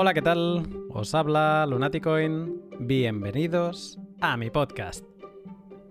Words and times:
Hola, 0.00 0.14
¿qué 0.14 0.22
tal? 0.22 0.64
Os 0.90 1.12
habla 1.12 1.66
Lunaticoin. 1.66 2.62
Bienvenidos 2.78 3.98
a 4.20 4.36
mi 4.36 4.48
podcast. 4.48 5.04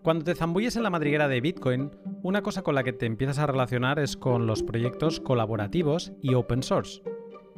Cuando 0.01 0.23
te 0.23 0.33
zambulles 0.33 0.77
en 0.77 0.83
la 0.83 0.89
madriguera 0.89 1.27
de 1.27 1.41
Bitcoin, 1.41 1.91
una 2.23 2.41
cosa 2.41 2.61
con 2.61 2.73
la 2.73 2.85
que 2.85 2.93
te 2.93 3.05
empiezas 3.05 3.37
a 3.37 3.47
relacionar 3.47 3.99
es 3.99 4.15
con 4.15 4.47
los 4.47 4.63
proyectos 4.63 5.19
colaborativos 5.19 6.13
y 6.21 6.35
open 6.35 6.63
source. 6.63 7.01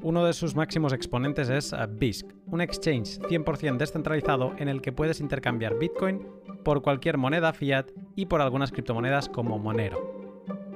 Uno 0.01 0.25
de 0.25 0.33
sus 0.33 0.55
máximos 0.55 0.91
exponentes 0.91 1.49
es 1.49 1.71
BISC, 1.87 2.25
un 2.47 2.61
exchange 2.61 3.19
100% 3.19 3.77
descentralizado 3.77 4.55
en 4.57 4.69
el 4.69 4.81
que 4.81 4.91
puedes 4.91 5.19
intercambiar 5.19 5.77
Bitcoin 5.77 6.27
por 6.63 6.81
cualquier 6.81 7.19
moneda 7.19 7.53
fiat 7.53 7.91
y 8.15 8.25
por 8.25 8.41
algunas 8.41 8.71
criptomonedas 8.71 9.29
como 9.29 9.59
Monero. 9.59 10.18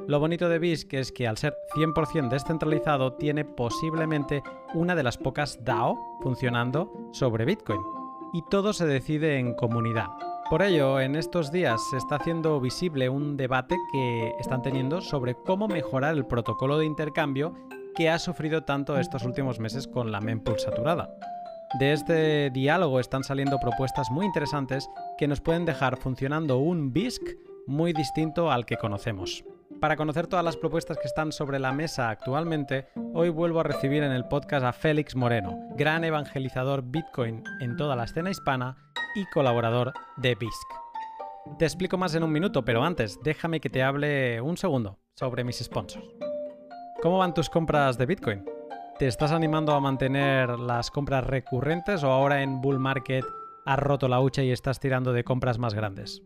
Lo 0.06 0.20
bonito 0.20 0.50
de 0.50 0.60
BISC 0.60 0.94
es 0.96 1.14
que 1.14 1.28
al 1.28 1.38
ser 1.38 1.56
100% 1.76 2.30
descentralizado 2.30 3.14
tiene 3.14 3.46
posiblemente 3.46 4.44
una 4.74 4.96
de 4.96 5.04
las 5.04 5.18
pocas 5.18 5.64
DAO 5.64 5.98
funcionando 6.22 6.92
sobre 7.14 7.46
Bitcoin. 7.46 7.80
Y 8.34 8.42
todo 8.50 8.74
se 8.74 8.86
decide 8.86 9.38
en 9.38 9.54
comunidad. 9.54 10.08
Por 10.50 10.62
ello, 10.62 11.00
en 11.00 11.16
estos 11.16 11.54
días 11.54 11.82
se 11.90 11.98
está 11.98 12.18
haciendo 12.18 12.60
visible 12.60 13.08
un 13.08 13.38
debate 13.38 13.78
que 13.94 14.34
están 14.42 14.62
teniendo 14.62 15.00
sobre 15.00 15.36
cómo 15.36 15.70
mejorar 15.70 16.16
el 16.16 16.26
protocolo 16.26 16.78
de 16.78 16.86
intercambio 16.86 17.54
que 17.96 18.10
ha 18.10 18.20
sufrido 18.20 18.64
tanto 18.64 19.00
estos 19.00 19.24
últimos 19.24 19.60
meses 19.60 19.88
con 19.88 20.12
la 20.12 20.20
mempool 20.20 20.60
saturada. 20.60 21.16
De 21.80 21.94
este 21.94 22.50
diálogo 22.50 23.00
están 23.00 23.24
saliendo 23.24 23.58
propuestas 23.58 24.12
muy 24.12 24.26
interesantes 24.26 24.90
que 25.18 25.28
nos 25.28 25.40
pueden 25.40 25.64
dejar 25.64 25.98
funcionando 25.98 26.58
un 26.58 26.92
BISC 26.92 27.22
muy 27.68 27.94
distinto 27.94 28.52
al 28.52 28.66
que 28.66 28.76
conocemos. 28.76 29.46
Para 29.80 29.98
conocer 29.98 30.28
todas 30.28 30.46
las 30.46 30.58
propuestas 30.58 30.98
que 30.98 31.08
están 31.08 31.32
sobre 31.32 31.60
la 31.60 31.74
mesa 31.74 32.10
actualmente, 32.10 32.88
hoy 33.14 33.30
vuelvo 33.30 33.60
a 33.60 33.64
recibir 33.64 34.04
en 34.04 34.12
el 34.12 34.26
podcast 34.26 34.66
a 34.66 34.74
Félix 34.74 35.16
Moreno, 35.16 35.58
gran 35.76 36.04
evangelizador 36.04 36.84
Bitcoin 36.84 37.44
en 37.60 37.76
toda 37.76 37.96
la 37.96 38.06
escena 38.06 38.30
hispana 38.30 38.78
y 39.16 39.26
colaborador 39.34 39.94
de 40.18 40.36
BISC. 40.36 40.68
Te 41.60 41.66
explico 41.66 41.98
más 41.98 42.16
en 42.16 42.24
un 42.24 42.32
minuto, 42.32 42.64
pero 42.64 42.84
antes 42.84 43.20
déjame 43.24 43.60
que 43.60 43.70
te 43.70 43.84
hable 43.84 44.40
un 44.40 44.56
segundo 44.56 45.00
sobre 45.16 45.44
mis 45.44 45.58
sponsors. 45.58 46.06
¿Cómo 47.02 47.18
van 47.18 47.34
tus 47.34 47.50
compras 47.50 47.98
de 47.98 48.06
Bitcoin? 48.06 48.46
¿Te 48.98 49.08
estás 49.08 49.32
animando 49.32 49.74
a 49.74 49.82
mantener 49.82 50.58
las 50.60 50.90
compras 50.90 51.26
recurrentes 51.26 52.04
o 52.04 52.12
ahora 52.12 52.42
en 52.42 52.62
bull 52.62 52.80
market 52.80 53.26
has 53.66 53.80
roto 53.80 54.08
la 54.08 54.22
hucha 54.22 54.44
y 54.44 54.52
estás 54.52 54.80
tirando 54.80 55.12
de 55.14 55.24
compras 55.24 55.60
más 55.60 55.74
grandes? 55.74 56.22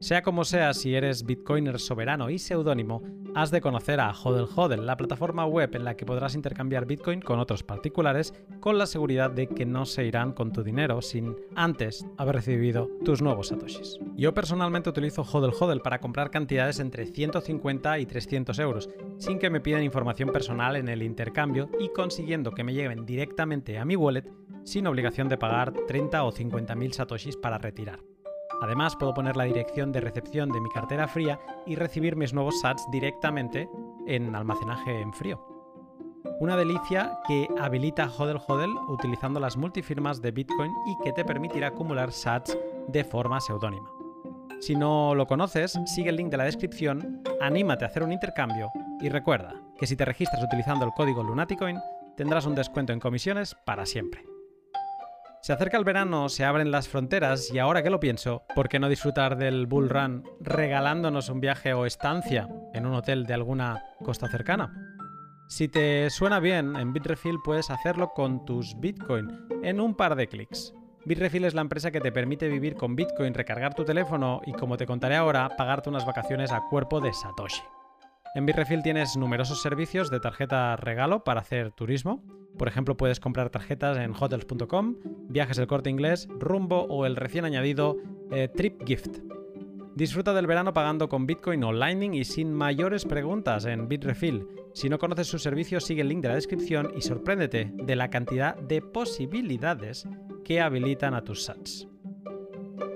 Sea 0.00 0.22
como 0.22 0.44
sea, 0.44 0.74
si 0.74 0.94
eres 0.94 1.26
bitcoiner 1.26 1.80
soberano 1.80 2.30
y 2.30 2.38
seudónimo, 2.38 3.02
has 3.34 3.50
de 3.50 3.60
conocer 3.60 3.98
a 3.98 4.12
Hodel 4.12 4.46
Hodel, 4.54 4.86
la 4.86 4.96
plataforma 4.96 5.44
web 5.44 5.74
en 5.74 5.84
la 5.84 5.96
que 5.96 6.06
podrás 6.06 6.36
intercambiar 6.36 6.86
bitcoin 6.86 7.20
con 7.20 7.40
otros 7.40 7.64
particulares 7.64 8.32
con 8.60 8.78
la 8.78 8.86
seguridad 8.86 9.32
de 9.32 9.48
que 9.48 9.66
no 9.66 9.86
se 9.86 10.04
irán 10.04 10.32
con 10.32 10.52
tu 10.52 10.62
dinero 10.62 11.02
sin 11.02 11.34
antes 11.56 12.06
haber 12.16 12.36
recibido 12.36 12.88
tus 13.04 13.22
nuevos 13.22 13.48
satoshis. 13.48 13.98
Yo 14.16 14.32
personalmente 14.34 14.88
utilizo 14.88 15.22
Hodel 15.22 15.52
Hodel 15.58 15.80
para 15.80 15.98
comprar 16.00 16.30
cantidades 16.30 16.78
entre 16.78 17.06
150 17.06 17.98
y 17.98 18.06
300 18.06 18.56
euros, 18.60 18.88
sin 19.18 19.40
que 19.40 19.50
me 19.50 19.60
pidan 19.60 19.82
información 19.82 20.30
personal 20.30 20.76
en 20.76 20.88
el 20.88 21.02
intercambio 21.02 21.70
y 21.80 21.88
consiguiendo 21.88 22.52
que 22.52 22.62
me 22.62 22.72
lleguen 22.72 23.04
directamente 23.04 23.78
a 23.78 23.84
mi 23.84 23.96
wallet 23.96 24.30
sin 24.62 24.86
obligación 24.86 25.28
de 25.28 25.38
pagar 25.38 25.72
30 25.72 26.22
o 26.22 26.30
50 26.30 26.74
mil 26.76 26.92
satoshis 26.92 27.36
para 27.36 27.58
retirar. 27.58 28.07
Además, 28.60 28.96
puedo 28.96 29.14
poner 29.14 29.36
la 29.36 29.44
dirección 29.44 29.92
de 29.92 30.00
recepción 30.00 30.50
de 30.50 30.60
mi 30.60 30.68
cartera 30.70 31.06
fría 31.08 31.38
y 31.66 31.76
recibir 31.76 32.16
mis 32.16 32.34
nuevos 32.34 32.60
SATs 32.60 32.90
directamente 32.90 33.68
en 34.06 34.34
almacenaje 34.34 35.00
en 35.00 35.12
frío. 35.12 35.44
Una 36.40 36.56
delicia 36.56 37.18
que 37.26 37.48
habilita 37.60 38.10
Hodel 38.16 38.40
Hodel 38.46 38.70
utilizando 38.88 39.40
las 39.40 39.56
multifirmas 39.56 40.22
de 40.22 40.30
Bitcoin 40.30 40.72
y 40.86 40.96
que 41.02 41.12
te 41.12 41.24
permitirá 41.24 41.68
acumular 41.68 42.12
SATs 42.12 42.56
de 42.88 43.04
forma 43.04 43.40
seudónima. 43.40 43.90
Si 44.60 44.74
no 44.74 45.14
lo 45.14 45.26
conoces, 45.26 45.78
sigue 45.86 46.10
el 46.10 46.16
link 46.16 46.30
de 46.30 46.36
la 46.36 46.44
descripción, 46.44 47.22
anímate 47.40 47.84
a 47.84 47.88
hacer 47.88 48.02
un 48.02 48.12
intercambio 48.12 48.70
y 49.00 49.08
recuerda 49.08 49.54
que 49.78 49.86
si 49.86 49.96
te 49.96 50.04
registras 50.04 50.42
utilizando 50.42 50.84
el 50.84 50.92
código 50.92 51.22
Lunaticoin 51.22 51.78
tendrás 52.16 52.46
un 52.46 52.56
descuento 52.56 52.92
en 52.92 52.98
comisiones 52.98 53.54
para 53.64 53.86
siempre. 53.86 54.37
Se 55.40 55.52
acerca 55.52 55.78
el 55.78 55.84
verano, 55.84 56.28
se 56.28 56.44
abren 56.44 56.70
las 56.70 56.88
fronteras 56.88 57.50
y 57.52 57.58
ahora 57.58 57.82
que 57.82 57.90
lo 57.90 58.00
pienso, 58.00 58.42
¿por 58.54 58.68
qué 58.68 58.78
no 58.78 58.88
disfrutar 58.88 59.36
del 59.36 59.66
Bull 59.66 59.88
Run 59.88 60.24
regalándonos 60.40 61.28
un 61.28 61.40
viaje 61.40 61.72
o 61.74 61.86
estancia 61.86 62.48
en 62.74 62.86
un 62.86 62.94
hotel 62.94 63.24
de 63.24 63.34
alguna 63.34 63.82
costa 64.04 64.28
cercana? 64.28 64.72
Si 65.48 65.68
te 65.68 66.10
suena 66.10 66.40
bien, 66.40 66.76
en 66.76 66.92
Bitrefill 66.92 67.38
puedes 67.42 67.70
hacerlo 67.70 68.12
con 68.14 68.44
tus 68.44 68.78
Bitcoin 68.78 69.46
en 69.62 69.80
un 69.80 69.94
par 69.94 70.16
de 70.16 70.26
clics. 70.26 70.74
Bitrefill 71.06 71.44
es 71.44 71.54
la 71.54 71.62
empresa 71.62 71.90
que 71.90 72.00
te 72.00 72.12
permite 72.12 72.48
vivir 72.48 72.74
con 72.74 72.96
Bitcoin, 72.96 73.32
recargar 73.32 73.74
tu 73.74 73.84
teléfono 73.84 74.42
y, 74.44 74.52
como 74.52 74.76
te 74.76 74.86
contaré 74.86 75.16
ahora, 75.16 75.56
pagarte 75.56 75.88
unas 75.88 76.04
vacaciones 76.04 76.52
a 76.52 76.60
cuerpo 76.68 77.00
de 77.00 77.14
Satoshi. 77.14 77.62
En 78.34 78.46
Bitrefill 78.46 78.82
tienes 78.82 79.16
numerosos 79.16 79.62
servicios 79.62 80.10
de 80.10 80.20
tarjeta 80.20 80.76
regalo 80.76 81.24
para 81.24 81.40
hacer 81.40 81.72
turismo. 81.72 82.22
Por 82.58 82.68
ejemplo, 82.68 82.96
puedes 82.96 83.20
comprar 83.20 83.50
tarjetas 83.50 83.98
en 83.98 84.12
hotels.com, 84.12 84.96
viajes 85.28 85.56
del 85.56 85.66
corte 85.66 85.90
inglés, 85.90 86.28
rumbo 86.38 86.82
o 86.84 87.06
el 87.06 87.16
recién 87.16 87.44
añadido 87.44 87.96
eh, 88.30 88.48
Trip 88.48 88.82
Gift. 88.86 89.18
Disfruta 89.94 90.32
del 90.34 90.46
verano 90.46 90.72
pagando 90.72 91.08
con 91.08 91.26
Bitcoin 91.26 91.64
o 91.64 91.72
Lightning 91.72 92.14
y 92.14 92.24
sin 92.24 92.52
mayores 92.52 93.04
preguntas 93.04 93.64
en 93.64 93.88
Bitrefill. 93.88 94.46
Si 94.74 94.88
no 94.88 94.98
conoces 94.98 95.26
sus 95.26 95.42
servicios, 95.42 95.84
sigue 95.84 96.02
el 96.02 96.08
link 96.08 96.22
de 96.22 96.28
la 96.28 96.34
descripción 96.34 96.92
y 96.96 97.00
sorpréndete 97.00 97.72
de 97.72 97.96
la 97.96 98.10
cantidad 98.10 98.54
de 98.56 98.82
posibilidades 98.82 100.06
que 100.44 100.60
habilitan 100.60 101.14
a 101.14 101.24
tus 101.24 101.44
sats. 101.44 101.88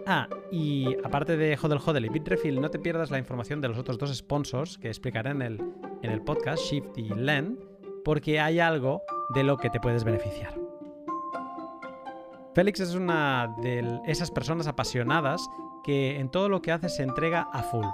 Ah, 0.06 0.28
y 0.50 0.96
aparte 1.04 1.36
de 1.36 1.56
Hodel 1.60 1.78
Hodel 1.84 2.06
y 2.06 2.08
Bitrefill, 2.08 2.60
no 2.60 2.70
te 2.70 2.78
pierdas 2.78 3.10
la 3.10 3.18
información 3.18 3.60
de 3.60 3.68
los 3.68 3.78
otros 3.78 3.98
dos 3.98 4.14
sponsors 4.14 4.78
que 4.78 4.88
explicaré 4.88 5.30
en 5.30 5.42
el, 5.42 5.60
en 6.02 6.10
el 6.10 6.22
podcast, 6.22 6.62
Shift 6.64 6.98
y 6.98 7.08
Len, 7.10 7.58
porque 8.04 8.40
hay 8.40 8.58
algo 8.58 9.02
de 9.34 9.44
lo 9.44 9.56
que 9.56 9.70
te 9.70 9.78
puedes 9.78 10.02
beneficiar. 10.02 10.58
Félix 12.54 12.80
es 12.80 12.94
una 12.94 13.54
de 13.62 14.00
esas 14.06 14.30
personas 14.30 14.66
apasionadas 14.66 15.48
que 15.84 16.18
en 16.18 16.30
todo 16.30 16.48
lo 16.48 16.60
que 16.62 16.72
hace 16.72 16.88
se 16.88 17.02
entrega 17.02 17.48
a 17.52 17.62
full. 17.62 17.86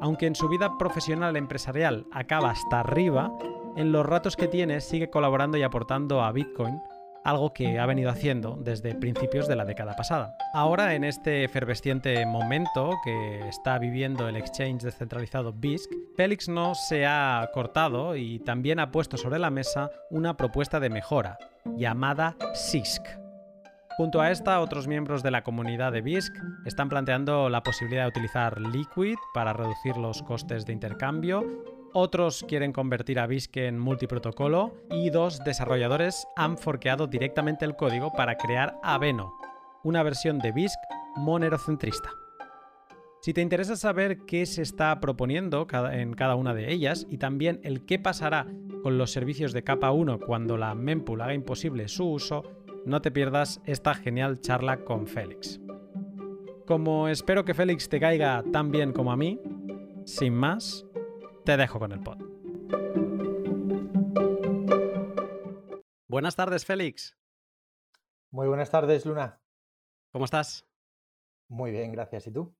Aunque 0.00 0.26
en 0.26 0.34
su 0.34 0.48
vida 0.48 0.78
profesional 0.78 1.36
empresarial 1.36 2.06
acaba 2.12 2.50
hasta 2.50 2.80
arriba, 2.80 3.32
en 3.76 3.92
los 3.92 4.06
ratos 4.06 4.36
que 4.36 4.48
tiene 4.48 4.80
sigue 4.80 5.10
colaborando 5.10 5.58
y 5.58 5.62
aportando 5.62 6.22
a 6.22 6.32
Bitcoin 6.32 6.80
algo 7.24 7.52
que 7.52 7.78
ha 7.78 7.86
venido 7.86 8.10
haciendo 8.10 8.56
desde 8.60 8.94
principios 8.94 9.48
de 9.48 9.56
la 9.56 9.64
década 9.64 9.96
pasada. 9.96 10.36
Ahora, 10.52 10.94
en 10.94 11.04
este 11.04 11.44
efervesciente 11.44 12.24
momento 12.26 12.92
que 13.02 13.48
está 13.48 13.78
viviendo 13.78 14.28
el 14.28 14.36
exchange 14.36 14.82
descentralizado 14.82 15.52
BISC, 15.52 15.90
Félix 16.16 16.48
no 16.48 16.74
se 16.74 17.06
ha 17.06 17.50
cortado 17.52 18.14
y 18.14 18.38
también 18.40 18.78
ha 18.78 18.90
puesto 18.90 19.16
sobre 19.16 19.38
la 19.38 19.50
mesa 19.50 19.90
una 20.10 20.36
propuesta 20.36 20.78
de 20.80 20.90
mejora, 20.90 21.38
llamada 21.76 22.36
SISC. 22.52 23.02
Junto 23.96 24.20
a 24.20 24.30
esta, 24.30 24.60
otros 24.60 24.88
miembros 24.88 25.22
de 25.22 25.30
la 25.30 25.44
comunidad 25.44 25.92
de 25.92 26.02
BISC 26.02 26.32
están 26.66 26.88
planteando 26.88 27.48
la 27.48 27.62
posibilidad 27.62 28.02
de 28.02 28.08
utilizar 28.08 28.60
Liquid 28.60 29.16
para 29.32 29.52
reducir 29.52 29.96
los 29.96 30.22
costes 30.22 30.66
de 30.66 30.72
intercambio 30.72 31.44
otros 31.94 32.44
quieren 32.46 32.72
convertir 32.72 33.18
a 33.18 33.26
BISC 33.26 33.56
en 33.56 33.78
multiprotocolo 33.78 34.74
y 34.90 35.10
dos 35.10 35.42
desarrolladores 35.44 36.26
han 36.36 36.58
forqueado 36.58 37.06
directamente 37.06 37.64
el 37.64 37.76
código 37.76 38.12
para 38.12 38.36
crear 38.36 38.76
Aveno, 38.82 39.32
una 39.84 40.02
versión 40.02 40.38
de 40.40 40.52
BISC 40.52 40.78
monerocentrista. 41.16 42.10
Si 43.20 43.32
te 43.32 43.40
interesa 43.40 43.76
saber 43.76 44.18
qué 44.26 44.44
se 44.44 44.60
está 44.60 45.00
proponiendo 45.00 45.66
en 45.92 46.12
cada 46.12 46.34
una 46.34 46.52
de 46.52 46.70
ellas 46.72 47.06
y 47.08 47.18
también 47.18 47.60
el 47.62 47.86
qué 47.86 47.98
pasará 47.98 48.46
con 48.82 48.98
los 48.98 49.12
servicios 49.12 49.52
de 49.52 49.64
capa 49.64 49.92
1 49.92 50.18
cuando 50.18 50.58
la 50.58 50.74
mempool 50.74 51.22
haga 51.22 51.32
imposible 51.32 51.88
su 51.88 52.10
uso, 52.10 52.42
no 52.84 53.00
te 53.00 53.10
pierdas 53.10 53.62
esta 53.64 53.94
genial 53.94 54.40
charla 54.40 54.84
con 54.84 55.06
Félix. 55.06 55.60
Como 56.66 57.08
espero 57.08 57.44
que 57.44 57.54
Félix 57.54 57.88
te 57.88 58.00
caiga 58.00 58.42
tan 58.52 58.70
bien 58.70 58.92
como 58.92 59.12
a 59.12 59.16
mí, 59.16 59.40
sin 60.04 60.34
más, 60.34 60.83
te 61.44 61.56
dejo 61.56 61.78
con 61.78 61.92
el 61.92 62.00
pod. 62.00 62.18
Buenas 66.08 66.36
tardes, 66.36 66.64
Félix. 66.64 67.16
Muy 68.30 68.48
buenas 68.48 68.70
tardes, 68.70 69.04
Luna. 69.04 69.40
¿Cómo 70.12 70.24
estás? 70.24 70.66
Muy 71.48 71.70
bien, 71.70 71.92
gracias. 71.92 72.26
¿Y 72.26 72.32
tú? 72.32 72.54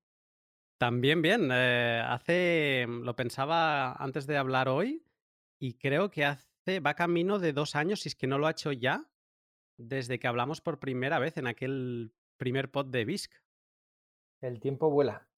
También 0.78 1.22
bien. 1.22 1.50
Eh, 1.52 2.02
hace, 2.04 2.86
lo 2.88 3.16
pensaba 3.16 3.92
antes 3.92 4.26
de 4.26 4.36
hablar 4.36 4.68
hoy 4.68 5.04
y 5.58 5.74
creo 5.74 6.10
que 6.10 6.24
hace, 6.24 6.80
va 6.80 6.94
camino 6.94 7.38
de 7.38 7.52
dos 7.52 7.76
años, 7.76 8.00
si 8.00 8.08
es 8.08 8.16
que 8.16 8.26
no 8.26 8.38
lo 8.38 8.46
ha 8.46 8.50
hecho 8.50 8.72
ya, 8.72 9.08
desde 9.78 10.18
que 10.18 10.26
hablamos 10.26 10.60
por 10.60 10.78
primera 10.78 11.18
vez 11.18 11.36
en 11.36 11.46
aquel 11.46 12.12
primer 12.36 12.70
pod 12.70 12.86
de 12.86 13.04
BISC. 13.04 13.32
El 14.40 14.60
tiempo 14.60 14.90
vuela. 14.90 15.28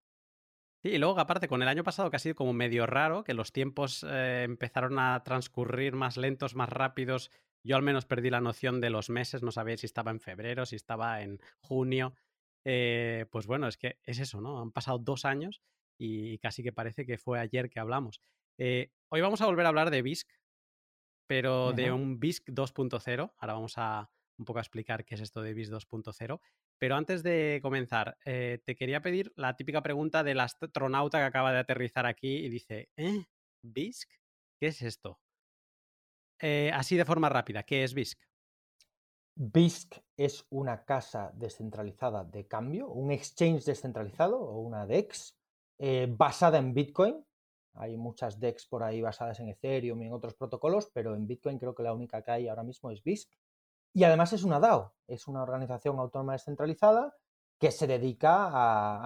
Sí, 0.86 0.92
y 0.92 0.98
luego 0.98 1.18
aparte 1.18 1.48
con 1.48 1.62
el 1.62 1.68
año 1.68 1.82
pasado 1.82 2.10
que 2.10 2.16
ha 2.16 2.20
sido 2.20 2.36
como 2.36 2.52
medio 2.52 2.86
raro, 2.86 3.24
que 3.24 3.34
los 3.34 3.50
tiempos 3.50 4.06
eh, 4.08 4.44
empezaron 4.44 5.00
a 5.00 5.20
transcurrir 5.24 5.96
más 5.96 6.16
lentos, 6.16 6.54
más 6.54 6.68
rápidos, 6.68 7.32
Yo 7.64 7.74
al 7.74 7.82
menos 7.82 8.06
perdí 8.06 8.30
la 8.30 8.40
noción 8.40 8.80
de 8.80 8.90
los 8.90 9.10
meses, 9.10 9.42
no 9.42 9.50
sabía 9.50 9.76
si 9.76 9.86
estaba 9.86 10.12
en 10.12 10.20
febrero, 10.20 10.64
si 10.64 10.76
estaba 10.76 11.22
en 11.22 11.40
junio. 11.58 12.14
Eh, 12.64 13.26
pues 13.32 13.48
bueno, 13.48 13.66
es 13.66 13.76
que 13.76 13.98
es 14.04 14.20
eso, 14.20 14.40
¿no? 14.40 14.60
Han 14.60 14.70
pasado 14.70 14.98
dos 15.00 15.24
años 15.24 15.60
y 15.98 16.38
casi 16.38 16.62
que 16.62 16.70
parece 16.70 17.04
que 17.04 17.18
fue 17.18 17.40
ayer 17.40 17.68
que 17.68 17.80
hablamos. 17.80 18.20
Eh, 18.56 18.92
hoy 19.08 19.22
vamos 19.22 19.40
a 19.40 19.46
volver 19.46 19.66
a 19.66 19.70
hablar 19.70 19.90
de 19.90 20.02
BISC, 20.02 20.30
pero 21.26 21.72
de 21.72 21.90
un 21.90 22.20
BISC 22.20 22.48
2.0. 22.50 23.32
Ahora 23.38 23.54
vamos 23.54 23.74
a 23.76 24.08
un 24.38 24.44
poco 24.44 24.60
a 24.60 24.62
explicar 24.62 25.04
qué 25.04 25.16
es 25.16 25.20
esto 25.20 25.42
de 25.42 25.52
BISC 25.52 25.72
2.0. 25.72 26.40
Pero 26.78 26.96
antes 26.96 27.22
de 27.22 27.60
comenzar, 27.62 28.18
eh, 28.24 28.60
te 28.64 28.76
quería 28.76 29.00
pedir 29.00 29.32
la 29.36 29.56
típica 29.56 29.82
pregunta 29.82 30.22
del 30.22 30.40
astronauta 30.40 31.18
que 31.18 31.24
acaba 31.24 31.52
de 31.52 31.60
aterrizar 31.60 32.06
aquí 32.06 32.36
y 32.36 32.48
dice, 32.48 32.90
¿eh? 32.96 33.24
¿BISC? 33.62 34.10
¿Qué 34.60 34.68
es 34.68 34.82
esto? 34.82 35.18
Eh, 36.40 36.70
así 36.74 36.96
de 36.96 37.04
forma 37.04 37.28
rápida, 37.28 37.62
¿qué 37.62 37.82
es 37.82 37.94
BISC? 37.94 38.18
BISC 39.38 39.98
es 40.16 40.46
una 40.50 40.84
casa 40.84 41.30
descentralizada 41.34 42.24
de 42.24 42.46
cambio, 42.46 42.88
un 42.88 43.10
exchange 43.10 43.64
descentralizado 43.64 44.38
o 44.38 44.60
una 44.60 44.86
DEX 44.86 45.36
eh, 45.78 46.06
basada 46.10 46.58
en 46.58 46.72
Bitcoin. 46.72 47.22
Hay 47.74 47.98
muchas 47.98 48.40
DEX 48.40 48.66
por 48.66 48.82
ahí 48.82 49.02
basadas 49.02 49.40
en 49.40 49.48
Ethereum 49.48 50.02
y 50.02 50.06
en 50.06 50.14
otros 50.14 50.34
protocolos, 50.34 50.90
pero 50.92 51.14
en 51.14 51.26
Bitcoin 51.26 51.58
creo 51.58 51.74
que 51.74 51.82
la 51.82 51.92
única 51.92 52.22
que 52.22 52.30
hay 52.30 52.48
ahora 52.48 52.62
mismo 52.62 52.90
es 52.90 53.02
BISC. 53.02 53.30
Y 53.96 54.04
además 54.04 54.30
es 54.34 54.44
una 54.44 54.60
DAO, 54.60 54.92
es 55.06 55.26
una 55.26 55.42
organización 55.42 55.98
autónoma 55.98 56.34
descentralizada 56.34 57.16
que 57.58 57.70
se 57.70 57.86
dedica 57.86 58.50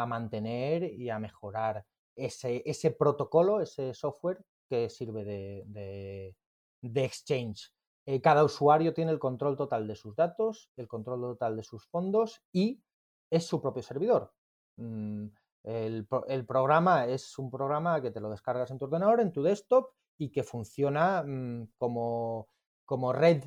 a, 0.03 0.05
mantener 0.07 0.83
y 0.83 1.11
a 1.11 1.21
mejorar 1.21 1.87
ese, 2.17 2.65
ese, 2.67 2.91
protocolo, 2.91 3.61
ese 3.61 3.95
software 3.95 4.45
que 4.69 4.91
sirve 4.91 5.25
de, 5.25 6.37
exchange. 6.83 7.73
Eh, 8.05 8.21
cada 8.21 8.43
usuario 8.43 8.93
tiene 8.93 9.13
el 9.13 9.21
control 9.21 9.57
total 9.57 9.87
de 9.87 9.95
sus 9.95 10.17
datos, 10.17 10.73
el 10.77 10.89
control 10.89 11.21
total 11.21 11.55
de 11.55 11.63
sus 11.63 11.87
fondos 11.87 12.43
y 12.53 12.83
es 13.31 13.47
su 13.47 13.63
propio 13.63 13.85
servidor. 13.85 14.33
Mm, 14.77 15.27
el, 15.63 16.05
programa 16.49 17.07
es 17.07 17.39
un 17.39 17.49
programa 17.49 18.03
que 18.03 18.11
te 18.11 18.19
lo 18.19 18.29
descargas 18.29 18.73
en 18.73 18.79
tu 18.79 18.87
ordenador, 18.87 19.21
en 19.21 19.31
tu 19.31 19.45
desktop 19.45 19.93
y 20.19 20.33
que 20.33 20.43
funciona 20.43 21.23
mm, 21.23 21.75
como, 21.79 22.49
como 22.85 23.13
red 23.13 23.45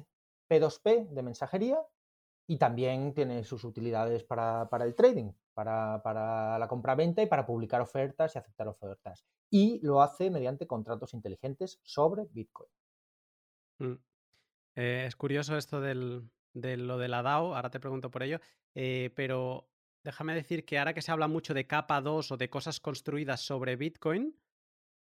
P2P 0.54 1.10
de 1.10 1.24
mensajería 1.24 1.80
y 2.48 2.58
también 2.58 3.14
tiene 3.14 3.44
sus 3.44 3.64
utilidades 3.64 4.24
para, 4.24 4.68
el 4.82 4.96
trading, 4.96 5.32
para, 5.54 6.02
para 6.04 6.60
la 6.60 6.68
compra-venta 6.68 7.22
y 7.22 7.26
para 7.26 7.46
publicar 7.46 7.82
ofertas 7.82 8.36
y 8.36 8.40
aceptar 8.40 8.68
ofertas. 8.68 9.26
Y 9.50 9.80
lo 9.82 10.02
hace 10.02 10.30
mediante 10.30 10.68
contratos 10.68 11.14
inteligentes 11.14 11.80
sobre 11.84 12.26
Bitcoin. 12.32 12.70
Mm. 13.80 13.94
Eh, 14.76 15.06
es 15.08 15.16
curioso 15.16 15.56
esto 15.58 15.80
del, 15.80 16.30
de 16.54 16.78
lo 16.78 16.98
de 16.98 17.08
la 17.08 17.22
DAO, 17.22 17.56
ahora 17.56 17.70
te 17.70 17.80
pregunto 17.80 18.12
por 18.12 18.24
ello, 18.24 18.40
eh, 18.76 19.12
pero 19.16 19.70
déjame 20.04 20.36
decir 20.36 20.66
que 20.66 20.80
ahora 20.80 20.94
que 20.94 21.02
se 21.02 21.12
habla 21.12 21.28
mucho 21.28 21.54
de 21.54 21.68
capa 21.68 22.02
2 22.02 22.32
o 22.32 22.38
de 22.38 22.50
cosas 22.50 22.80
construidas 22.80 23.42
sobre 23.42 23.76
Bitcoin, 23.76 24.36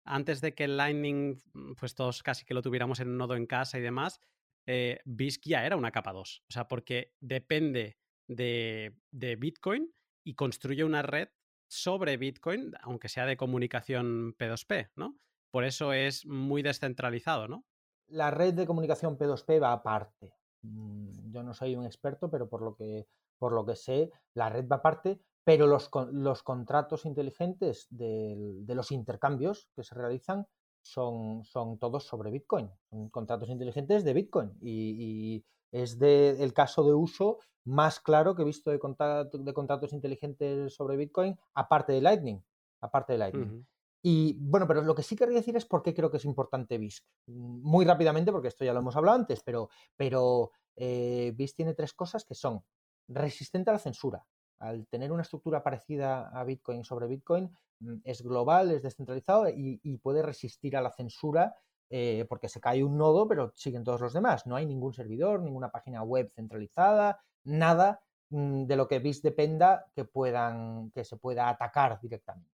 antes 0.03 0.41
de 0.41 0.55
que 0.55 0.63
el 0.65 0.77
Lightning, 0.77 1.41
mm, 1.53 1.73
pues 1.73 1.95
todos 1.95 2.23
casi 2.23 2.45
que 2.45 2.53
lo 2.53 2.61
tuviéramos 2.61 2.99
en 2.99 3.09
un 3.09 3.17
nodo 3.17 3.35
en 3.35 3.45
casa 3.45 3.77
y 3.77 3.81
demás, 3.81 4.19
eh, 4.67 4.99
BISC 5.05 5.43
ya 5.45 5.65
era 5.65 5.75
una 5.75 5.91
capa 5.91 6.13
2. 6.13 6.43
O 6.49 6.51
sea, 6.51 6.67
porque 6.67 7.13
depende 7.19 7.97
de, 8.27 8.95
Bitcoin 9.11 9.91
y 10.23 10.35
construye 10.35 10.83
una 10.83 11.01
red 11.01 11.29
sobre 11.67 12.17
Bitcoin, 12.17 12.73
aunque 12.81 13.09
sea 13.09 13.25
de 13.25 13.37
comunicación 13.37 14.35
P2P, 14.37 14.91
¿no? 14.95 15.17
Por 15.51 15.63
eso 15.63 15.93
es 15.93 16.25
muy 16.25 16.61
descentralizado, 16.61 17.47
¿no? 17.47 17.65
La 18.07 18.31
red 18.31 18.53
de 18.53 18.65
comunicación 18.65 19.17
P2P 19.17 19.61
va 19.61 19.73
aparte. 19.73 20.33
Mm, 20.61 21.31
yo 21.31 21.43
no 21.43 21.53
soy 21.53 21.75
un 21.75 21.85
experto, 21.85 22.29
pero 22.29 22.49
por 22.49 22.61
lo 22.61 22.75
que, 22.75 23.07
por 23.37 23.53
lo 23.53 23.65
que 23.65 23.75
sé, 23.75 24.11
la 24.33 24.49
red 24.49 24.67
va 24.67 24.77
aparte, 24.77 25.21
pero 25.43 25.67
los, 25.67 25.89
los 26.11 26.43
contratos 26.43 27.05
inteligentes 27.05 27.87
de 27.89 28.63
los 28.67 28.91
intercambios 28.91 29.69
que 29.75 29.83
se 29.83 29.95
realizan 29.95 30.47
son, 30.89 31.43
son 31.43 31.77
todos 31.77 32.05
sobre 32.05 32.31
Bitcoin, 32.31 32.69
son 32.89 33.09
contratos 33.09 33.49
inteligentes 33.49 34.03
de 34.03 34.13
Bitcoin 34.13 34.57
y, 34.61 35.45
es 35.71 35.99
de, 35.99 36.43
el 36.43 36.51
caso 36.53 36.83
de 36.83 36.93
uso 36.93 37.37
más 37.63 37.99
claro 37.99 38.33
que 38.33 38.41
he 38.41 38.45
visto 38.45 38.71
de, 38.71 38.79
de 38.79 39.53
contratos 39.53 39.93
inteligentes 39.93 40.73
sobre 40.73 40.97
Bitcoin, 40.97 41.37
aparte 41.53 41.93
de 41.93 42.01
Lightning, 42.01 42.43
aparte 42.81 43.13
de 43.13 43.19
Lightning. 43.19 43.65
Y 44.01 44.33
bueno, 44.39 44.65
pero 44.65 44.81
lo 44.81 44.95
que 44.95 45.03
sí 45.03 45.15
quería 45.15 45.35
decir 45.35 45.55
es 45.57 45.65
por 45.65 45.83
qué 45.83 45.93
creo 45.93 46.09
que 46.09 46.17
es 46.17 46.25
importante 46.25 46.77
BISC. 46.77 47.05
Muy 47.27 47.85
rápidamente, 47.85 48.31
porque 48.31 48.47
esto 48.47 48.65
ya 48.65 48.73
lo 48.73 48.79
hemos 48.79 48.95
hablado 48.95 49.17
antes, 49.17 49.43
pero, 49.43 49.69
pero 49.95 50.51
eh, 50.75 51.33
BISC 51.35 51.57
tiene 51.57 51.73
tres 51.73 51.93
cosas 51.93 52.25
que 52.25 52.33
son 52.33 52.63
resistente 53.07 53.69
a 53.69 53.73
la 53.73 53.79
censura. 53.79 54.25
Al 54.59 54.87
tener 54.87 55.11
una 55.11 55.23
estructura 55.23 55.63
parecida 55.63 56.29
a 56.29 56.43
Bitcoin 56.43 56.83
sobre 56.83 57.07
Bitcoin, 57.07 57.51
Mm, 57.79 57.97
es 58.03 58.21
global, 58.21 58.71
es 58.71 58.83
descentralizado 58.83 59.47
y, 59.49 59.97
puede 59.97 60.21
resistir 60.21 60.75
a 60.75 60.81
la 60.81 60.91
censura 60.91 61.55
eh, 61.89 62.25
porque 62.29 62.49
se 62.49 62.59
cae 62.61 62.83
un 62.83 62.97
nodo, 62.97 63.27
pero 63.27 63.51
siguen 63.55 63.83
todos 63.83 64.01
los 64.01 64.13
demás. 64.13 64.45
No 64.45 64.55
hay 64.55 64.65
ningún 64.65 64.93
servidor, 64.93 65.41
ninguna 65.41 65.71
página 65.71 66.03
web 66.03 66.29
centralizada, 66.29 67.21
nada 67.43 68.01
mm, 68.29 68.65
de 68.65 68.75
lo 68.75 68.87
que 68.87 68.99
BIS 68.99 69.21
dependa 69.21 69.85
que, 69.95 70.05
puedan, 70.05 70.91
que 70.91 71.03
se 71.03 71.17
pueda 71.17 71.49
atacar 71.49 71.99
directamente. 72.01 72.51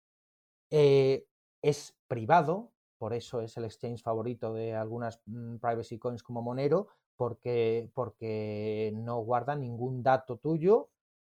Eh, 0.71 1.25
es 1.61 1.95
privado, 2.07 2.71
por 2.97 3.13
eso 3.13 3.41
es 3.41 3.55
el 3.57 3.65
exchange 3.65 4.01
favorito 4.01 4.53
de 4.53 4.75
algunas 4.75 5.21
mm, 5.25 5.57
privacy 5.57 5.99
coins 5.99 6.23
como 6.23 6.41
Monero, 6.41 6.87
porque, 7.15 7.89
porque 7.93 8.91
no 8.95 9.19
guarda 9.19 9.55
ningún 9.55 10.01
dato 10.03 10.37
tuyo 10.37 10.89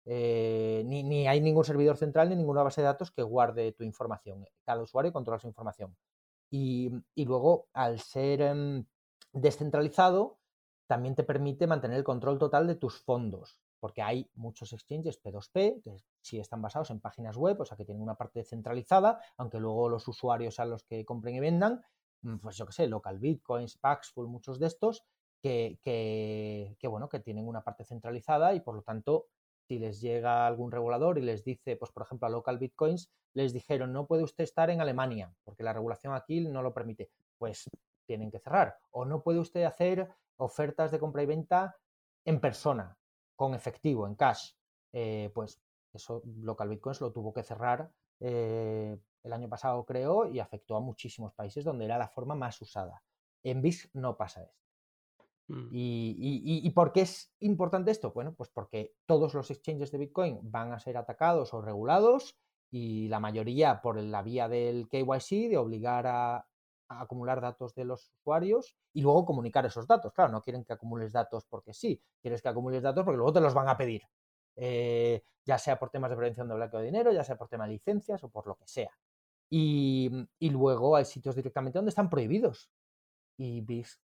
eh, 0.05 0.83
ni, 0.85 1.27
hay 1.27 1.41
ningún 1.41 1.65
servidor 1.65 1.97
central 1.97 2.29
ni 2.29 2.37
ninguna 2.37 2.63
base 2.63 2.81
de 2.81 2.87
datos 2.87 3.11
que 3.11 3.23
guarde 3.23 3.73
tu 3.73 3.85
información. 3.85 4.45
Cada 4.65 4.83
usuario 4.83 5.13
controla 5.13 5.39
su 5.39 5.47
información. 5.47 5.97
Y, 6.51 6.91
luego, 7.17 7.69
al 7.73 7.99
ser 7.99 8.43
em, 8.43 8.85
descentralizado, 9.33 10.39
también 10.87 11.15
te 11.15 11.25
permite 11.25 11.67
mantener 11.67 11.97
el 11.99 12.05
control 12.05 12.39
total 12.39 12.67
de 12.67 12.75
tus 12.75 12.99
fondos, 12.99 13.59
porque 13.81 14.03
hay 14.03 14.31
muchos 14.35 14.75
exchanges 14.75 15.23
P2P 15.23 15.81
que 15.83 15.97
sí 16.21 16.39
están 16.39 16.61
basados 16.61 16.91
en 16.91 17.01
páginas 17.01 17.39
web, 17.39 17.59
o 17.61 17.65
sea 17.65 17.77
que 17.77 17.87
tienen 17.87 18.03
una 18.03 18.17
parte 18.17 18.45
centralizada, 18.45 19.19
aunque 19.39 19.59
luego 19.59 19.89
los 19.89 20.07
usuarios 20.09 20.61
a 20.61 20.67
los 20.67 20.85
que 20.85 21.07
compren 21.07 21.37
y 21.37 21.41
vendan, 21.41 21.83
mm, 22.21 22.37
pues 22.39 22.57
yo 22.59 22.67
qué 22.67 22.73
sé, 22.73 22.87
Local 22.87 23.19
Bitcoins, 23.19 23.79
Paxful, 23.79 24.29
muchos 24.29 24.59
de 24.59 24.67
estos, 24.67 25.05
que, 25.43 25.79
que, 26.79 26.89
bueno, 26.89 27.09
que 27.09 27.21
tienen 27.21 27.49
una 27.49 27.65
parte 27.65 27.85
centralizada 27.85 28.55
y 28.55 28.61
por 28.61 28.77
lo 28.77 28.83
tanto 28.83 29.27
si 29.69 29.79
les 29.79 30.01
llega 30.01 30.47
algún 30.47 30.71
regulador 30.71 31.19
y 31.19 31.23
les 31.23 31.45
dice, 31.45 31.77
pues 31.77 31.93
por 31.93 32.03
ejemplo 32.05 32.27
a 32.27 32.31
Local 32.31 32.59
Bitcoins, 32.59 33.11
les 33.35 33.53
dijeron, 33.53 33.93
no 33.93 34.07
puede 34.07 34.23
usted 34.23 34.45
estar 34.45 34.71
en 34.71 34.81
Alemania, 34.81 35.33
porque 35.45 35.63
la 35.63 35.73
regulación 35.73 36.15
aquí 36.15 36.41
no 36.41 36.63
lo 36.63 36.75
permite, 36.75 37.11
pues 37.39 37.69
tienen 38.07 38.31
que 38.31 38.39
cerrar. 38.39 38.77
O 38.91 39.05
no 39.05 39.23
puede 39.23 39.39
usted 39.39 39.65
hacer 39.65 40.09
ofertas 40.37 40.91
de 40.91 40.99
compra 40.99 41.23
y 41.23 41.27
venta 41.27 41.77
en 42.25 42.41
persona, 42.41 42.97
con 43.37 43.55
efectivo, 43.55 44.07
en 44.07 44.15
cash. 44.15 44.53
Eh, 44.93 45.31
pues 45.35 45.61
eso 45.93 46.23
Local 46.25 46.69
Bitcoins 46.69 47.01
lo 47.01 47.13
tuvo 47.13 47.33
que 47.33 47.43
cerrar 47.43 47.91
eh, 48.21 48.97
el 49.23 49.33
año 49.33 49.49
pasado, 49.49 49.85
creo, 49.85 50.27
y 50.27 50.41
afectó 50.41 50.77
a 50.77 50.81
muchísimos 50.81 51.33
países 51.33 51.65
donde 51.65 51.85
era 51.85 51.99
la 51.99 52.09
forma 52.09 52.35
más 52.35 52.61
usada. 52.61 53.03
En 53.43 53.63
BIS 53.63 53.91
no 53.95 54.17
pasa 54.17 54.43
esto. 54.43 54.62
Mm. 55.53 55.69
¿Y, 55.71 56.71
por 56.71 56.93
qué 56.93 57.03
es 57.03 57.31
importante 57.41 57.91
esto? 57.91 58.13
Bueno, 58.13 58.35
pues 58.35 58.49
porque 58.49 58.95
todos 59.05 59.35
los 59.35 59.51
exchanges 59.51 59.93
de 59.93 59.99
Bitcoin 59.99 60.41
van 60.43 60.73
a 60.73 60.81
ser 60.81 60.97
atacados 60.97 61.53
o 61.53 61.61
regulados 61.61 62.39
y 62.71 63.09
la 63.09 63.21
mayoría 63.21 63.83
por 63.83 64.01
la 64.01 64.23
vía 64.23 64.49
del 64.49 64.89
KYC, 64.89 65.51
de 65.51 65.59
obligar 65.59 66.07
a, 66.07 66.47
acumular 66.89 67.41
datos 67.41 67.75
de 67.75 67.85
los 67.85 68.11
usuarios 68.13 68.77
y 68.95 69.03
luego 69.03 69.27
comunicar 69.27 69.67
esos 69.67 69.87
datos. 69.87 70.13
Claro, 70.15 70.33
no 70.33 70.41
quieren 70.41 70.65
que 70.65 70.73
acumules 70.73 71.13
datos 71.13 71.45
porque 71.45 71.75
sí, 71.75 72.03
quieres 72.23 72.41
que 72.41 72.49
acumules 72.49 72.83
datos 72.83 73.05
porque 73.05 73.17
luego 73.17 73.33
te 73.35 73.41
los 73.41 73.53
van 73.53 73.69
a 73.69 73.77
pedir. 73.77 74.03
Eh, 74.57 75.23
ya 75.45 75.59
sea 75.59 75.79
por 75.79 75.91
temas 75.91 76.11
de 76.11 76.17
prevención 76.17 76.49
de 76.49 76.55
blanqueo 76.55 76.81
de 76.81 76.87
dinero, 76.87 77.13
ya 77.13 77.25
sea 77.25 77.37
por 77.37 77.49
tema 77.49 77.67
de 77.67 77.73
licencias 77.73 78.25
o 78.25 78.31
por 78.31 78.47
lo 78.47 78.57
que 78.57 78.67
sea. 78.67 78.91
Y, 79.51 80.11
y 80.39 80.51
luego 80.51 80.97
hay 80.97 81.05
sitios 81.05 81.37
directamente 81.37 81.79
donde 81.79 81.91
están 81.91 82.09
prohibidos. 82.09 82.71
Y 83.37 83.61
BIS 83.63 84.01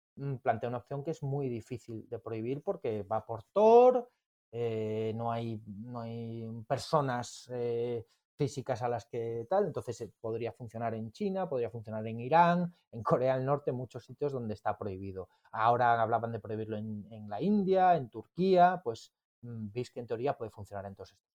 plantea 0.42 0.68
una 0.68 0.78
opción 0.78 1.02
que 1.02 1.10
es 1.10 1.22
muy 1.22 1.48
difícil 1.48 2.08
de 2.08 2.18
prohibir 2.18 2.62
porque 2.62 3.02
va 3.02 3.24
por 3.24 3.42
Tor, 3.44 4.10
eh, 4.52 5.12
no, 5.16 5.32
hay, 5.32 5.60
no 5.66 6.00
hay 6.00 6.46
personas 6.68 7.50
eh, 7.52 8.06
físicas 8.36 8.82
a 8.82 8.88
las 8.88 9.06
que 9.06 9.46
tal, 9.48 9.66
entonces 9.66 10.00
eh, 10.00 10.12
podría 10.20 10.52
funcionar 10.52 10.94
en 10.94 11.10
China, 11.12 11.48
podría 11.48 11.70
funcionar 11.70 12.06
en 12.06 12.20
Irán, 12.20 12.72
en 12.92 13.02
Corea 13.02 13.36
del 13.36 13.44
Norte, 13.44 13.72
muchos 13.72 14.04
sitios 14.04 14.32
donde 14.32 14.54
está 14.54 14.76
prohibido. 14.78 15.28
Ahora 15.50 16.00
hablaban 16.00 16.32
de 16.32 16.40
prohibirlo 16.40 16.76
en, 16.76 17.28
la 17.28 17.42
India, 17.42 17.96
en 17.96 18.08
Turquía, 18.10 18.80
pues 18.82 19.12
mm, 19.42 19.72
veis 19.72 19.90
que 19.90 20.00
en 20.00 20.06
teoría 20.06 20.36
puede 20.36 20.50
funcionar 20.50 20.86
en 20.86 20.94
todos 20.94 21.12
estos. 21.12 21.34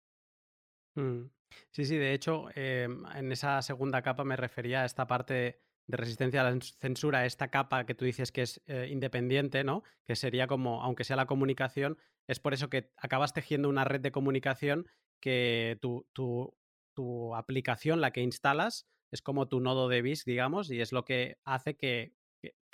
Mm. 0.96 1.30
Sí, 1.70 1.84
sí, 1.84 1.96
de 1.96 2.12
hecho, 2.12 2.48
em, 2.54 3.04
en 3.14 3.32
esa 3.32 3.62
segunda 3.62 4.02
capa 4.02 4.24
me 4.24 4.36
refería 4.36 4.82
a 4.82 4.84
esta 4.84 5.06
parte 5.06 5.65
de 5.86 5.96
resistencia 5.96 6.40
a 6.40 6.50
la 6.50 6.58
censura, 6.60 7.26
esta 7.26 7.48
capa 7.48 7.86
que 7.86 7.94
tú 7.94 8.04
dices 8.04 8.32
que 8.32 8.42
es 8.42 8.60
eh, 8.66 8.88
independiente, 8.90 9.64
¿no? 9.64 9.82
Que 10.04 10.16
sería 10.16 10.46
como, 10.46 10.82
aunque 10.82 11.04
sea 11.04 11.16
la 11.16 11.26
comunicación, 11.26 11.98
es 12.26 12.40
por 12.40 12.54
eso 12.54 12.68
que 12.68 12.90
acabas 12.96 13.32
tejiendo 13.32 13.68
una 13.68 13.84
red 13.84 14.00
de 14.00 14.12
comunicación 14.12 14.86
que 15.20 15.78
tu, 15.80 16.06
tu, 16.12 17.34
aplicación, 17.34 18.00
la 18.00 18.10
que 18.10 18.22
instalas, 18.22 18.86
es 19.10 19.22
como 19.22 19.48
tu 19.48 19.60
nodo 19.60 19.88
de 19.88 20.02
BIS, 20.02 20.24
digamos, 20.24 20.70
y 20.70 20.80
es 20.80 20.92
lo 20.92 21.04
que 21.04 21.38
hace 21.44 21.76
que, 21.76 22.14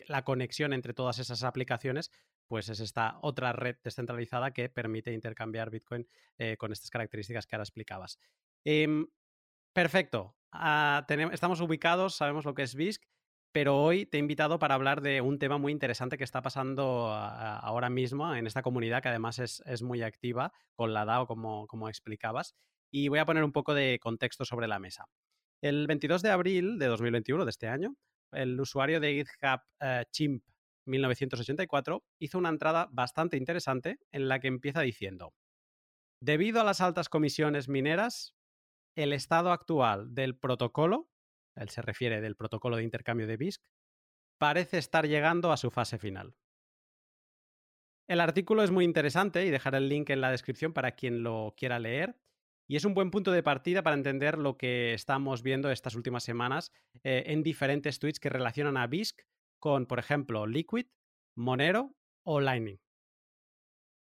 la 0.07 0.25
conexión 0.25 0.73
entre 0.73 0.93
todas 0.93 1.19
esas 1.19 1.45
aplicaciones 1.45 2.11
pues 2.49 2.69
es 2.69 2.81
esta 2.81 3.19
otra 3.23 3.55
red 3.55 3.77
descentralizada 3.83 4.51
que 4.51 4.69
permite 4.69 5.11
intercambiar 5.15 5.71
Bitcoin 5.71 6.07
eh, 6.37 6.59
con 6.59 6.71
estas 6.71 6.91
características 6.91 7.47
que 7.47 7.57
ahora 7.57 7.63
explicabas. 7.63 8.19
Em, 8.63 9.07
perfecto. 9.73 10.37
Estamos 10.53 11.61
ubicados, 11.61 12.15
sabemos 12.15 12.45
lo 12.45 12.55
que 12.55 12.63
es 12.63 12.75
BISC, 12.75 13.03
pero 13.53 13.83
hoy 13.83 14.07
te 14.07 14.17
he 14.17 14.21
invitado 14.21 14.59
para 14.59 14.75
hablar 14.75 15.03
de 15.03 15.21
un 15.21 15.39
tema 15.39 15.59
muy 15.59 15.73
interesante 15.73 16.19
que 16.19 16.25
está 16.25 16.43
pasando 16.43 17.09
ahora 17.11 17.91
mismo 17.91 18.35
en 18.35 18.47
esta 18.47 18.63
comunidad, 18.63 19.03
que 19.03 19.09
además 19.09 19.39
es, 19.39 19.83
muy 19.83 20.03
activa 20.03 20.53
con 20.75 20.93
la 20.95 21.05
DAO, 21.05 21.27
como, 21.27 21.67
como, 21.67 21.89
explicabas. 21.89 22.55
Y 22.91 23.09
voy 23.09 23.19
a 23.19 23.27
poner 23.27 23.45
un 23.45 23.53
poco 23.53 23.75
de 23.75 23.99
contexto 24.01 24.45
sobre 24.45 24.69
la 24.69 24.79
mesa. 24.79 25.07
El 25.63 25.87
22 25.87 26.23
de 26.23 26.31
abril 26.31 26.79
de 26.79 26.87
2021, 26.87 27.45
de 27.45 27.51
este 27.51 27.69
año, 27.69 27.95
el 28.33 28.59
usuario 28.61 29.01
de 29.01 29.15
GitHub 29.15 29.61
eh, 29.81 30.05
Chimp 30.11 30.43
1984 30.87 32.05
hizo 32.19 32.39
una 32.39 32.49
entrada 32.49 32.89
bastante 32.91 33.37
interesante 33.37 33.99
en 34.11 34.29
la 34.29 34.41
que 34.41 34.49
empieza 34.49 34.81
diciendo, 34.81 35.33
debido 36.21 36.61
a 36.61 36.65
las 36.65 36.81
altas 36.81 37.09
comisiones 37.09 37.69
mineras, 37.69 38.35
el 38.97 39.13
estado 39.13 39.53
actual 39.53 40.15
del 40.15 40.37
protocolo, 40.37 41.09
él 41.57 41.69
se 41.69 41.83
refiere 41.83 42.21
del 42.21 42.37
protocolo 42.37 42.77
de 42.77 42.85
intercambio 42.85 43.27
de 43.27 43.37
BISC, 43.37 43.63
parece 44.39 44.79
estar 44.79 45.07
llegando 45.07 45.53
a 45.53 45.57
su 45.57 45.71
fase 45.71 45.99
final. 45.99 46.35
El 48.09 48.21
artículo 48.21 48.63
es 48.63 48.71
muy 48.71 48.85
interesante 48.85 49.47
y 49.47 49.51
dejaré 49.51 49.79
el 49.79 49.89
link 49.89 50.11
en 50.11 50.21
la 50.21 50.31
descripción 50.31 50.73
para 50.73 50.93
quien 50.93 51.23
lo 51.23 51.55
quiera 51.57 51.79
leer. 51.79 52.19
Y 52.69 52.77
es 52.77 52.85
un 52.85 52.95
buen 52.95 53.11
punto 53.11 53.33
de 53.33 53.43
partida 53.43 53.83
para 53.83 53.97
entender 53.97 54.37
lo 54.37 54.57
que 54.57 54.95
estamos 54.95 55.43
viendo 55.43 55.71
estas 55.71 55.95
últimas 55.95 56.25
semanas 56.25 56.73
eh, 57.05 57.25
en 57.27 57.43
diferentes 57.43 57.99
tweets 57.99 58.21
que 58.21 58.29
relacionan 58.29 58.77
a 58.77 58.87
BISC 58.87 59.23
con, 59.59 59.87
por 59.87 59.99
ejemplo, 59.99 60.47
Liquid, 60.47 60.87
Monero 61.37 61.95
o 62.25 62.41
Lightning. 62.41 62.82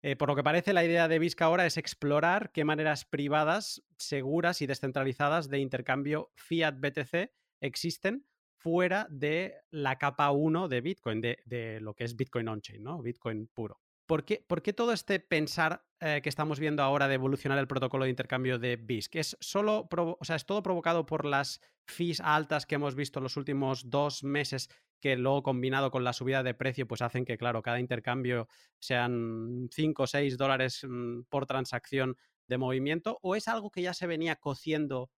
Eh, 0.07 0.17
por 0.17 0.29
lo 0.29 0.37
que 0.37 0.43
parece, 0.43 0.75
la 0.75 0.85
idea 0.85 1.09
de 1.09 1.19
BISC 1.19 1.41
ahora 1.41 1.65
es 1.65 1.79
explorar 1.79 2.53
qué 2.53 2.63
maneras 2.63 3.07
privadas, 3.07 3.83
seguras 3.97 4.61
y 4.61 4.67
descentralizadas 4.67 5.49
de 5.49 5.61
intercambio 5.61 6.31
fiat-BTC 6.37 7.31
existen 7.63 8.27
fuera 8.59 9.07
de 9.09 9.55
la 9.71 9.97
capa 9.97 10.31
1 10.31 10.69
de 10.69 10.83
Bitcoin, 10.83 11.23
de, 11.23 11.39
de 11.47 11.81
lo 11.81 11.95
que 11.95 12.05
es 12.05 12.17
Bitcoin 12.17 12.49
on-chain, 12.49 12.83
¿no? 12.83 13.01
Bitcoin 13.01 13.47
puro. 13.47 13.81
¿Por 14.07 14.25
qué, 14.25 14.73
todo 14.75 14.93
este 14.93 15.19
pensar 15.19 15.87
eh, 16.01 16.21
que 16.23 16.29
estamos 16.29 16.61
viendo 16.61 16.83
ahora 16.83 17.09
de 17.09 17.15
evolucionar 17.15 17.59
el 17.59 17.67
protocolo 17.67 18.05
de 18.05 18.11
intercambio 18.11 18.59
de 18.59 18.77
BISC? 18.77 19.17
¿Es, 19.17 19.37
solo 19.41 19.89
o 19.91 20.25
sea, 20.25 20.37
¿Es 20.37 20.45
todo 20.45 20.63
provocado 20.63 21.07
por 21.07 21.25
las 21.25 21.61
fees 21.87 22.21
altas 22.21 22.67
que 22.67 22.75
hemos 22.75 22.95
visto 22.95 23.19
en 23.19 23.23
los 23.23 23.39
últimos 23.39 23.89
dos 23.89 24.23
meses 24.23 24.69
que 25.01 25.17
luego 25.17 25.43
combinado 25.43 25.91
con 25.91 26.05
la 26.05 26.13
subida 26.13 26.43
de 26.43 26.55
precio 26.55 26.87
pues 26.87 27.01
hacen 27.01 27.25
que, 27.25 27.39
claro, 27.39 27.63
cada 27.63 27.81
intercambio 27.81 28.49
sean 28.79 29.69
5 29.71 30.03
o 30.03 30.07
6 30.07 30.37
dólares 30.37 30.87
mm, 30.87 31.23
por 31.31 31.47
transacción 31.47 32.17
de 32.47 32.59
movimiento? 32.59 33.19
¿O 33.23 33.37
es 33.37 33.49
algo 33.49 33.71
que 33.71 33.83
ya 33.83 33.95
se 33.95 34.07
venía 34.07 34.37
cociendo 34.37 35.11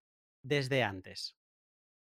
desde 0.44 0.84
antes? 0.84 1.38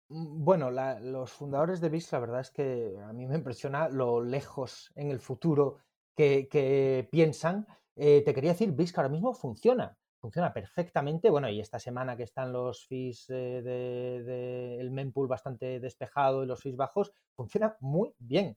Mm, 0.09 0.45
bueno, 0.45 0.73
los 0.73 1.31
fundadores 1.31 1.81
de 1.81 1.89
BISC, 1.89 2.13
la 2.13 2.19
verdad 2.19 2.41
es 2.41 2.51
que 2.51 2.97
a 3.01 3.13
mí 3.13 3.27
me 3.27 3.37
impresiona 3.37 3.89
lo 3.89 4.25
lejos 4.25 4.91
en 4.97 5.13
el 5.13 5.21
futuro 5.21 5.79
que, 6.15 7.09
piensan. 7.11 7.67
Eh, 7.97 8.23
te 8.25 8.35
quería 8.35 8.53
decir, 8.53 8.73
BISC 8.73 8.99
ahora 8.99 9.09
mismo 9.09 9.35
funciona, 9.35 9.97
funciona 10.21 10.53
perfectamente. 10.53 11.31
Bueno, 11.31 11.49
y 11.49 11.61
esta 11.61 11.79
semana 11.79 12.17
que 12.17 12.25
están 12.25 12.53
los 12.53 12.87
fees 12.87 13.27
del 13.27 13.65
de, 13.65 14.81
el 14.81 14.91
mempool 14.91 15.29
bastante 15.29 15.81
despejado 15.81 16.43
y 16.43 16.47
los 16.47 16.63
fees 16.63 16.77
bajos, 16.77 17.13
funciona 17.35 17.77
muy 17.81 18.15
bien. 18.19 18.57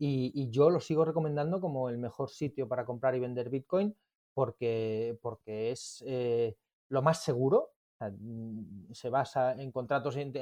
Y, 0.00 0.48
yo 0.50 0.70
lo 0.70 0.80
sigo 0.80 1.04
recomendando 1.04 1.60
como 1.60 1.88
el 1.88 1.98
mejor 1.98 2.30
sitio 2.30 2.68
para 2.68 2.84
comprar 2.86 3.16
y 3.16 3.20
vender 3.20 3.50
Bitcoin 3.50 3.96
porque, 4.32 5.18
porque 5.20 5.72
es 5.72 6.04
eh, 6.06 6.56
lo 6.88 7.02
más 7.02 7.24
seguro. 7.24 7.72
Mm, 8.00 8.92
se 8.92 9.10
basa 9.10 9.60
en 9.60 9.72
contratos 9.72 10.14
en, 10.16 10.32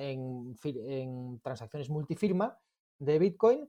en 0.62 1.40
transacciones 1.40 1.88
multifirma 1.88 2.58
de 2.99 3.18
Bitcoin 3.18 3.66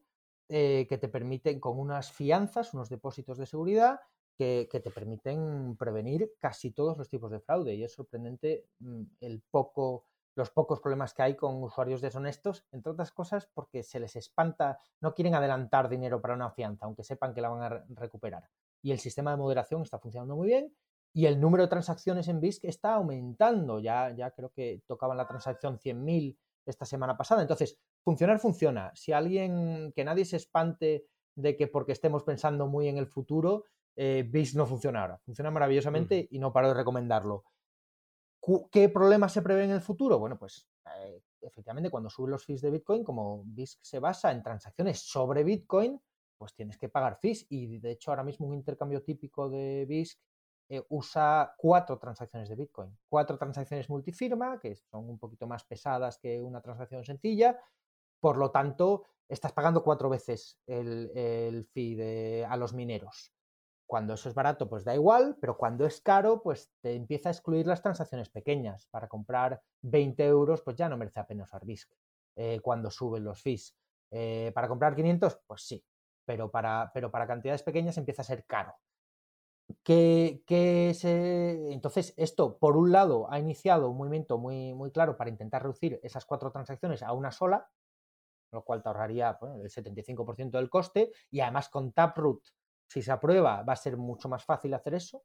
eh, 0.50 0.86
que 0.88 0.98
te 0.98 1.10
permiten, 1.10 1.60
con 1.60 1.80
unas 1.80 2.12
fianzas, 2.12 2.74
unos 2.74 2.89
depósitos 2.89 3.38
de 3.38 3.46
seguridad, 3.46 4.00
que, 4.38 4.70
te 4.72 4.92
permiten 4.92 5.75
prevenir 5.77 6.32
casi 6.39 6.72
todos 6.72 6.98
los 6.98 7.10
tipos 7.10 7.32
de 7.32 7.39
fraude. 7.39 7.75
Y 7.75 7.84
es 7.84 7.94
sorprendente 7.94 8.68
mm, 8.80 9.04
el 9.22 9.42
poco, 9.50 10.06
los 10.36 10.51
pocos 10.51 10.80
problemas 10.80 11.13
que 11.13 11.24
hay 11.24 11.36
con 11.36 11.62
usuarios 11.63 12.01
deshonestos, 12.01 12.66
entre 12.72 12.92
otras 12.92 13.12
cosas 13.12 13.50
porque 13.54 13.84
se 13.84 14.00
les 14.00 14.16
espanta, 14.16 14.80
no 15.01 15.13
quieren 15.13 15.36
adelantar 15.36 15.89
dinero 15.89 16.22
para 16.22 16.36
una 16.36 16.51
fianza, 16.51 16.86
aunque 16.86 17.04
sepan 17.04 17.34
que 17.34 17.42
la 17.42 17.50
van 17.50 17.63
a 17.63 17.86
recuperar. 17.89 18.50
Y 18.82 18.92
el 18.92 19.00
sistema 19.00 19.32
de 19.32 19.38
moderación 19.38 19.82
está 19.82 19.98
funcionando 19.98 20.36
muy 20.36 20.48
bien 20.48 20.74
y 21.13 21.25
el 21.25 21.42
número 21.42 21.63
de 21.63 21.70
transacciones 21.70 22.27
en 22.27 22.39
BISC 22.39 22.66
está 22.66 22.94
aumentando. 22.94 23.80
Ya, 23.80 24.12
ya 24.16 24.30
creo 24.32 24.51
que 24.51 24.84
tocaban 24.86 25.18
la 25.18 25.27
transacción 25.27 25.80
100.000 25.80 26.38
esta 26.66 26.86
semana 26.86 27.18
pasada. 27.18 27.42
Entonces, 27.42 27.80
funcionar 28.08 28.40
funciona. 28.40 28.90
Si 28.96 29.12
alguien, 29.12 29.92
que 29.94 30.06
nadie 30.06 30.24
se 30.24 30.38
espante 30.38 31.08
de 31.36 31.58
que 31.58 31.68
porque 31.68 31.92
estemos 31.92 32.24
pensando 32.24 32.66
muy 32.66 32.88
en 32.88 32.98
el 32.98 33.06
futuro, 33.06 33.66
eh, 33.98 34.32
no 34.56 34.66
funciona 34.66 35.02
ahora. 35.02 35.18
Funciona 35.26 35.52
maravillosamente 35.52 36.26
y 36.32 36.40
no 36.40 36.54
paro 36.54 36.70
de 36.70 36.76
recomendarlo. 36.76 37.44
¿Qué 38.72 38.88
problemas 38.88 39.34
se 39.34 39.42
prevé 39.42 39.66
en 39.66 39.72
el 39.72 39.82
futuro? 39.82 40.20
Bueno, 40.20 40.40
pues 40.40 40.70
eh, 40.86 41.22
efectivamente 41.42 41.90
cuando 41.90 42.10
suben 42.10 42.32
los 42.32 42.46
fees 42.46 42.62
de 42.62 42.72
Bitcoin, 42.72 43.04
como 43.04 43.44
BISC 43.44 43.80
se 43.82 44.00
basa 44.00 44.32
en 44.32 44.42
transacciones 44.42 45.02
sobre 45.02 45.44
Bitcoin, 45.44 46.00
pues 46.38 46.56
tienes 46.56 46.78
que 46.78 46.88
pagar 46.88 47.18
fees 47.20 47.46
y 47.50 47.78
de 47.80 47.92
hecho 47.92 48.12
ahora 48.12 48.24
mismo 48.24 48.48
un 48.48 48.54
intercambio 48.54 49.04
típico 49.04 49.50
de 49.50 49.86
BISC 49.86 50.18
eh, 50.70 50.82
usa 50.90 51.54
cuatro 51.58 52.00
transacciones 52.00 52.48
de 52.48 52.56
Bitcoin. 52.56 52.98
Cuatro 53.10 53.38
transacciones 53.38 53.90
multifirma, 53.90 54.60
que 54.62 54.76
son 54.76 55.10
un 55.10 55.20
poquito 55.20 55.46
más 55.46 55.66
pesadas 55.66 56.18
que 56.18 56.42
una 56.42 56.62
transacción 56.62 57.04
sencilla. 57.04 57.60
Por 58.20 58.38
lo 58.38 58.52
tanto, 58.52 59.06
estás 59.30 59.54
pagando 59.54 59.84
cuatro 59.84 60.10
veces 60.10 60.60
el, 60.66 61.68
fee 61.74 62.44
a 62.44 62.56
los 62.58 62.74
mineros. 62.74 63.34
Cuando 63.86 64.16
eso 64.16 64.28
es 64.28 64.36
barato, 64.36 64.68
pues 64.68 64.84
da 64.84 64.94
igual, 64.94 65.38
pero 65.40 65.58
cuando 65.58 65.86
es 65.86 66.02
caro, 66.02 66.42
pues 66.42 66.72
te 66.82 66.94
empieza 66.94 67.30
a 67.30 67.32
excluir 67.32 67.68
las 67.68 67.82
transacciones 67.82 68.30
pequeñas. 68.30 68.88
Para 68.92 69.08
comprar 69.08 69.62
20 69.82 70.26
euros, 70.26 70.62
pues 70.62 70.76
ya 70.76 70.90
no 70.90 70.98
merece 70.98 71.22
la 71.22 71.28
pena 71.28 71.46
usar 71.46 71.62
eh, 72.36 72.60
cuando 72.62 72.92
suben 72.92 73.24
los 73.24 73.42
fees. 73.42 73.78
Eh, 74.12 74.52
para 74.54 74.68
comprar 74.68 74.96
500, 74.96 75.40
pues 75.48 75.62
sí, 75.62 75.86
pero 76.26 76.52
para, 76.52 76.92
pero 76.94 77.10
para 77.10 77.28
cantidades 77.28 77.64
pequeñas 77.64 77.98
empieza 77.98 78.24
a 78.24 78.26
ser 78.26 78.46
caro. 78.46 78.76
Entonces, 79.86 81.04
esto, 82.18 82.58
por 82.58 82.78
un 82.78 82.92
lado, 82.92 83.32
ha 83.32 83.40
iniciado 83.40 83.90
un 83.90 83.98
movimiento 83.98 84.38
muy, 84.38 84.74
muy 84.74 84.92
claro 84.92 85.18
para 85.18 85.30
intentar 85.30 85.64
reducir 85.64 86.00
esas 86.04 86.26
cuatro 86.26 86.52
transacciones 86.52 87.04
a 87.04 87.14
una 87.14 87.32
sola, 87.32 87.70
lo 88.51 88.63
cual 88.63 88.82
te 88.82 88.89
ahorraría 88.89 89.38
el 89.62 89.70
75% 89.70 90.51
del 90.51 90.70
coste, 90.70 91.12
y 91.30 91.39
además 91.39 91.70
con 91.70 91.92
Taproot, 91.92 92.42
si 92.88 93.01
se 93.01 93.12
aprueba, 93.12 93.63
va 93.63 93.74
a 93.74 93.77
ser 93.77 93.98
mucho 93.98 94.30
más 94.30 94.44
fácil 94.46 94.74
hacer 94.74 94.96
eso. 94.96 95.24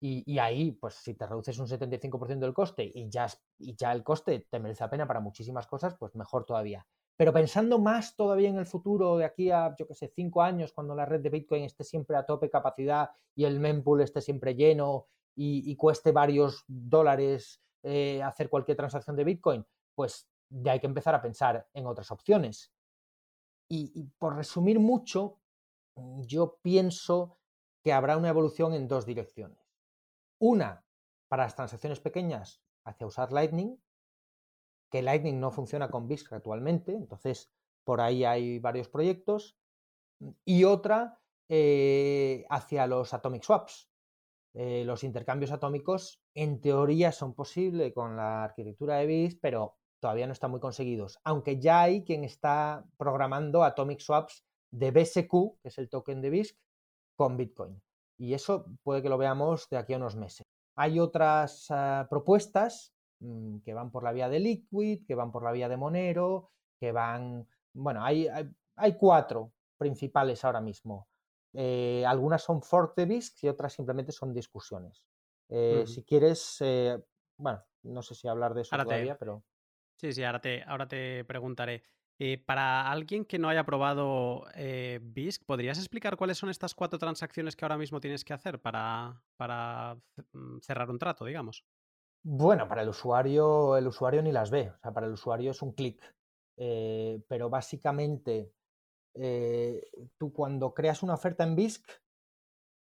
Y, 0.00 0.38
ahí, 0.38 0.70
pues 0.70 0.94
si 0.94 1.14
te 1.14 1.26
reduces 1.26 1.58
un 1.58 1.66
75% 1.66 2.38
del 2.38 2.54
coste 2.54 2.88
y 2.94 3.10
ya, 3.10 3.26
y 3.58 3.74
ya 3.74 3.90
el 3.90 4.04
coste 4.04 4.46
te 4.48 4.60
merece 4.60 4.84
la 4.84 4.90
pena 4.90 5.08
para 5.08 5.18
muchísimas 5.18 5.66
cosas, 5.66 5.96
pues 5.98 6.14
mejor 6.14 6.44
todavía. 6.44 6.86
Pero 7.16 7.32
pensando 7.32 7.80
más 7.80 8.14
todavía 8.14 8.48
en 8.48 8.58
el 8.58 8.66
futuro, 8.66 9.16
de 9.16 9.24
aquí 9.24 9.50
a, 9.50 9.74
yo 9.76 9.88
qué 9.88 9.94
sé, 9.94 10.06
cinco 10.14 10.40
años, 10.40 10.72
cuando 10.72 10.94
la 10.94 11.04
red 11.04 11.20
de 11.20 11.30
Bitcoin 11.30 11.64
esté 11.64 11.82
siempre 11.82 12.16
a 12.16 12.24
tope 12.24 12.48
capacidad 12.48 13.10
y 13.34 13.44
el 13.44 13.58
mempool 13.58 14.02
esté 14.02 14.20
siempre 14.20 14.54
lleno 14.54 15.08
y, 15.34 15.74
cueste 15.74 16.12
varios 16.12 16.64
dólares 16.68 17.60
eh, 17.82 18.22
hacer 18.22 18.48
cualquier 18.48 18.76
transacción 18.76 19.16
de 19.16 19.24
Bitcoin, 19.24 19.66
pues 19.96 20.27
ya 20.50 20.72
hay 20.72 20.80
que 20.80 20.86
empezar 20.86 21.14
a 21.14 21.22
pensar 21.22 21.68
en 21.74 21.86
otras 21.86 22.10
opciones. 22.10 22.72
Y, 23.68 24.04
por 24.18 24.36
resumir 24.36 24.80
mucho, 24.80 25.40
yo 25.94 26.58
pienso 26.62 27.38
que 27.82 27.92
habrá 27.92 28.16
una 28.16 28.30
evolución 28.30 28.72
en 28.72 28.88
dos 28.88 29.04
direcciones. 29.04 29.58
Una, 30.38 30.84
para 31.28 31.44
las 31.44 31.54
transacciones 31.54 32.00
pequeñas, 32.00 32.62
hacia 32.84 33.06
usar 33.06 33.32
Lightning, 33.32 33.78
que 34.90 35.02
Lightning 35.02 35.38
no 35.38 35.50
funciona 35.50 35.90
con 35.90 36.08
BISC 36.08 36.32
actualmente, 36.32 36.92
entonces 36.92 37.52
por 37.84 38.00
ahí 38.00 38.24
hay 38.24 38.58
varios 38.58 38.88
proyectos, 38.88 39.58
y 40.44 40.64
otra 40.64 41.20
eh, 41.48 42.44
hacia 42.48 42.86
los 42.86 43.12
atomic 43.14 43.42
swaps. 43.42 43.90
Eh, 44.54 44.82
los 44.84 45.04
intercambios 45.04 45.52
atómicos 45.52 46.22
en 46.34 46.60
teoría 46.60 47.12
son 47.12 47.34
posibles 47.34 47.92
con 47.92 48.16
la 48.16 48.44
arquitectura 48.44 48.96
de 48.96 49.06
BISC, 49.06 49.38
pero 49.40 49.76
todavía 50.00 50.26
no 50.26 50.32
están 50.32 50.50
muy 50.50 50.60
conseguidos, 50.60 51.18
aunque 51.24 51.60
ya 51.60 51.82
hay 51.82 52.04
quien 52.04 52.24
está 52.24 52.84
programando 52.96 53.64
atomic 53.64 54.00
swaps 54.00 54.44
de 54.70 54.90
BSQ, 54.90 55.60
que 55.62 55.68
es 55.68 55.78
el 55.78 55.88
token 55.88 56.20
de 56.20 56.30
BISC, 56.30 56.56
con 57.16 57.36
Bitcoin. 57.36 57.80
Y 58.18 58.34
eso 58.34 58.66
puede 58.82 59.02
que 59.02 59.08
lo 59.08 59.18
veamos 59.18 59.68
de 59.70 59.76
aquí 59.76 59.94
a 59.94 59.96
unos 59.96 60.16
meses. 60.16 60.46
Hay 60.76 61.00
otras 61.00 61.66
ah, 61.70 62.06
propuestas 62.08 62.92
mm, 63.20 63.58
que 63.58 63.74
van 63.74 63.90
por 63.90 64.04
la 64.04 64.12
vía 64.12 64.28
de 64.28 64.40
Liquid, 64.40 65.04
que 65.06 65.14
van 65.14 65.32
por 65.32 65.42
la 65.42 65.52
vía 65.52 65.68
de 65.68 65.76
Monero, 65.76 66.50
que 66.78 66.92
van... 66.92 67.48
Bueno, 67.74 68.04
hay, 68.04 68.28
hay, 68.76 68.96
cuatro 68.96 69.52
principales 69.76 70.44
ahora 70.44 70.60
mismo. 70.60 71.08
Eh, 71.52 72.04
algunas 72.06 72.42
son 72.42 72.62
fork 72.62 72.96
de 72.96 73.06
BISC 73.06 73.44
y 73.44 73.48
otras 73.48 73.72
simplemente 73.72 74.12
son 74.12 74.32
discusiones. 74.32 75.04
Eh, 75.48 75.84
si 75.86 76.04
quieres, 76.04 76.58
eh, 76.60 77.02
bueno, 77.38 77.64
no 77.84 78.02
sé 78.02 78.14
si 78.14 78.28
hablar 78.28 78.54
de 78.54 78.62
eso 78.62 78.76
todavía, 78.76 79.16
pero... 79.16 79.42
Sí, 79.98 80.12
sí, 80.12 80.22
ahora 80.22 80.40
te, 80.40 80.62
ahora 80.62 80.86
te 80.86 81.24
preguntaré. 81.24 81.82
Eh, 82.20 82.36
para 82.36 82.90
alguien 82.90 83.24
que 83.24 83.38
no 83.38 83.48
haya 83.48 83.64
probado 83.64 84.44
eh, 84.54 84.98
BISC, 85.02 85.44
¿podrías 85.44 85.78
explicar 85.78 86.16
cuáles 86.16 86.36
son 86.36 86.50
estas 86.50 86.74
cuatro 86.74 86.98
transacciones 86.98 87.54
que 87.54 87.64
ahora 87.64 87.78
mismo 87.78 88.00
tienes 88.00 88.24
que 88.24 88.32
hacer 88.32 88.60
para, 88.60 89.22
para 89.36 89.96
mm, 90.32 90.58
cerrar 90.60 90.90
un 90.90 90.98
trato, 90.98 91.24
digamos? 91.24 91.64
Bueno, 92.24 92.68
para 92.68 92.82
el 92.82 92.88
usuario, 92.88 93.76
el 93.76 93.86
usuario 93.86 94.20
ni 94.22 94.32
las 94.32 94.50
ve. 94.50 94.70
O 94.70 94.78
sea, 94.78 94.92
para 94.92 95.06
el 95.06 95.12
usuario 95.12 95.52
es 95.52 95.62
un 95.62 95.72
clic. 95.72 96.02
Eh, 96.56 97.20
pero 97.28 97.48
básicamente, 97.48 98.52
tú 100.16 100.32
cuando 100.32 100.74
creas 100.74 101.02
una 101.02 101.14
oferta 101.14 101.44
en 101.44 101.56
BISC, 101.56 101.88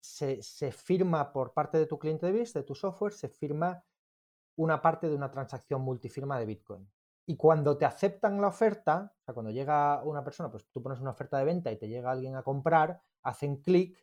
se, 0.02 0.42
se, 0.42 0.72
firma 0.72 1.32
por 1.32 1.52
parte 1.52 1.78
de 1.78 1.86
tu 1.86 1.98
cliente 1.98 2.26
de 2.26 2.32
BISC, 2.32 2.54
de 2.54 2.62
tu 2.62 2.74
software, 2.74 3.12
se 3.12 3.28
firma 3.28 3.84
una 4.56 4.82
parte 4.82 5.08
de 5.08 5.14
una 5.14 5.30
transacción 5.30 5.82
multifirma 5.82 6.38
de 6.38 6.46
Bitcoin. 6.46 6.90
Y 7.26 7.36
cuando 7.36 7.78
te 7.78 7.84
aceptan 7.84 8.40
la 8.40 8.48
oferta, 8.48 9.12
o 9.20 9.24
sea, 9.24 9.34
cuando 9.34 9.50
llega 9.52 10.02
una 10.02 10.24
persona, 10.24 10.50
pues 10.50 10.68
tú 10.70 10.82
pones 10.82 11.00
una 11.00 11.10
oferta 11.10 11.38
de 11.38 11.44
venta 11.44 11.70
y 11.70 11.76
te 11.76 11.88
llega 11.88 12.10
alguien 12.10 12.34
a 12.36 12.42
comprar, 12.42 13.00
hacen 13.22 13.62
clic 13.62 13.96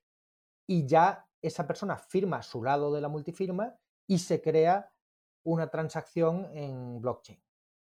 y 0.68 0.88
ya 0.88 1.28
esa 1.42 1.68
persona 1.68 1.98
firma 1.98 2.42
su 2.42 2.64
lado 2.64 2.94
de 2.94 3.02
la 3.02 3.10
multifirma 3.10 3.76
y 4.08 4.20
se 4.20 4.42
crea 4.42 4.94
una 5.44 5.68
transacción 5.70 6.50
en 6.54 7.02
blockchain. 7.02 7.42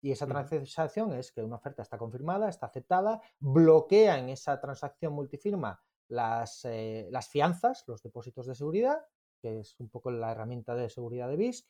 Y 0.01 0.11
esa 0.11 0.27
transacción 0.27 1.13
es 1.13 1.31
que 1.31 1.43
una 1.43 1.55
oferta 1.55 1.81
está 1.81 1.97
confirmada, 1.97 2.49
está 2.49 2.67
aceptada, 2.67 3.21
bloquea 3.39 4.19
en 4.19 4.29
esa 4.29 4.59
transacción 4.61 5.13
multifirma 5.13 5.81
las, 6.07 6.65
eh, 6.65 7.07
las 7.11 7.27
fianzas, 7.29 7.83
los 7.87 8.01
depósitos 8.01 8.45
de 8.45 8.55
seguridad, 8.55 8.99
que 9.41 9.59
es 9.59 9.79
un 9.79 9.89
poco 9.89 10.11
la 10.11 10.31
herramienta 10.31 10.75
de 10.75 10.89
seguridad 10.89 11.27
de 11.29 11.35
BISC, 11.35 11.67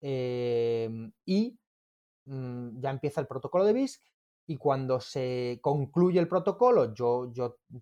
em, 0.00 1.12
y 1.24 1.58
Mm, 2.26 2.80
ya 2.80 2.90
empieza 2.90 3.20
el 3.20 3.26
protocolo 3.26 3.64
de 3.64 3.72
BISC 3.72 4.00
y 4.46 4.56
cuando 4.56 5.00
se 5.00 5.58
concluye 5.62 6.20
el 6.20 6.28
protocolo, 6.28 6.94
yo, 6.94 7.32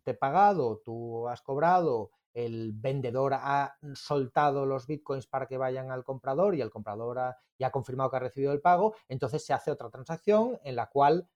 te 0.02 0.12
he 0.12 0.14
pagado, 0.14 0.78
tú 0.84 1.28
has 1.28 1.42
cobrado, 1.42 2.10
el 2.32 2.72
vendedor 2.72 3.34
ha 3.34 3.76
soltado 3.94 4.66
los 4.66 4.86
bitcoins 4.86 5.26
para 5.26 5.46
que 5.46 5.58
vayan 5.58 5.90
al 5.90 6.04
comprador 6.04 6.54
y 6.54 6.60
el 6.60 6.70
comprador 6.70 7.18
ha, 7.18 7.36
ya 7.58 7.68
ha 7.68 7.70
confirmado 7.70 8.10
que 8.10 8.16
ha 8.16 8.20
recibido 8.20 8.52
el 8.52 8.60
pago, 8.60 8.94
entonces 9.08 9.44
se 9.44 9.52
hace 9.52 9.70
otra 9.70 9.90
transacción 9.90 10.58
en 10.64 10.76
la 10.76 10.88
cual, 10.88 11.28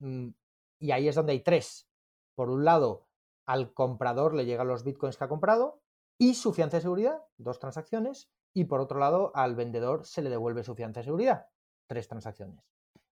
mm, 0.00 0.28
y 0.80 0.90
ahí 0.92 1.08
es 1.08 1.14
donde 1.14 1.32
hay 1.32 1.40
tres. 1.40 1.88
Por 2.34 2.50
un 2.50 2.64
lado, 2.64 3.06
al 3.46 3.74
comprador 3.74 4.34
le 4.34 4.46
llegan 4.46 4.68
los 4.68 4.84
bitcoins 4.84 5.16
que 5.16 5.24
ha 5.24 5.28
comprado 5.28 5.82
y 6.18 6.34
su 6.34 6.52
fianza 6.52 6.78
de 6.78 6.82
seguridad, 6.82 7.22
dos 7.36 7.58
transacciones, 7.58 8.30
y 8.52 8.64
por 8.64 8.80
otro 8.80 8.98
lado, 8.98 9.30
al 9.34 9.54
vendedor 9.54 10.04
se 10.06 10.22
le 10.22 10.30
devuelve 10.30 10.64
su 10.64 10.74
fianza 10.74 11.00
de 11.00 11.04
seguridad 11.04 11.49
tres 11.90 12.06
transacciones. 12.06 12.64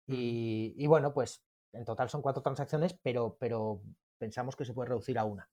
Y, 0.07 0.87
bueno, 0.87 1.13
pues 1.13 1.45
en 1.73 1.85
total 1.85 2.09
son 2.09 2.23
cuatro 2.23 2.41
transacciones, 2.41 2.95
pero, 3.03 3.37
pero 3.39 3.83
pensamos 4.17 4.55
que 4.55 4.65
se 4.65 4.73
puede 4.73 4.89
reducir 4.89 5.19
a 5.19 5.25
una. 5.25 5.47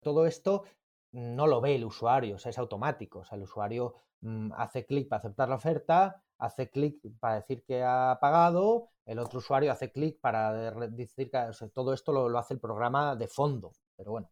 Todo 0.00 0.24
esto 0.24 0.62
no 1.10 1.48
lo 1.48 1.60
ve 1.60 1.74
el 1.74 1.84
usuario, 1.84 2.36
o 2.36 2.38
sea, 2.38 2.50
es 2.50 2.58
automático. 2.58 3.18
O 3.18 3.24
sea, 3.24 3.36
el 3.36 3.42
usuario 3.42 3.96
mm, 4.20 4.52
hace 4.56 4.86
clic 4.86 5.08
para 5.08 5.18
aceptar 5.18 5.48
la 5.48 5.56
oferta, 5.56 6.22
hace 6.38 6.70
clic 6.70 7.00
para 7.18 7.40
decir 7.40 7.64
que 7.64 7.82
ha 7.82 8.18
pagado, 8.20 8.90
el 9.04 9.18
otro 9.18 9.40
usuario 9.40 9.72
hace 9.72 9.90
clic 9.90 10.20
para 10.20 10.70
decir 10.86 11.28
que 11.32 11.50
todo 11.74 11.92
esto 11.92 12.12
lo, 12.12 12.38
hace 12.38 12.54
el 12.54 12.60
programa 12.60 13.16
de 13.16 13.26
fondo. 13.26 13.72
Pero 13.96 14.12
bueno. 14.12 14.30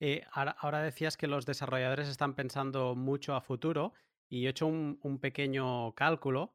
Eh, 0.00 0.26
ahora, 0.32 0.82
decías 0.82 1.16
que 1.16 1.28
los 1.28 1.46
desarrolladores 1.46 2.08
están 2.08 2.34
pensando 2.34 2.96
mucho 2.96 3.36
a 3.36 3.40
futuro 3.40 3.92
y 4.30 4.46
he 4.46 4.50
hecho 4.50 4.66
un, 4.66 5.18
pequeño 5.20 5.94
cálculo 5.94 6.54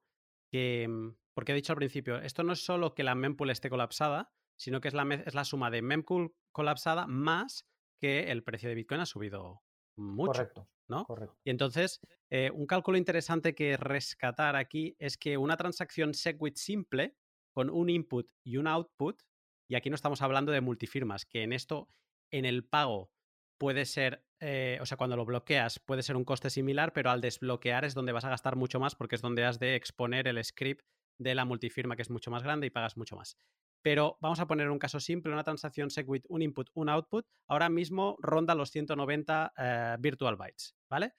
que, 0.51 0.87
mm, 0.87 1.15
porque 1.33 1.51
he 1.51 1.55
dicho 1.55 1.73
al 1.73 1.77
principio, 1.77 2.17
esto 2.19 2.43
no 2.43 2.53
es 2.53 2.63
solo 2.63 2.95
que 2.95 3.03
la 3.03 3.13
mempool 3.13 3.51
esté 3.51 3.69
colapsada, 3.69 4.31
sino 4.57 4.79
que 4.79 4.87
es 4.87 4.93
la, 4.93 5.03
es 5.25 5.35
la 5.35 5.43
suma 5.43 5.69
de 5.69 5.81
mempool 5.81 6.33
colapsada 6.51 7.05
más 7.05 7.67
que 7.99 8.31
el 8.31 8.43
precio 8.43 8.69
de 8.69 8.75
Bitcoin 8.75 9.01
ha 9.01 9.05
subido 9.05 9.61
mucho. 9.97 10.31
Correcto. 10.31 10.69
¿no? 10.87 11.05
Correcto. 11.05 11.37
Y 11.43 11.49
entonces, 11.49 11.99
eh, 12.29 12.51
un 12.51 12.67
cálculo 12.67 12.97
interesante 12.97 13.55
que 13.55 13.77
rescatar 13.77 14.55
aquí 14.55 14.95
es 14.99 15.17
que 15.17 15.37
una 15.37 15.57
transacción 15.57 16.13
SegWit 16.13 16.57
simple, 16.57 17.15
con 17.53 17.69
un 17.69 17.89
input 17.89 18.29
y 18.43 18.57
un 18.57 18.67
output, 18.67 19.21
y 19.67 19.75
aquí 19.75 19.89
no 19.89 19.95
estamos 19.95 20.21
hablando 20.21 20.51
de 20.51 20.61
multifirmas, 20.61 21.25
que 21.25 21.43
en 21.43 21.53
esto, 21.53 21.89
en 22.31 22.45
el 22.45 22.65
pago, 22.65 23.11
puede 23.57 23.85
ser 23.85 24.24
eh, 24.39 24.77
o 24.81 24.85
sea, 24.85 24.97
cuando 24.97 25.15
lo 25.15 25.25
bloqueas 25.25 25.79
puede 25.79 26.03
ser 26.03 26.15
un 26.15 26.25
coste 26.25 26.49
similar, 26.49 26.93
pero 26.93 27.09
al 27.09 27.21
desbloquear 27.21 27.85
es 27.85 27.93
donde 27.93 28.11
vas 28.11 28.25
a 28.25 28.29
gastar 28.29 28.55
mucho 28.55 28.79
más 28.79 28.95
porque 28.95 29.15
es 29.15 29.21
donde 29.21 29.45
has 29.45 29.59
de 29.59 29.75
exponer 29.75 30.27
el 30.27 30.43
script 30.43 30.85
de 31.17 31.35
la 31.35 31.45
multifirma 31.45 31.95
que 31.95 32.01
es 32.01 32.09
mucho 32.09 32.31
más 32.31 32.43
grande 32.43 32.67
y 32.67 32.69
pagas 32.69 32.97
mucho 32.97 33.15
más. 33.15 33.37
Pero 33.81 34.17
vamos 34.19 34.39
a 34.39 34.47
poner 34.47 34.69
un 34.69 34.79
caso 34.79 34.99
simple, 34.99 35.31
una 35.31 35.43
transacción 35.43 35.89
SegWit, 35.89 36.25
un 36.27 36.41
input, 36.41 36.69
un 36.73 36.89
output, 36.89 37.25
ahora 37.47 37.69
mismo 37.69 38.17
ronda 38.19 38.55
los 38.55 38.71
190 38.71 39.53
eh, 39.57 39.95
virtual 39.99 40.35
bytes, 40.35 40.75
¿vale? 40.89 41.13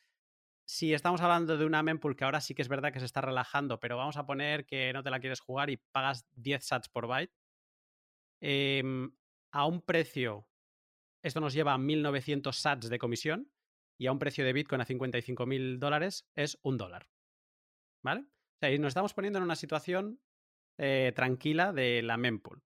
Si 0.68 0.92
estamos 0.92 1.20
hablando 1.20 1.56
de 1.56 1.64
una 1.64 1.84
mempool 1.84 2.16
que 2.16 2.24
ahora 2.24 2.40
sí 2.40 2.54
que 2.54 2.62
es 2.62 2.68
verdad 2.68 2.92
que 2.92 2.98
se 2.98 3.06
está 3.06 3.20
relajando, 3.20 3.78
pero 3.78 3.96
vamos 3.96 4.16
a 4.16 4.26
poner 4.26 4.66
que 4.66 4.92
no 4.92 5.02
te 5.04 5.10
la 5.10 5.20
quieres 5.20 5.40
jugar 5.40 5.70
y 5.70 5.76
pagas 5.76 6.26
10 6.32 6.64
sats 6.64 6.88
por 6.88 7.06
byte, 7.06 7.32
em, 8.40 9.12
a 9.52 9.64
un 9.64 9.80
precio 9.80 10.48
esto 11.26 11.40
nos 11.40 11.54
lleva 11.54 11.74
a 11.74 11.78
1.900 11.78 12.52
sats 12.52 12.88
de 12.88 12.98
comisión 12.98 13.50
y 13.98 14.06
a 14.06 14.12
un 14.12 14.18
precio 14.18 14.44
de 14.44 14.52
Bitcoin 14.52 14.80
a 14.80 14.86
55.000 14.86 15.78
dólares 15.78 16.28
es 16.34 16.58
un 16.62 16.76
dólar. 16.76 17.08
¿Vale? 18.02 18.20
O 18.20 18.58
sea, 18.60 18.70
y 18.70 18.78
nos 18.78 18.88
estamos 18.88 19.12
poniendo 19.12 19.38
en 19.38 19.44
una 19.44 19.56
situación 19.56 20.20
eh, 20.78 21.12
tranquila 21.16 21.72
de 21.72 22.02
la 22.02 22.16
mempool. 22.16 22.62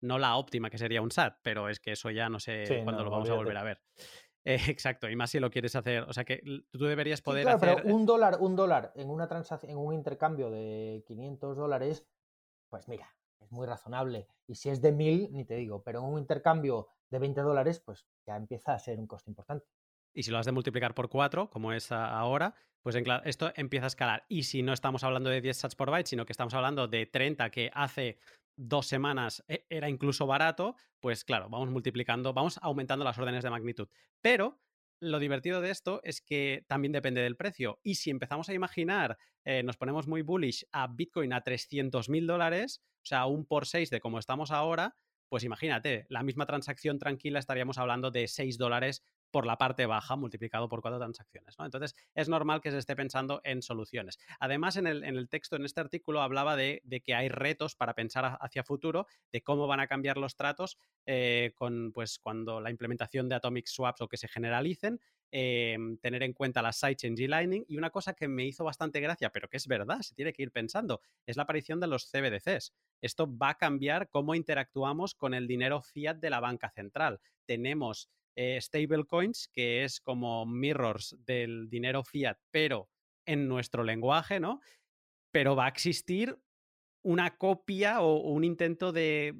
No 0.00 0.18
la 0.18 0.36
óptima, 0.36 0.70
que 0.70 0.78
sería 0.78 1.02
un 1.02 1.10
SAT, 1.10 1.38
pero 1.42 1.68
es 1.68 1.80
que 1.80 1.92
eso 1.92 2.10
ya 2.10 2.28
no 2.28 2.38
sé 2.38 2.82
cuándo 2.84 3.02
lo 3.02 3.10
vamos 3.10 3.30
a 3.30 3.34
volver 3.34 3.56
a 3.56 3.64
ver. 3.64 3.82
Eh, 4.46 4.60
exacto, 4.68 5.08
y 5.08 5.16
más 5.16 5.30
si 5.30 5.40
lo 5.40 5.50
quieres 5.50 5.74
hacer. 5.74 6.02
O 6.02 6.12
sea 6.12 6.26
que 6.26 6.42
tú 6.70 6.84
deberías 6.84 7.22
poder 7.22 7.44
claro, 7.44 7.56
hacer. 7.56 7.82
Pero 7.82 7.96
un 7.96 8.04
dólar, 8.04 8.36
un 8.40 8.54
dólar 8.54 8.92
en 8.94 9.08
una 9.08 9.26
transacción, 9.26 9.72
en 9.72 9.78
un 9.78 9.94
intercambio 9.94 10.50
de 10.50 11.02
500 11.06 11.56
dólares, 11.56 12.06
pues 12.68 12.86
mira, 12.86 13.08
es 13.44 13.52
muy 13.52 13.66
razonable. 13.66 14.26
Y 14.46 14.54
si 14.54 14.70
es 14.70 14.80
de 14.80 14.92
1000, 14.92 15.32
ni 15.32 15.44
te 15.44 15.54
digo, 15.54 15.82
pero 15.82 16.02
un 16.02 16.18
intercambio 16.18 16.88
de 17.10 17.18
20 17.18 17.40
dólares, 17.42 17.80
pues 17.80 18.06
ya 18.26 18.36
empieza 18.36 18.74
a 18.74 18.78
ser 18.78 18.98
un 18.98 19.06
coste 19.06 19.30
importante. 19.30 19.66
Y 20.12 20.22
si 20.22 20.30
lo 20.30 20.38
has 20.38 20.46
de 20.46 20.52
multiplicar 20.52 20.94
por 20.94 21.08
4, 21.08 21.50
como 21.50 21.72
es 21.72 21.90
ahora, 21.90 22.54
pues 22.82 22.96
esto 23.24 23.52
empieza 23.56 23.86
a 23.86 23.88
escalar. 23.88 24.24
Y 24.28 24.44
si 24.44 24.62
no 24.62 24.72
estamos 24.72 25.02
hablando 25.02 25.30
de 25.30 25.40
10 25.40 25.56
sats 25.56 25.74
por 25.74 25.90
byte, 25.90 26.08
sino 26.08 26.24
que 26.24 26.32
estamos 26.32 26.54
hablando 26.54 26.86
de 26.86 27.06
30, 27.06 27.50
que 27.50 27.70
hace 27.74 28.18
dos 28.56 28.86
semanas 28.86 29.44
e, 29.48 29.66
era 29.68 29.88
incluso 29.88 30.26
barato, 30.26 30.76
pues 31.00 31.24
claro, 31.24 31.48
vamos 31.48 31.70
multiplicando, 31.70 32.32
vamos 32.32 32.58
aumentando 32.62 33.04
las 33.04 33.18
órdenes 33.18 33.42
de 33.42 33.50
magnitud. 33.50 33.88
Pero 34.20 34.60
lo 35.00 35.18
divertido 35.18 35.60
de 35.60 35.70
esto 35.70 36.00
es 36.04 36.20
que 36.20 36.64
también 36.66 36.92
depende 36.92 37.20
del 37.20 37.36
precio. 37.36 37.78
Y 37.82 37.96
si 37.96 38.10
empezamos 38.10 38.48
a 38.48 38.54
imaginar, 38.54 39.18
eh, 39.44 39.62
nos 39.62 39.76
ponemos 39.76 40.06
muy 40.06 40.22
bullish 40.22 40.66
a 40.72 40.86
Bitcoin 40.86 41.32
a 41.32 41.42
300 41.42 42.08
mil 42.08 42.26
dólares, 42.26 42.82
o 43.02 43.06
sea, 43.06 43.26
un 43.26 43.46
por 43.46 43.66
6 43.66 43.90
de 43.90 44.00
como 44.00 44.18
estamos 44.18 44.50
ahora, 44.50 44.94
pues 45.28 45.44
imagínate, 45.44 46.06
la 46.08 46.22
misma 46.22 46.46
transacción 46.46 46.98
tranquila 46.98 47.38
estaríamos 47.38 47.78
hablando 47.78 48.10
de 48.10 48.28
6 48.28 48.56
dólares 48.56 49.02
por 49.34 49.46
la 49.46 49.58
parte 49.58 49.84
baja 49.84 50.14
multiplicado 50.14 50.68
por 50.68 50.80
cuatro 50.80 51.00
transacciones. 51.00 51.58
¿no? 51.58 51.64
Entonces, 51.64 51.96
es 52.14 52.28
normal 52.28 52.60
que 52.60 52.70
se 52.70 52.78
esté 52.78 52.94
pensando 52.94 53.40
en 53.42 53.62
soluciones. 53.62 54.20
Además, 54.38 54.76
en 54.76 54.86
el, 54.86 55.28
texto, 55.28 55.56
en 55.56 55.64
este 55.64 55.80
artículo, 55.80 56.22
hablaba 56.22 56.54
de, 56.54 56.80
que 57.04 57.16
hay 57.16 57.28
retos 57.28 57.74
para 57.74 57.94
pensar 57.94 58.38
hacia 58.40 58.62
futuro, 58.62 59.08
de 59.32 59.42
cómo 59.42 59.66
van 59.66 59.80
a 59.80 59.88
cambiar 59.88 60.18
los 60.18 60.36
tratos 60.36 60.78
eh, 61.04 61.50
con, 61.56 61.90
pues, 61.92 62.20
cuando 62.20 62.60
la 62.60 62.70
implementación 62.70 63.28
de 63.28 63.34
Atomic 63.34 63.66
Swaps 63.66 64.02
o 64.02 64.08
que 64.08 64.18
se 64.18 64.28
generalicen, 64.28 65.00
em, 65.32 65.98
tener 65.98 66.22
en 66.22 66.32
cuenta 66.32 66.62
las 66.62 66.76
sidechains 66.76 67.18
y 67.18 67.26
Lightning. 67.26 67.64
Y 67.66 67.76
una 67.76 67.90
cosa 67.90 68.14
que 68.14 68.28
me 68.28 68.44
hizo 68.44 68.62
bastante 68.62 69.00
gracia, 69.00 69.30
pero 69.30 69.48
que 69.48 69.56
es 69.56 69.66
verdad, 69.66 69.98
se 70.02 70.14
tiene 70.14 70.32
que 70.32 70.44
ir 70.44 70.52
pensando, 70.52 71.00
es 71.26 71.36
la 71.36 71.42
aparición 71.42 71.80
de 71.80 71.88
los 71.88 72.08
CBDCs. 72.08 72.72
Esto 73.00 73.36
va 73.36 73.48
a 73.48 73.58
cambiar 73.58 74.08
cómo 74.10 74.36
interactuamos 74.36 75.16
con 75.16 75.34
el 75.34 75.48
dinero 75.48 75.82
fiat 75.82 76.18
de 76.18 76.30
la 76.30 76.38
banca 76.38 76.70
central. 76.70 77.18
Tenemos 77.46 78.08
eh, 78.36 78.58
stablecoins, 78.60 79.48
que 79.52 79.84
es 79.84 80.00
como 80.00 80.46
mirrors 80.46 81.16
del 81.24 81.68
dinero 81.68 82.04
fiat, 82.04 82.36
pero 82.50 82.88
en 83.26 83.48
nuestro 83.48 83.84
lenguaje, 83.84 84.40
¿no? 84.40 84.60
Pero 85.30 85.56
va 85.56 85.66
a 85.66 85.68
existir 85.68 86.38
una 87.02 87.36
copia 87.36 88.00
o, 88.00 88.16
un 88.16 88.44
intento 88.44 88.92
de, 88.92 89.34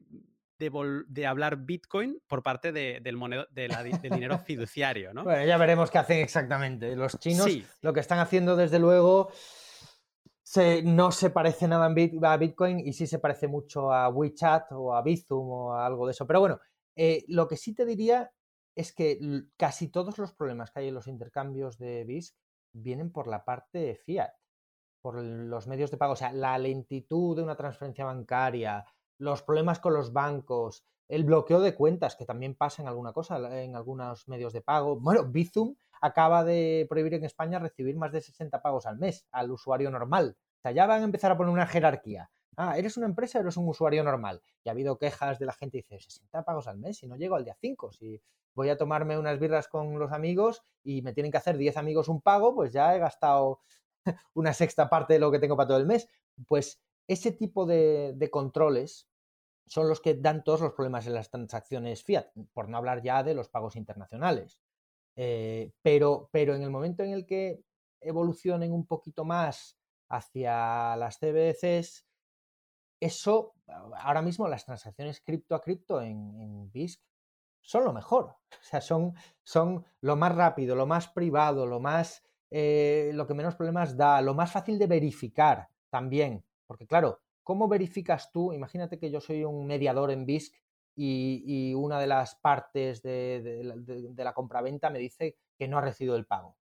de, 0.59 1.27
hablar 1.27 1.57
Bitcoin 1.57 2.21
por 2.27 2.43
parte 2.43 2.73
del, 2.73 3.03
del 3.03 3.97
dinero 4.03 4.39
fiduciario, 4.47 5.13
¿no? 5.13 5.25
Bueno, 5.25 5.45
ya 5.45 5.57
veremos 5.57 5.91
qué 5.91 5.99
hacen 5.99 6.19
exactamente. 6.19 6.95
Los 6.95 7.19
chinos 7.19 7.51
lo 7.81 7.93
que 7.93 8.01
están 8.01 8.19
haciendo, 8.19 8.57
desde 8.57 8.79
luego, 8.79 9.31
no 10.85 11.11
se 11.11 11.31
parece 11.31 11.67
nada 11.67 11.87
a 11.87 12.37
Bitcoin 12.37 12.81
y 12.81 12.93
sí 12.93 13.07
se 13.07 13.19
parece 13.19 13.49
mucho 13.49 13.93
a 13.93 14.09
WeChat 14.09 14.73
o 14.73 14.95
a 14.95 15.03
Bizum 15.03 15.51
o 15.51 15.73
a 15.73 15.87
algo 15.87 16.07
de 16.07 16.13
eso. 16.13 16.27
Pero 16.27 16.41
bueno, 16.41 16.61
eh, 16.97 17.25
lo 17.29 17.49
que 17.49 17.57
sí 17.57 17.75
te 17.75 17.85
diría 17.85 18.31
es 18.75 18.93
que 18.93 19.19
casi 19.57 19.89
todos 19.89 20.19
los 20.19 20.33
problemas 20.33 20.71
que 20.71 20.81
hay 20.81 20.89
en 20.89 20.95
los 20.95 21.07
intercambios 21.07 21.79
de 21.79 22.05
BISC 22.05 22.37
vienen 22.73 23.13
por 23.13 23.27
la 23.27 23.45
parte 23.45 23.95
fiat, 23.95 24.33
por 25.01 25.23
los 25.23 25.67
medios 25.67 25.91
de 25.91 25.97
pago, 25.97 26.15
o 26.15 26.17
sea, 26.17 26.33
la 26.33 26.59
lentitud 26.59 27.37
de 27.37 27.43
una 27.43 27.57
transferencia 27.57 28.05
bancaria, 28.05 28.85
los 29.19 29.43
problemas 29.43 29.79
con 29.79 29.95
los 29.95 30.13
bancos, 30.13 30.85
el 31.09 31.25
bloqueo 31.25 31.61
de 31.61 31.75
cuentas, 31.75 32.17
que 32.17 32.25
también 32.25 32.55
pasa 32.55 32.83
en 32.83 32.89
alguna 32.89 33.13
cosa, 33.13 33.63
en 33.63 33.77
algunos 33.77 34.27
medios 34.29 34.53
de 34.53 34.63
pago. 34.63 34.99
Bueno, 34.99 35.25
Bizum 35.25 35.77
acaba 36.01 36.43
de 36.45 36.87
prohibir 36.89 37.15
en 37.15 37.25
España 37.25 37.59
recibir 37.59 37.97
más 37.97 38.13
de 38.13 38.23
60 38.23 38.63
pagos 38.63 38.87
al 38.87 38.99
mes 38.99 39.27
al 39.31 39.51
usuario 39.51 39.91
normal. 39.91 40.37
O 40.39 40.61
sea, 40.63 40.73
ya 40.73 40.87
van 40.87 41.03
a 41.03 41.05
empezar 41.05 41.31
a 41.31 41.37
poner 41.37 41.53
una 41.53 41.67
jerarquía. 41.67 42.31
Ah, 42.57 42.79
¿eres 42.79 42.97
una 42.97 43.07
empresa 43.07 43.41
eres 43.41 43.57
un 43.57 43.69
usuario 43.69 44.05
normal? 44.05 44.43
Y 44.63 44.69
ha 44.69 44.73
habido 44.73 44.99
quejas 44.99 45.39
de 45.39 45.47
la 45.47 45.53
gente 45.53 45.79
dice, 45.79 45.99
60 45.99 46.45
pagos 46.45 46.67
al 46.69 46.79
mes 46.79 47.03
y 47.03 47.07
no 47.07 47.17
llego 47.17 47.37
al 47.37 47.45
día 47.45 47.57
5. 47.61 47.93
Si 47.93 48.21
voy 48.55 48.69
a 48.69 48.77
tomarme 48.77 49.19
unas 49.19 49.39
birras 49.39 49.69
con 49.69 49.99
los 49.99 50.13
amigos 50.13 50.63
y 50.83 51.03
me 51.03 51.13
tienen 51.13 51.33
que 51.33 51.39
hacer 51.39 51.57
10 51.57 51.77
amigos 51.77 52.09
un 52.09 52.21
pago, 52.21 52.55
pues 52.55 52.73
ya 52.73 52.95
he 52.95 52.99
gastado 52.99 53.61
una 54.35 54.53
sexta 54.53 54.89
parte 54.89 55.15
de 55.15 55.19
lo 55.19 55.31
que 55.31 55.39
tengo 55.39 55.57
para 55.57 55.69
todo 55.69 55.79
el 55.79 55.87
mes. 55.87 56.09
Pues 56.47 56.81
ese 57.09 57.33
tipo 57.33 57.67
de, 57.67 58.29
controles 58.31 59.09
son 59.67 59.89
los 59.89 60.01
que 60.01 60.15
dan 60.15 60.45
todos 60.45 60.61
los 60.61 60.73
problemas 60.73 61.07
en 61.07 61.15
las 61.15 61.31
transacciones 61.31 62.05
fiat, 62.05 62.27
por 62.53 62.69
no 62.69 62.77
hablar 62.77 63.03
ya 63.03 63.23
de 63.23 63.35
los 63.35 63.49
pagos 63.49 63.77
internacionales. 63.77 64.61
Eh, 65.17 65.73
pero, 65.83 66.29
pero 66.33 66.55
en 66.55 66.63
el 66.63 66.71
momento 66.71 67.03
en 67.03 67.13
el 67.13 67.25
que 67.27 67.63
evolucionen 68.01 68.73
un 68.73 68.87
poquito 68.87 69.25
más 69.25 69.79
hacia 70.09 70.97
las 70.97 71.19
CBDCs, 71.19 72.05
eso, 73.01 73.55
ahora 73.99 74.23
mismo 74.23 74.49
las 74.49 74.65
transacciones 74.65 75.21
cripto 75.21 75.55
a 75.55 75.61
cripto 75.61 76.01
en, 76.01 76.71
BISC 76.73 77.01
son 77.61 77.85
lo 77.85 77.93
mejor. 77.93 78.37
O 78.61 78.67
sea, 78.67 78.81
son, 78.81 79.15
son 79.43 79.85
lo 80.01 80.17
más 80.17 80.35
rápido, 80.35 80.75
lo 80.75 80.87
más 80.87 81.09
privado, 81.09 81.67
lo 81.67 81.81
más, 81.81 82.23
eh, 82.51 83.11
lo 83.15 83.27
que 83.27 83.35
menos 83.35 83.57
problemas 83.57 83.97
da, 83.97 84.23
lo 84.23 84.33
más 84.33 84.53
fácil 84.53 84.79
de 84.79 84.87
verificar 84.87 85.69
también. 85.91 86.45
Porque 86.67 86.87
claro, 86.87 87.21
¿cómo 87.43 87.69
verificas 87.69 88.33
tú? 88.33 88.53
Imagínate 88.53 88.99
que 88.99 89.11
yo 89.11 89.21
soy 89.21 89.45
un 89.45 89.67
mediador 89.67 90.11
en 90.11 90.25
BISC 90.25 90.55
y, 90.97 91.75
una 91.75 91.99
de 91.99 92.07
las 92.07 92.37
partes 92.37 93.03
de, 93.03 93.43
de 94.13 94.25
la 94.25 94.33
compraventa 94.33 94.89
me 94.89 94.99
dice 94.99 95.37
que 95.59 95.69
no 95.69 95.79
ha 95.79 95.83
recibido 95.83 96.17
el 96.17 96.27
pago. 96.27 96.57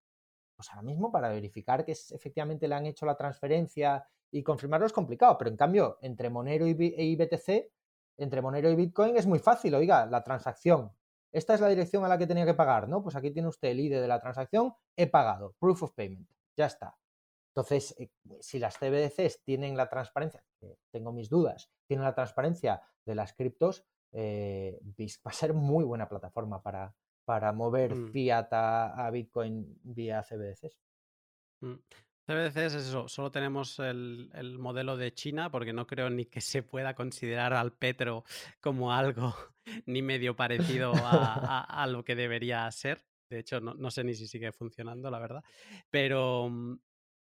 Pues 0.55 0.69
ahora 0.69 0.83
mismo 0.83 1.11
para 1.11 1.29
verificar 1.29 1.85
que 1.85 1.91
efectivamente 1.91 2.67
le 2.67 2.75
han 2.75 2.85
hecho 2.85 3.05
la 3.05 3.17
transferencia 3.17 4.07
y 4.31 4.43
confirmarlo 4.43 4.85
es 4.85 4.93
complicado, 4.93 5.37
pero 5.37 5.49
en 5.49 5.57
cambio 5.57 5.97
entre 6.01 6.29
Monero 6.29 6.65
y 6.65 7.15
BTC 7.15 7.71
entre 8.17 8.41
Monero 8.41 8.69
y 8.69 8.75
Bitcoin 8.75 9.17
es 9.17 9.25
muy 9.25 9.39
fácil, 9.39 9.73
oiga, 9.75 10.05
la 10.05 10.23
transacción. 10.23 10.91
Esta 11.31 11.53
es 11.53 11.61
la 11.61 11.69
dirección 11.69 12.03
a 12.05 12.07
la 12.07 12.17
que 12.17 12.27
tenía 12.27 12.45
que 12.45 12.53
pagar, 12.53 12.87
¿no? 12.89 13.01
Pues 13.01 13.15
aquí 13.15 13.31
tiene 13.31 13.47
usted 13.47 13.69
el 13.69 13.79
ID 13.79 14.01
de 14.01 14.07
la 14.07 14.19
transacción, 14.19 14.73
he 14.95 15.07
pagado, 15.07 15.55
proof 15.59 15.83
of 15.83 15.93
payment, 15.93 16.29
ya 16.57 16.65
está. 16.65 16.97
Entonces, 17.49 17.95
eh, 17.97 18.11
si 18.39 18.59
las 18.59 18.77
CBDCs 18.77 19.43
tienen 19.43 19.75
la 19.75 19.89
transparencia, 19.89 20.43
tengo 20.91 21.11
mis 21.11 21.29
dudas, 21.29 21.71
tienen 21.87 22.05
la 22.05 22.13
transparencia 22.13 22.81
de 23.05 23.15
las 23.15 23.33
criptos, 23.33 23.85
eh, 24.11 24.79
va 25.25 25.31
a 25.31 25.33
ser 25.33 25.53
muy 25.53 25.83
buena 25.83 26.07
plataforma 26.07 26.61
para, 26.61 26.93
para 27.25 27.51
mover 27.53 27.95
mm. 27.95 28.11
fiat 28.11 28.47
a, 28.51 29.09
Bitcoin 29.11 29.79
vía 29.83 30.21
CBDCs. 30.21 30.77
CBDCs 32.25 32.57
es 32.57 32.87
eso, 32.87 33.07
solo 33.07 33.31
tenemos 33.31 33.79
el, 33.79 34.57
modelo 34.59 34.95
de 34.97 35.13
China 35.13 35.49
porque 35.49 35.73
no 35.73 35.87
creo 35.87 36.09
ni 36.09 36.25
que 36.25 36.41
se 36.41 36.63
pueda 36.63 36.93
considerar 36.93 37.53
al 37.53 37.73
Petro 37.73 38.23
como 38.59 38.93
algo 38.93 39.35
ni 39.85 40.01
medio 40.01 40.35
parecido 40.35 40.93
a, 40.95 41.87
lo 41.89 42.03
que 42.03 42.15
debería 42.15 42.69
ser. 42.71 43.03
De 43.29 43.39
hecho, 43.39 43.61
no, 43.61 43.73
no, 43.73 43.89
sé 43.91 44.03
ni 44.03 44.13
si 44.13 44.27
sigue 44.27 44.51
funcionando, 44.51 45.09
la 45.09 45.19
verdad. 45.19 45.43
Pero, 45.89 46.49
mm, 46.49 46.77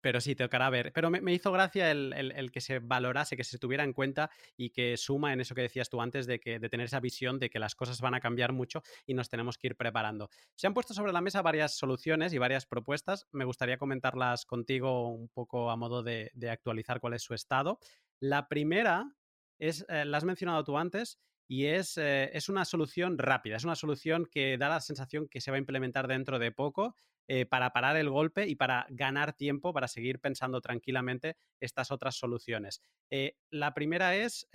pero 0.03 0.19
sí, 0.19 0.35
tocará 0.35 0.69
ver. 0.69 0.91
Pero 0.91 1.09
me, 1.09 1.33
hizo 1.33 1.49
gracia 1.53 1.89
el, 1.89 2.51
que 2.51 2.59
se 2.59 2.79
valorase, 2.79 3.37
que 3.37 3.45
se 3.45 3.57
tuviera 3.57 3.85
en 3.85 3.93
cuenta 3.93 4.29
y 4.57 4.71
que 4.71 4.97
suma 4.97 5.31
en 5.31 5.39
eso 5.39 5.55
que 5.55 5.61
decías 5.61 5.89
tú 5.89 6.01
antes 6.01 6.27
de, 6.27 6.41
que, 6.41 6.59
de 6.59 6.69
tener 6.69 6.87
esa 6.87 6.99
visión 6.99 7.39
de 7.39 7.49
que 7.49 7.57
las 7.57 7.73
cosas 7.73 8.01
van 8.01 8.13
a 8.13 8.19
cambiar 8.19 8.51
mucho 8.51 8.83
y 9.05 9.13
nos 9.13 9.29
tenemos 9.29 9.57
que 9.57 9.67
ir 9.67 9.77
preparando. 9.77 10.29
Se 10.55 10.67
han 10.67 10.73
puesto 10.73 10.93
sobre 10.93 11.13
la 11.13 11.21
mesa 11.21 11.41
varias 11.41 11.77
soluciones 11.77 12.33
y 12.33 12.37
varias 12.37 12.65
propuestas. 12.65 13.27
Me 13.31 13.45
gustaría 13.45 13.77
comentarlas 13.77 14.45
contigo 14.45 15.07
un 15.07 15.29
poco 15.29 15.71
a 15.71 15.77
modo 15.77 16.03
de, 16.03 16.31
actualizar 16.51 16.99
cuál 16.99 17.13
es 17.13 17.23
su 17.23 17.33
estado. 17.33 17.79
La 18.19 18.49
primera 18.49 19.15
es, 19.57 19.85
eh, 19.87 20.03
la 20.03 20.17
has 20.17 20.25
mencionado 20.25 20.65
tú 20.65 20.77
antes, 20.77 21.17
y 21.53 21.67
es, 21.67 21.99
eh, 21.99 22.31
es, 22.33 22.49
una 22.49 22.65
solución 22.65 23.19
rápida, 23.19 23.57
es 23.57 23.63
una 23.63 23.75
solución 23.75 24.25
que 24.25 24.57
da 24.57 24.69
la 24.69 24.81
sensación 24.81 25.27
que 25.27 25.39
se 25.39 25.51
va 25.51 25.57
a 25.57 25.59
implementar 25.59 26.07
dentro 26.07 26.39
de 26.39 26.51
poco 26.51 26.95
eh, 27.27 27.45
para 27.45 27.69
parar 27.69 27.95
el 27.95 28.09
golpe 28.09 28.47
y 28.47 28.55
para 28.55 28.87
ganar 28.89 29.33
tiempo, 29.33 29.71
para 29.71 29.87
seguir 29.87 30.19
pensando 30.19 30.61
tranquilamente 30.61 31.37
estas 31.59 31.91
otras 31.91 32.15
soluciones. 32.15 32.81
Eh, 33.11 33.35
la 33.51 33.75
primera 33.75 34.15
es 34.15 34.47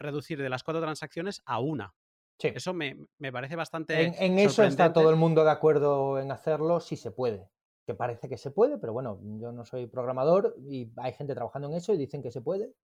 reducir 0.00 0.42
de 0.42 0.48
las 0.48 0.64
cuatro 0.64 0.82
transacciones 0.82 1.42
a 1.46 1.60
una. 1.60 1.94
Eso 2.40 2.74
me, 2.74 2.96
parece 3.30 3.54
bastante. 3.54 4.02
En, 4.02 4.14
en 4.18 4.38
eso 4.40 4.64
está 4.64 4.92
todo 4.92 5.10
el 5.10 5.16
mundo 5.16 5.44
de 5.44 5.50
acuerdo 5.52 6.18
en 6.18 6.32
hacerlo, 6.32 6.80
si 6.80 6.96
se 6.96 7.12
puede. 7.12 7.48
Que 7.86 7.94
parece 7.94 8.28
que 8.28 8.36
se 8.36 8.50
puede, 8.50 8.78
pero 8.78 8.92
bueno, 8.92 9.20
yo 9.38 9.52
no 9.52 9.64
soy 9.64 9.86
programador 9.86 10.56
y 10.58 10.90
hay 10.96 11.12
gente 11.12 11.36
trabajando 11.36 11.68
en 11.68 11.74
eso 11.74 11.94
y 11.94 11.98
dicen 11.98 12.20
que 12.20 12.32
se 12.32 12.40
puede. 12.40 12.74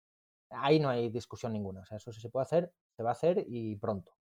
Ahí 0.50 0.80
no 0.80 0.88
hay 0.88 1.10
discusión 1.10 1.52
ninguna. 1.52 1.80
O 1.80 1.84
sea, 1.84 1.98
eso 1.98 2.12
se 2.12 2.30
puede 2.30 2.44
hacer, 2.44 2.72
se 2.96 3.02
va 3.02 3.10
a 3.10 3.12
hacer 3.12 3.44
y 3.46 3.76
pronto. 3.76 4.18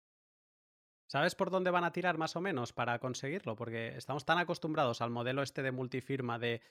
¿Sabes 1.08 1.36
por 1.36 1.52
dónde 1.52 1.70
van 1.70 1.84
a 1.84 1.92
tirar 1.92 2.18
más 2.18 2.36
o 2.36 2.42
menos 2.42 2.74
para 2.74 2.98
conseguirlo? 3.00 3.56
Porque 3.56 3.96
estamos 3.96 4.26
tan 4.26 4.40
acostumbrados 4.40 5.02
al 5.02 5.12
modelo 5.12 5.44
este 5.44 5.62
de 5.62 5.72
multifirma 5.72 6.40
de, 6.40 6.62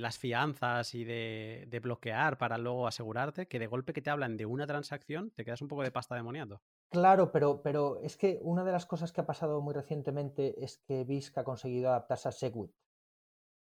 las 0.00 0.18
fianzas 0.18 0.94
y 0.94 1.04
de, 1.04 1.80
bloquear 1.82 2.38
para 2.38 2.56
luego 2.56 2.86
asegurarte 2.86 3.46
que 3.46 3.58
de 3.58 3.66
golpe 3.66 3.92
que 3.92 4.00
te 4.00 4.08
hablan 4.08 4.38
de 4.38 4.46
una 4.46 4.66
transacción 4.66 5.30
te 5.32 5.44
quedas 5.44 5.60
un 5.60 5.68
poco 5.68 5.82
de 5.82 5.90
pasta 5.90 6.14
de 6.14 6.22
moniato. 6.22 6.62
Claro, 6.90 7.30
pero, 7.30 7.60
pero 7.60 8.00
es 8.00 8.16
que 8.16 8.38
una 8.40 8.64
de 8.64 8.72
las 8.72 8.86
cosas 8.86 9.12
que 9.12 9.20
ha 9.20 9.26
pasado 9.26 9.60
muy 9.60 9.74
recientemente 9.74 10.64
es 10.64 10.78
que 10.78 11.04
BISC 11.04 11.36
ha 11.36 11.44
conseguido 11.44 11.90
adaptarse 11.90 12.28
a 12.28 12.32
Segwit. 12.32 12.72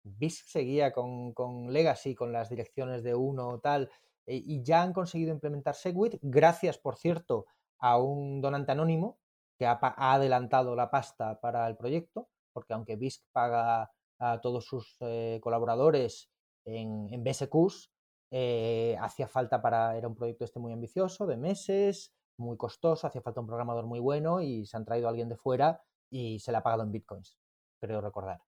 BISC 0.04 0.46
seguía 0.46 0.92
con, 0.92 1.32
con 1.32 1.72
Legacy, 1.72 2.14
con 2.14 2.32
las 2.32 2.48
direcciones 2.48 3.02
de 3.02 3.16
uno 3.16 3.48
o 3.48 3.58
tal, 3.58 3.90
eh, 4.26 4.42
y 4.44 4.62
ya 4.62 4.82
han 4.82 4.92
conseguido 4.92 5.32
implementar 5.32 5.74
Segwit, 5.74 6.18
gracias, 6.20 6.78
por 6.78 6.96
cierto, 6.96 7.46
a 7.78 7.98
un 7.98 8.40
donante 8.40 8.72
anónimo 8.72 9.18
que 9.58 9.66
ha, 9.66 9.78
adelantado 9.80 10.74
la 10.74 10.90
pasta 10.90 11.40
para 11.40 11.66
el 11.68 11.76
proyecto, 11.76 12.28
porque 12.52 12.74
aunque 12.74 12.96
BISC 12.96 13.24
paga 13.32 13.90
a 14.18 14.40
todos 14.40 14.66
sus 14.66 14.96
eh, 15.00 15.40
colaboradores 15.42 16.30
en, 16.64 17.08
en 17.10 17.22
BSQs, 17.22 17.90
eh, 18.30 18.96
hacía 19.00 19.28
falta 19.28 19.62
para, 19.62 19.96
era 19.96 20.08
un 20.08 20.16
proyecto 20.16 20.44
este 20.44 20.58
muy 20.58 20.72
ambicioso, 20.72 21.26
de 21.26 21.36
meses, 21.36 22.12
muy 22.38 22.56
costoso, 22.56 23.06
hacía 23.06 23.22
falta 23.22 23.40
un 23.40 23.46
programador 23.46 23.86
muy 23.86 24.00
bueno 24.00 24.40
y 24.40 24.66
se 24.66 24.76
han 24.76 24.84
traído 24.84 25.06
a 25.06 25.10
alguien 25.10 25.28
de 25.28 25.36
fuera 25.36 25.80
y 26.10 26.40
se 26.40 26.50
le 26.50 26.58
ha 26.58 26.62
pagado 26.62 26.82
en 26.82 26.92
bitcoins, 26.92 27.38
creo 27.80 28.00
recordar. 28.00 28.42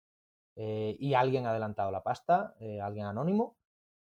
Y 0.57 1.15
alguien 1.15 1.47
ha 1.47 1.51
adelantado 1.51 1.93
la 1.93 2.03
pasta, 2.03 2.57
alguien 2.83 3.07
anónimo, 3.07 3.57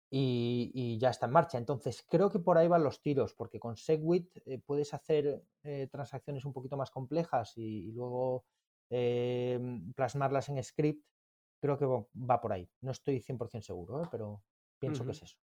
y, 0.09 0.97
ya 0.99 1.09
está 1.09 1.25
en 1.25 1.31
marcha. 1.33 1.57
Entonces, 1.57 2.05
creo 2.09 2.29
que 2.29 2.39
por 2.39 2.57
ahí 2.57 2.67
van 2.67 2.83
los 2.83 3.01
tiros, 3.01 3.33
porque 3.33 3.59
con 3.59 3.75
Segwit 3.75 4.37
eh, 4.45 4.59
puedes 4.65 4.93
hacer 4.93 5.43
eh, 5.63 5.87
transacciones 5.91 6.45
un 6.45 6.53
poquito 6.53 6.77
más 6.77 6.91
complejas 6.91 7.57
y, 7.57 7.91
luego 7.91 8.45
eh, 8.89 9.59
plasmarlas 9.95 10.49
en 10.49 10.63
script. 10.63 11.05
Creo 11.59 11.77
que 11.77 11.85
va 11.85 12.41
por 12.41 12.53
ahí. 12.53 12.69
No 12.81 12.91
estoy 12.91 13.19
100% 13.19 13.61
seguro, 13.61 14.07
pero 14.11 14.43
pienso 14.77 15.03
que 15.05 15.11
es 15.11 15.23
eso. 15.23 15.37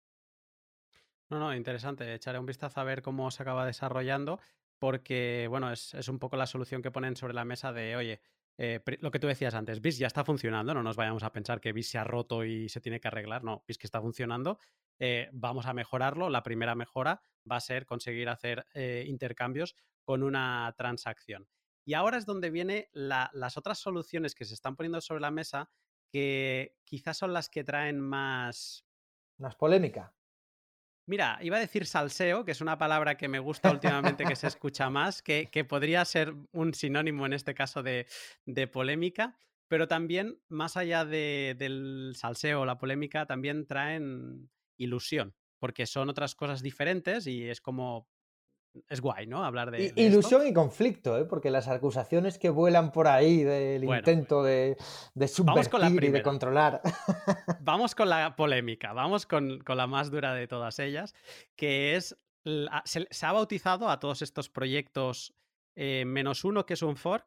No, 1.29 1.39
no, 1.39 1.55
interesante. 1.55 2.13
Echaré 2.13 2.37
un 2.37 2.45
vistazo 2.45 2.79
a 2.81 2.83
ver 2.83 3.01
cómo 3.01 3.31
se 3.31 3.41
acaba 3.41 3.65
desarrollando, 3.65 4.39
porque, 4.77 5.47
bueno, 5.49 5.71
es, 5.71 5.93
es 5.93 6.09
un 6.09 6.19
poco 6.19 6.35
la 6.35 6.45
solución 6.45 6.81
que 6.81 6.91
ponen 6.91 7.15
sobre 7.15 7.33
la 7.33 7.45
mesa 7.45 7.71
de, 7.71 7.95
oye, 7.95 8.21
eh, 8.57 8.81
lo 8.99 9.11
que 9.11 9.19
tú 9.19 9.27
decías 9.27 9.53
antes, 9.53 9.81
BIS 9.81 9.97
ya 9.97 10.07
está 10.07 10.23
funcionando, 10.23 10.73
no 10.73 10.83
nos 10.83 10.95
vayamos 10.95 11.23
a 11.23 11.31
pensar 11.31 11.59
que 11.59 11.73
BIS 11.73 11.89
se 11.89 11.97
ha 11.97 12.03
roto 12.03 12.43
y 12.45 12.69
se 12.69 12.81
tiene 12.81 12.99
que 12.99 13.07
arreglar, 13.07 13.43
no, 13.43 13.63
BIS 13.67 13.77
que 13.77 13.87
está 13.87 14.01
funcionando, 14.01 14.59
eh, 14.99 15.29
vamos 15.31 15.65
a 15.65 15.73
mejorarlo, 15.73 16.29
la 16.29 16.43
primera 16.43 16.75
mejora 16.75 17.21
va 17.49 17.55
a 17.55 17.61
ser 17.61 17.85
conseguir 17.85 18.29
hacer 18.29 18.67
eh, 18.73 19.05
intercambios 19.07 19.75
con 20.03 20.23
una 20.23 20.73
transacción. 20.77 21.47
Y 21.83 21.95
ahora 21.95 22.17
es 22.17 22.25
donde 22.25 22.51
vienen 22.51 22.85
las 22.91 23.57
otras 23.57 23.79
soluciones 23.79 24.35
que 24.35 24.45
se 24.45 24.53
están 24.53 24.75
poniendo 24.75 25.01
sobre 25.01 25.21
la 25.21 25.31
mesa 25.31 25.71
que 26.11 26.75
quizás 26.83 27.17
son 27.17 27.33
las 27.33 27.49
que 27.49 27.63
traen 27.63 27.99
más... 27.99 28.85
Más 29.37 29.55
polémica. 29.55 30.13
Mira, 31.05 31.39
iba 31.41 31.57
a 31.57 31.59
decir 31.59 31.85
salseo, 31.85 32.45
que 32.45 32.51
es 32.51 32.61
una 32.61 32.77
palabra 32.77 33.17
que 33.17 33.27
me 33.27 33.39
gusta 33.39 33.71
últimamente 33.71 34.23
que 34.23 34.35
se 34.35 34.47
escucha 34.47 34.89
más, 34.89 35.21
que, 35.21 35.65
podría 35.67 36.05
ser 36.05 36.33
un 36.51 36.73
sinónimo 36.73 37.25
en 37.25 37.33
este 37.33 37.53
caso 37.53 37.83
de, 37.83 38.05
polémica, 38.71 39.37
pero 39.67 39.87
también, 39.87 40.39
más 40.47 40.77
allá 40.77 41.05
del 41.05 42.13
salseo 42.15 42.61
o 42.61 42.65
la 42.65 42.77
polémica, 42.77 43.25
también 43.25 43.65
traen 43.65 44.49
ilusión, 44.77 45.35
porque 45.59 45.85
son 45.85 46.09
otras 46.09 46.35
cosas 46.35 46.61
diferentes 46.61 47.27
y 47.27 47.49
es 47.49 47.61
como 47.61 48.07
es 48.89 49.01
guay, 49.01 49.27
¿no? 49.27 49.43
Hablar 49.43 49.71
de. 49.71 49.93
Ilusión 49.95 50.47
y 50.47 50.53
conflicto, 50.53 51.17
¿eh? 51.17 51.25
porque 51.25 51.51
las 51.51 51.67
acusaciones 51.67 52.37
que 52.37 52.49
vuelan 52.49 52.91
por 52.91 53.07
ahí 53.07 53.43
del 53.43 53.83
intento 53.83 54.43
de, 54.43 54.77
de 55.13 55.27
subvertir 55.27 56.03
y 56.03 56.09
de 56.09 56.21
controlar. 56.21 56.81
Vamos 57.59 57.95
con 57.95 58.09
la 58.09 58.35
polémica, 58.35 58.93
vamos 58.93 59.25
con, 59.25 59.59
la 59.65 59.87
más 59.87 60.11
dura 60.11 60.33
de 60.33 60.47
todas 60.47 60.79
ellas, 60.79 61.13
que 61.55 61.95
es. 61.95 62.17
se, 62.85 63.25
ha 63.25 63.31
bautizado 63.31 63.89
a 63.89 63.99
todos 63.99 64.21
estos 64.21 64.49
proyectos 64.49 65.33
eh, 65.75 66.05
menos 66.05 66.43
uno, 66.43 66.65
que 66.65 66.75
es 66.75 66.81
un 66.81 66.95
fork, 66.95 67.25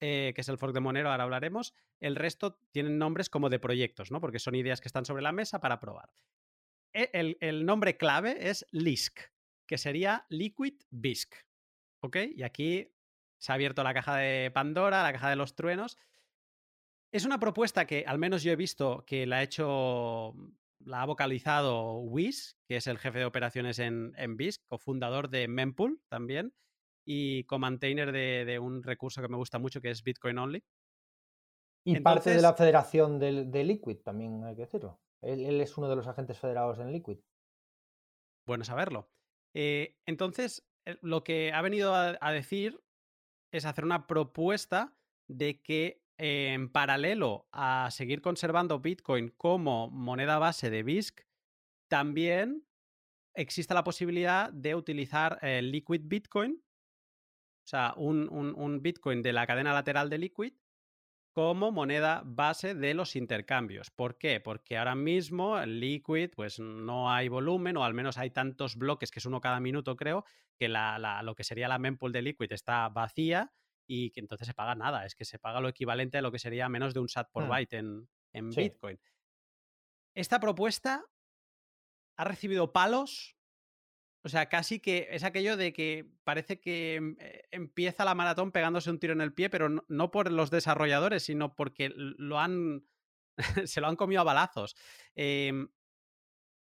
eh, 0.00 0.32
que 0.34 0.40
es 0.40 0.48
el 0.48 0.58
fork 0.58 0.72
de 0.72 0.80
Monero, 0.80 1.10
ahora 1.10 1.24
hablaremos. 1.24 1.74
El 2.00 2.16
resto 2.16 2.58
tienen 2.72 2.98
nombres 2.98 3.30
como 3.30 3.48
de 3.48 3.58
proyectos, 3.58 4.10
¿no? 4.10 4.20
Porque 4.20 4.38
son 4.38 4.54
ideas 4.54 4.80
que 4.80 4.88
están 4.88 5.04
sobre 5.04 5.22
la 5.22 5.32
mesa 5.32 5.60
para 5.60 5.80
probar. 5.80 6.10
E, 6.92 7.10
el, 7.12 7.36
el 7.40 7.66
nombre 7.66 7.96
clave 7.96 8.48
es 8.48 8.66
LISC 8.70 9.35
que 9.66 9.78
sería 9.78 10.26
Liquid 10.28 10.74
Bisc. 10.90 11.34
¿Ok? 12.00 12.16
Y 12.34 12.42
aquí 12.42 12.92
se 13.38 13.52
ha 13.52 13.54
abierto 13.54 13.82
la 13.82 13.94
caja 13.94 14.16
de 14.16 14.50
Pandora, 14.50 15.02
la 15.02 15.12
caja 15.12 15.30
de 15.30 15.36
los 15.36 15.54
truenos. 15.54 15.98
Es 17.12 17.24
una 17.24 17.38
propuesta 17.38 17.86
que 17.86 18.04
al 18.06 18.18
menos 18.18 18.42
yo 18.42 18.52
he 18.52 18.56
visto 18.56 19.04
que 19.06 19.26
la 19.26 19.38
ha 19.38 19.42
hecho, 19.42 20.34
la 20.80 21.02
ha 21.02 21.06
vocalizado 21.06 21.98
Wiz, 21.98 22.56
que 22.66 22.76
es 22.76 22.86
el 22.86 22.98
jefe 22.98 23.20
de 23.20 23.24
operaciones 23.24 23.78
en, 23.78 24.14
en 24.16 24.36
BISC, 24.36 24.62
cofundador 24.66 25.28
de 25.28 25.48
Mempool 25.48 26.00
también, 26.08 26.54
y 27.04 27.44
co-maintainer 27.44 28.12
de, 28.12 28.58
un 28.58 28.82
recurso 28.82 29.22
que 29.22 29.28
me 29.28 29.36
gusta 29.36 29.58
mucho 29.58 29.80
que 29.80 29.90
es 29.90 30.02
Bitcoin 30.02 30.38
Only. 30.38 30.64
Y 31.84 32.00
parte 32.00 32.30
de 32.30 32.42
la 32.42 32.52
federación 32.52 33.20
de, 33.20 33.64
Liquid, 33.64 33.98
también 33.98 34.42
hay 34.44 34.56
que 34.56 34.62
decirlo. 34.62 35.00
él, 35.22 35.60
es 35.60 35.78
uno 35.78 35.88
de 35.88 35.94
los 35.94 36.08
agentes 36.08 36.38
federados 36.38 36.80
en 36.80 36.90
Liquid. 36.90 37.18
Bueno 38.44 38.64
saberlo. 38.64 39.08
Eh, 39.58 39.96
entonces, 40.04 40.68
eh, 40.84 40.98
lo 41.00 41.24
que 41.24 41.50
ha 41.50 41.62
venido 41.62 41.94
a, 41.94 42.32
decir 42.32 42.78
es 43.50 43.64
hacer 43.64 43.86
una 43.86 44.06
propuesta 44.06 44.94
de 45.28 45.62
que 45.62 46.02
en 46.18 46.70
paralelo 46.70 47.48
a 47.52 47.88
seguir 47.90 48.20
conservando 48.20 48.80
Bitcoin 48.80 49.30
como 49.30 49.88
moneda 49.88 50.38
base 50.38 50.68
de 50.68 50.82
BISC, 50.82 51.22
también 51.88 52.66
exista 53.34 53.72
la 53.72 53.82
posibilidad 53.82 54.52
de 54.52 54.74
utilizar 54.74 55.38
el 55.40 55.72
Liquid 55.72 56.02
Bitcoin, 56.04 56.62
o 57.64 57.66
sea, 57.66 57.94
un, 57.96 58.82
Bitcoin 58.82 59.22
de 59.22 59.32
la 59.32 59.46
cadena 59.46 59.72
lateral 59.72 60.10
de 60.10 60.18
Liquid, 60.18 60.52
como 61.36 61.70
moneda 61.70 62.22
base 62.24 62.74
de 62.74 62.94
los 62.94 63.14
intercambios. 63.14 63.90
¿Por 63.90 64.16
qué? 64.16 64.40
Porque 64.40 64.78
ahora 64.78 64.94
mismo 64.94 65.60
Liquid 65.66 66.30
pues 66.34 66.58
no 66.58 67.12
hay 67.12 67.28
volumen 67.28 67.76
o 67.76 67.84
al 67.84 67.92
menos 67.92 68.16
hay 68.16 68.30
tantos 68.30 68.76
bloques, 68.76 69.10
que 69.10 69.18
es 69.18 69.26
uno 69.26 69.42
cada 69.42 69.60
minuto 69.60 69.96
creo, 69.96 70.24
que 70.56 70.70
lo 70.70 71.34
que 71.34 71.44
sería 71.44 71.68
la 71.68 71.78
mempool 71.78 72.10
de 72.12 72.22
Liquid 72.22 72.50
está 72.52 72.88
vacía 72.88 73.52
y 73.86 74.12
que 74.12 74.20
entonces 74.20 74.46
se 74.46 74.54
paga 74.54 74.74
nada. 74.76 75.04
Es 75.04 75.14
que 75.14 75.26
se 75.26 75.38
paga 75.38 75.60
lo 75.60 75.68
equivalente 75.68 76.16
a 76.16 76.22
lo 76.22 76.32
que 76.32 76.38
sería 76.38 76.70
menos 76.70 76.94
de 76.94 77.00
un 77.00 77.08
SAT 77.10 77.30
por 77.30 77.44
hmm. 77.44 77.48
byte 77.50 77.72
en, 77.74 78.08
Bitcoin. 78.32 78.98
Esta 80.14 80.40
propuesta 80.40 81.04
ha 82.16 82.24
recibido 82.24 82.72
palos 82.72 83.35
o 84.26 84.28
sea, 84.28 84.48
casi 84.48 84.80
que 84.80 85.06
es 85.12 85.22
aquello 85.22 85.56
de 85.56 85.72
que 85.72 86.04
parece 86.24 86.58
que 86.58 86.96
em, 86.96 87.16
eh, 87.20 87.44
empieza 87.52 88.04
la 88.04 88.16
maratón 88.16 88.50
pegándose 88.50 88.90
un 88.90 88.98
tiro 88.98 89.12
en 89.12 89.20
el 89.20 89.32
pie, 89.32 89.48
pero 89.48 89.68
no, 89.86 90.10
por 90.10 90.32
los 90.32 90.50
desarrolladores, 90.50 91.22
sino 91.22 91.54
porque 91.54 91.92
lo 91.94 92.40
han. 92.40 92.84
se 93.66 93.80
lo 93.80 93.86
han 93.86 93.94
comido 93.94 94.22
a 94.22 94.24
balazos. 94.24 94.74
Em, 95.14 95.68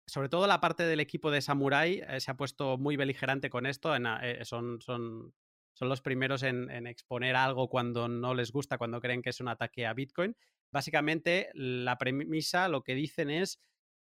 sobre 0.07 0.29
todo 0.29 0.47
la 0.47 0.61
parte 0.61 0.83
del 0.83 1.01
equipo 1.01 1.29
de 1.29 1.41
Samurai 1.41 2.01
eh, 2.07 2.21
se 2.21 2.31
ha 2.31 2.37
puesto 2.37 2.77
muy 2.77 2.95
beligerante 2.95 3.49
con 3.49 3.65
esto. 3.65 3.93
Eh, 3.97 4.45
son, 4.45 4.79
son, 4.79 5.33
son 5.73 5.89
los 5.89 6.01
primeros 6.01 6.43
en, 6.43 6.71
en, 6.71 6.87
exponer 6.87 7.35
algo 7.35 7.67
cuando 7.67 8.07
no 8.07 8.33
les 8.33 8.53
gusta, 8.53 8.77
cuando 8.77 9.01
creen 9.01 9.21
que 9.21 9.31
es 9.31 9.41
un 9.41 9.49
ataque 9.49 9.85
a 9.85 9.93
Bitcoin. 9.93 10.37
Básicamente, 10.71 11.49
la 11.53 11.97
premisa, 11.97 12.69
lo 12.69 12.81
que 12.81 12.95
dicen 12.95 13.29
es: 13.29 13.59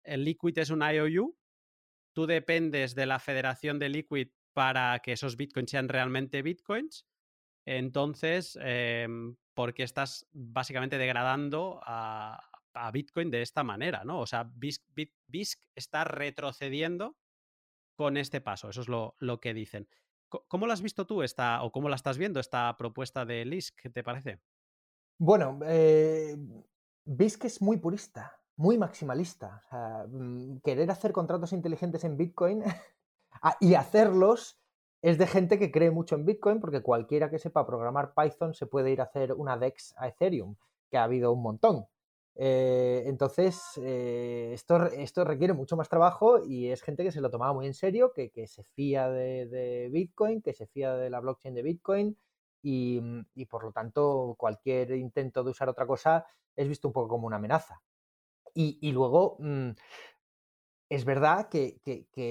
el 0.03 0.23
Liquid 0.23 0.57
es 0.57 0.71
un 0.71 0.81
IOU, 0.81 1.37
tú 2.15 2.25
dependes 2.25 2.95
de 2.95 3.05
la 3.05 3.19
federación 3.19 3.77
de 3.77 3.89
Liquid 3.89 4.29
para 4.53 4.99
que 4.99 5.11
esos 5.11 5.35
bitcoins 5.35 5.69
sean 5.69 5.89
realmente 5.89 6.41
bitcoins, 6.41 7.05
entonces, 7.65 8.57
em, 8.61 9.35
¿por 9.53 9.73
qué 9.73 9.83
estás 9.83 10.27
básicamente 10.31 10.97
degradando 10.97 11.81
a, 11.83 12.39
Bitcoin 12.91 13.31
de 13.31 13.41
esta 13.41 13.63
manera? 13.63 14.03
¿no? 14.03 14.19
O 14.19 14.27
sea, 14.27 14.43
BISC, 14.53 15.61
está 15.75 16.03
retrocediendo 16.03 17.15
con 17.95 18.17
este 18.17 18.41
paso, 18.41 18.69
eso 18.69 18.81
es 18.81 18.89
lo, 18.89 19.39
que 19.39 19.53
dicen. 19.53 19.87
¿Cómo 20.29 20.67
lo 20.67 20.73
has 20.73 20.81
visto 20.81 21.07
tú 21.07 21.23
esta, 21.23 21.63
o 21.63 21.71
cómo 21.71 21.87
la 21.87 21.95
estás 21.95 22.17
viendo 22.17 22.41
esta 22.41 22.75
propuesta 22.77 23.25
de 23.25 23.45
LISC? 23.45 23.79
¿Qué 23.81 23.89
te 23.89 24.03
parece? 24.03 24.41
Bueno, 25.17 25.59
eh, 25.65 26.35
BISC 27.05 27.45
es 27.45 27.61
muy 27.61 27.77
purista 27.77 28.44
muy 28.57 28.77
maximalista. 28.77 29.61
Mm, 30.09 30.57
querer 30.63 30.89
hacer 30.91 31.11
contratos 31.11 31.53
inteligentes 31.53 32.03
en 32.03 32.17
Bitcoin 32.17 32.63
ah, 33.41 33.57
y 33.59 33.75
hacerlos 33.75 34.59
es 35.01 35.17
de 35.17 35.27
gente 35.27 35.59
que 35.59 35.71
cree 35.71 35.91
mucho 35.91 36.15
en 36.15 36.25
Bitcoin, 36.25 36.59
porque 36.59 36.81
cualquiera 36.81 37.29
que 37.29 37.37
sepa 37.37 37.67
programar 37.67 38.13
Python 38.15 38.53
se 38.55 38.65
puede 38.65 38.91
ir 38.91 39.01
a 39.01 39.03
hacer 39.03 39.33
una 39.33 39.57
DEX 39.57 39.93
a 39.97 40.07
Ethereum, 40.07 40.55
que 40.89 40.97
ha 40.97 41.03
habido 41.03 41.31
un 41.31 41.43
montón. 41.43 41.85
Eh, 42.37 43.03
entonces, 43.05 43.61
eh, 43.77 44.51
esto, 44.53 44.87
esto, 44.87 45.23
requiere 45.23 45.53
mucho 45.53 45.77
más 45.77 45.89
trabajo 45.89 46.43
y 46.43 46.69
es 46.69 46.81
gente 46.81 47.03
que 47.03 47.11
se 47.11 47.21
lo 47.21 47.29
tomaba 47.29 47.53
muy 47.53 47.67
en 47.67 47.73
serio, 47.73 48.13
que, 48.13 48.31
se 48.47 48.63
fía 48.63 49.09
de, 49.09 49.89
Bitcoin, 49.91 50.41
que 50.41 50.53
se 50.53 50.65
fía 50.65 50.95
de 50.95 51.09
la 51.09 51.19
blockchain 51.19 51.53
de 51.53 51.61
Bitcoin 51.61 52.17
y, 52.61 52.99
y 53.35 53.45
por 53.45 53.63
lo 53.63 53.71
tanto 53.71 54.35
cualquier 54.37 54.91
intento 54.91 55.43
de 55.43 55.51
usar 55.51 55.69
otra 55.69 55.85
cosa 55.85 56.25
es 56.55 56.67
visto 56.67 56.87
un 56.87 56.93
poco 56.93 57.09
como 57.09 57.27
una 57.27 57.37
amenaza. 57.37 57.81
Y, 58.57 58.91
luego, 58.93 59.35
mm, 59.39 59.71
es 60.89 61.03
verdad 61.03 61.49
que, 61.49 61.81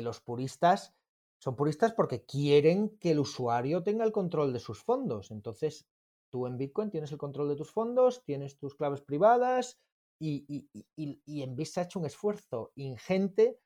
los 0.02 0.20
puristas 0.20 0.94
son 1.38 1.54
puristas 1.54 1.92
porque 1.92 2.24
quieren 2.24 2.96
que 2.98 3.10
el 3.10 3.18
usuario 3.18 3.82
tenga 3.82 4.04
el 4.04 4.12
control 4.12 4.54
de 4.54 4.58
sus 4.58 4.82
fondos. 4.82 5.30
Entonces, 5.30 5.86
tú 6.30 6.46
en 6.46 6.56
Bitcoin 6.56 6.90
tienes 6.90 7.12
el 7.12 7.18
control 7.18 7.50
de 7.50 7.56
tus 7.56 7.70
fondos, 7.70 8.24
tienes 8.24 8.56
tus 8.56 8.74
claves 8.74 9.02
privadas 9.02 9.78
y, 10.18 10.66
en 10.96 11.56
BIS 11.56 11.72
se 11.72 11.80
ha 11.80 11.84
hecho 11.84 11.98
un 11.98 12.06
esfuerzo 12.06 12.72
ingente 12.76 13.58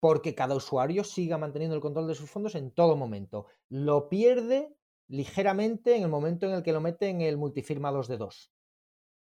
porque 0.00 0.34
cada 0.34 0.54
usuario 0.56 1.02
siga 1.02 1.38
manteniendo 1.38 1.74
el 1.74 1.82
control 1.82 2.08
de 2.08 2.14
sus 2.14 2.30
fondos 2.30 2.54
en 2.56 2.72
todo 2.72 2.94
momento. 2.94 3.46
Lo 3.70 4.10
pierde 4.10 4.76
ligeramente 5.08 5.96
en 5.96 6.02
el 6.02 6.10
momento 6.10 6.46
en 6.46 6.52
el 6.52 6.62
que 6.62 6.72
lo 6.72 6.82
mete 6.82 7.08
en 7.08 7.22
el 7.22 7.38
multifirma 7.38 7.90
2 7.90 8.08
de 8.08 8.18
2 8.18 8.52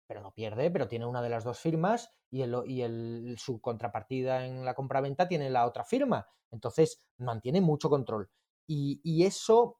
pero 0.09 0.21
no 0.21 0.33
pierde, 0.33 0.71
pero 0.71 0.87
tiene 0.87 1.05
una 1.05 1.21
de 1.21 1.29
las 1.29 1.43
dos 1.43 1.59
firmas 1.59 2.09
y, 2.31 2.41
el, 2.41 2.55
y 2.65 2.81
el, 2.81 3.35
su 3.37 3.61
contrapartida 3.61 4.43
en 4.43 4.65
la 4.65 4.73
compraventa 4.73 5.27
tiene 5.27 5.51
la 5.51 5.67
otra 5.67 5.85
firma. 5.85 6.27
Entonces, 6.49 6.99
mantiene 7.19 7.61
mucho 7.61 7.91
control. 7.91 8.27
Y, 8.67 9.23
eso 9.23 9.79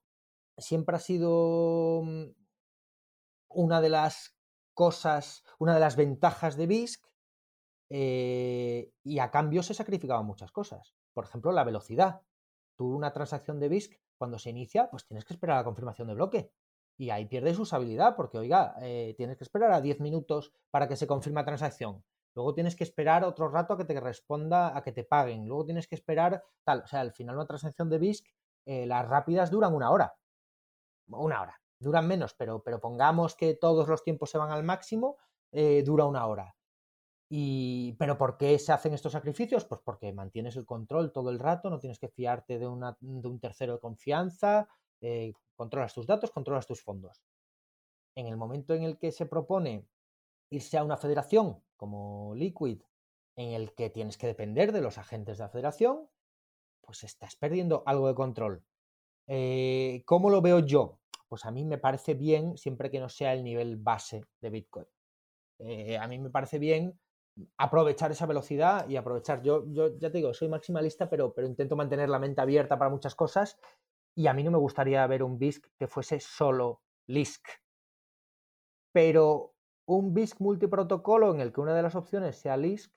siempre 0.56 0.96
ha 0.96 1.00
sido 1.00 2.04
mm, 2.04 2.26
una 3.50 3.82
de 3.82 3.90
las 3.90 4.38
cosas, 4.76 5.44
una 5.58 5.74
de 5.74 5.80
las 5.80 5.96
ventajas 5.96 6.56
de 6.58 6.68
BISC 6.68 7.04
eh, 7.90 8.94
y 9.04 9.18
a 9.18 9.32
cambio 9.32 9.64
se 9.64 9.74
sacrificaban 9.74 10.28
muchas 10.28 10.52
cosas. 10.52 10.94
Por 11.12 11.24
ejemplo, 11.26 11.52
la 11.52 11.64
velocidad. 11.64 12.22
Tú 12.78 12.96
una 12.96 13.14
transacción 13.14 13.60
de 13.60 13.70
BISC, 13.70 14.00
cuando 14.16 14.38
se 14.38 14.52
inicia, 14.52 14.92
pues 14.92 15.08
tienes 15.08 15.26
que 15.26 15.34
esperar 15.34 15.58
la 15.58 15.64
confirmación 15.64 16.08
de 16.08 16.14
bloque 16.14 16.52
y 17.00 17.12
ahí 17.12 17.26
pierdes 17.28 17.58
usabilidad 17.58 18.18
porque, 18.18 18.38
oiga, 18.38 18.76
eh, 18.82 19.14
tienes 19.16 19.38
que 19.38 19.46
esperar 19.46 19.72
a 19.72 19.80
10 19.80 20.02
minutos 20.02 20.52
para 20.70 20.90
que 20.90 20.98
se 20.98 21.08
confirme 21.08 21.40
la 21.40 21.46
transacción. 21.46 22.04
Luego 22.36 22.54
tienes 22.54 22.76
que 22.76 22.84
esperar 22.84 23.24
otro 23.24 23.48
rato 23.48 23.74
a 23.74 23.78
que 23.78 23.86
te 23.86 23.98
responda, 24.02 24.76
a 24.78 24.84
que 24.84 24.92
te 24.92 25.06
paguen. 25.06 25.48
Luego 25.48 25.64
tienes 25.64 25.88
que 25.88 25.96
esperar 25.96 26.44
tal. 26.66 26.82
O 26.82 26.88
sea, 26.88 27.00
al 27.00 27.14
final 27.14 27.38
una 27.38 27.46
transacción 27.46 27.90
de 27.90 28.00
BISC, 28.00 28.28
eh, 28.66 28.86
las 28.86 29.08
rápidas 29.08 29.50
duran 29.50 29.74
una 29.74 29.92
hora. 29.92 30.14
Una 31.08 31.42
hora. 31.42 31.62
Duran 31.80 32.06
menos, 32.06 32.34
pero, 32.34 32.62
pero 32.62 32.82
pongamos 32.82 33.34
que 33.34 33.56
todos 33.56 33.88
los 33.88 34.04
tiempos 34.04 34.30
se 34.30 34.38
van 34.38 34.52
al 34.52 34.66
máximo, 34.66 35.16
eh, 35.54 35.82
dura 35.84 36.04
una 36.04 36.28
hora. 36.28 36.54
Y, 37.30 37.94
¿Pero 37.98 38.18
por 38.18 38.36
qué 38.36 38.60
se 38.60 38.74
hacen 38.74 38.94
estos 38.94 39.14
sacrificios? 39.14 39.64
Pues 39.64 39.80
porque 39.86 40.12
mantienes 40.12 40.58
el 40.58 40.66
control 40.66 41.14
todo 41.14 41.30
el 41.30 41.40
rato, 41.40 41.70
no 41.70 41.80
tienes 41.80 41.98
que 41.98 42.10
fiarte 42.10 42.60
de, 42.60 42.68
una, 42.68 42.98
de 43.00 43.28
un 43.30 43.40
tercero 43.40 43.74
de 43.74 43.80
confianza, 43.80 44.68
controlas 45.60 45.94
tus 45.94 46.08
datos, 46.08 46.32
controlas 46.32 46.66
tus 46.66 46.82
fondos. 46.82 47.22
En 48.16 48.28
el 48.28 48.38
momento 48.38 48.74
en 48.74 48.84
el 48.84 48.98
que 48.98 49.12
se 49.12 49.26
propone 49.26 49.86
irse 50.50 50.78
a 50.78 50.86
una 50.86 50.96
federación 50.96 51.62
como 51.76 52.34
Liquid, 52.34 52.82
en 53.36 53.50
el 53.52 53.74
que 53.74 53.90
tienes 53.90 54.18
que 54.18 54.28
depender 54.28 54.72
de 54.72 54.80
los 54.80 54.98
agentes 54.98 55.38
de 55.38 55.44
la 55.44 55.50
federación, 55.50 56.10
pues 56.80 57.04
estás 57.04 57.36
perdiendo 57.36 57.84
algo 57.86 58.08
de 58.08 58.16
control. 58.16 58.64
Eh, 59.28 60.02
¿Cómo 60.06 60.30
lo 60.30 60.42
veo 60.42 60.60
yo? 60.60 61.00
Pues 61.28 61.44
a 61.44 61.52
mí 61.52 61.66
me 61.66 61.78
parece 61.78 62.14
bien 62.14 62.58
siempre 62.58 62.90
que 62.90 63.02
no 63.02 63.10
sea 63.10 63.34
el 63.34 63.44
nivel 63.44 63.76
base 63.76 64.24
de 64.40 64.50
Bitcoin. 64.50 64.88
Eh, 65.60 65.98
a 65.98 66.08
mí 66.08 66.20
me 66.20 66.30
parece 66.30 66.58
bien 66.58 66.98
aprovechar 67.58 68.12
esa 68.12 68.26
velocidad 68.26 68.88
y 68.88 68.96
aprovechar. 68.96 69.42
Yo, 69.42 69.66
yo 69.68 69.98
ya 69.98 70.10
te 70.10 70.20
digo, 70.20 70.34
soy 70.34 70.48
maximalista, 70.48 71.10
pero, 71.10 71.34
pero 71.34 71.48
intento 71.48 71.76
mantener 71.76 72.08
la 72.08 72.18
mente 72.18 72.40
abierta 72.40 72.80
para 72.80 72.90
muchas 72.90 73.14
cosas 73.14 73.60
y 74.20 74.28
a 74.28 74.34
mí 74.34 74.44
no 74.44 74.52
me 74.52 74.58
gustaría 74.58 75.08
ver 75.08 75.24
un 75.24 75.40
BISC 75.40 75.66
que 75.78 75.88
fuese 75.88 76.20
solo 76.20 76.82
LISC. 77.08 77.42
Pero 78.92 79.54
un 79.86 80.14
BISC 80.14 80.42
multiprotocolo 80.42 81.34
en 81.34 81.40
el 81.40 81.54
que 81.54 81.62
una 81.62 81.74
de 81.74 81.84
las 81.84 81.96
opciones 81.96 82.36
sea 82.36 82.58
LISC, 82.58 82.92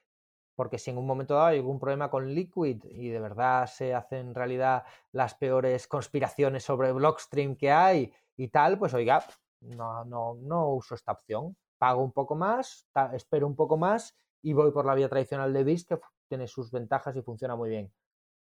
porque 0.56 0.78
si 0.78 0.90
en 0.90 0.98
un 0.98 1.06
momento 1.06 1.34
dado 1.34 1.46
hay 1.46 1.58
algún 1.58 1.78
problema 1.78 2.10
con 2.10 2.34
Liquid 2.34 2.82
y 2.86 3.10
de 3.10 3.20
verdad 3.20 3.68
se 3.68 3.94
hacen 3.94 4.34
realidad 4.34 4.82
las 5.12 5.36
peores 5.36 5.86
conspiraciones 5.86 6.64
sobre 6.64 6.90
Blockstream 6.90 7.54
que 7.54 7.70
hay 7.70 8.12
y 8.36 8.48
tal, 8.48 8.76
pues 8.76 8.92
oiga, 8.92 9.24
no, 9.60 10.04
no, 10.04 10.34
no 10.34 10.70
uso 10.70 10.96
esta 10.96 11.12
opción. 11.12 11.56
Pago 11.78 12.02
un 12.02 12.10
poco 12.10 12.34
más, 12.34 12.88
espero 13.12 13.46
un 13.46 13.54
poco 13.54 13.76
más 13.76 14.16
y 14.42 14.54
voy 14.54 14.72
por 14.72 14.86
la 14.86 14.96
vía 14.96 15.08
tradicional 15.08 15.52
de 15.52 15.62
BISC 15.62 15.86
que 15.86 16.00
tiene 16.28 16.48
sus 16.48 16.72
ventajas 16.72 17.14
y 17.14 17.22
funciona 17.22 17.54
muy 17.54 17.70
bien. 17.70 17.92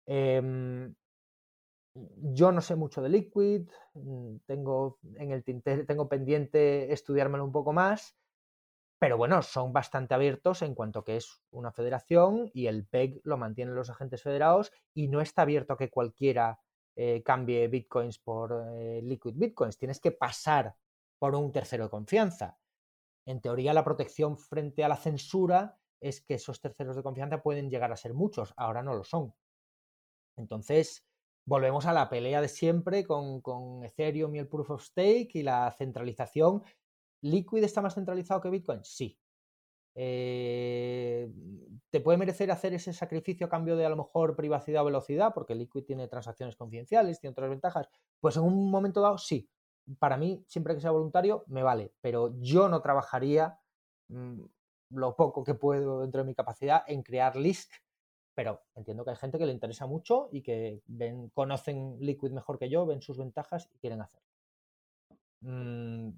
Em, 0.05 0.93
yo 2.17 2.51
no 2.51 2.61
sé 2.61 2.75
mucho 2.75 3.01
de 3.01 3.09
Liquid, 3.09 3.69
mm, 3.93 4.37
tengo 4.45 4.99
en 5.15 5.31
el 5.31 5.43
tengo 5.43 6.09
pendiente 6.09 6.91
estudiármelo 6.91 7.43
un 7.43 7.51
poco 7.51 7.73
más, 7.73 8.15
pero 8.99 9.17
bueno, 9.17 9.41
son 9.43 9.73
bastante 9.73 10.13
abiertos 10.15 10.61
en 10.61 10.73
cuanto 10.73 11.03
que 11.03 11.17
es 11.17 11.41
una 11.51 11.71
federación 11.71 12.49
y 12.53 12.67
el 12.67 12.85
PEG 12.87 13.21
lo 13.23 13.37
mantienen 13.37 13.75
los 13.75 13.89
agentes 13.89 14.23
federados 14.23 14.71
y 14.93 15.07
no 15.07 15.21
está 15.21 15.43
abierto 15.43 15.73
a 15.73 15.77
que 15.77 15.89
cualquiera 15.89 16.59
eh, 16.95 17.21
cambie 17.23 17.67
bitcoins 17.67 18.17
por 18.17 18.65
eh, 18.73 19.01
Liquid 19.03 19.35
Bitcoins. 19.35 19.77
Tienes 19.77 19.99
que 19.99 20.11
pasar 20.11 20.75
por 21.19 21.35
un 21.35 21.51
tercero 21.51 21.83
de 21.83 21.89
confianza. 21.91 22.57
En 23.25 23.39
teoría, 23.39 23.73
la 23.73 23.83
protección 23.83 24.37
frente 24.37 24.83
a 24.83 24.87
la 24.87 24.97
censura 24.97 25.77
es 25.99 26.21
que 26.21 26.35
esos 26.35 26.59
terceros 26.59 26.95
de 26.95 27.03
confianza 27.03 27.43
pueden 27.43 27.69
llegar 27.69 27.91
a 27.91 27.97
ser 27.97 28.13
muchos, 28.13 28.53
ahora 28.57 28.81
no 28.81 28.95
lo 28.95 29.03
son. 29.03 29.33
Entonces, 30.37 31.05
volvemos 31.47 31.85
a 31.85 31.93
la 31.93 32.09
pelea 32.09 32.41
de 32.41 32.49
siempre 32.49 33.05
con, 33.05 33.83
Ethereum 33.83 34.35
y 34.35 34.39
el 34.39 34.49
Proof 34.49 34.69
of 34.71 34.83
Stake 34.83 35.29
y 35.33 35.43
la 35.43 35.71
centralización. 35.71 36.61
¿Liquid 37.21 37.63
está 37.63 37.81
más 37.81 37.95
centralizado 37.95 38.41
que 38.41 38.49
Bitcoin? 38.49 38.83
Sí. 38.83 39.17
Eh, 39.95 41.31
¿Te 41.89 42.01
puede 42.01 42.17
merecer 42.17 42.51
hacer 42.51 42.73
ese 42.73 42.91
sacrificio 42.91 43.47
a 43.47 43.49
cambio 43.49 43.77
de 43.77 43.85
a 43.85 43.89
lo 43.89 43.95
mejor 43.95 44.35
privacidad 44.35 44.81
o 44.83 44.85
velocidad? 44.85 45.33
Porque 45.33 45.55
Liquid 45.55 45.85
tiene 45.85 46.09
transacciones 46.09 46.57
confidenciales, 46.57 47.21
tiene 47.21 47.31
otras 47.31 47.49
ventajas. 47.49 47.87
Pues 48.19 48.35
en 48.35 48.43
un 48.43 48.69
momento 48.69 48.99
dado, 48.99 49.17
sí. 49.17 49.49
Para 49.99 50.17
mí, 50.17 50.43
siempre 50.47 50.75
que 50.75 50.81
sea 50.81 50.91
voluntario, 50.91 51.45
me 51.47 51.63
vale. 51.63 51.93
Pero 52.01 52.35
yo 52.41 52.67
no 52.67 52.81
trabajaría 52.81 53.57
mm, 54.09 54.41
lo 54.89 55.15
poco 55.15 55.45
que 55.45 55.55
puedo 55.55 56.01
dentro 56.01 56.21
de 56.21 56.27
mi 56.27 56.35
capacidad 56.35 56.83
en 56.87 57.03
crear 57.03 57.37
list 57.37 57.71
pero 58.37 58.61
entiendo 58.75 59.03
que 59.03 59.09
hay 59.09 59.15
gente 59.15 59.39
que 59.39 59.47
le 59.47 59.51
interesa 59.51 59.87
mucho 59.87 60.29
y 60.31 60.43
que 60.43 60.83
conocen 61.33 61.97
Liquid 61.99 62.29
mejor 62.29 62.59
que 62.59 62.69
yo, 62.69 62.85
ven 62.85 63.01
sus 63.01 63.17
ventajas 63.17 63.67
y 63.73 63.79
quieren 63.79 63.99
hacerlo. 63.99 64.27
Mm, 65.41 66.09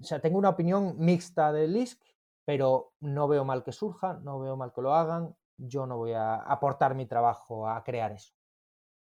o 0.00 0.04
sea, 0.04 0.20
tengo 0.20 0.38
una 0.38 0.48
opinión 0.48 0.94
mixta 0.96 1.52
de 1.52 1.68
Lisk, 1.68 2.00
pero 2.46 2.94
no 3.00 3.28
veo 3.28 3.44
mal 3.44 3.62
que 3.62 3.72
surja, 3.72 4.14
no 4.22 4.40
veo 4.40 4.56
mal 4.56 4.72
que 4.72 4.80
lo 4.80 4.94
hagan. 4.94 5.36
Yo 5.58 5.84
no 5.84 5.98
voy 5.98 6.12
a 6.12 6.36
aportar 6.36 6.94
mi 6.94 7.04
trabajo 7.04 7.68
a 7.68 7.84
crear 7.84 8.12
eso. 8.12 8.32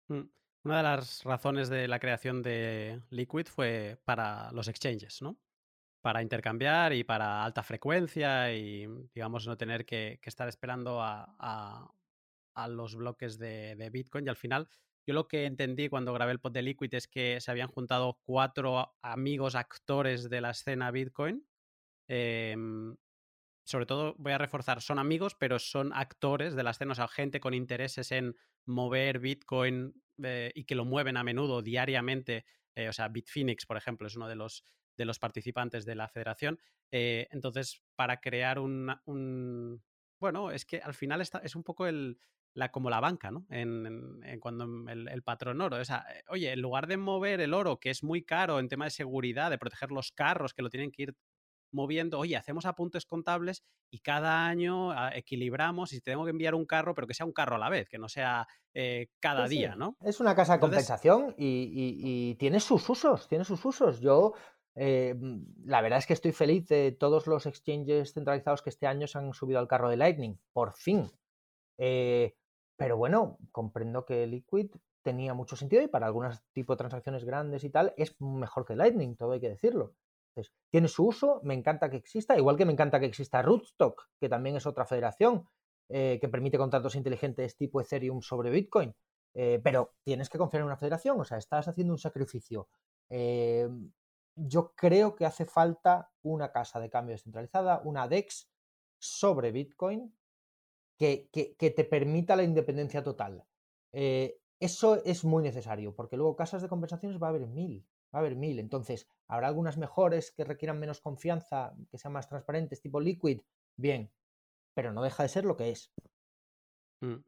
Mm, 0.09 0.29
una 0.65 0.77
de 0.77 0.83
las 0.83 1.25
razones 1.25 1.71
de 1.71 1.89
la 1.89 1.99
creación 1.99 2.43
de 2.43 3.01
Liquid 3.09 3.47
fue 3.47 4.03
para 4.05 4.53
los 4.53 4.69
exchanges, 4.69 5.23
¿no? 5.23 5.39
Para 6.03 6.21
intercambiar 6.21 6.93
y 6.93 7.05
para 7.05 7.43
alta 7.43 7.63
frecuencia 7.63 8.53
y, 8.53 8.87
digamos, 9.15 9.47
no 9.47 9.57
tener 9.57 9.87
que, 9.87 10.21
estar 10.23 10.47
esperando 10.47 11.01
a 11.01 11.91
los 12.67 12.97
bloques 12.97 13.39
de, 13.39 13.89
Bitcoin 13.93 14.27
y 14.27 14.31
al 14.31 14.37
final 14.37 14.69
yo 15.07 15.15
lo 15.15 15.29
que 15.29 15.47
entendí 15.47 15.89
cuando 15.89 16.13
grabé 16.13 16.33
el 16.33 16.41
pod 16.41 16.53
de 16.53 16.63
Liquid 16.63 16.93
es 16.93 17.07
que 17.07 17.41
se 17.41 17.51
habían 17.51 17.69
juntado 17.69 18.19
cuatro 18.25 18.97
amigos 19.01 19.55
actores 19.55 20.29
de 20.29 20.41
la 20.41 20.51
escena 20.51 20.91
Bitcoin. 20.91 21.47
Em, 22.09 22.97
sobre 23.65 23.87
todo 23.87 24.15
voy 24.19 24.33
a 24.33 24.39
reforzar, 24.39 24.83
son 24.83 24.99
amigos, 24.99 25.35
pero 25.35 25.59
son 25.59 25.93
actores 25.95 26.55
de 26.55 26.63
la 26.63 26.73
escena, 26.73 26.93
o 26.93 26.95
sea, 26.95 27.09
gente 27.09 27.41
con 27.41 27.55
intereses 27.55 28.13
en 28.13 28.37
mover 28.67 29.19
Bitcoin 29.19 29.95
eh, 30.23 30.53
y 30.55 30.65
que 30.65 30.75
lo 30.75 30.85
mueven 30.85 31.17
a 31.17 31.25
menudo, 31.25 31.63
diariamente. 31.63 32.45
Eh, 32.75 32.89
o 32.89 32.93
sea, 32.93 33.09
Bitfinex, 33.09 33.67
por 33.67 33.77
ejemplo, 33.77 34.07
es 34.07 34.17
uno 34.17 34.29
de 34.29 34.37
los, 34.37 34.65
de 34.97 35.05
los 35.05 35.19
participantes 35.19 35.85
de 35.87 35.95
la 35.95 36.09
federación. 36.09 36.59
Eh, 36.91 37.29
entonces, 37.31 37.83
para 37.97 38.21
crear 38.21 38.59
un, 38.59 39.83
Bueno, 40.21 40.51
es 40.51 40.65
que 40.65 40.81
al 40.81 40.95
final 40.95 41.21
está, 41.21 41.39
es 41.39 41.55
un 41.57 41.65
poco 41.65 41.87
el, 41.87 42.19
la, 42.55 42.71
como 42.71 42.91
la 42.91 43.01
banca, 43.01 43.31
¿no? 43.31 43.47
En, 43.51 44.21
cuando 44.41 44.65
el, 44.91 45.23
patrón 45.23 45.61
oro. 45.61 45.77
O 45.77 45.85
sea, 45.85 46.05
eh, 46.15 46.23
oye, 46.29 46.53
en 46.53 46.61
lugar 46.61 46.87
de 46.87 46.97
mover 46.97 47.41
el 47.41 47.55
oro, 47.55 47.79
que 47.79 47.91
es 47.91 48.03
muy 48.03 48.25
caro 48.25 48.59
en 48.59 48.69
tema 48.69 48.87
de 48.87 48.91
seguridad, 48.91 49.51
de 49.51 49.59
proteger 49.59 49.91
los 49.91 50.13
carros 50.13 50.55
que 50.55 50.63
lo 50.63 50.71
tienen 50.71 50.91
que 50.91 51.03
ir 51.03 51.15
moviendo, 51.73 52.19
oye, 52.19 52.37
hacemos 52.37 52.67
apuntes 52.67 53.05
contables 53.05 53.63
y 53.91 54.01
cada 54.01 54.47
año 54.47 54.91
ah, 54.93 55.11
equilibramos 55.15 55.93
y 55.93 56.01
tengo 56.01 56.25
que 56.25 56.31
enviar 56.31 56.55
un 56.55 56.67
carro, 56.67 56.95
pero 56.95 57.07
que 57.07 57.15
sea 57.15 57.27
un 57.27 57.33
carro 57.33 57.57
a 57.57 57.59
la 57.59 57.69
vez, 57.69 57.89
que 57.89 57.99
no 57.99 58.09
sea 58.09 58.47
eh, 58.75 59.09
cada 59.21 59.49
día, 59.49 59.77
¿no? 59.77 59.97
Es 60.03 60.21
una 60.21 60.35
casa 60.35 60.55
de 60.55 60.61
compensación 60.61 61.35
y, 61.37 62.35
tiene 62.37 62.61
sus 62.61 62.89
usos, 62.89 63.29
tiene 63.29 63.45
sus 63.45 63.65
usos. 63.65 64.01
Yo, 64.01 64.35
eh, 64.75 65.15
la 65.65 65.81
verdad 65.81 65.99
es 65.99 66.07
que 66.07 66.13
estoy 66.15 66.33
feliz 66.33 66.69
de 66.69 66.93
todos 66.93 67.27
los 67.27 67.47
exchanges 67.47 68.13
centralizados 68.13 68.63
que 68.63 68.71
este 68.71 68.87
año 68.87 69.07
se 69.07 69.19
han 69.19 69.33
subido 69.33 69.59
al 69.59 69.69
carro 69.69 69.91
de 69.91 69.97
Lightning, 69.97 70.39
por 70.53 70.73
fin. 70.73 71.11
Pero 71.79 72.97
bueno, 72.97 73.39
comprendo 73.53 74.05
que 74.05 74.27
Liquid 74.27 74.71
tenía 75.03 75.33
mucho 75.33 75.57
sentido 75.57 75.83
y 75.83 75.89
para 75.89 76.07
algunos 76.07 76.43
tipos 76.53 76.77
de 76.77 76.79
transacciones 76.79 77.25
grandes 77.25 77.65
y 77.65 77.71
tal 77.71 77.95
es 77.97 78.21
mejor 78.21 78.67
que 78.67 78.77
Lightning, 78.77 79.17
todo 79.17 79.33
hay 79.33 79.41
que 79.41 79.49
decirlo. 79.49 79.95
Entonces, 80.35 80.55
tiene 80.71 80.89
su 80.89 81.07
uso, 81.07 81.41
me 81.43 81.55
encanta 81.55 81.91
que 81.91 81.97
exista, 81.97 82.37
igual 82.37 82.57
que 82.57 82.65
me 82.65 82.73
encanta 82.73 83.01
que 83.01 83.07
exista 83.07 83.43
Rootstock, 83.43 84.11
que 84.21 84.29
también 84.29 84.57
es 84.57 84.67
otra 84.67 84.85
federación 84.85 85.49
eh, 85.89 86.19
que 86.21 86.29
permite 86.29 86.59
contratos 86.59 86.95
inteligentes 86.95 87.57
tipo 87.57 87.81
Ethereum 87.81 88.21
sobre 88.21 88.51
Bitcoin. 88.51 88.95
Eh, 89.35 89.61
pero 89.63 89.95
tienes 90.05 90.29
que 90.29 90.39
confiar 90.39 90.61
en 90.61 90.67
una 90.67 90.77
federación, 90.77 91.21
o 91.21 91.25
sea, 91.25 91.39
estás 91.39 91.69
haciendo 91.69 91.93
un 91.93 91.99
sacrificio. 91.99 92.69
Eh, 93.09 93.69
yo 94.35 94.73
creo 94.75 95.17
que 95.17 95.27
hace 95.27 95.45
falta 95.47 96.11
una 96.23 96.53
casa 96.53 96.81
de 96.81 96.91
cambio 96.91 97.15
descentralizada, 97.15 97.81
una 97.85 98.09
DEX 98.09 98.51
sobre 98.99 99.53
Bitcoin, 99.53 100.15
que, 100.99 101.29
te 101.59 101.85
permita 101.85 102.37
la 102.37 102.43
independencia 102.43 103.03
total. 103.03 103.45
Eh, 103.93 104.39
eso 104.61 105.03
es 105.05 105.25
muy 105.25 105.43
necesario, 105.43 105.95
porque 105.95 106.17
luego 106.17 106.37
casas 106.37 106.63
de 106.63 106.69
compensaciones 106.69 107.23
va 107.23 107.29
a 107.29 107.31
haber 107.31 107.47
mil, 107.47 107.87
va 108.13 108.19
a 108.19 108.23
haber 108.23 108.35
mil. 108.35 108.59
Entonces, 108.59 109.09
habrá 109.29 109.47
algunas 109.47 109.79
mejores 109.79 110.33
que 110.33 110.45
requieran 110.45 110.81
menos 110.81 111.01
confianza, 111.01 111.75
que 111.91 111.99
sean 111.99 112.13
más 112.13 112.29
transparentes, 112.29 112.81
tipo 112.81 113.01
Liquid, 113.01 113.41
bien, 113.77 114.11
pero 114.75 114.93
no 114.93 115.03
deja 115.03 115.23
de 115.23 115.29
ser 115.29 115.45
lo 115.45 115.57
que 115.57 115.71
es. 115.71 115.93
Mm. 117.01 117.23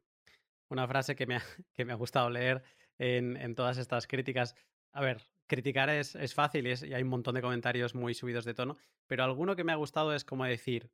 Una 0.69 0.87
frase 0.87 1.15
que 1.15 1.25
me 1.25 1.37
ha, 1.37 1.41
que 1.73 1.85
me 1.85 1.93
ha 1.93 1.95
gustado 1.97 2.29
leer 2.29 2.63
en, 2.99 3.55
todas 3.55 3.77
estas 3.77 4.05
críticas. 4.05 4.55
A 4.91 5.01
ver, 5.01 5.21
criticar 5.47 5.89
es, 5.89 6.33
fácil 6.33 6.67
y, 6.67 6.73
y, 6.85 6.93
hay 6.93 7.03
un 7.03 7.09
montón 7.09 7.35
de 7.35 7.41
comentarios 7.41 7.95
muy 7.95 8.13
subidos 8.13 8.43
de 8.43 8.53
tono, 8.53 8.77
pero 9.07 9.23
alguno 9.23 9.55
que 9.55 9.63
me 9.63 9.71
ha 9.71 9.77
gustado 9.77 10.13
es 10.13 10.25
como 10.25 10.43
decir, 10.43 10.91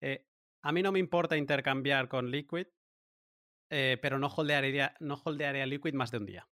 eh, 0.00 0.26
a 0.62 0.72
mí 0.72 0.82
no 0.82 0.92
me 0.92 0.98
importa 0.98 1.36
intercambiar 1.36 2.08
con 2.08 2.30
Liquid, 2.30 2.66
eh, 3.70 3.98
pero 4.02 4.18
no 4.18 4.28
holdearía, 4.28 4.94
no 5.00 5.20
holdearía 5.24 5.66
Liquid 5.66 5.94
más 5.94 6.10
de 6.10 6.18
un 6.18 6.26
día. 6.26 6.48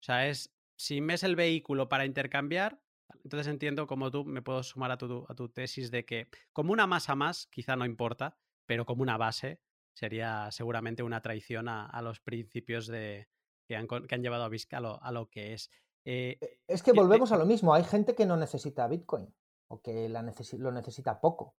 O 0.00 0.04
sea, 0.04 0.28
es, 0.28 0.54
si 0.76 1.00
me 1.00 1.14
es 1.14 1.22
el 1.22 1.36
vehículo 1.36 1.88
para 1.88 2.06
intercambiar, 2.06 2.80
entonces 3.22 3.46
entiendo 3.46 3.86
como 3.86 4.10
tú 4.10 4.24
me 4.24 4.42
puedo 4.42 4.62
sumar 4.62 4.90
a 4.90 4.96
tu, 4.96 5.26
a 5.28 5.34
tu 5.34 5.48
tesis 5.48 5.90
de 5.90 6.04
que 6.04 6.28
como 6.52 6.72
una 6.72 6.86
masa 6.86 7.14
más, 7.14 7.46
quizá 7.48 7.76
no 7.76 7.84
importa, 7.84 8.36
pero 8.66 8.86
como 8.86 9.02
una 9.02 9.16
base 9.16 9.60
sería 9.94 10.50
seguramente 10.50 11.02
una 11.02 11.20
traición 11.20 11.68
a, 11.68 12.00
los 12.02 12.20
principios 12.20 12.86
de, 12.86 13.28
que, 13.66 13.76
han, 13.76 13.86
que 13.86 14.14
han 14.14 14.22
llevado 14.22 14.44
a 14.44 14.48
Vizca 14.48 14.78
a 14.78 15.12
lo, 15.12 15.28
que 15.28 15.52
es. 15.52 15.70
Eh, 16.04 16.38
e, 16.40 16.58
es 16.66 16.82
que 16.82 16.92
volvemos 16.92 17.30
a 17.32 17.36
lo 17.36 17.44
mismo, 17.44 17.74
hay 17.74 17.84
gente 17.84 18.14
que 18.14 18.26
no 18.26 18.36
necesita 18.36 18.88
Bitcoin 18.88 19.32
o 19.68 19.82
que 19.82 20.08
la 20.08 20.22
lo 20.22 20.72
necesita 20.72 21.20
poco. 21.20 21.54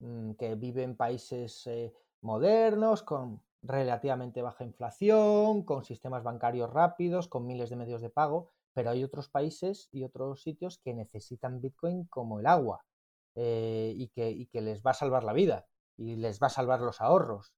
Mm, 0.00 0.32
que 0.32 0.54
vive 0.56 0.82
en 0.82 0.96
países 0.96 1.66
eh, 1.66 1.94
modernos, 2.20 3.02
con 3.02 3.42
relativamente 3.62 4.42
baja 4.42 4.64
inflación, 4.64 5.62
con 5.64 5.84
sistemas 5.84 6.22
bancarios 6.22 6.70
rápidos, 6.70 7.28
con 7.28 7.46
miles 7.46 7.70
de 7.70 7.76
medios 7.76 8.02
de 8.02 8.10
pago, 8.10 8.50
pero 8.74 8.90
hay 8.90 9.02
otros 9.02 9.28
países 9.30 9.88
y 9.92 10.04
otros 10.04 10.42
sitios 10.42 10.78
que 10.78 10.92
necesitan 10.94 11.60
Bitcoin 11.60 12.04
como 12.06 12.40
el 12.40 12.46
agua 12.46 12.84
eh, 13.34 13.94
y, 13.96 14.08
que, 14.08 14.60
les 14.60 14.82
va 14.82 14.90
a 14.90 14.94
salvar 14.94 15.24
la 15.24 15.32
vida 15.32 15.66
y 15.96 16.16
les 16.16 16.40
va 16.42 16.48
a 16.48 16.50
salvar 16.50 16.80
los 16.80 17.00
ahorros. 17.00 17.54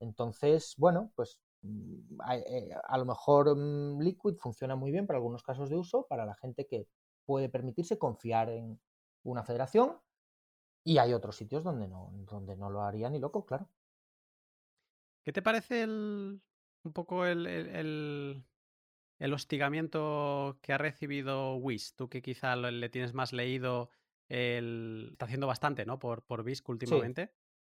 Entonces, 0.00 0.74
bueno, 0.76 1.10
pues 1.16 1.40
mm, 1.62 2.20
eh, 2.30 2.70
a, 2.84 2.98
lo 2.98 3.06
mejor 3.06 3.56
mm, 3.56 4.00
Liquid 4.00 4.36
funciona 4.36 4.76
muy 4.76 4.90
bien 4.92 5.06
para 5.06 5.18
algunos 5.18 5.42
casos 5.42 5.70
de 5.70 5.76
uso, 5.76 6.06
para 6.06 6.26
la 6.26 6.34
gente 6.34 6.66
que 6.66 6.86
puede 7.24 7.48
permitirse 7.48 7.98
confiar 7.98 8.50
en 8.50 8.78
una 9.24 9.42
federación 9.42 9.98
y 10.88 10.96
hay 10.96 11.12
otros 11.12 11.36
sitios 11.36 11.62
donde 11.62 11.86
no, 11.86 12.10
donde 12.30 12.56
no 12.56 12.70
lo 12.70 12.80
haría 12.80 13.10
ni 13.10 13.18
loco, 13.18 13.44
claro. 13.44 13.68
¿Qué 15.22 15.34
te 15.34 15.42
parece 15.42 15.82
el, 15.82 16.40
un 16.82 16.92
poco 16.94 17.26
el, 17.26 17.46
el, 17.46 19.32
hostigamiento 19.34 20.58
que 20.62 20.72
ha 20.72 20.78
recibido 20.78 21.56
Wish? 21.56 21.94
Tú 21.94 22.08
que 22.08 22.22
quizá 22.22 22.56
le 22.56 22.88
tienes 22.88 23.12
más 23.12 23.34
leído, 23.34 23.90
el... 24.30 25.10
está 25.12 25.26
haciendo 25.26 25.46
bastante, 25.46 25.84
¿no? 25.84 25.98
Por, 25.98 26.22
por 26.22 26.42
BISC 26.42 26.66
últimamente. 26.70 27.34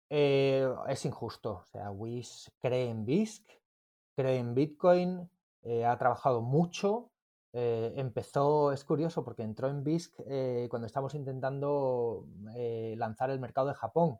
Eh, 0.10 0.74
es 0.88 1.04
injusto. 1.04 1.52
O 1.52 1.66
sea, 1.66 1.92
Wish 1.92 2.50
cree 2.60 2.88
en 2.88 3.06
BISC, 3.06 3.46
cree 4.16 4.38
en 4.38 4.56
Bitcoin, 4.56 5.30
eh, 5.64 5.84
ha 5.84 5.98
trabajado 5.98 6.42
mucho. 6.42 7.11
Eh, 7.54 7.94
empezó, 7.98 8.72
es 8.72 8.84
curioso 8.86 9.24
porque 9.24 9.44
entró 9.44 9.70
en 9.70 9.84
BISC 9.84 10.16
cuando 10.70 10.86
estamos 10.86 11.14
intentando 11.16 12.26
lanzar 12.96 13.30
el 13.30 13.40
mercado 13.40 13.68
de 13.68 13.74
Japón. 13.74 14.20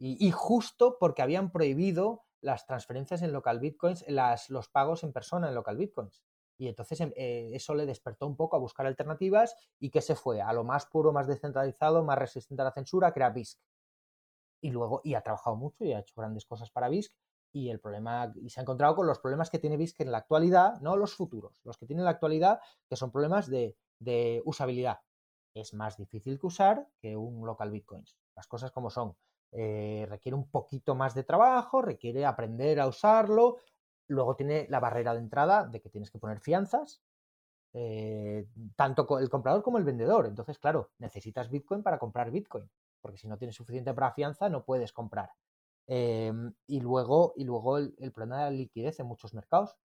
Y, 0.00 0.30
justo 0.30 0.96
porque 1.00 1.22
habían 1.22 1.50
prohibido 1.50 2.24
las 2.40 2.66
transferencias 2.66 3.22
en 3.22 3.32
local 3.32 3.58
bitcoins, 3.58 4.04
las, 4.06 4.48
los 4.48 4.68
pagos 4.68 5.02
en 5.02 5.12
persona 5.12 5.48
en 5.48 5.56
local 5.56 5.76
bitcoins. 5.76 6.22
Y 6.56 6.68
entonces 6.68 7.00
em, 7.00 7.12
eh, 7.16 7.50
eso 7.52 7.74
le 7.74 7.86
despertó 7.86 8.26
un 8.26 8.36
poco 8.36 8.56
a 8.56 8.58
buscar 8.58 8.86
alternativas 8.86 9.54
y 9.78 9.90
que 9.90 10.00
se 10.00 10.16
fue 10.16 10.40
a 10.40 10.52
lo 10.52 10.64
más 10.64 10.86
puro, 10.86 11.12
más 11.12 11.26
descentralizado, 11.26 12.04
más 12.04 12.18
resistente 12.18 12.62
a 12.62 12.66
la 12.66 12.72
censura, 12.72 13.12
que 13.12 13.28
BISC. 13.28 13.58
Y 14.60 14.70
luego, 14.70 15.00
y 15.04 15.14
ha 15.14 15.20
trabajado 15.20 15.56
mucho 15.56 15.84
y 15.84 15.92
ha 15.92 16.00
hecho 16.00 16.14
grandes 16.16 16.44
cosas 16.44 16.70
para 16.70 16.88
BISC. 16.88 17.12
Y 17.52 17.70
el 17.70 17.80
problema, 17.80 18.32
y 18.36 18.50
se 18.50 18.60
ha 18.60 18.62
encontrado 18.62 18.94
con 18.94 19.06
los 19.06 19.18
problemas 19.18 19.50
que 19.50 19.58
tiene 19.58 19.76
BISC 19.76 20.00
en 20.00 20.12
la 20.12 20.18
actualidad, 20.18 20.80
no 20.80 20.96
los 20.96 21.14
futuros, 21.14 21.60
los 21.64 21.78
que 21.78 21.86
tiene 21.86 22.02
en 22.02 22.04
la 22.04 22.10
actualidad, 22.10 22.60
que 22.88 22.96
son 22.96 23.10
problemas 23.10 23.48
de, 23.48 23.76
de 23.98 24.42
usabilidad. 24.44 25.00
Es 25.54 25.74
más 25.74 25.96
difícil 25.96 26.38
que 26.38 26.46
usar 26.46 26.88
que 27.00 27.16
un 27.16 27.44
local 27.46 27.70
bitcoins. 27.70 28.16
Las 28.36 28.46
cosas 28.46 28.70
como 28.70 28.90
son. 28.90 29.16
Eh, 29.52 30.06
requiere 30.08 30.36
un 30.36 30.50
poquito 30.50 30.94
más 30.94 31.14
de 31.14 31.24
trabajo, 31.24 31.80
requiere 31.82 32.26
aprender 32.26 32.80
a 32.80 32.86
usarlo. 32.86 33.56
Luego 34.06 34.36
tiene 34.36 34.66
la 34.68 34.80
barrera 34.80 35.14
de 35.14 35.20
entrada 35.20 35.66
de 35.66 35.80
que 35.80 35.88
tienes 35.88 36.10
que 36.10 36.18
poner 36.18 36.40
fianzas, 36.40 37.02
eh, 37.72 38.46
tanto 38.76 39.18
el 39.18 39.28
comprador 39.28 39.62
como 39.62 39.78
el 39.78 39.84
vendedor. 39.84 40.26
Entonces, 40.26 40.58
claro, 40.58 40.90
necesitas 40.98 41.50
Bitcoin 41.50 41.82
para 41.82 41.98
comprar 41.98 42.30
Bitcoin, 42.30 42.70
porque 43.00 43.18
si 43.18 43.28
no 43.28 43.38
tienes 43.38 43.56
suficiente 43.56 43.92
para 43.94 44.12
fianza 44.12 44.48
no 44.48 44.64
puedes 44.64 44.92
comprar. 44.92 45.32
Em, 45.88 46.52
y 46.66 46.80
luego, 46.80 47.32
y 47.36 47.44
luego 47.44 47.78
el, 47.78 48.12
problema 48.12 48.44
de 48.44 48.44
la 48.44 48.50
liquidez 48.50 49.00
en 49.00 49.06
muchos 49.06 49.34
mercados. 49.34 49.76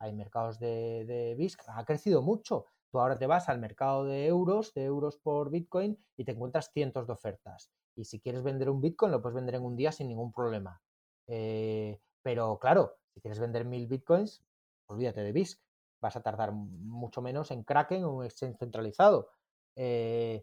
Hay 0.00 0.12
mercados 0.14 0.58
de, 0.58 1.04
de 1.04 1.34
BISC, 1.36 1.60
ha 1.68 1.84
crecido 1.84 2.22
mucho. 2.22 2.64
Tú 2.90 2.98
ahora 2.98 3.18
te 3.18 3.26
vas 3.26 3.48
al 3.48 3.60
mercado 3.60 4.04
de 4.04 4.26
euros, 4.26 4.74
de 4.74 4.84
euros 4.84 5.18
por 5.18 5.50
Bitcoin, 5.50 5.98
y 6.16 6.24
te 6.24 6.32
encuentras 6.32 6.72
cientos 6.72 7.06
de 7.06 7.12
ofertas. 7.12 7.70
Y 7.94 8.04
si 8.04 8.18
quieres 8.18 8.42
vender 8.42 8.70
un 8.70 8.80
Bitcoin, 8.80 9.12
lo 9.12 9.20
puedes 9.20 9.36
vender 9.36 9.56
en 9.56 9.64
un 9.64 9.76
día 9.76 9.92
sin 9.92 10.08
ningún 10.08 10.32
problema. 10.32 10.80
Eh, 11.26 12.00
pero 12.22 12.58
claro, 12.58 12.96
si 13.14 13.20
quieres 13.20 13.38
vender 13.38 13.64
mil 13.64 13.86
Bitcoins, 13.86 14.42
olvídate 14.86 15.22
de 15.22 15.32
BISC. 15.32 15.60
Vas 16.00 16.16
a 16.16 16.22
tardar 16.22 16.52
mucho 16.52 17.20
menos 17.20 17.50
en 17.50 17.62
Kraken 17.62 18.04
o 18.04 18.12
un 18.12 18.24
exchange 18.24 18.56
centralizado. 18.58 19.28
Eh, 19.76 20.42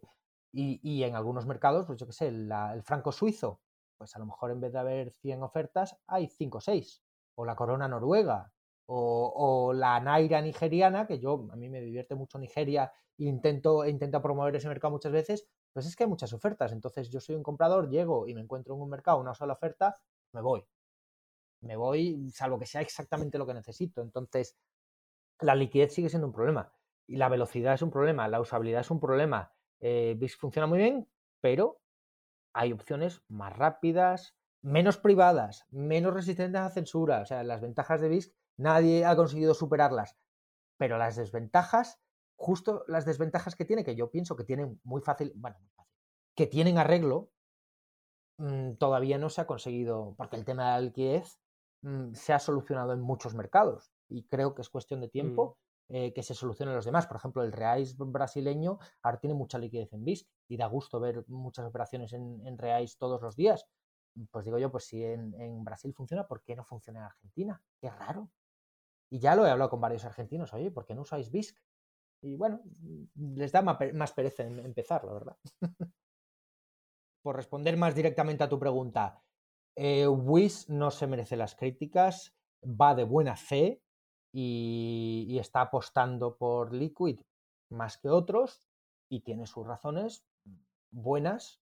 y, 0.53 1.03
en 1.03 1.15
algunos 1.15 1.45
mercados, 1.45 1.85
pues 1.85 1.99
yo 1.99 2.07
qué 2.07 2.13
sé, 2.13 2.27
el, 2.27 2.51
franco 2.83 3.11
suizo, 3.11 3.61
pues 3.97 4.15
a 4.15 4.19
lo 4.19 4.25
mejor 4.25 4.51
en 4.51 4.61
vez 4.61 4.71
de 4.73 4.79
haber 4.79 5.11
100 5.11 5.43
ofertas, 5.43 5.97
hay 6.07 6.27
5 6.27 6.57
o 6.57 6.61
6. 6.61 7.03
O 7.35 7.45
la 7.45 7.55
corona 7.55 7.87
noruega, 7.87 8.51
o, 8.87 9.73
la 9.73 9.99
naira 9.99 10.41
nigeriana, 10.41 11.05
que 11.07 11.19
yo, 11.19 11.47
a 11.51 11.55
mí 11.55 11.69
me 11.69 11.81
divierte 11.81 12.15
mucho 12.15 12.39
Nigeria 12.39 12.91
e 13.17 13.25
intento, 13.25 13.85
intento 13.85 14.21
promover 14.21 14.55
ese 14.55 14.67
mercado 14.67 14.91
muchas 14.91 15.11
veces, 15.11 15.47
pues 15.73 15.85
es 15.85 15.95
que 15.95 16.03
hay 16.03 16.09
muchas 16.09 16.33
ofertas. 16.33 16.71
Entonces 16.71 17.09
yo 17.09 17.19
soy 17.19 17.35
un 17.35 17.43
comprador, 17.43 17.89
llego 17.89 18.27
y 18.27 18.33
me 18.33 18.41
encuentro 18.41 18.75
en 18.75 18.81
un 18.81 18.89
mercado 18.89 19.19
una 19.19 19.33
sola 19.33 19.53
oferta, 19.53 19.95
me 20.33 20.41
voy. 20.41 20.65
Me 21.61 21.75
voy, 21.75 22.29
salvo 22.31 22.59
que 22.59 22.65
sea 22.65 22.81
exactamente 22.81 23.37
lo 23.37 23.45
que 23.45 23.53
necesito. 23.53 24.01
Entonces, 24.01 24.55
la 25.41 25.55
liquidez 25.55 25.93
sigue 25.93 26.09
siendo 26.09 26.27
un 26.27 26.33
problema. 26.33 26.71
Y 27.07 27.17
la 27.17 27.29
velocidad 27.29 27.73
es 27.73 27.81
un 27.81 27.91
problema, 27.91 28.27
la 28.27 28.41
usabilidad 28.41 28.81
es 28.81 28.91
un 28.91 28.99
problema. 28.99 29.51
Eh, 29.79 30.17
funciona 30.37 30.67
muy 30.67 30.79
bien, 30.79 31.07
pero 31.41 31.79
hay 32.57 32.73
opciones 32.73 33.23
más 33.27 33.55
rápidas, 33.55 34.35
menos 34.61 34.97
privadas, 34.97 35.65
menos 35.69 36.13
resistentes 36.13 36.61
a 36.61 36.69
censura. 36.69 37.21
O 37.21 37.25
sea, 37.25 37.43
las 37.43 37.61
ventajas 37.61 38.01
de 38.01 38.09
BISC 38.09 38.33
nadie 38.57 39.05
ha 39.05 39.15
conseguido 39.15 39.53
superarlas. 39.53 40.17
Pero 40.77 40.97
las 40.97 41.15
desventajas 41.15 41.99
justo 42.37 42.85
las 42.87 43.05
desventajas 43.05 43.55
que 43.55 43.65
tiene, 43.65 43.83
que 43.83 43.95
yo 43.95 44.09
pienso 44.09 44.35
que 44.35 44.43
tienen 44.43 44.79
muy 44.83 45.01
fácil, 45.01 45.33
bueno, 45.35 45.57
que 46.35 46.47
tienen 46.47 46.77
arreglo, 46.77 47.31
mm, 48.37 48.73
todavía 48.73 49.17
no 49.17 49.29
se 49.29 49.41
ha 49.41 49.47
conseguido, 49.47 50.13
porque 50.17 50.35
el 50.35 50.45
tema 50.45 50.65
de 50.65 50.71
la 50.71 50.81
liquidez 50.81 51.39
mm, 51.81 52.13
se 52.13 52.33
ha 52.33 52.39
solucionado 52.39 52.93
en 52.93 53.01
muchos 53.01 53.33
mercados 53.33 53.91
y 54.07 54.23
creo 54.27 54.53
que 54.53 54.61
es 54.61 54.69
cuestión 54.69 55.01
de 55.01 55.09
tiempo 55.09 55.57
mm. 55.57 55.66
Eh, 55.89 56.11
que 56.13 56.21
se 56.21 56.33
solucionen 56.33 56.75
los 56.75 56.83
demás. 56.83 57.07
Por 57.07 57.15
ejemplo, 57.15 57.43
el 57.43 57.53
reais 57.53 57.95
brasileño 57.97 58.77
ahora 59.01 59.19
tiene 59.19 59.33
mucha 59.33 59.57
liquidez 59.57 59.93
en 59.93 60.03
BISC 60.03 60.27
y 60.49 60.57
da 60.57 60.65
gusto 60.67 60.99
ver 60.99 61.23
muchas 61.27 61.65
operaciones 61.65 62.11
en, 62.11 62.57
reais 62.57 62.97
todos 62.97 63.21
los 63.21 63.37
días. 63.37 63.65
Pues 64.31 64.43
digo 64.43 64.57
yo, 64.57 64.69
pues 64.69 64.85
si 64.85 65.03
en, 65.03 65.63
Brasil 65.63 65.93
funciona, 65.93 66.27
¿por 66.27 66.43
qué 66.43 66.55
no 66.55 66.65
funciona 66.65 66.99
en 66.99 67.05
Argentina? 67.05 67.63
Qué 67.79 67.89
raro. 67.89 68.29
Y 69.09 69.19
ya 69.19 69.35
lo 69.35 69.45
he 69.45 69.49
hablado 69.49 69.69
con 69.69 69.79
varios 69.79 70.03
argentinos, 70.03 70.53
oye, 70.53 70.71
¿por 70.71 70.85
qué 70.85 70.93
no 70.93 71.03
usáis 71.03 71.31
BISC? 71.31 71.57
Y 72.21 72.35
bueno, 72.35 72.61
les 73.15 73.51
da 73.51 73.61
más 73.61 74.11
pereza 74.11 74.43
empezar, 74.43 75.05
la 75.05 75.13
verdad. 75.13 75.37
Por 77.21 77.35
responder 77.35 77.77
más 77.77 77.93
directamente 77.93 78.43
a 78.43 78.49
tu 78.49 78.57
pregunta, 78.57 79.21
eh, 79.75 80.07
no 80.69 80.91
se 80.91 81.07
merece 81.07 81.37
las 81.37 81.55
críticas, 81.55 82.35
va 82.63 82.95
de 82.95 83.03
buena 83.03 83.35
fe 83.35 83.83
y, 84.31 85.37
está 85.39 85.61
apostando 85.61 86.35
por 86.35 86.73
Liquid 86.73 87.19
más 87.69 87.97
que 87.97 88.09
otros 88.09 88.67
y 89.09 89.21
tiene 89.21 89.45
sus 89.45 89.65
razones 89.65 90.25
buenas, 90.91 91.61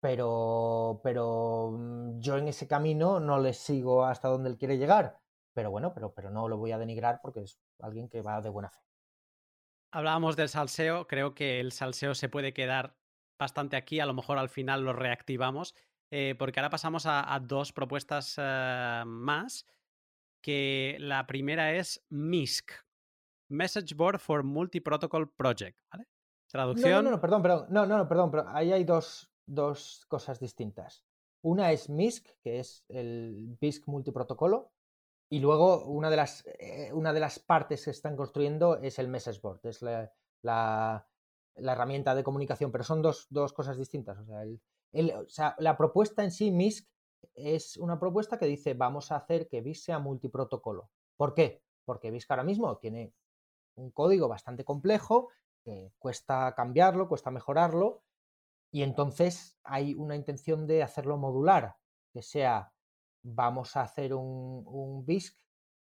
pero, 0.00 1.00
pero 1.02 1.72
mm, 1.72 2.20
yo 2.20 2.36
en 2.38 2.48
ese 2.48 2.66
camino 2.66 3.20
no 3.20 3.38
le 3.38 3.52
sigo 3.52 4.04
hasta 4.04 4.28
donde 4.28 4.50
él 4.50 4.56
quiere 4.56 4.78
llegar. 4.78 5.20
Pero 5.52 5.70
bueno, 5.70 5.92
pero, 5.92 6.12
pero 6.14 6.30
no 6.30 6.48
lo 6.48 6.56
voy 6.56 6.72
a 6.72 6.78
denigrar 6.78 7.20
porque 7.22 7.42
es 7.42 7.60
alguien 7.80 8.08
que 8.08 8.22
va 8.22 8.40
de 8.40 8.50
buena 8.50 8.70
fe. 8.70 8.80
Hablábamos 9.92 10.36
del 10.36 10.48
salseo, 10.48 11.08
creo 11.08 11.34
que 11.34 11.58
el 11.58 11.72
salseo 11.72 12.14
se 12.14 12.28
puede 12.28 12.52
quedar 12.52 12.96
bastante 13.38 13.76
aquí, 13.76 13.98
a 13.98 14.06
lo 14.06 14.14
mejor 14.14 14.38
al 14.38 14.48
final 14.48 14.84
lo 14.84 14.92
reactivamos, 14.92 15.74
eh, 16.12 16.36
porque 16.38 16.60
ahora 16.60 16.70
pasamos 16.70 17.06
a, 17.06 17.40
dos 17.42 17.72
propuestas 17.72 18.36
eh, 18.38 19.02
más, 19.06 19.66
que 20.40 20.96
la 21.00 21.26
primera 21.26 21.74
es 21.74 22.04
MISC, 22.10 22.72
Message 23.48 23.94
Board 23.94 24.18
for 24.18 24.42
Multi-Protocol 24.42 25.30
Project, 25.32 25.78
¿vale? 25.92 26.06
Traducción... 26.50 26.90
No, 26.90 27.02
no, 27.02 27.10
no, 27.10 27.20
perdón, 27.20 27.42
perdón, 27.42 27.66
no, 27.70 27.86
no, 27.86 28.08
perdón, 28.08 28.30
pero 28.30 28.48
ahí 28.48 28.72
hay 28.72 28.84
dos, 28.84 29.32
dos 29.46 30.04
cosas 30.08 30.40
distintas. 30.40 31.04
Una 31.42 31.72
es 31.72 31.88
MISC, 31.88 32.26
que 32.42 32.58
es 32.60 32.84
el 32.88 33.56
BISC 33.60 33.86
multiprotocolo, 33.86 34.72
y 35.30 35.38
luego 35.38 35.84
una 35.84 36.10
de 36.10 36.16
las, 36.16 36.44
eh, 36.58 36.90
una 36.92 37.12
de 37.12 37.20
las 37.20 37.38
partes 37.38 37.84
que 37.84 37.92
están 37.92 38.16
construyendo 38.16 38.78
es 38.78 38.98
el 38.98 39.08
message 39.08 39.40
board, 39.40 39.60
es 39.64 39.80
la, 39.80 40.12
la, 40.42 41.06
herramienta 41.56 42.14
de 42.14 42.24
comunicación, 42.24 42.72
pero 42.72 42.84
son 42.84 43.00
dos, 43.00 43.26
dos 43.30 43.52
cosas 43.52 43.78
distintas. 43.78 44.18
O 44.18 44.24
sea, 44.24 44.42
el, 44.42 45.10
o 45.12 45.28
sea, 45.28 45.54
la 45.58 45.76
propuesta 45.76 46.24
en 46.24 46.32
sí, 46.32 46.50
MISC, 46.50 46.88
es 47.42 47.76
una 47.76 47.98
propuesta 47.98 48.38
que 48.38 48.46
dice 48.46 48.74
vamos 48.74 49.12
a 49.12 49.16
hacer 49.16 49.48
que 49.48 49.60
BIS 49.60 49.84
sea 49.84 49.98
multiprotocolo. 49.98 50.90
¿Por 51.16 51.34
qué? 51.34 51.62
Porque 51.84 52.10
BIS 52.10 52.30
ahora 52.30 52.44
mismo 52.44 52.76
tiene 52.78 53.14
un 53.76 53.90
código 53.90 54.28
bastante 54.28 54.64
complejo, 54.64 55.28
cuesta 55.98 56.54
cambiarlo, 56.54 57.08
cuesta 57.08 57.30
mejorarlo, 57.30 58.02
y 58.72 58.82
entonces 58.82 59.58
hay 59.64 59.94
una 59.94 60.16
intención 60.16 60.66
de 60.66 60.82
hacerlo 60.82 61.16
modular, 61.16 61.76
que 62.12 62.22
sea 62.22 62.72
vamos 63.22 63.76
a 63.76 63.82
hacer 63.82 64.14
un, 64.14 64.62
un 64.66 65.04
BISC 65.04 65.36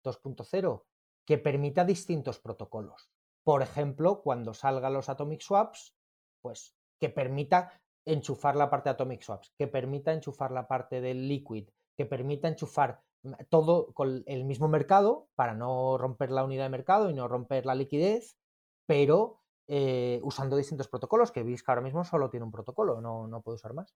2.0 0.04 0.84
que 1.26 1.38
permita 1.38 1.84
distintos 1.84 2.40
protocolos. 2.40 3.10
Por 3.44 3.62
ejemplo, 3.62 4.22
cuando 4.22 4.54
salgan 4.54 4.94
los 4.94 5.10
Atomic 5.10 5.42
Swaps, 5.42 5.96
pues 6.42 6.76
que 7.00 7.10
permita 7.10 7.82
enchufar 8.06 8.56
la 8.56 8.70
parte 8.70 8.90
de 8.90 8.94
Atomic 8.94 9.22
Swaps, 9.22 9.54
que 9.58 9.68
permita 9.68 10.14
enchufar 10.14 10.52
la 10.52 10.68
parte 10.68 11.02
del 11.02 11.28
Liquid, 11.28 11.70
que 11.98 12.06
permita 12.06 12.48
enchufar 12.48 13.02
todo 13.50 13.92
con 13.94 14.24
el 14.28 14.46
mismo 14.46 14.68
mercado 14.68 15.30
para 15.36 15.56
no 15.56 15.98
romper 15.98 16.30
la 16.32 16.44
unidad 16.44 16.66
de 16.66 16.70
mercado 16.70 17.10
y 17.10 17.14
no 17.14 17.28
romper 17.28 17.66
la 17.66 17.74
liquidez, 17.76 18.38
pero 18.86 19.42
eh, 19.68 20.20
usando 20.24 20.56
distintos 20.58 20.88
protocolos, 20.88 21.32
que 21.32 21.42
BISC 21.44 21.68
ahora 21.70 21.82
mismo 21.82 22.04
solo 22.04 22.30
tiene 22.30 22.46
un 22.46 22.52
protocolo, 22.52 23.02
no, 23.02 23.28
no 23.28 23.42
puede 23.42 23.56
usar 23.56 23.74
más. 23.74 23.96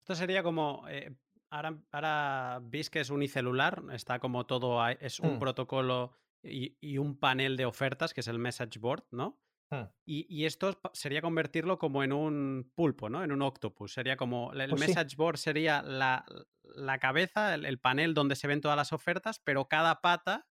Esto 0.00 0.14
sería 0.14 0.42
como 0.42 0.84
eh, 0.88 1.16
ahora, 1.50 1.78
ahora 1.92 2.60
BISC 2.62 2.96
es 2.96 3.10
unicelular, 3.10 3.82
está 3.92 4.18
como 4.18 4.46
todo, 4.46 4.86
es 4.88 5.20
un 5.20 5.36
Mm. 5.36 5.38
protocolo 5.38 6.12
y, 6.42 6.76
y 6.80 6.98
un 6.98 7.18
panel 7.18 7.56
de 7.56 7.64
ofertas, 7.66 8.12
que 8.12 8.20
es 8.20 8.28
el 8.28 8.38
message 8.38 8.78
board, 8.78 9.04
¿no? 9.10 9.40
Hmm. 9.70 9.84
Y, 10.06 10.26
y 10.28 10.44
esto 10.44 10.78
sería 10.92 11.22
convertirlo 11.22 11.78
como 11.78 12.04
en 12.04 12.12
un 12.12 12.72
pulpo, 12.74 13.08
¿no? 13.08 13.24
En 13.24 13.32
un 13.32 13.40
octopus. 13.42 13.94
Sería 13.94 14.16
como 14.16 14.52
el 14.52 14.68
Pues 14.68 14.82
sí. 14.82 14.94
message 14.94 15.16
board 15.16 15.38
sería 15.38 15.82
la, 15.82 16.26
la 16.62 16.98
cabeza, 16.98 17.54
el, 17.54 17.64
el 17.64 17.80
panel 17.80 18.12
donde 18.12 18.36
se 18.36 18.46
ven 18.46 18.60
todas 18.60 18.76
las 18.76 18.92
ofertas, 18.92 19.38
pero 19.38 19.66
cada 19.68 20.02
pata 20.02 20.46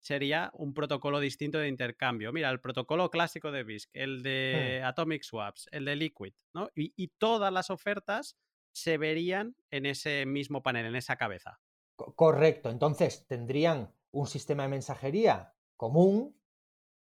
sería 0.00 0.50
un 0.54 0.74
protocolo 0.74 1.20
distinto 1.20 1.58
de 1.58 1.68
intercambio. 1.68 2.32
Mira, 2.32 2.50
el 2.50 2.60
protocolo 2.60 3.10
clásico 3.10 3.52
de 3.52 3.64
BISC, 3.64 3.90
el 3.94 4.22
de 4.22 4.82
Atomic 4.84 5.22
Swaps, 5.22 5.68
el 5.72 5.84
de 5.86 5.96
Liquid, 5.96 6.34
¿no? 6.54 6.68
Y, 6.74 6.92
y 6.96 7.08
todas 7.18 7.52
las 7.52 7.70
ofertas 7.70 8.38
se 8.72 8.98
verían 8.98 9.56
en 9.70 9.86
ese 9.86 10.26
mismo 10.26 10.62
panel, 10.62 10.86
en 10.86 10.96
esa 10.96 11.16
cabeza. 11.16 11.60
Co- 11.96 12.14
Correcto. 12.14 12.70
Entonces 12.70 13.26
tendrían 13.26 13.94
un 14.10 14.26
sistema 14.26 14.64
de 14.64 14.68
mensajería 14.70 15.56
común 15.76 16.39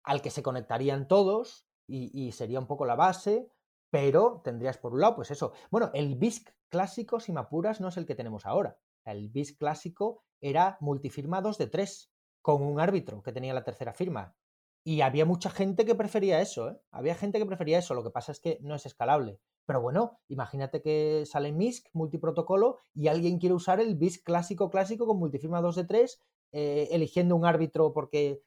al 0.06 0.22
que 0.22 0.30
se 0.30 0.44
conectarían 0.44 1.08
todos 1.08 1.68
y, 1.88 2.32
sería 2.32 2.60
un 2.60 2.68
poco 2.68 2.86
la 2.86 2.96
base, 2.96 3.52
pero 3.92 4.42
tendrías 4.44 4.78
por 4.78 4.94
un 4.94 5.02
lado, 5.02 5.16
pues 5.16 5.32
eso. 5.32 5.54
Bueno, 5.70 5.92
el 5.94 6.16
BISC 6.16 6.50
clásico, 6.70 7.20
si 7.20 7.32
me 7.32 7.42
apuras, 7.42 7.80
no 7.82 7.90
es 7.90 7.98
el 7.98 8.06
que 8.06 8.16
tenemos 8.16 8.46
ahora. 8.46 8.78
El 9.04 9.30
BISC 9.30 9.58
clásico 9.58 10.24
era 10.42 10.78
multifirma 10.80 11.42
2 11.42 11.58
de 11.58 11.68
3, 11.68 12.12
con 12.42 12.64
un 12.64 12.80
árbitro 12.80 13.22
que 13.22 13.32
tenía 13.32 13.54
la 13.54 13.64
tercera 13.64 13.94
firma. 13.94 14.36
Y 14.84 15.02
había 15.02 15.26
mucha 15.26 15.50
gente 15.50 15.86
que 15.86 15.96
prefería 15.96 16.42
eso, 16.42 16.70
¿eh? 16.70 16.78
Había 16.92 17.16
gente 17.16 17.40
que 17.40 17.46
prefería 17.46 17.80
eso, 17.80 17.96
lo 17.96 18.04
que 18.04 18.12
pasa 18.12 18.32
es 18.32 18.40
que 18.40 18.60
no 18.62 18.76
es 18.76 18.86
escalable. 18.86 19.40
Pero 19.66 19.82
bueno, 19.82 20.20
imagínate 20.28 20.82
que 20.82 21.24
sale 21.26 21.52
MISC, 21.52 21.88
multiprotocolo, 21.94 22.80
y 22.94 23.08
alguien 23.08 23.40
quiere 23.40 23.56
usar 23.56 23.80
el 23.80 23.96
BISC 23.96 24.24
clásico 24.24 24.70
clásico 24.70 25.08
con 25.08 25.18
multifirma 25.18 25.62
2 25.62 25.76
de 25.76 25.84
3, 25.86 26.22
eh, 26.52 26.88
eligiendo 26.92 27.36
un 27.36 27.46
árbitro 27.46 27.94
porque 27.94 28.44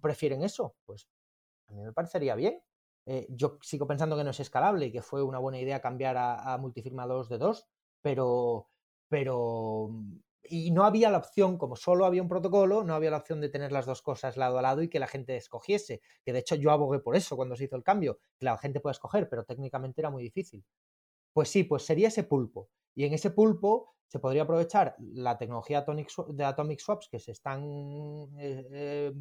prefieren 0.00 0.42
eso. 0.42 0.76
Pues 0.84 1.08
a 1.68 1.72
mí 1.74 1.82
me 1.82 1.92
parecería 1.92 2.34
bien. 2.34 2.62
Eh, 3.06 3.26
yo 3.30 3.58
sigo 3.62 3.86
pensando 3.86 4.16
que 4.16 4.24
no 4.24 4.30
es 4.30 4.40
escalable 4.40 4.86
y 4.86 4.92
que 4.92 5.02
fue 5.02 5.22
una 5.22 5.38
buena 5.38 5.58
idea 5.58 5.80
cambiar 5.80 6.16
a, 6.16 6.52
a 6.54 6.58
multifirma 6.58 7.06
2 7.06 7.28
de 7.28 7.38
2, 7.38 7.68
pero, 8.02 8.68
pero 9.08 9.88
mm, 9.90 10.18
y 10.44 10.70
no 10.70 10.84
había 10.84 11.10
la 11.10 11.18
opción, 11.18 11.58
como 11.58 11.76
solo 11.76 12.04
había 12.06 12.22
un 12.22 12.28
protocolo, 12.28 12.84
no 12.84 12.94
había 12.94 13.10
la 13.10 13.18
opción 13.18 13.40
de 13.40 13.48
tener 13.48 13.72
las 13.72 13.86
dos 13.86 14.02
cosas 14.02 14.36
lado 14.36 14.58
a 14.58 14.62
lado 14.62 14.82
y 14.82 14.88
que 14.88 14.98
la 15.00 15.06
gente 15.06 15.36
escogiese. 15.36 16.02
Que 16.24 16.32
de 16.32 16.40
hecho 16.40 16.54
yo 16.56 16.70
abogué 16.70 16.98
por 17.00 17.16
eso 17.16 17.36
cuando 17.36 17.56
se 17.56 17.64
hizo 17.64 17.76
el 17.76 17.84
cambio, 17.84 18.18
que 18.38 18.44
la 18.46 18.58
gente 18.58 18.80
pueda 18.80 18.92
escoger, 18.92 19.28
pero 19.28 19.44
técnicamente 19.44 20.00
era 20.00 20.10
muy 20.10 20.22
difícil. 20.22 20.64
Pues 21.32 21.48
sí, 21.50 21.64
pues 21.64 21.84
sería 21.84 22.08
ese 22.08 22.24
pulpo. 22.24 22.70
Y 22.94 23.04
en 23.04 23.12
ese 23.14 23.30
pulpo 23.30 23.94
se 24.06 24.18
podría 24.18 24.42
aprovechar 24.42 24.96
la 24.98 25.38
tecnología 25.38 25.84
de 26.28 26.44
Atomic 26.44 26.80
Swaps 26.80 27.08
que 27.08 27.20
se 27.20 27.30
están 27.32 27.62
eh, 28.38 28.66
eh, 28.72 29.12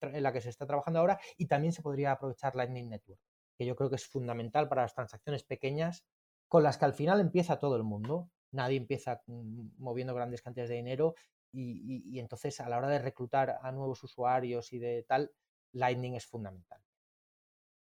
tra- 0.00 0.14
en 0.16 0.22
la 0.22 0.32
que 0.32 0.40
se 0.40 0.50
está 0.50 0.66
trabajando 0.66 1.00
ahora 1.00 1.18
y 1.36 1.46
también 1.46 1.72
se 1.72 1.82
podría 1.82 2.12
aprovechar 2.12 2.54
Lightning 2.54 2.88
Network, 2.88 3.20
que 3.58 3.66
yo 3.66 3.74
creo 3.74 3.90
que 3.90 3.96
es 3.96 4.06
fundamental 4.06 4.68
para 4.68 4.82
las 4.82 4.94
transacciones 4.94 5.42
pequeñas 5.44 6.04
con 6.48 6.62
las 6.62 6.78
que 6.78 6.84
al 6.84 6.94
final 6.94 7.20
empieza 7.20 7.58
todo 7.58 7.76
el 7.76 7.82
mundo. 7.82 8.30
Nadie 8.52 8.76
empieza 8.78 9.22
mm, 9.26 9.70
moviendo 9.78 10.14
grandes 10.14 10.42
cantidades 10.42 10.70
de 10.70 10.76
dinero 10.76 11.14
y, 11.52 12.04
y- 12.12 12.16
y 12.16 12.20
entonces 12.20 12.60
a 12.60 12.68
la 12.68 12.78
hora 12.78 12.88
de 12.88 13.00
reclutar 13.00 13.58
a 13.60 13.72
nuevos 13.72 14.02
usuarios 14.04 14.72
y 14.72 14.78
de 14.78 15.02
tal, 15.02 15.32
Lightning 15.72 16.14
es 16.14 16.26
fundamental. 16.26 16.80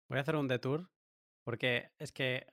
Voy 0.09 0.17
a 0.17 0.21
hacer 0.21 0.35
un 0.35 0.47
detour 0.47 0.89
porque 1.43 1.91
es 1.99 2.11
que 2.11 2.47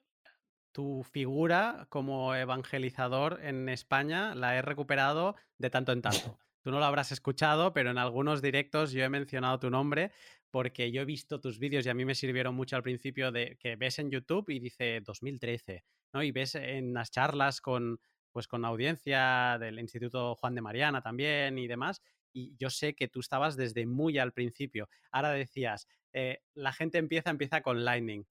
tu 0.72 1.02
figura 1.02 1.86
como 1.88 2.34
evangelizador 2.34 3.40
en 3.42 3.68
España 3.68 4.34
la 4.34 4.56
he 4.56 4.62
recuperado 4.62 5.36
de 5.58 5.70
tanto 5.70 5.92
en 5.92 6.02
tanto. 6.02 6.38
Tú 6.62 6.70
no 6.70 6.78
lo 6.78 6.84
habrás 6.84 7.10
escuchado, 7.10 7.72
pero 7.72 7.90
en 7.90 7.98
algunos 7.98 8.42
directos 8.42 8.92
yo 8.92 9.02
he 9.02 9.08
mencionado 9.08 9.58
tu 9.58 9.70
nombre 9.70 10.12
porque 10.50 10.92
yo 10.92 11.02
he 11.02 11.04
visto 11.06 11.40
tus 11.40 11.58
vídeos 11.58 11.86
y 11.86 11.88
a 11.88 11.94
mí 11.94 12.04
me 12.04 12.14
sirvieron 12.14 12.54
mucho 12.54 12.76
al 12.76 12.82
principio 12.82 13.32
de 13.32 13.56
que 13.58 13.76
ves 13.76 13.98
en 13.98 14.10
YouTube 14.10 14.50
y 14.50 14.58
dice 14.58 15.00
2013, 15.00 15.84
¿no? 16.12 16.22
Y 16.22 16.32
ves 16.32 16.56
en 16.56 16.92
las 16.92 17.10
charlas 17.10 17.60
con 17.60 17.98
pues 18.32 18.46
con 18.46 18.64
audiencia 18.64 19.58
del 19.58 19.78
Instituto 19.78 20.34
Juan 20.36 20.54
de 20.54 20.60
Mariana 20.60 21.02
también 21.02 21.58
y 21.58 21.66
demás. 21.66 22.00
Y 22.32 22.56
yo 22.56 22.70
sé 22.70 22.94
que 22.94 23.08
tú 23.08 23.20
estabas 23.20 23.56
desde 23.56 23.86
muy 23.86 24.18
al 24.18 24.32
principio. 24.32 24.88
Ahora 25.10 25.32
decías, 25.32 25.88
eh, 26.12 26.42
la 26.54 26.72
gente 26.72 26.98
empieza, 26.98 27.30
empieza 27.30 27.60
con 27.60 27.84
Lightning. 27.84 28.24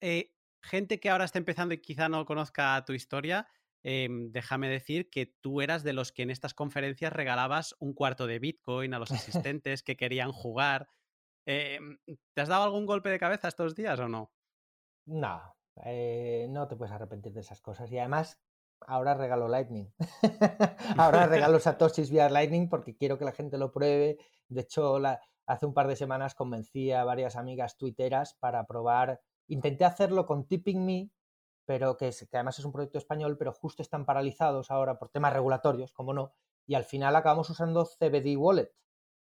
Eh, 0.00 0.30
gente 0.66 1.00
que 1.00 1.08
ahora 1.10 1.24
está 1.24 1.38
empezando 1.38 1.74
y 1.74 1.78
quizá 1.80 2.08
no 2.08 2.24
conozca 2.26 2.84
tu 2.84 2.92
historia, 2.92 3.46
eh, 3.82 4.08
déjame 4.10 4.68
decir 4.68 5.08
que 5.10 5.26
tú 5.40 5.60
eras 5.62 5.82
de 5.84 5.92
los 5.92 6.12
que 6.12 6.22
en 6.22 6.30
estas 6.30 6.54
conferencias 6.54 7.12
regalabas 7.12 7.74
un 7.78 7.94
cuarto 7.94 8.26
de 8.26 8.38
Bitcoin 8.38 8.92
a 8.94 8.98
los 8.98 9.10
asistentes 9.52 9.82
que 9.82 9.96
querían 9.96 10.32
jugar. 10.32 10.88
Eh, 11.46 11.78
¿Te 12.34 12.40
has 12.42 12.48
dado 12.48 12.64
algún 12.64 12.86
golpe 12.86 13.08
de 13.08 13.18
cabeza 13.18 13.48
estos 13.48 13.74
días 13.74 13.98
o 14.00 14.08
no? 14.08 14.32
No, 15.06 15.40
eh, 15.84 16.46
no 16.50 16.66
te 16.66 16.76
puedes 16.76 16.92
arrepentir 16.92 17.32
de 17.32 17.40
esas 17.40 17.60
cosas. 17.60 17.90
Y 17.92 17.98
además, 17.98 18.40
ahora 18.80 19.14
regalo 19.14 19.46
Lightning. 19.48 19.92
ahora 20.98 21.26
regalo 21.26 21.58
Satoshis 21.60 22.10
vía 22.10 22.28
Lightning 22.28 22.68
porque 22.68 22.96
quiero 22.96 23.18
que 23.18 23.24
la 23.24 23.32
gente 23.32 23.58
lo 23.58 23.70
pruebe. 23.72 24.18
De 24.48 24.62
hecho, 24.62 24.98
la- 24.98 25.20
hace 25.46 25.66
un 25.66 25.74
par 25.74 25.86
de 25.86 25.94
semanas 25.94 26.34
convencí 26.34 26.90
a 26.90 27.04
varias 27.04 27.36
amigas 27.36 27.76
tuiteras 27.76 28.34
para 28.34 28.66
probar. 28.66 29.20
Intenté 29.48 29.84
hacerlo 29.84 30.26
con 30.26 30.46
Tipping 30.46 30.84
Me, 30.84 31.10
pero 31.64 31.96
que, 31.96 32.12
además 32.32 32.58
es 32.58 32.64
un 32.64 32.72
proyecto 32.72 32.98
español, 32.98 33.36
pero 33.38 33.52
justo 33.52 33.82
están 33.82 34.06
paralizados 34.06 34.70
ahora 34.70 34.98
por 34.98 35.08
temas 35.08 35.32
regulatorios, 35.32 35.92
como 35.92 36.12
no. 36.14 36.34
Y 36.66 36.74
al 36.74 36.84
final 36.84 37.14
acabamos 37.16 37.50
usando 37.50 37.84
CBD 37.84 38.36
Wallet. 38.36 38.72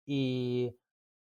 Y, 0.06 0.78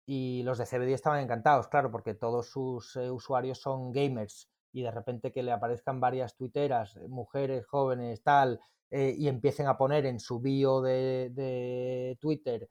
y 0.07 0.43
los 0.45 0.59
de 0.59 0.67
CBD 0.67 0.93
estaban 0.93 1.21
encantados, 1.21 1.69
claro, 1.69 1.91
porque 1.91 2.15
todos 2.15 2.49
sus 2.49 2.97
eh, 2.97 3.11
usuarios 3.11 3.59
son 3.61 3.93
gamers 3.93 4.49
y 4.73 4.83
de 4.83 4.91
repente 4.91 5.33
que 5.33 5.43
le 5.43 5.53
aparezcan 5.53 6.01
varias 6.01 6.37
tuiteras, 6.37 6.97
eh, 6.97 7.09
mujeres 7.09 7.67
jóvenes, 7.67 8.23
tal, 8.23 8.61
eh, 8.91 9.15
y 9.19 9.27
empiecen 9.29 9.67
a 9.67 9.77
poner 9.77 10.07
en 10.07 10.21
su 10.21 10.41
bio 10.41 10.81
de, 10.81 11.31
de 11.35 12.17
Twitter 12.21 12.69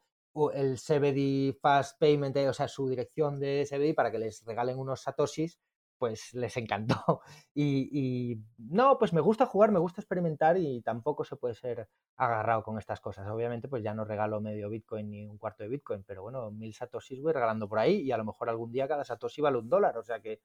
el 0.54 0.78
CBD 0.78 1.58
Fast 1.60 2.00
Payment, 2.00 2.36
o 2.38 2.54
sea, 2.54 2.68
su 2.68 2.90
dirección 2.90 3.40
de 3.40 3.66
CBD 3.70 3.96
para 3.96 4.12
que 4.12 4.20
les 4.20 4.44
regalen 4.44 4.78
unos 4.78 5.02
satoshis, 5.02 5.60
pues 5.98 6.34
les 6.34 6.56
encantó. 6.58 6.96
Y, 7.58 8.42
no, 8.58 8.98
pues 8.98 9.14
me 9.14 9.22
gusta 9.22 9.46
jugar, 9.46 9.72
me 9.72 9.80
gusta 9.80 10.02
experimentar 10.02 10.58
y 10.58 10.82
tampoco 10.82 11.24
se 11.24 11.38
puede 11.38 11.54
ser 11.54 11.88
agarrado 12.18 12.64
con 12.64 12.78
estas 12.78 13.00
cosas. 13.00 13.28
Obviamente, 13.30 13.68
pues 13.70 13.84
ya 13.84 13.94
no 13.94 14.04
regalo 14.06 14.42
medio 14.42 14.70
Bitcoin 14.70 15.10
ni 15.10 15.26
un 15.26 15.38
cuarto 15.38 15.64
de 15.64 15.70
Bitcoin, 15.70 16.04
pero 16.04 16.24
bueno, 16.24 16.52
mil 16.52 16.74
satoshis 16.74 17.22
voy 17.22 17.34
regalando 17.34 17.70
por 17.70 17.80
ahí 17.80 18.02
y 18.02 18.12
a 18.12 18.18
lo 18.18 18.26
mejor 18.26 18.50
algún 18.50 18.72
día 18.72 18.88
cada 18.88 19.04
satoshi 19.06 19.42
vale 19.42 19.58
un 19.58 19.70
dólar, 19.70 19.98
o 19.98 20.04
sea 20.04 20.20
que 20.20 20.42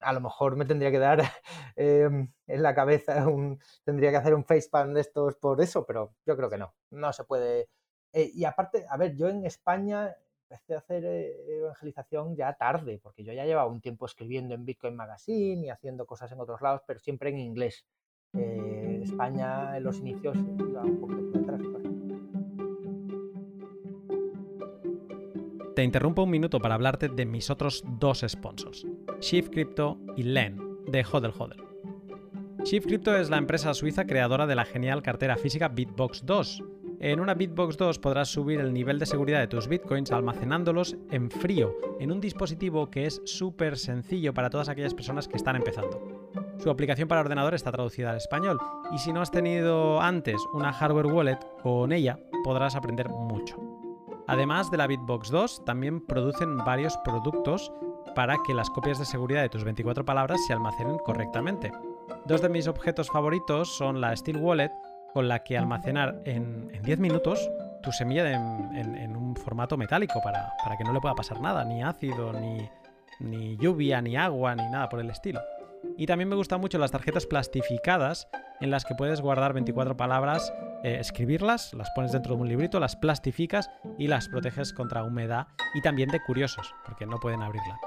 a 0.00 0.12
lo 0.12 0.20
mejor 0.20 0.56
me 0.56 0.64
tendría 0.64 0.90
que 0.90 0.98
dar 0.98 1.20
eh, 1.76 2.08
en 2.46 2.62
la 2.62 2.74
cabeza, 2.74 3.28
un, 3.28 3.60
tendría 3.84 4.10
que 4.10 4.16
hacer 4.16 4.34
un 4.34 4.44
facepalm 4.44 4.94
de 4.94 5.00
estos 5.00 5.36
por 5.36 5.60
eso, 5.60 5.84
pero 5.86 6.14
yo 6.26 6.36
creo 6.36 6.50
que 6.50 6.58
no, 6.58 6.74
no 6.90 7.12
se 7.12 7.24
puede. 7.24 7.68
Eh, 8.12 8.30
y 8.32 8.44
aparte, 8.44 8.86
a 8.88 8.96
ver, 8.96 9.16
yo 9.16 9.28
en 9.28 9.44
España 9.44 10.16
empecé 10.50 10.74
a 10.74 10.78
hacer 10.78 11.04
eh, 11.04 11.56
evangelización 11.58 12.34
ya 12.34 12.54
tarde, 12.54 12.98
porque 13.02 13.22
yo 13.22 13.32
ya 13.32 13.44
llevaba 13.44 13.70
un 13.70 13.80
tiempo 13.80 14.06
escribiendo 14.06 14.54
en 14.54 14.64
Bitcoin 14.64 14.96
Magazine 14.96 15.66
y 15.66 15.70
haciendo 15.70 16.06
cosas 16.06 16.32
en 16.32 16.40
otros 16.40 16.62
lados, 16.62 16.80
pero 16.86 16.98
siempre 16.98 17.30
en 17.30 17.38
inglés. 17.38 17.84
Eh, 18.34 19.00
España 19.02 19.76
en 19.76 19.84
los 19.84 19.98
inicios 19.98 20.36
iba 20.36 20.82
un 20.82 21.00
poquito 21.00 21.42
claro. 21.44 21.64
Te 25.74 25.84
interrumpo 25.84 26.24
un 26.24 26.30
minuto 26.30 26.58
para 26.58 26.74
hablarte 26.74 27.08
de 27.08 27.24
mis 27.24 27.50
otros 27.50 27.84
dos 28.00 28.24
sponsors, 28.26 28.84
Shift 29.20 29.50
Crypto 29.52 29.98
y 30.16 30.24
Len, 30.24 30.58
de 30.86 31.04
Hodel 31.04 31.32
Hodel. 31.38 31.62
Shift 32.64 32.88
Crypto 32.88 33.16
es 33.16 33.30
la 33.30 33.38
empresa 33.38 33.72
suiza 33.74 34.04
creadora 34.04 34.46
de 34.46 34.56
la 34.56 34.64
genial 34.64 35.02
cartera 35.02 35.36
física 35.36 35.68
Bitbox 35.68 36.26
2. 36.26 36.64
En 37.00 37.20
una 37.20 37.34
Bitbox 37.34 37.76
2 37.76 38.00
podrás 38.00 38.28
subir 38.28 38.58
el 38.58 38.72
nivel 38.72 38.98
de 38.98 39.06
seguridad 39.06 39.38
de 39.38 39.46
tus 39.46 39.68
bitcoins 39.68 40.10
almacenándolos 40.10 40.96
en 41.12 41.30
frío, 41.30 41.76
en 42.00 42.10
un 42.10 42.20
dispositivo 42.20 42.90
que 42.90 43.06
es 43.06 43.22
súper 43.24 43.78
sencillo 43.78 44.34
para 44.34 44.50
todas 44.50 44.68
aquellas 44.68 44.94
personas 44.94 45.28
que 45.28 45.36
están 45.36 45.54
empezando. 45.54 46.28
Su 46.58 46.70
aplicación 46.70 47.06
para 47.06 47.20
ordenador 47.20 47.54
está 47.54 47.70
traducida 47.70 48.10
al 48.10 48.16
español 48.16 48.58
y 48.92 48.98
si 48.98 49.12
no 49.12 49.20
has 49.20 49.30
tenido 49.30 50.00
antes 50.00 50.36
una 50.52 50.72
hardware 50.72 51.06
wallet, 51.06 51.38
con 51.62 51.92
ella 51.92 52.18
podrás 52.42 52.74
aprender 52.74 53.08
mucho. 53.08 53.56
Además 54.26 54.68
de 54.72 54.78
la 54.78 54.88
Bitbox 54.88 55.30
2, 55.30 55.64
también 55.64 56.04
producen 56.04 56.58
varios 56.58 56.96
productos 56.98 57.72
para 58.16 58.38
que 58.44 58.54
las 58.54 58.70
copias 58.70 58.98
de 58.98 59.04
seguridad 59.04 59.42
de 59.42 59.48
tus 59.48 59.62
24 59.62 60.04
palabras 60.04 60.40
se 60.48 60.52
almacenen 60.52 60.98
correctamente. 60.98 61.70
Dos 62.26 62.42
de 62.42 62.48
mis 62.48 62.66
objetos 62.66 63.08
favoritos 63.08 63.68
son 63.76 64.00
la 64.00 64.14
Steel 64.16 64.38
Wallet, 64.38 64.72
con 65.12 65.28
la 65.28 65.42
que 65.42 65.58
almacenar 65.58 66.20
en, 66.24 66.70
en 66.72 66.82
10 66.82 66.98
minutos 66.98 67.50
tu 67.82 67.92
semilla 67.92 68.30
en 68.30 69.16
un 69.16 69.36
formato 69.36 69.76
metálico 69.76 70.20
para, 70.22 70.52
para 70.62 70.76
que 70.76 70.84
no 70.84 70.92
le 70.92 71.00
pueda 71.00 71.14
pasar 71.14 71.40
nada, 71.40 71.64
ni 71.64 71.82
ácido, 71.82 72.32
ni, 72.32 72.68
ni 73.20 73.56
lluvia, 73.56 74.00
ni 74.00 74.16
agua, 74.16 74.54
ni 74.54 74.68
nada 74.68 74.88
por 74.88 75.00
el 75.00 75.10
estilo. 75.10 75.40
Y 75.96 76.06
también 76.06 76.28
me 76.28 76.36
gustan 76.36 76.60
mucho 76.60 76.78
las 76.78 76.90
tarjetas 76.90 77.26
plastificadas 77.26 78.28
en 78.60 78.70
las 78.70 78.84
que 78.84 78.94
puedes 78.94 79.20
guardar 79.20 79.52
24 79.52 79.96
palabras, 79.96 80.52
eh, 80.82 80.96
escribirlas, 81.00 81.72
las 81.74 81.90
pones 81.90 82.12
dentro 82.12 82.34
de 82.34 82.42
un 82.42 82.48
librito, 82.48 82.80
las 82.80 82.96
plastificas 82.96 83.70
y 83.96 84.08
las 84.08 84.28
proteges 84.28 84.72
contra 84.72 85.04
humedad 85.04 85.46
y 85.74 85.82
también 85.82 86.08
de 86.10 86.20
curiosos, 86.20 86.74
porque 86.84 87.06
no 87.06 87.18
pueden 87.18 87.42
abrirla. 87.42 87.78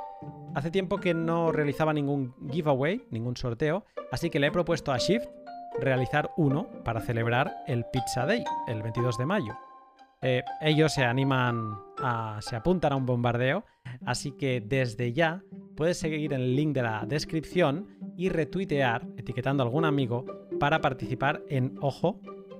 Hace 0.56 0.72
tiempo 0.72 0.98
que 0.98 1.14
no 1.14 1.52
realizaba 1.52 1.94
ningún 1.94 2.36
giveaway, 2.50 3.06
ningún 3.10 3.36
sorteo, 3.36 3.86
así 4.12 4.30
que 4.30 4.40
le 4.40 4.48
he 4.48 4.52
propuesto 4.52 4.92
a 4.92 4.98
Shift 4.98 5.28
realizar 5.80 6.32
uno 6.38 6.68
para 6.84 7.02
celebrar 7.02 7.54
el 7.68 7.86
Pizza 7.92 8.26
Day, 8.26 8.44
el 8.68 8.82
22 8.82 9.18
de 9.18 9.26
mayo. 9.26 9.58
Eh, 10.22 10.44
ellos 10.62 10.94
se 10.94 11.04
animan 11.04 11.76
a. 11.98 12.40
se 12.42 12.56
apuntan 12.56 12.94
a 12.94 12.96
un 12.96 13.06
bombardeo, 13.06 13.66
así 14.06 14.34
que 14.34 14.62
desde 14.62 15.14
ya 15.14 15.42
puedes 15.76 15.98
seguir 15.98 16.34
el 16.34 16.56
link 16.56 16.74
de 16.76 16.84
la 16.84 17.06
descripción 17.08 17.88
y 18.16 18.30
retuitear, 18.30 19.08
etiquetando 19.18 19.64
a 19.64 19.66
algún 19.66 19.86
amigo, 19.86 20.26
para 20.60 20.80
participar 20.80 21.42
en, 21.50 21.76
ojo, 21.82 22.20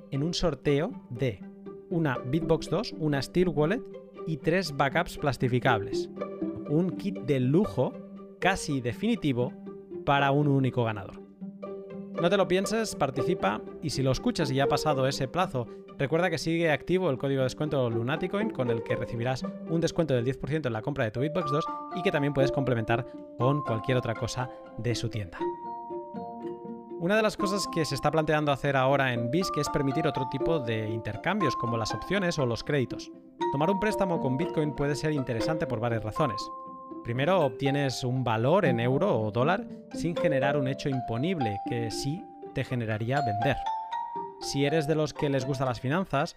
en 0.10 0.24
un 0.24 0.34
sorteo 0.34 0.92
de 1.12 1.40
una 1.92 2.18
Bitbox 2.18 2.70
2, 2.70 2.96
una 2.98 3.22
Steel 3.22 3.50
Wallet 3.50 3.82
y 4.26 4.38
tres 4.38 4.76
backups 4.76 5.18
plastificables 5.18 6.10
un 6.72 6.92
kit 6.92 7.20
de 7.26 7.40
lujo 7.40 7.92
casi 8.40 8.80
definitivo 8.80 9.54
para 10.06 10.32
un 10.32 10.48
único 10.48 10.86
ganador. 10.86 11.21
No 12.20 12.30
te 12.30 12.38
lo 12.38 12.48
pienses, 12.48 12.96
participa 12.96 13.62
y 13.82 13.90
si 13.92 14.04
lo 14.04 14.12
escuchas 14.12 14.52
y 14.52 14.56
ya 14.56 14.66
ha 14.66 14.68
pasado 14.68 15.08
ese 15.08 15.28
plazo, 15.28 15.68
recuerda 15.98 16.30
que 16.30 16.38
sigue 16.38 16.72
activo 16.72 17.10
el 17.10 17.18
código 17.18 17.40
de 17.40 17.46
descuento 17.46 17.90
Lunaticoin 17.90 18.50
con 18.50 18.70
el 18.70 18.84
que 18.84 18.96
recibirás 18.96 19.44
un 19.70 19.82
descuento 19.82 20.14
del 20.14 20.26
10% 20.26 20.68
en 20.68 20.74
la 20.74 20.82
compra 20.82 21.06
de 21.06 21.12
tu 21.12 21.20
Bitbox 21.20 21.52
2 21.52 21.66
y 21.96 22.02
que 22.02 22.12
también 22.12 22.34
puedes 22.34 22.52
complementar 22.52 23.08
con 23.38 23.62
cualquier 23.64 23.98
otra 23.98 24.14
cosa 24.14 24.50
de 24.78 24.94
su 24.94 25.10
tienda. 25.10 25.40
Una 27.00 27.16
de 27.16 27.24
las 27.24 27.36
cosas 27.36 27.68
que 27.74 27.84
se 27.84 27.96
está 27.96 28.12
planteando 28.12 28.52
hacer 28.52 28.78
ahora 28.78 29.12
en 29.12 29.32
BISC 29.32 29.58
es 29.58 29.70
permitir 29.70 30.06
otro 30.06 30.28
tipo 30.30 30.60
de 30.60 30.88
intercambios 30.88 31.56
como 31.56 31.76
las 31.76 31.96
opciones 31.96 32.38
o 32.38 32.46
los 32.46 32.64
créditos. 32.64 33.12
Tomar 33.52 33.72
un 33.72 33.80
préstamo 33.80 34.22
con 34.22 34.38
Bitcoin 34.38 34.76
puede 34.76 34.96
ser 34.96 35.12
interesante 35.12 35.66
por 35.66 35.80
varias 35.80 36.04
razones. 36.04 36.40
Primero, 37.04 37.40
obtienes 37.42 38.04
un 38.04 38.24
valor 38.24 38.66
en 38.66 38.80
euro 38.80 39.20
o 39.20 39.32
dólar 39.32 39.66
sin 39.94 40.16
generar 40.16 40.56
un 40.56 40.68
hecho 40.68 40.88
imponible 40.88 41.60
que 41.68 41.90
sí 41.90 42.24
te 42.54 42.64
generaría 42.64 43.22
vender. 43.22 43.58
Si 44.40 44.66
eres 44.66 44.88
de 44.88 44.96
los 44.96 45.14
que 45.14 45.30
les 45.30 45.46
gustan 45.46 45.68
las 45.68 45.82
finanzas, 45.82 46.36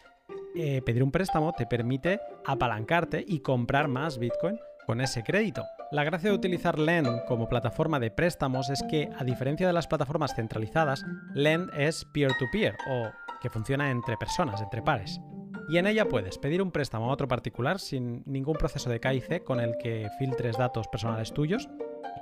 eh, 0.54 0.80
pedir 0.82 1.02
un 1.02 1.10
préstamo 1.10 1.52
te 1.52 1.66
permite 1.66 2.18
apalancarte 2.46 3.22
y 3.26 3.40
comprar 3.40 3.88
más 3.88 4.18
Bitcoin 4.18 4.58
con 4.86 5.00
ese 5.00 5.22
crédito. 5.22 5.62
La 5.90 6.04
gracia 6.04 6.30
de 6.30 6.36
utilizar 6.36 6.78
Lend 6.78 7.24
como 7.26 7.48
plataforma 7.48 8.00
de 8.00 8.10
préstamos 8.10 8.70
es 8.70 8.82
que, 8.90 9.10
a 9.18 9.24
diferencia 9.24 9.66
de 9.66 9.72
las 9.72 9.86
plataformas 9.86 10.34
centralizadas, 10.34 11.04
Lend 11.34 11.70
es 11.76 12.06
peer-to-peer 12.06 12.74
-peer, 12.74 12.76
o 12.88 13.12
que 13.40 13.50
funciona 13.50 13.90
entre 13.90 14.16
personas, 14.16 14.60
entre 14.62 14.82
pares 14.82 15.20
y 15.68 15.78
en 15.78 15.86
ella 15.86 16.08
puedes 16.08 16.38
pedir 16.38 16.62
un 16.62 16.70
préstamo 16.70 17.10
a 17.10 17.12
otro 17.12 17.28
particular 17.28 17.78
sin 17.78 18.22
ningún 18.26 18.56
proceso 18.56 18.90
de 18.90 19.00
KIC 19.00 19.44
con 19.44 19.60
el 19.60 19.76
que 19.78 20.08
filtres 20.18 20.56
datos 20.56 20.88
personales 20.88 21.32
tuyos 21.32 21.68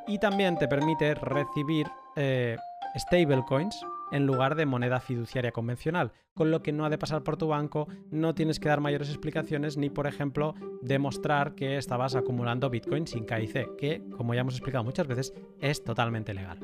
y 0.07 0.19
también 0.19 0.59
te 0.59 0.69
permite 0.69 1.15
recibir 1.15 1.87
eh, 2.17 2.57
stablecoins 2.97 3.85
en 4.13 4.27
lugar 4.27 4.55
de 4.55 4.67
moneda 4.67 5.01
fiduciaria 5.01 5.53
convencional, 5.53 6.13
con 6.35 6.51
lo 6.51 6.63
que 6.63 6.73
no 6.73 6.85
ha 6.85 6.91
de 6.91 6.99
pasar 6.99 7.23
por 7.23 7.39
tu 7.39 7.49
banco, 7.49 7.89
no 8.11 8.35
tienes 8.35 8.61
que 8.61 8.69
dar 8.69 8.81
mayores 8.81 9.09
explicaciones 9.09 9.79
ni, 9.79 9.89
por 9.89 10.07
ejemplo, 10.07 10.55
demostrar 10.83 11.55
que 11.55 11.79
estabas 11.79 12.15
acumulando 12.15 12.69
Bitcoin 12.69 13.07
sin 13.07 13.25
KIC, 13.25 13.77
que, 13.77 14.03
como 14.15 14.35
ya 14.35 14.43
hemos 14.43 14.55
explicado 14.55 14.85
muchas 14.85 15.07
veces, 15.07 15.33
es 15.61 15.83
totalmente 15.83 16.35
legal. 16.35 16.59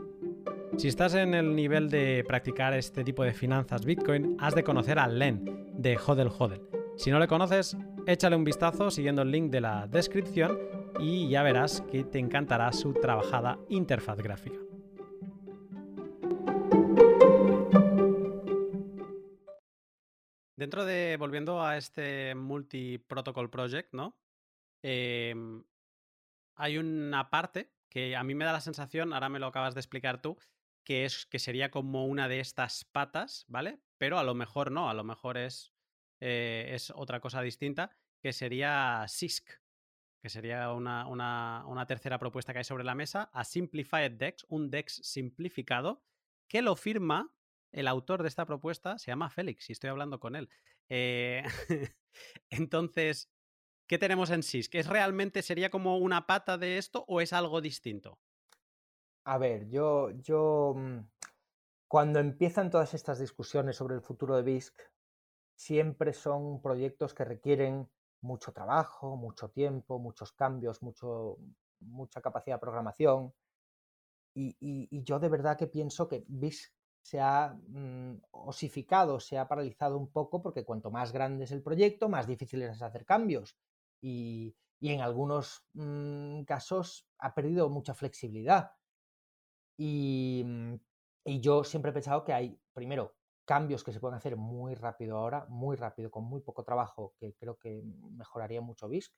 Si 0.76 0.88
estás 0.88 1.14
en 1.14 1.32
el 1.34 1.56
nivel 1.56 1.88
de 1.88 2.22
practicar 2.28 2.74
este 2.74 3.02
tipo 3.02 3.24
de 3.24 3.32
finanzas 3.32 3.86
Bitcoin, 3.86 4.36
has 4.38 4.54
de 4.54 4.62
conocer 4.62 4.98
a 4.98 5.08
Len 5.08 5.67
de 5.78 5.96
Hodel 5.96 6.28
Hodel. 6.36 6.60
Si 6.96 7.10
no 7.10 7.20
le 7.20 7.28
conoces, 7.28 7.76
échale 8.06 8.34
un 8.34 8.42
vistazo 8.42 8.90
siguiendo 8.90 9.22
el 9.22 9.30
link 9.30 9.50
de 9.50 9.60
la 9.60 9.86
descripción 9.86 10.58
y 10.98 11.28
ya 11.28 11.44
verás 11.44 11.80
que 11.82 12.02
te 12.02 12.18
encantará 12.18 12.72
su 12.72 12.92
trabajada 12.92 13.58
interfaz 13.68 14.18
gráfica. 14.18 14.58
Dentro 20.56 20.84
de, 20.84 21.16
volviendo 21.16 21.62
a 21.62 21.76
este 21.76 22.34
multi-protocol 22.34 23.48
project, 23.48 23.94
¿no? 23.94 24.18
Em, 24.82 25.62
hay 26.56 26.78
una 26.78 27.30
parte 27.30 27.72
que 27.88 28.16
a 28.16 28.24
mí 28.24 28.34
me 28.34 28.44
da 28.44 28.52
la 28.52 28.60
sensación, 28.60 29.12
ahora 29.12 29.28
me 29.28 29.38
lo 29.38 29.46
acabas 29.46 29.74
de 29.74 29.80
explicar 29.80 30.20
tú, 30.20 30.36
que, 30.82 31.04
es, 31.04 31.26
que 31.26 31.38
sería 31.38 31.70
como 31.70 32.06
una 32.06 32.26
de 32.26 32.40
estas 32.40 32.84
patas, 32.84 33.44
¿vale? 33.46 33.78
Pero 33.98 34.18
a 34.18 34.24
lo 34.24 34.34
mejor 34.34 34.70
no, 34.70 34.88
a 34.88 34.94
lo 34.94 35.04
mejor 35.04 35.36
es 35.36 35.74
eh, 36.20 36.70
es 36.74 36.92
otra 36.94 37.20
cosa 37.20 37.42
distinta, 37.42 37.90
que 38.20 38.32
sería 38.32 39.04
SISC, 39.06 39.48
que 40.20 40.28
sería 40.28 40.72
una, 40.72 41.06
una, 41.06 41.86
tercera 41.86 42.18
propuesta 42.18 42.52
que 42.52 42.58
hay 42.58 42.64
sobre 42.64 42.84
la 42.84 42.94
mesa, 42.94 43.30
a 43.32 43.44
Simplified 43.44 44.12
DEX, 44.12 44.44
un 44.48 44.70
DEX 44.70 45.00
simplificado, 45.04 46.02
que 46.48 46.62
lo 46.62 46.74
firma 46.74 47.32
el 47.70 47.86
autor 47.86 48.22
de 48.22 48.28
esta 48.28 48.46
propuesta, 48.46 48.98
se 48.98 49.10
llama 49.10 49.30
Félix, 49.30 49.68
y 49.68 49.72
estoy 49.72 49.90
hablando 49.90 50.18
con 50.18 50.34
él. 50.34 50.48
Eh, 50.88 51.44
entonces, 52.50 53.30
¿qué 53.86 53.98
tenemos 53.98 54.30
en 54.30 54.42
SISC? 54.42 54.74
¿Es 54.74 54.88
realmente, 54.88 55.42
sería 55.42 55.70
como 55.70 55.98
una 55.98 56.26
pata 56.26 56.58
de 56.58 56.78
esto 56.78 57.04
o 57.06 57.20
es 57.20 57.32
algo 57.32 57.60
distinto? 57.60 58.18
A 59.24 59.38
ver, 59.38 59.68
yo, 59.68 60.10
yo, 60.10 60.74
mm, 60.74 60.98
cuando 61.88 62.20
empiezan 62.20 62.70
todas 62.70 62.92
estas 62.92 63.18
discusiones 63.18 63.76
sobre 63.76 63.94
el 63.94 64.02
futuro 64.02 64.36
de 64.36 64.42
BISC, 64.42 64.78
siempre 65.56 66.12
son 66.12 66.60
proyectos 66.60 67.14
que 67.14 67.24
requieren 67.24 67.88
mucho 68.20 68.52
trabajo, 68.52 69.16
mucho 69.16 69.48
tiempo, 69.48 69.98
muchos 69.98 70.32
cambios, 70.32 70.82
mucho, 70.82 71.38
mucha 71.80 72.20
capacidad 72.20 72.56
de 72.56 72.60
programación. 72.60 73.32
Y, 74.34 74.88
yo 75.02 75.18
de 75.18 75.28
verdad 75.30 75.56
que 75.56 75.66
pienso 75.66 76.06
que 76.06 76.24
BIS 76.28 76.72
se 77.02 77.20
ha 77.20 77.56
mm, 77.68 78.20
osificado, 78.32 79.18
se 79.18 79.38
ha 79.38 79.48
paralizado 79.48 79.98
un 79.98 80.12
poco 80.12 80.42
porque 80.42 80.64
cuanto 80.64 80.90
más 80.90 81.10
grande 81.10 81.44
es 81.44 81.52
el 81.52 81.62
proyecto, 81.62 82.08
más 82.08 82.26
difícil 82.26 82.62
es 82.62 82.82
hacer 82.82 83.04
cambios. 83.04 83.56
Y, 84.00 84.54
en 84.80 85.00
algunos 85.00 85.64
mm, 85.72 86.42
casos 86.42 87.08
ha 87.18 87.34
perdido 87.34 87.68
mucha 87.68 87.94
flexibilidad. 87.94 88.72
Y, 89.76 90.42
mm, 90.44 90.74
y 91.28 91.40
yo 91.40 91.62
siempre 91.62 91.90
he 91.90 91.92
pensado 91.92 92.24
que 92.24 92.32
hay, 92.32 92.58
primero, 92.72 93.14
cambios 93.44 93.84
que 93.84 93.92
se 93.92 94.00
pueden 94.00 94.16
hacer 94.16 94.36
muy 94.36 94.74
rápido 94.74 95.18
ahora, 95.18 95.44
muy 95.50 95.76
rápido, 95.76 96.10
con 96.10 96.24
muy 96.24 96.40
poco 96.40 96.64
trabajo, 96.64 97.12
que 97.18 97.34
creo 97.34 97.58
que 97.58 97.82
mejoraría 98.12 98.62
mucho 98.62 98.88
BISC. 98.88 99.12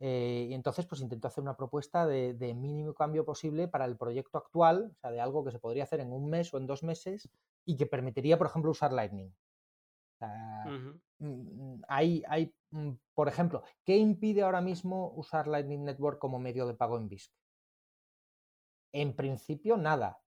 Eh, 0.00 0.48
y 0.50 0.54
entonces, 0.54 0.84
pues 0.86 1.00
intento 1.00 1.28
hacer 1.28 1.42
una 1.42 1.56
propuesta 1.56 2.08
de, 2.08 2.34
mínimo 2.54 2.92
cambio 2.92 3.24
posible 3.24 3.68
para 3.68 3.84
el 3.84 3.96
proyecto 3.96 4.36
actual, 4.36 4.90
o 4.92 4.98
sea, 5.00 5.12
de 5.12 5.20
algo 5.20 5.44
que 5.44 5.52
se 5.52 5.60
podría 5.60 5.84
hacer 5.84 6.00
en 6.00 6.12
un 6.12 6.28
mes 6.28 6.52
o 6.52 6.58
en 6.58 6.66
dos 6.66 6.82
meses 6.82 7.28
y 7.64 7.76
que 7.76 7.86
permitiría, 7.86 8.36
por 8.36 8.48
ejemplo, 8.48 8.72
usar 8.72 8.92
Lightning. 8.92 9.32
Mm, 11.20 11.82
hay, 11.86 12.24
hay, 12.26 12.52
mm, 12.70 12.90
por 13.14 13.28
ejemplo, 13.28 13.62
¿qué 13.84 13.96
impide 13.96 14.42
ahora 14.42 14.60
mismo 14.60 15.12
usar 15.14 15.46
Lightning 15.46 15.84
Network 15.84 16.18
como 16.18 16.40
medio 16.40 16.66
de 16.66 16.74
pago 16.74 16.96
en 16.96 17.08
BISC? 17.08 17.32
En 18.92 19.14
principio, 19.14 19.76
nada. 19.76 20.20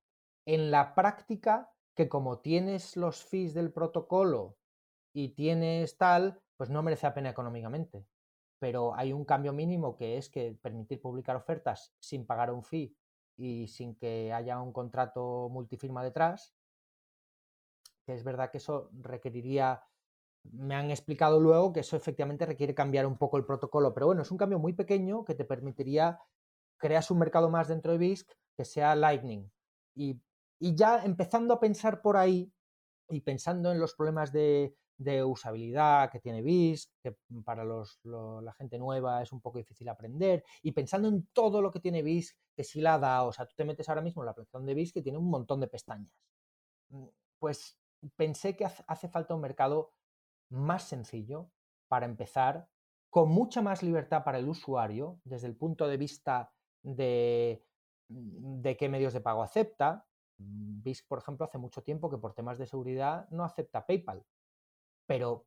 En 0.46 0.72
la 0.72 0.96
práctica, 0.96 1.72
que 1.96 2.10
como 2.10 2.40
tienes 2.40 2.98
los 2.98 3.24
fees 3.24 3.54
del 3.54 3.72
protocolo 3.72 4.58
y 5.14 5.30
tienes 5.30 5.98
tal, 5.98 6.42
pues 6.58 6.70
no 6.70 6.82
merece 6.84 7.08
la 7.08 7.14
pena 7.14 7.30
económicamente. 7.30 8.06
Pero 8.60 8.96
hay 8.96 9.14
un 9.14 9.26
cambio 9.26 9.54
mínimo 9.54 9.96
que 9.96 10.18
es 10.18 10.30
que 10.30 10.58
permitir 10.62 11.02
publicar 11.02 11.36
ofertas 11.36 11.94
sin 12.00 12.26
pagar 12.26 12.52
un 12.52 12.64
fee 12.64 12.96
y 13.38 13.68
sin 13.68 13.96
que 13.96 14.32
haya 14.34 14.60
un 14.60 14.72
contrato 14.72 15.50
multifirma 15.50 16.04
detrás, 16.04 16.56
es 18.14 18.24
verdad 18.24 18.52
que 18.52 18.58
eso 18.58 18.90
requeriría, 18.94 19.84
me 20.44 20.76
han 20.76 20.92
explicado 20.92 21.40
luego 21.40 21.74
que 21.74 21.82
eso 21.82 21.96
efectivamente 21.96 22.46
requiere 22.46 22.76
cambiar 22.76 23.06
un 23.06 23.18
poco 23.18 23.38
el 23.38 23.46
protocolo, 23.46 23.94
pero 23.94 24.08
bueno, 24.08 24.22
es 24.22 24.32
un 24.32 24.38
cambio 24.38 24.60
muy 24.60 24.74
pequeño 24.74 25.24
que 25.26 25.36
te 25.36 25.46
permitiría, 25.46 26.20
creas 26.78 27.12
un 27.12 27.20
mercado 27.20 27.50
más 27.50 27.68
dentro 27.68 27.92
de 27.92 27.98
BISC 27.98 28.32
que 28.56 28.66
sea 28.66 28.96
Lightning 28.96 29.50
y 29.96 30.20
y 30.62 30.76
ya 30.76 31.04
empezando 31.04 31.56
a 31.56 31.60
pensar 31.60 32.02
por 32.04 32.16
ahí 32.16 32.54
y 33.10 33.22
pensando 33.22 33.72
en 33.72 33.80
los 33.80 33.96
problemas 33.96 34.32
de, 34.32 34.76
usabilidad 35.26 36.12
que 36.12 36.20
tiene 36.20 36.44
BIS, 36.44 36.94
que 37.02 37.18
para 37.44 37.66
la 37.66 38.54
gente 38.54 38.78
nueva 38.78 39.24
es 39.24 39.32
un 39.32 39.42
poco 39.42 39.58
difícil 39.58 39.90
aprender, 39.90 40.44
y 40.62 40.72
pensando 40.72 41.08
en 41.08 41.28
todo 41.34 41.64
lo 41.64 41.72
que 41.72 41.80
tiene 41.80 42.04
BIS, 42.04 42.38
que 42.56 42.64
si 42.64 42.80
la 42.80 43.00
da, 43.00 43.24
o 43.24 43.34
sea, 43.34 43.48
tú 43.48 43.56
te 43.58 43.66
metes 43.66 43.90
ahora 43.90 44.04
mismo 44.04 44.22
en 44.22 44.28
la 44.28 44.34
aplicación 44.34 44.64
de 44.68 44.76
BIS 44.76 44.94
que 44.94 45.02
tiene 45.02 45.18
un 45.18 45.32
montón 45.32 45.60
de 45.60 45.68
pestañas. 45.68 46.14
Mm, 46.90 47.08
pues 47.40 47.80
pensé 48.16 48.56
que 48.56 48.66
hace 48.66 49.10
falta 49.10 49.34
un 49.34 49.42
mercado 49.42 49.94
más 50.50 50.84
sencillo 50.84 51.50
para 51.88 52.06
empezar, 52.06 52.70
con 53.10 53.30
mucha 53.30 53.64
más 53.64 53.82
libertad 53.82 54.24
para 54.24 54.38
el 54.38 54.48
usuario, 54.48 55.20
desde 55.24 55.48
el 55.48 55.56
punto 55.56 55.88
de 55.88 55.98
vista 55.98 56.54
de, 56.84 57.66
de 58.08 58.78
qué 58.78 58.90
medios 58.90 59.14
de 59.14 59.22
pago 59.22 59.42
acepta, 59.42 60.06
BISC, 60.42 61.08
por 61.08 61.20
ejemplo, 61.20 61.46
hace 61.46 61.58
mucho 61.58 61.84
tiempo 61.84 62.10
que 62.10 62.18
por 62.18 62.34
temas 62.34 62.58
de 62.58 62.68
seguridad 62.68 63.28
no 63.30 63.44
acepta 63.44 63.86
PayPal, 63.86 64.26
pero 65.06 65.46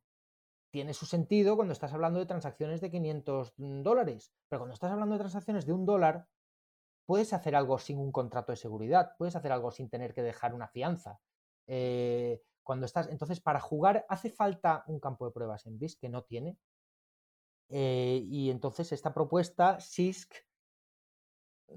tiene 0.71 0.93
su 0.93 1.05
sentido 1.05 1.55
cuando 1.55 1.73
estás 1.73 1.93
hablando 1.93 2.19
de 2.19 2.25
transacciones 2.25 2.81
de 2.81 2.91
500 2.91 3.53
dólares, 3.57 4.33
pero 4.49 4.61
cuando 4.61 4.73
estás 4.73 4.91
hablando 4.91 5.15
de 5.15 5.19
transacciones 5.19 5.65
de 5.65 5.73
un 5.73 5.85
dólar, 5.85 6.27
puedes 7.05 7.33
hacer 7.33 7.55
algo 7.55 7.77
sin 7.77 7.97
un 7.99 8.11
contrato 8.11 8.51
de 8.51 8.57
seguridad, 8.57 9.15
puedes 9.17 9.35
hacer 9.35 9.51
algo 9.51 9.71
sin 9.71 9.89
tener 9.89 10.13
que 10.13 10.23
dejar 10.23 10.53
una 10.53 10.67
fianza. 10.67 11.19
Eh, 11.67 12.41
cuando 12.63 12.85
estás, 12.85 13.07
entonces, 13.07 13.39
para 13.39 13.59
jugar 13.59 14.05
hace 14.09 14.31
falta 14.31 14.83
un 14.87 14.99
campo 14.99 15.25
de 15.25 15.31
pruebas 15.31 15.65
en 15.65 15.77
BISC 15.77 15.99
que 15.99 16.09
no 16.09 16.23
tiene. 16.23 16.57
Eh, 17.69 18.21
y 18.23 18.49
entonces 18.49 18.91
esta 18.91 19.13
propuesta, 19.13 19.79
SISC, 19.79 20.33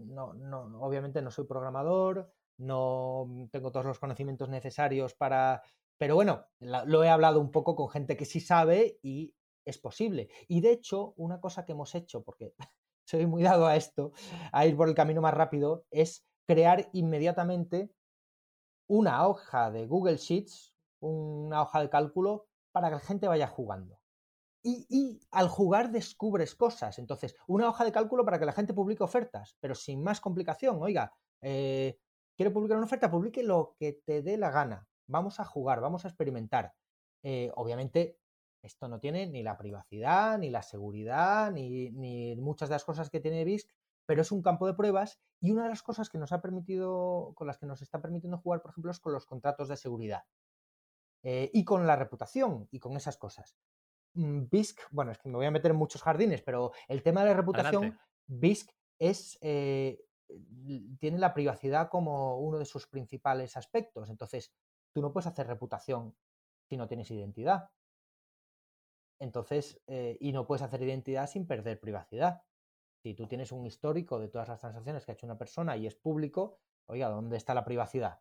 no, 0.01 0.35
no, 0.35 0.81
obviamente 0.81 1.23
no 1.23 1.31
soy 1.31 1.47
programador, 1.47 2.35
no 2.59 3.49
tengo 3.51 3.73
todos 3.73 3.87
los 3.87 3.99
conocimientos 3.99 4.49
necesarios 4.49 5.15
para... 5.15 5.63
Pero 5.97 6.15
bueno, 6.15 6.47
lo 6.61 7.03
he 7.03 7.09
hablado 7.09 7.41
un 7.41 7.51
poco 7.51 7.75
con 7.75 7.89
gente 7.89 8.17
que 8.17 8.25
sí 8.25 8.41
sabe 8.41 8.99
y 9.03 9.35
es 9.65 9.79
posible. 9.79 10.29
Y 10.47 10.61
de 10.61 10.73
hecho, 10.73 11.13
una 11.17 11.41
cosa 11.41 11.65
que 11.65 11.73
hemos 11.73 11.95
hecho, 11.95 12.23
porque 12.23 12.55
soy 13.05 13.27
muy 13.27 13.43
dado 13.43 13.67
a 13.67 13.77
esto, 13.77 14.13
a 14.53 14.67
ir 14.67 14.77
por 14.77 14.89
el 14.89 14.95
camino 14.95 15.21
más 15.21 15.35
rápido, 15.35 15.85
es 15.91 16.27
crear 16.47 16.89
inmediatamente 16.93 17.91
una 18.89 19.27
hoja 19.27 19.71
de 19.71 19.87
Google 19.87 20.17
Sheets, 20.17 20.75
una 21.01 21.63
hoja 21.63 21.81
de 21.81 21.91
cálculo, 21.91 22.49
para 22.73 22.89
que 22.89 22.95
la 22.95 23.01
gente 23.01 23.29
vaya 23.29 23.47
jugando. 23.47 24.01
Y, 24.65 25.21
al 25.31 25.49
jugar 25.49 25.91
descubres 25.91 26.55
cosas. 26.55 26.99
Entonces, 26.99 27.35
una 27.47 27.69
hoja 27.69 27.85
de 27.85 27.93
cálculo 27.93 28.25
para 28.25 28.39
que 28.39 28.45
la 28.45 28.53
gente 28.53 28.75
publique 28.75 29.03
ofertas, 29.03 29.57
pero 29.61 29.75
sin 29.75 30.03
más 30.03 30.21
complicación. 30.21 30.79
Oiga, 30.83 31.13
eh, 31.41 31.99
¿quiere 32.39 32.53
publicar 32.53 32.77
una 32.77 32.87
oferta? 32.87 33.11
Publique 33.11 33.43
lo 33.43 33.75
que 33.79 33.93
te 33.93 34.23
dé 34.23 34.37
la 34.37 34.51
gana. 34.51 34.89
Vamos 35.09 35.41
a 35.41 35.45
jugar, 35.45 35.81
vamos 35.81 36.05
a 36.05 36.09
experimentar. 36.09 36.73
Eh, 37.25 37.51
obviamente, 37.57 38.21
esto 38.63 38.87
no 38.89 39.01
tiene 39.01 39.27
ni 39.27 39.43
la 39.43 39.59
privacidad, 39.59 40.39
ni 40.39 40.49
la 40.49 40.63
seguridad, 40.63 41.51
ni, 41.51 41.91
ni, 41.91 42.37
muchas 42.37 42.69
de 42.69 42.77
las 42.77 42.85
cosas 42.85 43.11
que 43.11 43.19
tiene 43.19 43.45
BISC, 43.45 43.69
pero 44.07 44.23
es 44.23 44.31
un 44.31 44.41
campo 44.41 44.69
de 44.69 44.75
pruebas 44.75 45.21
y 45.41 45.51
una 45.51 45.65
de 45.65 45.71
las 45.71 45.83
cosas 45.83 46.09
que 46.09 46.19
nos 46.19 46.31
ha 46.31 46.41
permitido, 46.41 47.33
con 47.35 47.49
las 47.49 47.59
que 47.59 47.67
nos 47.67 47.83
está 47.83 48.01
permitiendo 48.01 48.39
jugar, 48.39 48.63
por 48.63 48.71
ejemplo, 48.71 48.93
es 48.93 49.01
con 49.01 49.13
los 49.13 49.27
contratos 49.27 49.69
de 49.69 49.77
seguridad. 49.77 50.23
Eh, 51.25 51.51
y 51.53 51.65
con 51.65 51.89
la 51.89 51.97
reputación 51.97 52.69
y 52.71 52.79
con 52.79 52.97
esas 52.97 53.17
cosas. 53.17 53.57
Mm, 54.15 54.45
BISC, 54.49 54.79
bueno, 54.93 55.11
es 55.11 55.19
que 55.19 55.29
me 55.29 55.35
voy 55.35 55.47
a 55.47 55.51
meter 55.51 55.73
en 55.73 55.77
muchos 55.77 56.03
jardines, 56.03 56.43
pero 56.43 56.71
el 56.87 57.03
tema 57.03 57.23
de 57.23 57.31
la 57.31 57.37
reputación, 57.37 57.99
BISC 58.29 58.71
es, 59.01 59.39
eh, 59.41 60.01
tiene 60.99 61.19
la 61.19 61.35
privacidad 61.35 61.89
como 61.89 62.39
uno 62.39 62.59
de 62.59 62.65
sus 62.65 62.87
principales 62.87 63.57
aspectos. 63.57 64.11
Entonces, 64.11 64.53
tú 64.93 65.01
no 65.01 65.13
puedes 65.13 65.27
hacer 65.27 65.47
reputación 65.47 66.15
si 66.69 66.77
no 66.77 66.87
tienes 66.87 67.11
identidad. 67.11 67.71
Entonces, 69.21 69.81
eh, 69.87 70.17
y 70.21 70.33
no 70.33 70.47
puedes 70.47 70.63
hacer 70.63 70.83
identidad 70.83 71.29
sin 71.29 71.47
perder 71.47 71.81
privacidad. 71.81 72.43
Si 73.03 73.15
tú 73.15 73.27
tienes 73.27 73.53
un 73.53 73.67
histórico 73.67 74.19
de 74.19 74.29
todas 74.29 74.49
las 74.49 74.61
transacciones 74.61 75.05
que 75.05 75.13
ha 75.13 75.15
hecho 75.15 75.27
una 75.27 75.39
persona 75.39 75.77
y 75.77 75.87
es 75.87 75.95
público, 75.95 76.61
oiga, 76.87 77.09
¿dónde 77.09 77.37
está 77.37 77.55
la 77.55 77.65
privacidad? 77.65 78.21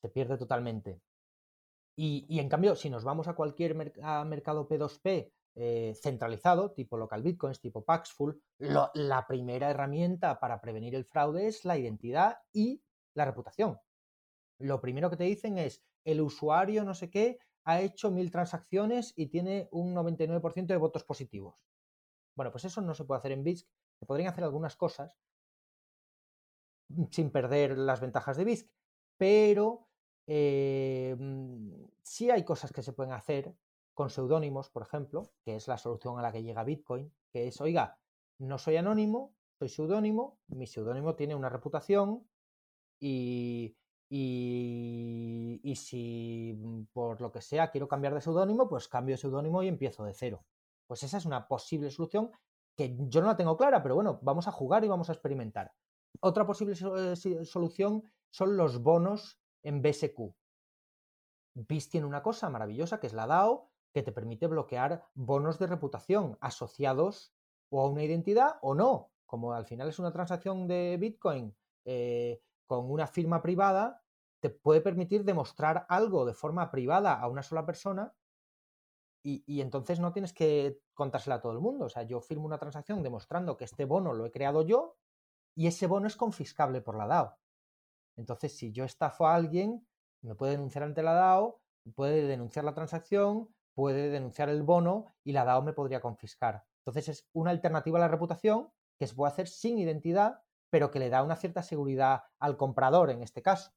Se 0.00 0.08
pierde 0.08 0.36
totalmente. 0.36 1.02
Y, 1.94 2.38
en 2.38 2.48
cambio, 2.48 2.74
si 2.74 2.88
nos 2.88 3.04
vamos 3.04 3.28
a 3.28 3.34
cualquier 3.34 3.74
mercado 3.74 4.68
P2P 4.68 5.30
eh, 5.54 5.94
centralizado, 6.00 6.72
tipo 6.72 6.96
local 6.96 7.22
bitcoins, 7.22 7.60
tipo 7.60 7.84
Paxful, 7.84 8.40
la 8.58 9.26
primera 9.26 9.70
herramienta 9.70 10.40
para 10.40 10.60
prevenir 10.60 10.94
el 10.94 11.04
fraude 11.04 11.46
es 11.46 11.64
la 11.64 11.76
identidad 11.76 12.38
y 12.52 12.82
la 13.14 13.24
reputación. 13.24 13.78
Lo 14.58 14.80
primero 14.80 15.10
que 15.10 15.16
te 15.16 15.24
dicen 15.24 15.58
es, 15.58 15.82
el 16.04 16.20
usuario 16.20 16.84
no 16.84 16.94
sé 16.94 17.10
qué 17.10 17.38
ha 17.64 17.80
hecho 17.80 18.10
mil 18.10 18.30
transacciones 18.30 19.12
y 19.16 19.26
tiene 19.26 19.68
un 19.72 19.94
99% 19.94 20.66
de 20.66 20.76
votos 20.76 21.04
positivos. 21.04 21.56
Bueno, 22.34 22.50
pues 22.50 22.64
eso 22.64 22.80
no 22.80 22.94
se 22.94 23.04
puede 23.04 23.18
hacer 23.18 23.32
en 23.32 23.44
BISC. 23.44 23.68
Se 23.98 24.06
podrían 24.06 24.30
hacer 24.30 24.44
algunas 24.44 24.76
cosas 24.76 25.18
sin 27.10 27.30
perder 27.30 27.78
las 27.78 28.00
ventajas 28.00 28.36
de 28.36 28.44
BISC, 28.44 28.70
pero 29.16 29.88
eh, 30.26 31.14
mm, 31.18 31.84
sí 32.02 32.30
hay 32.30 32.44
cosas 32.44 32.72
que 32.72 32.82
se 32.82 32.92
pueden 32.92 33.12
hacer 33.12 33.54
con 33.94 34.10
seudónimos, 34.10 34.70
por 34.70 34.82
ejemplo, 34.82 35.30
que 35.44 35.56
es 35.56 35.68
la 35.68 35.78
solución 35.78 36.18
a 36.18 36.22
la 36.22 36.32
que 36.32 36.42
llega 36.42 36.64
Bitcoin, 36.64 37.12
que 37.32 37.48
es, 37.48 37.60
oiga, 37.60 37.98
no 38.38 38.58
soy 38.58 38.76
anónimo, 38.76 39.34
soy 39.58 39.68
seudónimo, 39.68 40.38
mi 40.48 40.66
seudónimo 40.66 41.14
tiene 41.14 41.34
una 41.34 41.48
reputación 41.48 42.26
y, 43.00 43.76
y, 44.08 45.60
y, 45.62 45.76
si 45.76 46.58
por 46.92 47.20
lo 47.20 47.30
que 47.32 47.40
sea 47.40 47.70
quiero 47.70 47.88
cambiar 47.88 48.14
de 48.14 48.20
seudónimo, 48.20 48.68
pues 48.68 48.88
cambio 48.88 49.14
de 49.14 49.18
seudónimo 49.18 49.62
y 49.62 49.68
empiezo 49.68 50.04
de 50.04 50.14
cero. 50.14 50.44
Pues 50.86 51.02
esa 51.02 51.18
es 51.18 51.24
una 51.24 51.46
posible 51.46 51.90
solución 51.90 52.30
que 52.76 52.96
yo 52.98 53.20
no 53.20 53.26
la 53.26 53.36
tengo 53.36 53.56
clara, 53.56 53.82
pero 53.82 53.94
bueno, 53.94 54.18
vamos 54.22 54.48
a 54.48 54.52
jugar 54.52 54.84
y 54.84 54.88
vamos 54.88 55.08
a 55.08 55.12
experimentar. 55.12 55.72
Otra 56.20 56.46
posible 56.46 56.74
eh, 56.74 57.44
solución 57.44 58.02
son 58.30 58.56
los 58.56 58.82
bonos 58.82 59.38
en 59.62 59.82
BSQ. 59.82 60.34
BIS 61.54 61.90
tiene 61.90 62.06
una 62.06 62.22
cosa 62.22 62.48
maravillosa 62.48 62.98
que 62.98 63.06
es 63.06 63.12
la 63.12 63.26
DAO, 63.26 63.71
que 63.92 64.02
te 64.02 64.12
permite 64.12 64.46
bloquear 64.46 65.04
bonos 65.14 65.58
de 65.58 65.66
reputación 65.66 66.38
asociados 66.40 67.34
o 67.70 67.80
a 67.82 67.88
una 67.88 68.02
identidad 68.02 68.56
o 68.62 68.74
no. 68.74 69.10
Como 69.26 69.52
al 69.52 69.66
final 69.66 69.88
es 69.88 69.98
una 69.98 70.12
transacción 70.12 70.66
de 70.66 70.96
Bitcoin 70.98 71.54
eh, 71.84 72.40
con 72.66 72.90
una 72.90 73.06
firma 73.06 73.42
privada, 73.42 74.02
te 74.40 74.50
puede 74.50 74.80
permitir 74.80 75.24
demostrar 75.24 75.86
algo 75.88 76.24
de 76.24 76.34
forma 76.34 76.70
privada 76.70 77.14
a 77.14 77.28
una 77.28 77.42
sola 77.42 77.64
persona 77.64 78.14
y, 79.24 79.44
y, 79.46 79.60
entonces 79.60 80.00
no 80.00 80.12
tienes 80.12 80.32
que 80.32 80.80
contársela 80.94 81.36
a 81.36 81.40
todo 81.40 81.52
el 81.52 81.60
mundo. 81.60 81.84
O 81.84 81.88
sea, 81.88 82.02
yo 82.02 82.20
firmo 82.20 82.44
una 82.44 82.58
transacción 82.58 83.02
demostrando 83.04 83.56
que 83.56 83.64
este 83.64 83.84
bono 83.84 84.12
lo 84.14 84.26
he 84.26 84.32
creado 84.32 84.62
yo 84.62 84.96
y 85.54 85.68
ese 85.68 85.86
bono 85.86 86.08
es 86.08 86.16
confiscable 86.16 86.80
por 86.80 86.96
la 86.96 87.06
DAO. 87.06 87.38
Entonces, 88.16 88.56
si 88.56 88.72
yo 88.72 88.84
estafo 88.84 89.26
a 89.26 89.34
alguien, 89.34 89.86
me 90.22 90.34
puede 90.34 90.52
denunciar 90.52 90.84
ante 90.84 91.02
la 91.02 91.12
DAO, 91.12 91.60
puede 91.94 92.26
denunciar 92.26 92.64
la 92.64 92.74
transacción, 92.74 93.48
puede 93.74 94.10
denunciar 94.10 94.48
el 94.48 94.62
bono 94.62 95.06
y 95.24 95.32
la 95.32 95.44
DAO 95.44 95.62
me 95.62 95.72
podría 95.72 96.00
confiscar. 96.00 96.64
Entonces, 96.78 97.08
es 97.08 97.28
una 97.32 97.50
alternativa 97.50 97.98
a 97.98 98.02
la 98.02 98.08
reputación 98.08 98.70
que 98.98 99.06
se 99.06 99.14
puede 99.14 99.32
hacer 99.32 99.48
sin 99.48 99.78
identidad, 99.78 100.42
pero 100.70 100.90
que 100.90 100.98
le 100.98 101.10
da 101.10 101.22
una 101.22 101.36
cierta 101.36 101.62
seguridad 101.62 102.24
al 102.38 102.56
comprador 102.56 103.10
en 103.10 103.22
este 103.22 103.42
caso. 103.42 103.72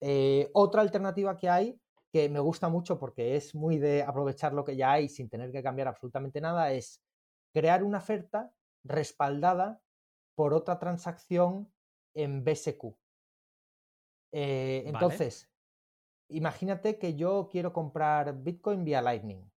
Eh, 0.00 0.50
otra 0.54 0.82
alternativa 0.82 1.36
que 1.36 1.48
hay, 1.48 1.80
que 2.12 2.28
me 2.28 2.40
gusta 2.40 2.68
mucho 2.68 2.98
porque 2.98 3.36
es 3.36 3.54
muy 3.54 3.78
de 3.78 4.02
aprovechar 4.02 4.52
lo 4.52 4.64
que 4.64 4.76
ya 4.76 4.92
hay 4.92 5.08
sin 5.08 5.28
tener 5.28 5.52
que 5.52 5.62
cambiar 5.62 5.88
absolutamente 5.88 6.40
nada, 6.40 6.72
es 6.72 7.02
crear 7.52 7.84
una 7.84 7.98
oferta 7.98 8.52
respaldada 8.84 9.80
por 10.34 10.54
otra 10.54 10.78
transacción 10.78 11.72
en 12.14 12.44
BSQ. 12.44 12.96
Eh, 14.32 14.84
entonces, 14.86 15.49
imagínate 16.30 16.98
que 16.98 17.14
yo 17.14 17.48
quiero 17.50 17.72
comprar 17.72 18.42
Bitcoin 18.42 18.84
vía 18.84 19.02
Lightning. 19.02 19.50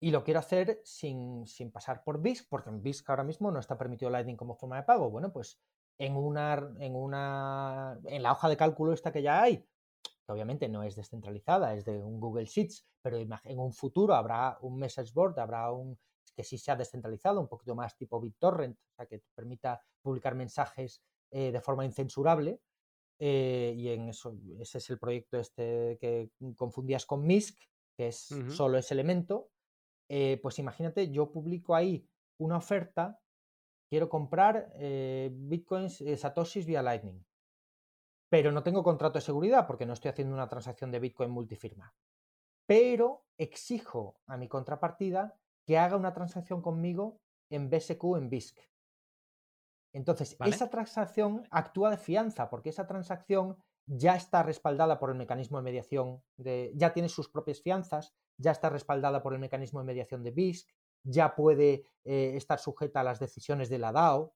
Y 0.00 0.10
lo 0.10 0.22
quiero 0.22 0.40
hacer 0.40 0.82
sin, 0.84 1.46
sin, 1.46 1.72
pasar 1.72 2.04
por 2.04 2.20
BISC, 2.20 2.46
porque 2.48 2.68
en 2.68 2.82
BISC 2.82 3.08
ahora 3.08 3.24
mismo 3.24 3.50
no 3.50 3.58
está 3.58 3.78
permitido 3.78 4.10
Lightning 4.10 4.36
como 4.36 4.54
forma 4.54 4.76
de 4.76 4.82
pago. 4.82 5.10
Bueno, 5.10 5.32
pues 5.32 5.58
en 5.98 6.16
una, 6.16 6.74
en 6.78 6.94
una. 6.94 7.98
en 8.04 8.22
la 8.22 8.32
hoja 8.32 8.48
de 8.48 8.56
cálculo 8.56 8.92
esta 8.92 9.12
que 9.12 9.22
ya 9.22 9.42
hay, 9.42 9.58
que 9.58 10.32
obviamente 10.32 10.68
no 10.68 10.82
es 10.82 10.96
descentralizada, 10.96 11.74
es 11.74 11.84
de 11.84 12.02
un 12.02 12.20
Google 12.20 12.44
Sheets, 12.44 12.86
pero 13.02 13.18
en 13.18 13.58
un 13.58 13.72
futuro 13.72 14.14
habrá 14.14 14.58
un 14.60 14.78
message 14.78 15.12
board, 15.14 15.38
habrá 15.38 15.70
un 15.72 15.98
que 16.34 16.44
sí 16.44 16.56
sea 16.56 16.76
descentralizado, 16.76 17.40
un 17.40 17.48
poquito 17.48 17.74
más 17.74 17.96
tipo 17.96 18.20
BitTorrent, 18.20 18.78
o 18.78 18.94
sea, 18.96 19.06
que 19.06 19.22
permita 19.34 19.82
publicar 20.00 20.34
mensajes 20.34 21.02
eh, 21.30 21.52
de 21.52 21.60
forma 21.60 21.84
incensurable. 21.84 22.60
Eh, 23.22 23.74
y 23.76 23.90
en 23.90 24.08
eso, 24.08 24.34
ese 24.58 24.78
es 24.78 24.90
el 24.90 24.98
proyecto 24.98 25.38
este 25.38 25.98
que 26.00 26.30
confundías 26.56 27.04
con 27.04 27.26
MISC, 27.26 27.58
que 27.96 28.08
es 28.08 28.34
solo 28.48 28.78
ese 28.78 28.94
elemento. 28.94 29.50
Eh, 30.08 30.40
pues 30.42 30.58
imagínate, 30.58 31.10
yo 31.10 31.30
publico 31.30 31.74
ahí 31.74 32.08
una 32.38 32.56
oferta, 32.56 33.20
quiero 33.90 34.08
comprar 34.08 34.72
eh, 34.76 35.30
bitcoins, 35.32 36.02
satoshis 36.16 36.64
vía 36.64 36.82
Lightning, 36.82 37.22
pero 38.30 38.52
no 38.52 38.62
tengo 38.62 38.82
contrato 38.82 39.18
de 39.18 39.24
seguridad 39.24 39.66
porque 39.66 39.84
no 39.84 39.92
estoy 39.92 40.10
haciendo 40.10 40.34
una 40.34 40.48
transacción 40.48 40.90
de 40.90 41.00
bitcoin 41.00 41.30
multifirma. 41.30 41.94
Pero 42.66 43.26
exijo 43.36 44.18
a 44.26 44.38
mi 44.38 44.48
contrapartida 44.48 45.36
que 45.66 45.76
haga 45.76 45.96
una 45.96 46.14
transacción 46.14 46.62
conmigo 46.62 47.20
en 47.50 47.68
BSQ 47.68 48.16
en 48.16 48.30
BISC. 48.30 48.58
Entonces, 49.92 50.36
esa 50.44 50.70
transacción 50.70 51.46
actúa 51.50 51.90
de 51.90 51.96
fianza, 51.96 52.48
porque 52.48 52.70
esa 52.70 52.86
transacción 52.86 53.56
ya 53.86 54.14
está 54.14 54.42
respaldada 54.42 54.98
por 54.98 55.10
el 55.10 55.16
mecanismo 55.16 55.58
de 55.58 55.64
mediación, 55.64 56.22
de, 56.36 56.72
ya 56.76 56.92
tiene 56.92 57.08
sus 57.08 57.28
propias 57.28 57.60
fianzas, 57.60 58.14
ya 58.36 58.52
está 58.52 58.70
respaldada 58.70 59.22
por 59.22 59.34
el 59.34 59.40
mecanismo 59.40 59.80
de 59.80 59.86
mediación 59.86 60.22
de 60.22 60.30
BISC, 60.30 60.68
ya 61.02 61.34
puede 61.34 61.86
eh, 62.04 62.32
estar 62.36 62.58
sujeta 62.58 63.00
a 63.00 63.04
las 63.04 63.18
decisiones 63.18 63.68
de 63.68 63.78
la 63.78 63.92
DAO. 63.92 64.34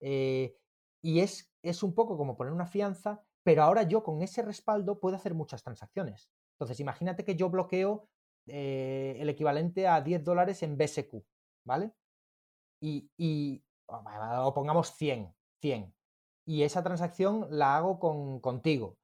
Eh, 0.00 0.56
y 1.02 1.20
es, 1.20 1.52
es 1.62 1.82
un 1.82 1.94
poco 1.94 2.16
como 2.16 2.36
poner 2.36 2.52
una 2.52 2.66
fianza, 2.66 3.22
pero 3.42 3.62
ahora 3.62 3.82
yo 3.82 4.02
con 4.02 4.22
ese 4.22 4.42
respaldo 4.42 5.00
puedo 5.00 5.16
hacer 5.16 5.34
muchas 5.34 5.62
transacciones. 5.62 6.30
Entonces, 6.54 6.80
imagínate 6.80 7.24
que 7.24 7.36
yo 7.36 7.50
bloqueo 7.50 8.08
eh, 8.46 9.16
el 9.18 9.28
equivalente 9.28 9.86
a 9.86 10.00
10 10.00 10.24
dólares 10.24 10.62
en 10.62 10.76
BSQ, 10.76 11.22
¿vale? 11.64 11.92
Y, 12.80 13.62
o 13.86 14.54
pongamos 14.54 14.92
100, 14.92 15.34
100. 15.60 15.94
Y 16.46 16.62
esa 16.62 16.82
transacción 16.82 17.46
la 17.50 17.76
hago 17.76 17.98
con, 17.98 18.40
contigo. 18.40 18.98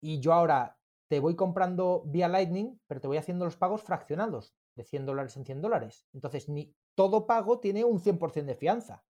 Y 0.00 0.20
yo 0.20 0.32
ahora 0.32 0.78
te 1.08 1.20
voy 1.20 1.36
comprando 1.36 2.02
vía 2.06 2.28
Lightning, 2.28 2.80
pero 2.86 3.00
te 3.00 3.06
voy 3.06 3.16
haciendo 3.16 3.44
los 3.44 3.56
pagos 3.56 3.82
fraccionados, 3.82 4.54
de 4.76 4.84
100 4.84 5.06
dólares 5.06 5.36
en 5.36 5.44
100 5.44 5.60
dólares. 5.60 6.06
Entonces, 6.12 6.48
ni 6.48 6.74
todo 6.94 7.26
pago 7.26 7.58
tiene 7.60 7.84
un 7.84 8.00
100% 8.00 8.44
de 8.44 8.54
fianza 8.54 9.04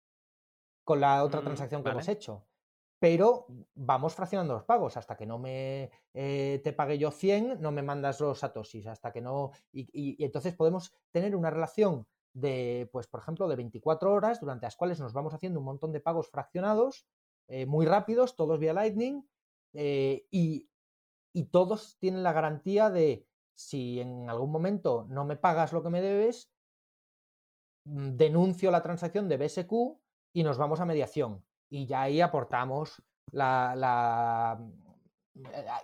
con 0.83 1.01
la 1.01 1.23
otra 1.23 1.41
mm, 1.41 1.43
transacción 1.43 1.83
que 1.83 1.89
hemos 1.89 2.07
hecho. 2.07 2.45
Pero 2.99 3.47
vamos 3.75 4.13
fraccionando 4.15 4.53
los 4.53 4.63
pagos. 4.63 4.97
Hasta 4.97 5.15
que 5.15 5.25
no 5.25 5.37
me 5.37 5.91
eh, 6.13 6.59
te 6.63 6.73
pague 6.73 6.97
yo 6.97 7.11
100, 7.11 7.61
no 7.61 7.71
me 7.71 7.81
mandas 7.81 8.19
los 8.19 8.39
satoshis. 8.39 8.87
Hasta 8.87 9.11
que 9.11 9.21
no. 9.21 9.51
Y, 9.71 10.23
entonces 10.23 10.55
podemos 10.55 10.91
tener 11.11 11.35
una 11.35 11.49
relación 11.49 12.07
de, 12.33 12.89
pues, 12.91 13.07
por 13.07 13.21
ejemplo, 13.21 13.47
de 13.47 13.55
24 13.55 14.13
horas, 14.13 14.39
durante 14.39 14.65
las 14.65 14.75
cuales 14.75 14.99
nos 14.99 15.13
vamos 15.13 15.33
haciendo 15.33 15.59
un 15.59 15.65
montón 15.65 15.91
de 15.91 15.99
pagos 15.99 16.29
fraccionados, 16.29 17.07
eh, 17.47 17.65
muy 17.65 17.85
rápidos, 17.85 18.35
todos 18.35 18.59
vía 18.59 18.73
Lightning, 18.73 19.27
eh, 19.73 20.25
y, 20.31 20.69
y 21.33 21.45
todos 21.45 21.97
tienen 21.99 22.23
la 22.23 22.33
garantía 22.33 22.89
de 22.89 23.27
si 23.55 23.99
en 23.99 24.29
algún 24.29 24.51
momento 24.51 25.05
no 25.09 25.25
me 25.25 25.35
pagas 25.35 25.73
lo 25.73 25.83
que 25.83 25.89
me 25.89 26.01
debes, 26.01 26.51
mm, 27.85 28.11
denuncio 28.15 28.71
la 28.71 28.81
transacción 28.81 29.27
de 29.27 29.37
BSQ 29.37 29.99
y 30.33 30.43
nos 30.43 30.57
vamos 30.57 30.79
a 30.79 30.85
mediación. 30.85 31.43
Y 31.69 31.85
ya 31.85 32.03
ahí 32.03 32.21
aportamos 32.21 33.03
la, 33.31 34.57
eh, 34.59 34.88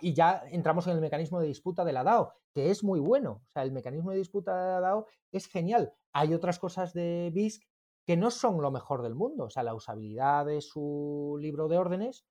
y 0.00 0.14
ya 0.14 0.42
entramos 0.50 0.86
en 0.86 0.94
el 0.94 1.00
mecanismo 1.00 1.40
de 1.40 1.46
disputa 1.46 1.84
de 1.84 1.92
la 1.92 2.04
DAO, 2.04 2.32
que 2.54 2.70
es 2.70 2.84
muy 2.84 3.00
bueno. 3.00 3.42
O 3.46 3.50
sea, 3.52 3.62
el 3.62 3.72
mecanismo 3.72 4.10
de 4.10 4.18
disputa 4.18 4.56
de 4.56 4.72
la 4.72 4.80
DAO 4.80 5.06
es 5.32 5.46
genial. 5.46 5.92
Hay 6.12 6.34
otras 6.34 6.58
cosas 6.58 6.92
de 6.92 7.30
BISC 7.32 7.62
que 8.06 8.16
no 8.16 8.30
son 8.30 8.60
lo 8.62 8.70
mejor 8.70 9.02
del 9.02 9.14
mundo. 9.14 9.44
O 9.44 9.50
sea, 9.50 9.62
la 9.62 9.74
usabilidad 9.74 10.46
de 10.46 10.60
su 10.60 11.36
libro 11.40 11.68
de 11.68 11.78
órdenes 11.78 12.26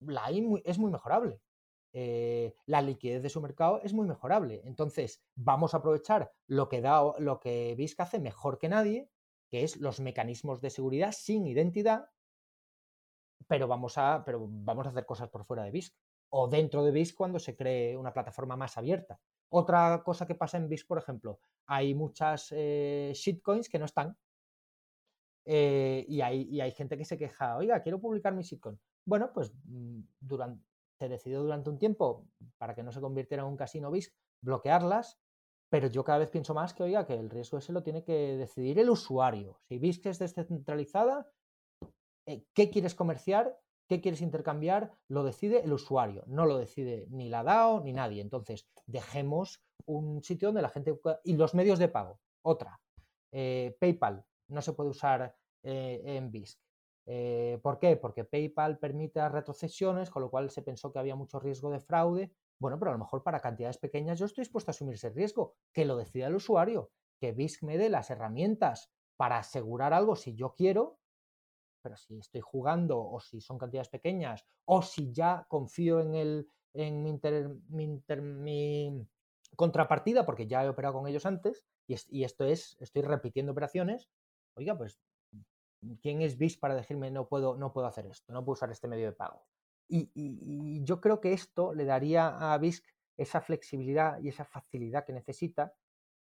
la 0.00 0.30
es 0.64 0.78
muy 0.78 0.90
mejorable. 0.90 1.40
Eh, 1.92 2.54
la 2.66 2.82
liquidez 2.82 3.22
de 3.22 3.30
su 3.30 3.40
mercado 3.40 3.80
es 3.82 3.94
muy 3.94 4.06
mejorable. 4.06 4.60
Entonces, 4.64 5.22
vamos 5.34 5.72
a 5.72 5.78
aprovechar 5.78 6.30
lo 6.46 6.68
que, 6.68 6.82
da, 6.82 7.02
lo 7.18 7.40
que 7.40 7.74
BISC 7.76 8.00
hace 8.00 8.18
mejor 8.18 8.58
que 8.58 8.68
nadie, 8.68 9.10
que 9.50 9.64
es 9.64 9.78
los 9.78 10.00
mecanismos 10.00 10.60
de 10.60 10.70
seguridad 10.70 11.12
sin 11.12 11.46
identidad, 11.46 12.10
pero 13.48 13.66
vamos 13.66 13.96
a, 13.96 14.24
pero 14.26 14.46
vamos 14.46 14.86
a 14.86 14.90
hacer 14.90 15.06
cosas 15.06 15.30
por 15.30 15.44
fuera 15.44 15.62
de 15.62 15.70
BISC 15.70 15.94
o 16.30 16.48
dentro 16.48 16.84
de 16.84 16.90
BISC 16.90 17.16
cuando 17.16 17.38
se 17.38 17.56
cree 17.56 17.96
una 17.96 18.12
plataforma 18.12 18.56
más 18.56 18.76
abierta. 18.76 19.18
Otra 19.48 20.02
cosa 20.04 20.26
que 20.26 20.34
pasa 20.34 20.56
en 20.56 20.68
BISC, 20.68 20.86
por 20.86 20.98
ejemplo, 20.98 21.40
hay 21.66 21.94
muchas 21.94 22.48
eh, 22.50 23.12
shitcoins 23.14 23.68
que 23.68 23.78
no 23.78 23.84
están. 23.84 24.16
Eh, 25.44 26.04
y, 26.08 26.20
hay, 26.20 26.42
y, 26.42 26.60
hay, 26.60 26.72
gente 26.72 26.98
que 26.98 27.04
se 27.04 27.16
queja, 27.16 27.56
oiga, 27.56 27.80
quiero 27.80 28.00
publicar 28.00 28.34
mi 28.34 28.42
shitcoin. 28.42 28.78
Bueno, 29.04 29.30
pues 29.32 29.52
mm, 29.64 30.00
durante, 30.18 30.64
se 30.98 31.08
decidió 31.08 31.42
durante 31.42 31.70
un 31.70 31.78
tiempo, 31.78 32.26
para 32.58 32.74
que 32.74 32.82
no 32.82 32.90
se 32.90 33.00
convirtiera 33.00 33.44
en 33.44 33.50
un 33.50 33.56
casino 33.56 33.92
BISC, 33.92 34.12
bloquearlas, 34.42 35.20
pero 35.68 35.88
yo 35.88 36.04
cada 36.04 36.18
vez 36.18 36.30
pienso 36.30 36.54
más 36.54 36.74
que, 36.74 36.82
oiga, 36.82 37.06
que 37.06 37.14
el 37.14 37.30
riesgo 37.30 37.58
ese 37.58 37.72
lo 37.72 37.82
tiene 37.82 38.02
que 38.02 38.36
decidir 38.36 38.78
el 38.78 38.90
usuario. 38.90 39.58
Si 39.68 39.78
BISC 39.78 40.06
es 40.06 40.18
descentralizada, 40.18 41.30
eh, 42.26 42.44
¿qué 42.54 42.70
quieres 42.70 42.94
comerciar? 42.94 43.56
¿Qué 43.88 44.00
quieres 44.00 44.20
intercambiar? 44.20 44.92
Lo 45.08 45.22
decide 45.22 45.62
el 45.62 45.72
usuario, 45.72 46.24
no 46.26 46.44
lo 46.44 46.58
decide 46.58 47.06
ni 47.10 47.28
la 47.28 47.44
DAO 47.44 47.80
ni 47.80 47.92
nadie. 47.92 48.20
Entonces, 48.20 48.68
dejemos 48.86 49.62
un 49.86 50.22
sitio 50.22 50.48
donde 50.48 50.62
la 50.62 50.68
gente... 50.68 50.98
Y 51.24 51.36
los 51.36 51.54
medios 51.54 51.78
de 51.78 51.88
pago, 51.88 52.18
otra. 52.42 52.80
Eh, 53.32 53.76
PayPal 53.80 54.24
no 54.48 54.62
se 54.62 54.72
puede 54.72 54.90
usar 54.90 55.36
eh, 55.62 56.02
en 56.04 56.30
BISC. 56.30 56.58
Eh, 57.06 57.60
¿Por 57.62 57.78
qué? 57.78 57.96
Porque 57.96 58.24
PayPal 58.24 58.78
permite 58.78 59.28
retrocesiones, 59.28 60.10
con 60.10 60.22
lo 60.22 60.30
cual 60.30 60.50
se 60.50 60.62
pensó 60.62 60.92
que 60.92 60.98
había 60.98 61.14
mucho 61.14 61.38
riesgo 61.38 61.70
de 61.70 61.80
fraude. 61.80 62.32
Bueno, 62.58 62.78
pero 62.78 62.90
a 62.90 62.94
lo 62.94 62.98
mejor 62.98 63.22
para 63.22 63.40
cantidades 63.40 63.78
pequeñas 63.78 64.18
yo 64.18 64.26
estoy 64.26 64.42
dispuesto 64.42 64.70
a 64.70 64.72
asumir 64.72 64.94
ese 64.94 65.10
riesgo, 65.10 65.54
que 65.72 65.84
lo 65.84 65.96
decida 65.96 66.26
el 66.26 66.34
usuario, 66.34 66.90
que 67.20 67.32
BISC 67.32 67.62
me 67.62 67.78
dé 67.78 67.88
las 67.88 68.10
herramientas 68.10 68.90
para 69.16 69.38
asegurar 69.38 69.92
algo 69.92 70.16
si 70.16 70.34
yo 70.34 70.54
quiero, 70.54 70.98
pero 71.86 71.96
si 71.96 72.18
estoy 72.18 72.40
jugando 72.40 72.98
o 72.98 73.20
si 73.20 73.40
son 73.40 73.58
cantidades 73.58 73.88
pequeñas 73.88 74.44
o 74.64 74.82
si 74.82 75.12
ya 75.12 75.46
confío 75.48 76.00
en, 76.00 76.16
el, 76.16 76.50
en 76.74 77.04
mi, 77.68 79.06
contrapartida 79.54 80.26
porque 80.26 80.48
ya 80.48 80.64
he 80.64 80.68
operado 80.68 80.94
con 80.94 81.06
ellos 81.06 81.24
antes 81.26 81.64
y, 81.86 82.24
esto 82.24 82.44
es, 82.44 82.76
estoy 82.80 83.02
repitiendo 83.02 83.52
operaciones, 83.52 84.10
oiga, 84.56 84.76
pues 84.76 84.98
¿quién 86.02 86.22
es 86.22 86.36
BIS 86.36 86.56
para 86.56 86.74
decirme 86.74 87.12
no 87.12 87.28
puedo, 87.28 87.56
no 87.56 87.72
puedo 87.72 87.86
hacer 87.86 88.06
esto, 88.06 88.32
no 88.32 88.44
puedo 88.44 88.54
usar 88.54 88.72
este 88.72 88.88
medio 88.88 89.06
de 89.06 89.12
pago? 89.12 89.46
Y, 89.88 90.82
yo 90.82 91.00
creo 91.00 91.20
que 91.20 91.34
esto 91.34 91.72
le 91.72 91.84
daría 91.84 92.52
a 92.52 92.58
BISC 92.58 92.84
esa 93.16 93.40
flexibilidad 93.40 94.20
y 94.20 94.30
esa 94.30 94.44
facilidad 94.44 95.04
que 95.06 95.12
necesita 95.12 95.72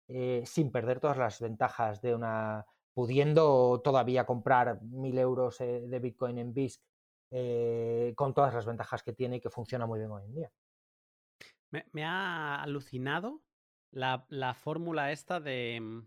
eh, 0.08 0.44
sin 0.46 0.72
perder 0.72 1.02
todas 1.02 1.18
las 1.18 1.42
ventajas 1.42 2.02
de 2.02 2.16
una, 2.16 2.66
pudiendo 2.94 3.82
todavía 3.84 4.26
comprar 4.26 4.82
mil 4.84 5.18
euros 5.18 5.62
eh, 5.62 5.88
de 5.88 6.00
Bitcoin 6.00 6.38
en 6.38 6.54
BISC 6.54 6.82
eh, 7.32 8.14
con 8.16 8.34
todas 8.34 8.54
las 8.54 8.66
ventajas 8.66 9.04
que 9.04 9.14
tiene 9.14 9.38
y 9.38 9.42
que 9.42 9.50
funciona 9.50 9.86
muy 9.86 10.00
bien 10.00 10.12
hoy 10.12 10.24
en 10.26 10.34
día. 10.34 10.52
Me, 11.94 12.04
ha 12.04 12.62
alucinado 12.62 13.42
la, 13.92 14.26
la 14.28 14.54
fórmula 14.54 15.14
esta 15.14 15.40
de, 15.40 15.80
mm, 15.80 16.02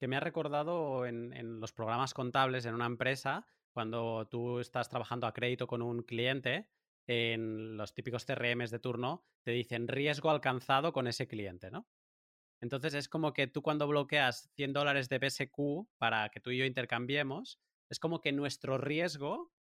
que 0.00 0.08
me 0.08 0.16
ha 0.16 0.20
recordado 0.20 1.04
en, 1.04 1.60
los 1.60 1.72
programas 1.72 2.14
contables 2.14 2.64
en 2.64 2.74
una 2.74 2.86
empresa, 2.86 3.46
cuando 3.72 4.26
tú 4.28 4.58
estás 4.58 4.88
trabajando 4.88 5.26
a 5.26 5.34
crédito 5.34 5.66
con 5.66 5.82
un 5.82 6.02
cliente, 6.02 6.68
en 7.06 7.76
los 7.76 7.92
típicos 7.92 8.24
CRMs 8.24 8.70
de 8.70 8.78
turno, 8.78 9.24
te 9.42 9.50
dicen 9.50 9.88
riesgo 9.88 10.30
alcanzado 10.30 10.92
con 10.92 11.06
ese 11.06 11.28
cliente, 11.28 11.70
¿no? 11.70 11.86
Entonces 12.60 12.94
es 12.94 13.08
como 13.08 13.32
que 13.32 13.46
tú 13.46 13.62
cuando 13.62 13.88
bloqueas 13.88 14.50
100 14.54 14.72
dólares 14.72 15.08
de 15.08 15.18
BSQ 15.18 15.88
para 15.98 16.28
que 16.28 16.40
tú 16.40 16.50
y 16.50 16.58
yo 16.58 16.64
intercambiemos, 16.64 17.58
es 17.88 17.98
como 17.98 18.20
que 18.20 18.32
nuestro 18.32 18.78
riesgo 18.78 19.52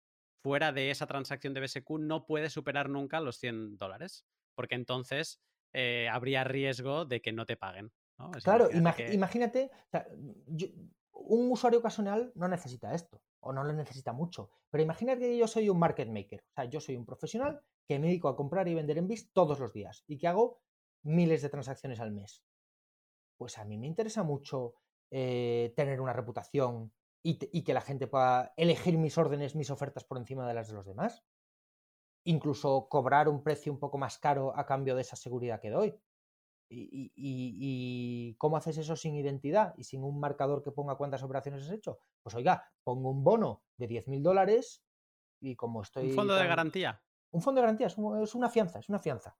fuera 0.41 0.71
de 0.71 0.91
esa 0.91 1.07
transacción 1.07 1.53
de 1.53 1.61
BSQ 1.61 1.89
no 1.99 2.25
puede 2.25 2.49
superar 2.49 2.89
nunca 2.89 3.19
los 3.19 3.37
100 3.37 3.77
dólares, 3.77 4.25
porque 4.55 4.75
entonces 4.75 5.41
eh, 5.73 6.07
habría 6.09 6.43
riesgo 6.43 7.05
de 7.05 7.21
que 7.21 7.31
no 7.31 7.45
te 7.45 7.57
paguen. 7.57 7.91
Claro, 8.43 8.69
imagínate, 8.71 9.71
un 11.13 11.51
usuario 11.51 11.79
ocasional 11.79 12.31
no 12.35 12.47
necesita 12.47 12.93
esto, 12.93 13.21
o 13.39 13.53
no 13.53 13.63
lo 13.63 13.71
necesita 13.71 14.11
mucho, 14.11 14.49
pero 14.69 14.83
imagínate 14.83 15.21
que 15.21 15.37
yo 15.37 15.47
soy 15.47 15.69
un 15.69 15.79
market 15.79 16.09
maker, 16.09 16.41
o 16.41 16.53
sea, 16.53 16.65
yo 16.65 16.81
soy 16.81 16.97
un 16.97 17.05
profesional 17.05 17.61
que 17.87 17.97
me 17.97 18.07
dedico 18.07 18.27
a 18.27 18.35
comprar 18.35 18.67
y 18.67 18.75
vender 18.75 18.97
en 18.97 19.07
BIS 19.07 19.31
todos 19.31 19.59
los 19.59 19.73
días 19.73 20.03
y 20.05 20.17
que 20.17 20.27
hago 20.27 20.61
miles 21.03 21.41
de 21.41 21.49
transacciones 21.49 21.99
al 21.99 22.11
mes. 22.11 22.43
Pues 23.39 23.57
a 23.57 23.63
mí 23.63 23.77
me 23.77 23.87
interesa 23.87 24.21
mucho 24.23 24.75
eh, 25.09 25.73
tener 25.77 26.01
una 26.01 26.11
reputación 26.11 26.91
y, 27.23 27.39
y, 27.57 27.63
que 27.63 27.73
la 27.73 27.81
gente 27.81 28.05
pueda 28.05 28.53
elegir 28.57 28.97
mis 28.97 29.17
órdenes, 29.17 29.55
mis 29.55 29.71
ofertas 29.71 30.03
por 30.03 30.17
encima 30.17 30.45
de 30.45 30.53
las 30.53 30.67
de 30.67 30.73
los 30.73 30.85
demás. 30.85 31.23
Incluso 32.25 32.87
cobrar 32.89 33.29
un 33.29 33.41
precio 33.41 33.71
un 33.71 33.79
poco 33.79 33.97
más 33.97 34.17
caro 34.17 34.53
a 34.57 34.65
cambio 34.65 34.95
de 34.95 35.01
esa 35.01 35.15
seguridad 35.15 35.61
que 35.61 35.69
doy. 35.69 35.97
Y, 36.71 38.35
cómo 38.37 38.57
haces 38.57 38.77
eso 38.77 38.95
sin 38.95 39.15
identidad 39.15 39.73
y 39.77 39.85
sin 39.85 40.03
un 40.03 40.19
marcador 40.19 40.61
que 40.61 40.71
ponga 40.71 40.95
cuántas 40.95 41.23
operaciones 41.23 41.63
has 41.63 41.71
hecho? 41.71 41.99
Pues 42.21 42.35
oiga, 42.35 42.69
pongo 42.83 43.09
un 43.09 43.23
bono 43.23 43.63
de 43.77 43.87
10.000 43.87 44.21
dólares 44.21 44.83
y 45.39 45.55
como 45.55 45.81
estoy... 45.81 46.09
Un 46.09 46.15
fondo 46.15 46.35
de 46.35 46.45
garantía. 46.45 47.01
Un 47.31 47.41
fondo 47.41 47.61
de 47.61 47.67
garantía, 47.67 47.87
es, 47.87 47.97
una 48.35 48.49
fianza, 48.49 48.79
es 48.79 48.89
una 48.89 48.99
fianza. 48.99 49.35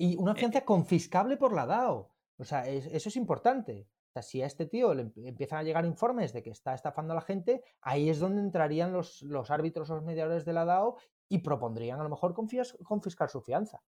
Y 0.00 0.16
una 0.16 0.32
eh, 0.32 0.36
fianza 0.36 0.64
confiscable 0.64 1.36
por 1.36 1.52
la 1.52 1.66
DAO. 1.66 2.10
O 2.38 2.44
sea, 2.44 2.66
eso 2.66 3.10
es 3.10 3.16
importante. 3.16 3.86
O 4.08 4.12
sea, 4.14 4.22
si 4.22 4.40
a 4.40 4.46
este 4.46 4.64
tío 4.64 4.94
le 4.94 5.12
empiezan 5.28 5.58
a 5.58 5.62
llegar 5.62 5.84
informes 5.84 6.32
de 6.32 6.42
que 6.42 6.48
está 6.48 6.72
estafando 6.72 7.12
a 7.12 7.16
la 7.16 7.20
gente, 7.20 7.62
ahí 7.82 8.08
es 8.08 8.18
donde 8.18 8.40
entrarían 8.40 8.94
los, 8.94 9.20
los 9.20 9.50
árbitros 9.50 9.90
o 9.90 9.96
los 9.96 10.04
mediadores 10.04 10.46
de 10.46 10.54
la 10.54 10.64
DAO 10.64 10.96
y 11.28 11.40
propondrían 11.40 12.00
a 12.00 12.02
lo 12.02 12.08
mejor 12.08 12.32
confiscar 12.32 13.28
su 13.28 13.42
fianza. 13.42 13.82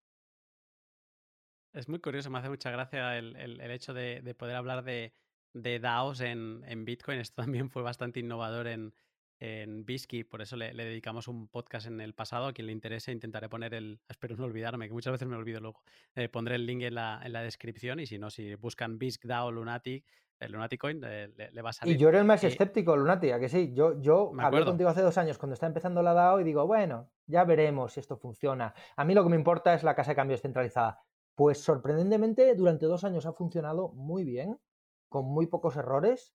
Es 1.73 1.89
muy 1.89 1.99
curioso, 1.99 2.29
me 2.29 2.41
hace 2.41 2.51
mucha 2.51 2.71
gracia 2.71 3.17
el, 3.17 3.61
hecho 3.71 3.95
de, 3.95 4.35
poder 4.39 4.57
hablar 4.57 4.85
de, 4.85 5.15
DAOs 5.55 6.21
en, 6.21 6.85
Bitcoin. 6.85 7.21
Esto 7.21 7.41
también 7.43 7.71
fue 7.71 7.81
bastante 7.81 8.21
innovador 8.21 8.67
en, 8.67 8.95
en 9.43 9.85
Bisky, 9.85 10.23
por 10.23 10.41
eso 10.41 10.55
le, 10.55 10.73
dedicamos 10.73 11.27
un 11.27 11.49
podcast 11.49 11.89
en 11.89 12.01
el 12.01 12.15
pasado. 12.15 12.47
A 12.47 12.53
quien 12.53 12.67
le 12.67 12.73
interese, 12.73 13.11
intentaré 13.11 13.49
poner 13.49 13.75
el. 13.75 14.01
Espero 14.09 14.37
no 14.37 14.45
olvidarme, 14.45 14.87
que 14.87 14.93
muchas 14.93 15.11
veces 15.11 15.27
me 15.27 15.35
olvido 15.35 15.61
luego. 15.61 15.83
Eh, 16.15 16.29
pondré 16.29 16.55
el 16.55 16.65
link 16.65 16.83
en 16.83 16.95
la, 16.95 17.43
descripción 17.43 17.99
y 17.99 18.07
si 18.07 18.19
no, 18.19 18.31
si 18.31 18.55
buscan 18.55 18.99
Bisc 18.99 19.25
DAO 19.25 19.51
Lunatic, 19.51 20.05
el 20.39 20.53
Lunaticoin 20.53 21.01
le, 21.01 21.63
va 21.63 21.71
a 21.71 21.73
salir. 21.73 21.97
Y 21.97 21.99
yo 21.99 22.09
era 22.09 22.21
el 22.21 22.25
más 22.25 22.45
escéptico, 22.45 22.97
Lunatic, 22.97 23.41
que 23.41 23.49
sí? 23.49 23.73
Yo, 23.75 24.01
yo 24.01 24.33
hablé 24.39 24.65
contigo 24.65 24.91
hace 24.91 25.03
dos 25.03 25.19
años 25.19 25.39
cuando 25.39 25.55
está 25.55 25.67
empezando 25.67 26.03
la 26.03 26.15
DAO 26.15 26.41
y 26.41 26.45
digo, 26.45 26.65
bueno, 26.67 27.11
ya 27.27 27.43
veremos 27.45 27.95
si 27.95 28.01
esto 28.01 28.17
funciona. 28.17 28.75
A 28.97 29.05
mí 29.05 29.13
lo 29.13 29.25
que 29.25 29.31
me 29.31 29.37
importa 29.37 29.75
es 29.75 29.83
la 29.83 29.97
casa 29.97 30.13
de 30.13 30.17
cambios 30.17 30.41
centralizada. 30.41 31.01
Pues 31.35 31.59
sorprendentemente 31.59 32.55
durante 32.55 32.87
dos 32.87 33.03
años 33.03 33.27
ha 33.27 33.33
funcionado 33.33 33.89
muy 33.95 34.23
bien, 34.23 34.61
con 35.09 35.25
muy 35.25 35.47
pocos 35.49 35.77
errores 35.77 36.33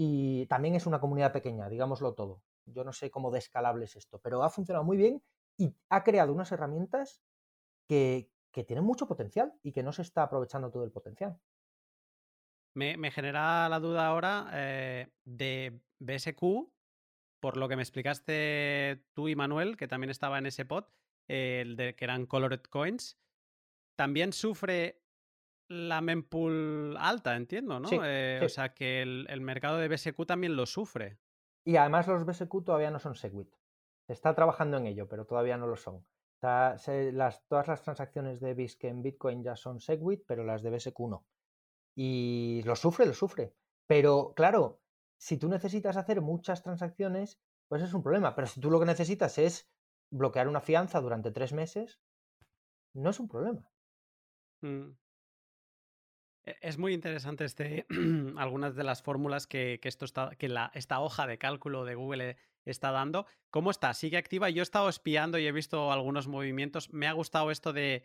y 0.00 0.46
también 0.46 0.76
es 0.76 0.86
una 0.86 1.00
comunidad 1.00 1.32
pequeña, 1.32 1.68
digámoslo 1.68 2.14
todo. 2.14 2.44
Yo 2.66 2.84
no 2.84 2.92
sé 2.92 3.10
cómo 3.10 3.32
de 3.32 3.40
escalable 3.40 3.84
es 3.84 3.96
esto, 3.96 4.20
pero 4.20 4.44
ha 4.44 4.48
funcionado 4.48 4.84
muy 4.84 4.96
bien 4.96 5.20
y 5.56 5.74
ha 5.88 6.04
creado 6.04 6.32
unas 6.32 6.52
herramientas 6.52 7.20
que, 7.88 8.30
que 8.52 8.62
tienen 8.62 8.84
mucho 8.84 9.08
potencial 9.08 9.52
y 9.60 9.72
que 9.72 9.82
no 9.82 9.90
se 9.90 10.02
está 10.02 10.22
aprovechando 10.22 10.70
todo 10.70 10.84
el 10.84 10.92
potencial. 10.92 11.40
Me, 12.74 13.10
genera 13.10 13.68
la 13.68 13.80
duda 13.80 14.06
ahora 14.06 14.48
eh, 14.52 15.08
de 15.24 15.80
BSQ, 15.98 16.70
por 17.40 17.56
lo 17.56 17.68
que 17.68 17.74
me 17.74 17.82
explicaste 17.82 19.04
tú 19.14 19.26
y 19.26 19.34
Manuel, 19.34 19.76
que 19.76 19.88
también 19.88 20.10
estaba 20.10 20.38
en 20.38 20.46
ese 20.46 20.64
pod, 20.64 20.84
el 21.26 21.74
de 21.74 21.96
que 21.96 22.04
eran 22.04 22.26
Colored 22.26 22.62
Coins. 22.70 23.18
También 23.96 24.32
sufre 24.32 25.02
la 25.68 26.00
mempool 26.00 26.96
alta, 26.98 27.36
entiendo, 27.36 27.78
¿no? 27.80 27.88
Eh, 28.04 28.40
o 28.42 28.48
sea 28.48 28.74
que 28.74 29.02
el, 29.02 29.40
mercado 29.40 29.78
de 29.78 29.88
BSQ 29.88 30.26
también 30.26 30.56
lo 30.56 30.66
sufre. 30.66 31.18
Y 31.64 31.76
además 31.76 32.06
los 32.08 32.24
BSQ 32.24 32.64
todavía 32.64 32.90
no 32.90 32.98
son 32.98 33.14
Segwit. 33.14 33.54
Se 34.06 34.12
está 34.12 34.34
trabajando 34.34 34.78
en 34.78 34.86
ello, 34.86 35.06
pero 35.08 35.26
todavía 35.26 35.58
no 35.58 35.66
lo 35.66 35.76
son. 35.76 36.06
todas 36.40 36.86
las 37.68 37.82
transacciones 37.82 38.40
de 38.40 38.54
BISC 38.54 38.84
en 38.84 39.02
Bitcoin 39.02 39.42
ya 39.42 39.56
son 39.56 39.80
Segwit, 39.80 40.24
pero 40.26 40.44
las 40.44 40.62
de 40.62 40.70
BSQ 40.70 40.98
no 41.08 41.26
y 42.00 42.62
lo 42.62 42.76
sufre, 42.76 43.06
lo 43.06 43.12
sufre. 43.12 43.56
Pero 43.88 44.32
claro, 44.36 44.80
si 45.18 45.36
tú 45.36 45.48
necesitas 45.48 45.96
hacer 45.96 46.20
muchas 46.20 46.62
transacciones, 46.62 47.40
pues 47.66 47.82
es 47.82 47.92
un 47.92 48.04
problema. 48.04 48.36
Pero 48.36 48.46
si 48.46 48.60
tú 48.60 48.70
lo 48.70 48.78
que 48.78 48.86
necesitas 48.86 49.36
es 49.38 49.68
bloquear 50.12 50.46
una 50.46 50.60
fianza 50.60 51.00
durante 51.00 51.32
tres 51.32 51.52
meses, 51.52 52.00
no 52.94 53.10
es 53.10 53.18
un 53.18 53.26
problema. 53.26 53.68
Mm. 54.60 54.92
E, 56.48 56.56
es 56.60 56.78
muy 56.78 56.94
interesante 56.94 57.44
este, 57.44 57.86
algunas 58.36 58.74
de 58.74 58.84
las 58.84 59.02
fórmulas 59.02 59.46
que, 59.46 59.80
esto 59.82 60.04
está, 60.04 60.30
que 60.36 60.48
la, 60.48 60.70
esta 60.74 61.00
hoja 61.00 61.26
de 61.26 61.38
cálculo 61.38 61.84
de 61.84 61.94
Google 61.94 62.36
está 62.64 62.90
dando. 62.90 63.26
¿Cómo 63.50 63.70
está? 63.70 63.94
¿Sigue 63.94 64.16
activa? 64.16 64.50
Yo 64.50 64.62
he 64.62 64.62
estado 64.62 64.88
espiando 64.88 65.38
y 65.38 65.46
he 65.46 65.52
visto 65.52 65.92
algunos 65.92 66.28
movimientos. 66.28 66.92
Me 66.92 67.06
ha 67.06 67.12
gustado 67.12 67.50
esto 67.50 67.72
de 67.72 68.04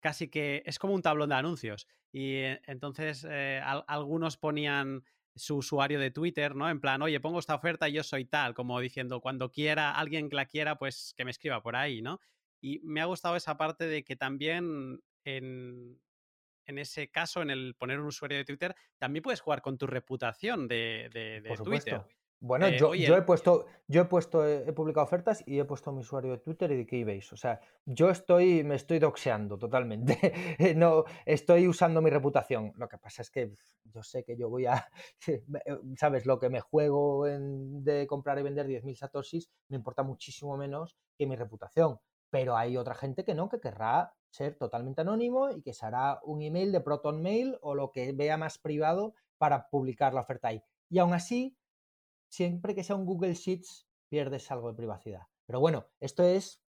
casi 0.00 0.28
que 0.28 0.62
es 0.66 0.78
como 0.78 0.94
un 0.94 1.02
tablón 1.02 1.30
de 1.30 1.36
anuncios. 1.36 1.86
Y 2.12 2.34
eh, 2.36 2.60
entonces 2.66 3.26
eh, 3.28 3.60
algunos 3.64 4.36
ponían 4.36 5.04
su 5.34 5.56
usuario 5.56 5.98
de 5.98 6.10
Twitter, 6.10 6.54
¿no? 6.54 6.68
En 6.70 6.80
plan, 6.80 7.02
oye, 7.02 7.18
pongo 7.20 7.40
esta 7.40 7.54
oferta 7.56 7.88
y 7.88 7.94
yo 7.94 8.02
soy 8.04 8.24
tal, 8.24 8.54
como 8.54 8.78
diciendo, 8.78 9.20
cuando 9.20 9.50
quiera, 9.50 9.92
alguien 9.92 10.28
que 10.28 10.36
la 10.36 10.46
quiera, 10.46 10.78
pues 10.78 11.12
que 11.16 11.24
me 11.24 11.32
escriba 11.32 11.62
por 11.62 11.74
ahí, 11.74 12.02
¿no? 12.02 12.20
Y 12.60 12.78
me 12.80 13.00
ha 13.00 13.06
gustado 13.06 13.34
esa 13.34 13.56
parte 13.56 13.86
de 13.86 14.04
que 14.04 14.14
también 14.14 15.02
en, 15.24 16.00
en 16.66 16.78
ese 16.78 17.10
caso, 17.10 17.42
en 17.42 17.50
el 17.50 17.74
poner 17.74 18.00
un 18.00 18.06
usuario 18.06 18.38
de 18.38 18.44
Twitter, 18.44 18.74
también 18.98 19.22
puedes 19.22 19.40
jugar 19.40 19.62
con 19.62 19.78
tu 19.78 19.86
reputación 19.86 20.68
de, 20.68 21.10
de, 21.12 21.56
Twitter. 21.62 22.02
Bueno, 22.40 22.66
eh, 22.66 22.76
yo, 22.76 22.92
he 22.92 23.22
puesto, 23.22 23.64
yo 23.88 24.02
he 24.02 24.04
puesto, 24.04 24.46
he 24.46 24.70
publicado 24.74 25.06
ofertas 25.06 25.42
y 25.46 25.58
he 25.58 25.64
puesto 25.64 25.90
mi 25.92 26.00
usuario 26.00 26.32
de 26.32 26.38
Twitter 26.38 26.70
y 26.72 26.76
de 26.76 26.86
Keybase. 26.86 27.34
O 27.34 27.38
sea, 27.38 27.58
yo 27.86 28.10
estoy, 28.10 28.62
me 28.64 28.74
estoy 28.74 28.98
doxeando 28.98 29.56
totalmente. 29.56 30.18
no, 30.76 31.04
estoy 31.24 31.66
usando 31.66 32.02
mi 32.02 32.10
reputación. 32.10 32.74
Lo 32.76 32.86
que 32.86 32.98
pasa 32.98 33.22
es 33.22 33.30
que 33.30 33.54
yo 33.84 34.02
sé 34.02 34.24
que 34.24 34.36
yo 34.36 34.50
voy 34.50 34.66
a, 34.66 34.86
sabes, 35.96 36.26
lo 36.26 36.38
que 36.38 36.50
me 36.50 36.60
juego 36.60 37.26
en, 37.26 37.82
de 37.82 38.06
comprar 38.06 38.38
y 38.38 38.42
vender 38.42 38.66
10.000 38.66 38.94
satoshis 38.94 39.50
me 39.68 39.76
importa 39.76 40.02
muchísimo 40.02 40.54
menos 40.58 40.98
que 41.16 41.26
mi 41.26 41.36
reputación. 41.36 41.98
Pero 42.30 42.56
hay 42.56 42.76
otra 42.76 42.94
gente 42.94 43.24
que 43.24 43.34
no, 43.34 43.48
que 43.48 43.60
querrá 43.60 44.14
ser 44.30 44.56
totalmente 44.56 45.02
anónimo 45.02 45.50
y 45.50 45.62
que 45.62 45.72
se 45.72 45.86
hará 45.86 46.20
un 46.24 46.42
email 46.42 46.72
de 46.72 46.80
Proton 46.80 47.22
Mail 47.22 47.56
o 47.60 47.74
lo 47.74 47.92
que 47.92 48.12
vea 48.12 48.36
más 48.36 48.58
privado 48.58 49.14
para 49.38 49.68
publicar 49.70 50.12
la 50.14 50.22
oferta 50.22 50.48
ahí. 50.48 50.62
Y 50.90 50.98
aún 50.98 51.14
así, 51.14 51.56
siempre 52.28 52.74
que 52.74 52.82
sea 52.82 52.96
un 52.96 53.06
Google 53.06 53.34
Sheets 53.34 53.86
pierdes 54.08 54.50
algo 54.50 54.68
de 54.68 54.76
privacidad. 54.76 55.22
Pero 55.46 55.60
bueno, 55.60 55.86
esto 56.00 56.22
es 56.24 56.62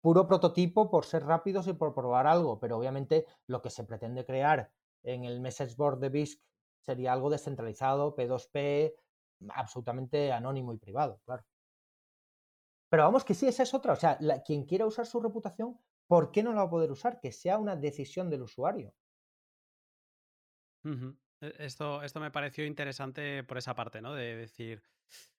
puro 0.00 0.26
prototipo 0.26 0.90
por 0.90 1.04
ser 1.04 1.24
rápidos 1.24 1.66
y 1.68 1.72
por 1.72 1.94
probar 1.94 2.26
algo, 2.26 2.58
pero 2.58 2.76
obviamente 2.76 3.26
lo 3.46 3.62
que 3.62 3.70
se 3.70 3.84
pretende 3.84 4.24
crear 4.24 4.72
en 5.02 5.24
el 5.24 5.40
message 5.40 5.74
board 5.76 6.00
de 6.00 6.08
BISC 6.08 6.40
sería 6.80 7.12
algo 7.12 7.30
descentralizado, 7.30 8.16
P2P, 8.16 8.94
absolutamente 9.50 10.32
anónimo 10.32 10.72
y 10.72 10.78
privado, 10.78 11.20
claro. 11.24 11.44
Pero 12.92 13.04
vamos 13.04 13.24
que 13.24 13.32
sí, 13.32 13.46
esa 13.46 13.62
es 13.62 13.72
otra. 13.72 13.94
O 13.94 13.96
sea, 13.96 14.18
quien 14.44 14.66
quiera 14.66 14.84
usar 14.84 15.06
su 15.06 15.18
reputación, 15.18 15.80
¿por 16.06 16.30
qué 16.30 16.42
no 16.42 16.50
la 16.50 16.58
va 16.58 16.66
a 16.66 16.70
poder 16.70 16.92
usar? 16.92 17.20
Que 17.20 17.32
sea 17.32 17.56
una 17.56 17.74
decisión 17.74 18.28
del 18.28 18.42
usuario. 18.42 18.94
E, 20.84 21.54
esto, 21.58 22.02
esto 22.02 22.20
me 22.20 22.30
pareció 22.30 22.66
interesante 22.66 23.44
por 23.44 23.56
esa 23.56 23.74
parte, 23.74 24.02
¿no? 24.02 24.12
De 24.12 24.36
decir, 24.36 24.82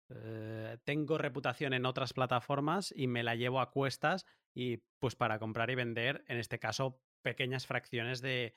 eh, 0.10 0.80
tengo 0.84 1.20
reputación 1.20 1.74
en 1.74 1.86
otras 1.86 2.14
plataformas 2.14 2.92
y 2.98 3.06
me 3.06 3.22
la 3.22 3.36
llevo 3.36 3.60
a 3.60 3.70
cuestas 3.70 4.26
y 4.56 4.78
pues 4.98 5.16
para 5.16 5.38
comprar 5.38 5.70
y 5.70 5.76
vender, 5.76 6.26
en 6.28 6.40
este 6.40 6.58
caso, 6.58 7.04
pequeñas 7.22 7.68
fracciones 7.68 8.20
de, 8.22 8.56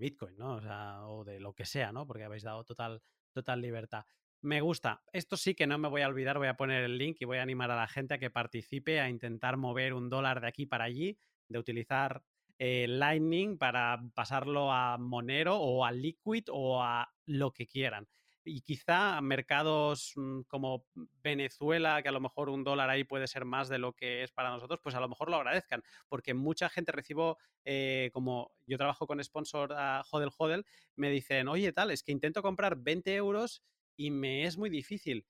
Bitcoin, 0.00 0.36
¿no? 0.36 0.56
O, 0.56 0.60
sea, 0.60 1.06
o 1.06 1.22
de 1.22 1.38
lo 1.38 1.54
que 1.54 1.66
sea, 1.66 1.92
¿no? 1.92 2.04
Porque 2.04 2.24
habéis 2.24 2.42
dado 2.42 2.64
total, 2.64 3.00
total 3.32 3.60
libertad. 3.60 4.04
Me 4.40 4.60
gusta. 4.60 5.02
Esto 5.12 5.36
sí 5.36 5.54
que 5.54 5.66
no 5.66 5.78
me 5.78 5.88
voy 5.88 6.02
a 6.02 6.08
olvidar, 6.08 6.38
voy 6.38 6.46
a 6.46 6.56
poner 6.56 6.84
el 6.84 6.96
link 6.96 7.16
y 7.20 7.24
voy 7.24 7.38
a 7.38 7.42
animar 7.42 7.70
a 7.70 7.76
la 7.76 7.88
gente 7.88 8.14
a 8.14 8.18
que 8.18 8.30
participe, 8.30 9.00
a 9.00 9.08
intentar 9.08 9.56
mover 9.56 9.94
un 9.94 10.08
dólar 10.08 10.40
de 10.40 10.46
aquí 10.46 10.64
para 10.64 10.84
allí, 10.84 11.18
de 11.48 11.58
utilizar 11.58 12.22
eh, 12.58 12.86
Lightning 12.88 13.58
para 13.58 14.00
pasarlo 14.14 14.72
a 14.72 14.96
Monero 14.98 15.56
o 15.56 15.84
a 15.84 15.92
Liquid 15.92 16.44
o 16.50 16.82
a 16.82 17.12
lo 17.26 17.52
que 17.52 17.66
quieran 17.66 18.08
y 18.48 18.62
quizá 18.62 19.20
mercados 19.20 20.12
mm, 20.16 20.40
como 20.42 20.86
Venezuela, 21.22 22.02
que 22.02 22.08
a 22.08 22.12
lo 22.12 22.20
mejor 22.20 22.48
un 22.48 22.64
dólar 22.64 22.90
ahí 22.90 23.04
puede 23.04 23.26
ser 23.26 23.44
más 23.44 23.68
de 23.68 23.78
lo 23.78 23.92
que 23.92 24.22
es 24.22 24.32
para 24.32 24.50
nosotros, 24.50 24.80
pues 24.82 24.94
a 24.94 25.00
lo 25.00 25.08
mejor 25.08 25.30
lo 25.30 25.36
agradezcan, 25.36 25.82
porque 26.08 26.34
mucha 26.34 26.68
gente 26.68 26.92
recibo, 26.92 27.38
eh, 27.64 28.10
como 28.12 28.52
yo 28.66 28.78
trabajo 28.78 29.06
con 29.06 29.22
sponsor 29.22 29.72
a 29.74 30.02
Hodel 30.10 30.30
Hodel, 30.36 30.64
me 30.96 31.10
dicen, 31.10 31.48
oye, 31.48 31.72
tal, 31.72 31.90
es 31.90 32.02
que 32.02 32.12
intento 32.12 32.42
comprar 32.42 32.76
20 32.76 33.14
euros 33.14 33.62
y 33.98 34.10
me 34.10 34.44
es 34.44 34.56
muy 34.56 34.70
difícil. 34.70 35.26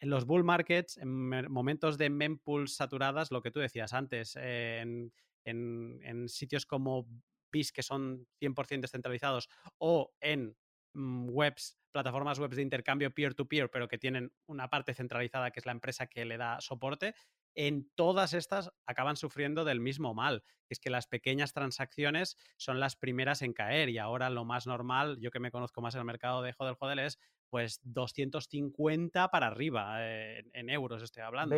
En 0.00 0.10
los 0.10 0.26
bull 0.26 0.44
markets, 0.44 0.96
en 0.98 1.50
momentos 1.50 1.98
de 1.98 2.10
mempools 2.10 2.74
saturadas, 2.74 3.30
lo 3.30 3.42
que 3.42 3.50
tú 3.50 3.60
decías 3.60 3.92
antes, 3.92 4.36
en, 4.36 5.12
en 5.44 6.28
sitios 6.28 6.66
como 6.66 7.06
BIS 7.52 7.72
que 7.72 7.82
son 7.82 8.26
100% 8.40 8.80
descentralizados 8.80 9.48
o 9.78 10.14
en 10.20 10.56
Mm, 10.96 11.28
webs, 11.28 11.78
plataformas 11.92 12.38
webs 12.38 12.56
de 12.56 12.62
intercambio 12.62 13.12
peer-to-peer, 13.12 13.70
pero 13.70 13.86
que 13.86 13.98
tienen 13.98 14.32
una 14.46 14.70
parte 14.70 14.94
centralizada 14.94 15.50
que 15.50 15.60
es 15.60 15.66
la 15.66 15.72
empresa 15.72 16.06
que 16.06 16.24
le 16.24 16.38
da 16.38 16.58
soporte, 16.62 17.14
en 17.54 17.90
todas 17.94 18.32
estas 18.32 18.70
acaban 18.86 19.16
sufriendo 19.16 19.66
del 19.66 19.78
mismo 19.78 20.14
mal, 20.14 20.42
es 20.70 20.80
que 20.80 20.88
las 20.88 21.06
pequeñas 21.06 21.52
transacciones 21.52 22.38
son 22.56 22.80
las 22.80 22.96
primeras 22.96 23.42
en 23.42 23.52
caer 23.52 23.90
y 23.90 23.98
ahora 23.98 24.30
lo 24.30 24.46
más 24.46 24.66
normal, 24.66 25.18
yo 25.20 25.30
que 25.30 25.38
me 25.38 25.50
conozco 25.50 25.82
más 25.82 25.94
en 25.94 26.00
el 26.00 26.06
mercado 26.06 26.40
de 26.40 26.54
Hodel 26.56 26.76
Hodel 26.80 26.98
es 27.00 27.18
pues 27.50 27.80
250 27.84 29.28
para 29.30 29.46
arriba, 29.46 29.96
eh, 30.00 30.44
en 30.52 30.70
euros 30.70 31.02
estoy 31.02 31.22
hablando. 31.22 31.56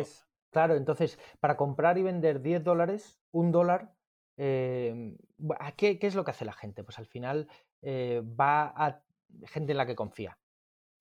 Claro, 0.51 0.75
entonces 0.75 1.19
para 1.39 1.55
comprar 1.57 1.97
y 1.97 2.03
vender 2.03 2.41
10 2.41 2.63
dólares, 2.63 3.19
un 3.31 3.51
dólar, 3.51 3.93
eh, 4.37 5.15
¿qué, 5.77 5.99
¿qué, 5.99 6.07
es 6.07 6.15
lo 6.15 6.23
que 6.23 6.31
hace 6.31 6.45
la 6.45 6.53
gente? 6.53 6.83
Pues 6.83 6.97
al 6.97 7.05
final 7.05 7.47
eh, 7.81 8.21
va 8.39 8.73
a 8.75 9.01
gente 9.45 9.71
en 9.71 9.77
la 9.77 9.85
que 9.85 9.95
confía. 9.95 10.37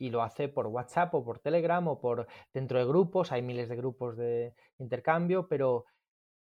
Y 0.00 0.10
lo 0.10 0.22
hace 0.22 0.48
por 0.48 0.66
WhatsApp 0.68 1.14
o 1.14 1.24
por 1.24 1.40
Telegram 1.40 1.86
o 1.88 2.00
por 2.00 2.26
dentro 2.52 2.78
de 2.78 2.84
grupos. 2.84 3.32
Hay 3.32 3.42
miles 3.42 3.68
de 3.68 3.76
grupos 3.76 4.16
de 4.16 4.54
intercambio, 4.78 5.48
pero, 5.48 5.86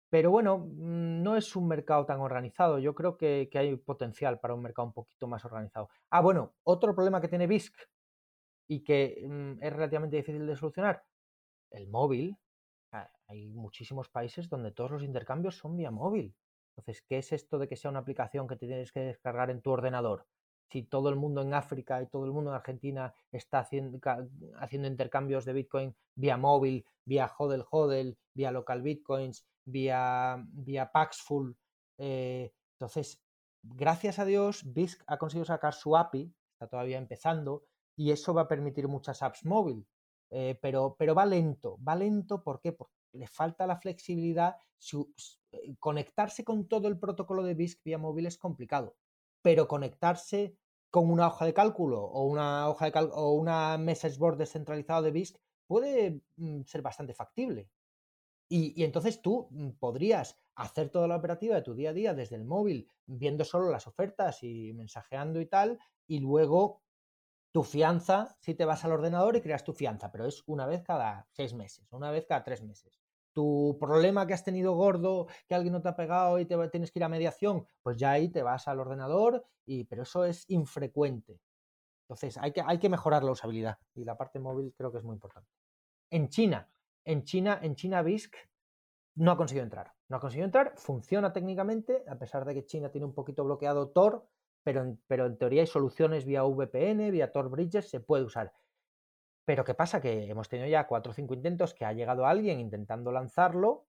pero 0.10 0.30
bueno, 0.30 0.60
mm, 0.60 1.24
no 1.24 1.36
es 1.36 1.56
un 1.56 1.68
mercado 1.68 2.06
tan 2.06 2.20
organizado. 2.20 2.80
Yo 2.80 2.94
creo 2.94 3.18
que, 3.18 3.50
hay 3.54 3.76
potencial 3.78 4.40
para 4.40 4.54
un 4.54 4.62
mercado 4.62 4.88
un 4.88 4.94
poquito 4.94 5.28
más 5.28 5.44
organizado. 5.46 5.90
Ah, 6.12 6.22
bueno, 6.22 6.54
otro 6.64 6.94
problema 6.94 7.22
que 7.22 7.28
tiene 7.28 7.48
BISC 7.48 7.74
y 8.70 8.84
que 8.84 9.26
mm, 9.28 9.64
es 9.64 9.74
relativamente 9.74 10.16
difícil 10.16 10.48
de 10.48 10.56
solucionar, 10.56 11.04
el 11.72 11.90
móvil. 11.90 12.38
Ah, 12.94 13.12
hay 13.28 13.50
muchísimos 13.50 14.10
países 14.10 14.48
donde 14.48 14.72
todos 14.72 14.92
los 14.92 15.04
intercambios 15.04 15.58
son 15.58 15.76
vía 15.76 15.92
móvil. 15.92 16.36
Entonces, 16.78 17.04
¿qué 17.08 17.18
es 17.18 17.34
esto 17.34 17.60
de 17.60 17.68
que 17.68 17.76
sea 17.76 17.92
una 17.92 18.00
aplicación 18.00 18.48
que 18.48 18.56
te 18.56 18.68
tienes 18.68 18.92
que 18.92 19.02
descargar 19.02 19.50
en 19.50 19.62
tu 19.62 19.72
ordenador? 19.72 20.26
si 20.70 20.84
todo 20.84 21.10
el 21.10 21.16
mundo 21.16 21.42
en 21.42 21.54
África 21.54 22.02
y 22.02 22.08
todo 22.08 22.26
el 22.26 22.32
mundo 22.32 22.52
en 22.52 22.56
Argentina 22.58 23.14
está 23.32 23.60
haciendo, 23.60 24.00
intercambios 24.88 25.46
de 25.46 25.54
Bitcoin 25.54 25.96
vía 26.16 26.38
móvil, 26.38 26.86
vía 27.06 27.32
hodl 27.38 27.66
hodl, 27.70 28.16
vía 28.34 28.52
local 28.52 28.82
Bitcoins, 28.82 29.46
vía, 29.66 30.38
vía 30.48 30.92
Paxful. 30.92 31.58
Eh, 31.98 32.54
entonces, 32.74 33.22
gracias 33.64 34.20
a 34.20 34.26
Dios, 34.26 34.62
BISC 34.64 35.04
ha 35.08 35.18
conseguido 35.18 35.46
sacar 35.46 35.74
su 35.74 35.98
API, 35.98 36.32
está 36.54 36.68
todavía 36.68 36.98
empezando, 36.98 37.64
y 38.00 38.12
eso 38.12 38.34
va 38.34 38.44
a 38.44 38.48
permitir 38.48 38.88
muchas 38.88 39.22
apps 39.22 39.44
móvil. 39.44 39.86
Eh, 40.30 40.58
pero, 40.62 40.96
pero 40.98 41.14
va 41.14 41.26
lento, 41.26 41.78
va 41.86 41.96
lento 41.96 42.42
¿por 42.42 42.62
qué? 42.62 42.72
porque 42.72 42.94
le 43.12 43.28
falta 43.28 43.68
la 43.68 43.76
flexibilidad. 43.76 44.56
Eh, 45.52 45.76
conectarse 45.80 46.46
con 46.46 46.70
todo 46.70 46.88
el 46.88 46.98
protocolo 46.98 47.44
de 47.44 47.56
BISC 47.56 47.84
vía 47.84 47.98
móvil 47.98 48.26
es 48.26 48.38
complicado, 48.38 48.96
pero 49.42 49.68
conectarse 49.68 50.56
con 50.90 51.12
una 51.12 51.28
hoja 51.28 51.44
de 51.44 51.54
cálculo 51.54 52.02
o 52.02 52.24
una 52.24 52.70
hoja 52.70 52.90
de 52.90 53.10
o 53.12 53.34
una 53.34 53.78
message 53.78 54.18
board 54.18 54.38
descentralizado 54.38 55.02
de 55.02 55.12
BISC 55.12 55.36
puede 55.68 56.22
mm, 56.38 56.62
ser 56.62 56.82
bastante 56.82 57.14
factible. 57.14 57.70
Y, 58.48 58.82
entonces 58.82 59.22
tú 59.22 59.50
mm, 59.52 59.72
podrías 59.72 60.40
hacer 60.56 60.90
toda 60.90 61.10
la 61.10 61.18
operativa 61.18 61.56
de 61.56 61.64
tu 61.64 61.76
día 61.76 61.90
a 61.90 61.94
día 61.94 62.14
desde 62.14 62.38
el 62.38 62.46
móvil, 62.46 62.88
viendo 63.06 63.44
solo 63.44 63.70
las 63.70 63.88
ofertas 63.88 64.42
y 64.42 64.72
mensajeando 64.72 65.42
y 65.42 65.48
tal, 65.48 65.80
y 66.08 66.20
luego 66.20 66.82
tu 67.52 67.64
fianza, 67.64 68.36
si 68.40 68.54
te 68.54 68.66
vas 68.66 68.86
al 68.86 68.92
ordenador 68.92 69.36
y 69.36 69.42
creas 69.42 69.64
tu 69.64 69.74
fianza, 69.74 70.12
pero 70.12 70.26
es 70.26 70.44
una 70.46 70.66
vez 70.66 70.84
cada 70.84 71.28
seis 71.32 71.54
meses, 71.54 71.92
una 71.92 72.12
vez 72.12 72.26
cada 72.26 72.44
tres 72.44 72.62
meses. 72.62 73.00
Tu 73.34 73.78
problema 73.80 74.28
que 74.28 74.34
has 74.34 74.44
tenido 74.44 74.74
gordo, 74.74 75.28
que 75.48 75.56
alguien 75.56 75.74
no 75.74 75.82
te 75.82 75.90
ha 75.90 75.96
pegado 75.96 76.40
y 76.40 76.46
te 76.46 76.56
tienes 76.70 76.92
que 76.92 77.00
ir 77.00 77.04
a 77.04 77.10
mediación, 77.10 77.68
pues 77.82 77.98
ya 77.98 78.12
ahí 78.12 78.30
te 78.30 78.44
vas 78.44 78.68
al 78.68 78.80
ordenador, 78.80 79.46
y, 79.66 79.86
pero 79.86 80.04
eso 80.04 80.26
es 80.26 80.50
infrecuente. 80.50 81.40
Entonces 82.04 82.38
hay 82.38 82.52
que, 82.52 82.62
hay 82.66 82.80
que 82.80 82.90
mejorar 82.90 83.24
la 83.24 83.32
usabilidad 83.32 83.78
y 83.94 84.04
la 84.04 84.18
parte 84.18 84.40
móvil 84.40 84.74
creo 84.76 84.92
que 84.92 84.98
es 84.98 85.04
muy 85.04 85.14
importante. 85.14 85.52
En 86.10 86.30
China, 86.30 86.72
en 87.06 87.24
China, 87.24 87.60
en 87.62 87.76
China 87.76 88.02
BISC 88.02 88.36
no 89.16 89.32
ha 89.32 89.38
conseguido 89.38 89.64
entrar. 89.64 89.94
No 90.08 90.18
ha 90.18 90.20
conseguido 90.20 90.46
entrar, 90.46 90.74
funciona 90.76 91.32
técnicamente, 91.34 92.04
a 92.08 92.18
pesar 92.18 92.46
de 92.46 92.56
que 92.56 92.66
China 92.66 92.90
tiene 92.90 93.06
un 93.06 93.14
poquito 93.14 93.44
bloqueado 93.44 93.90
Tor, 93.90 94.28
pero 94.64 94.82
en, 94.82 95.02
pero 95.08 95.26
en 95.26 95.38
teoría 95.38 95.62
hay 95.62 95.68
soluciones 95.68 96.26
vía 96.26 96.44
VPN, 96.44 97.12
vía 97.12 97.32
Tor 97.32 97.50
Bridges, 97.50 97.90
se 97.90 98.00
puede 98.00 98.24
usar. 98.24 98.54
Pero 99.46 99.64
¿qué 99.64 99.74
pasa? 99.74 100.02
Que 100.02 100.30
hemos 100.30 100.50
tenido 100.50 100.68
ya 100.68 100.88
cuatro 100.88 101.12
o 101.12 101.16
cinco 101.16 101.34
intentos 101.34 101.74
que 101.74 101.86
ha 101.86 101.94
llegado 101.94 102.26
alguien 102.26 102.60
intentando 102.60 103.12
lanzarlo 103.12 103.88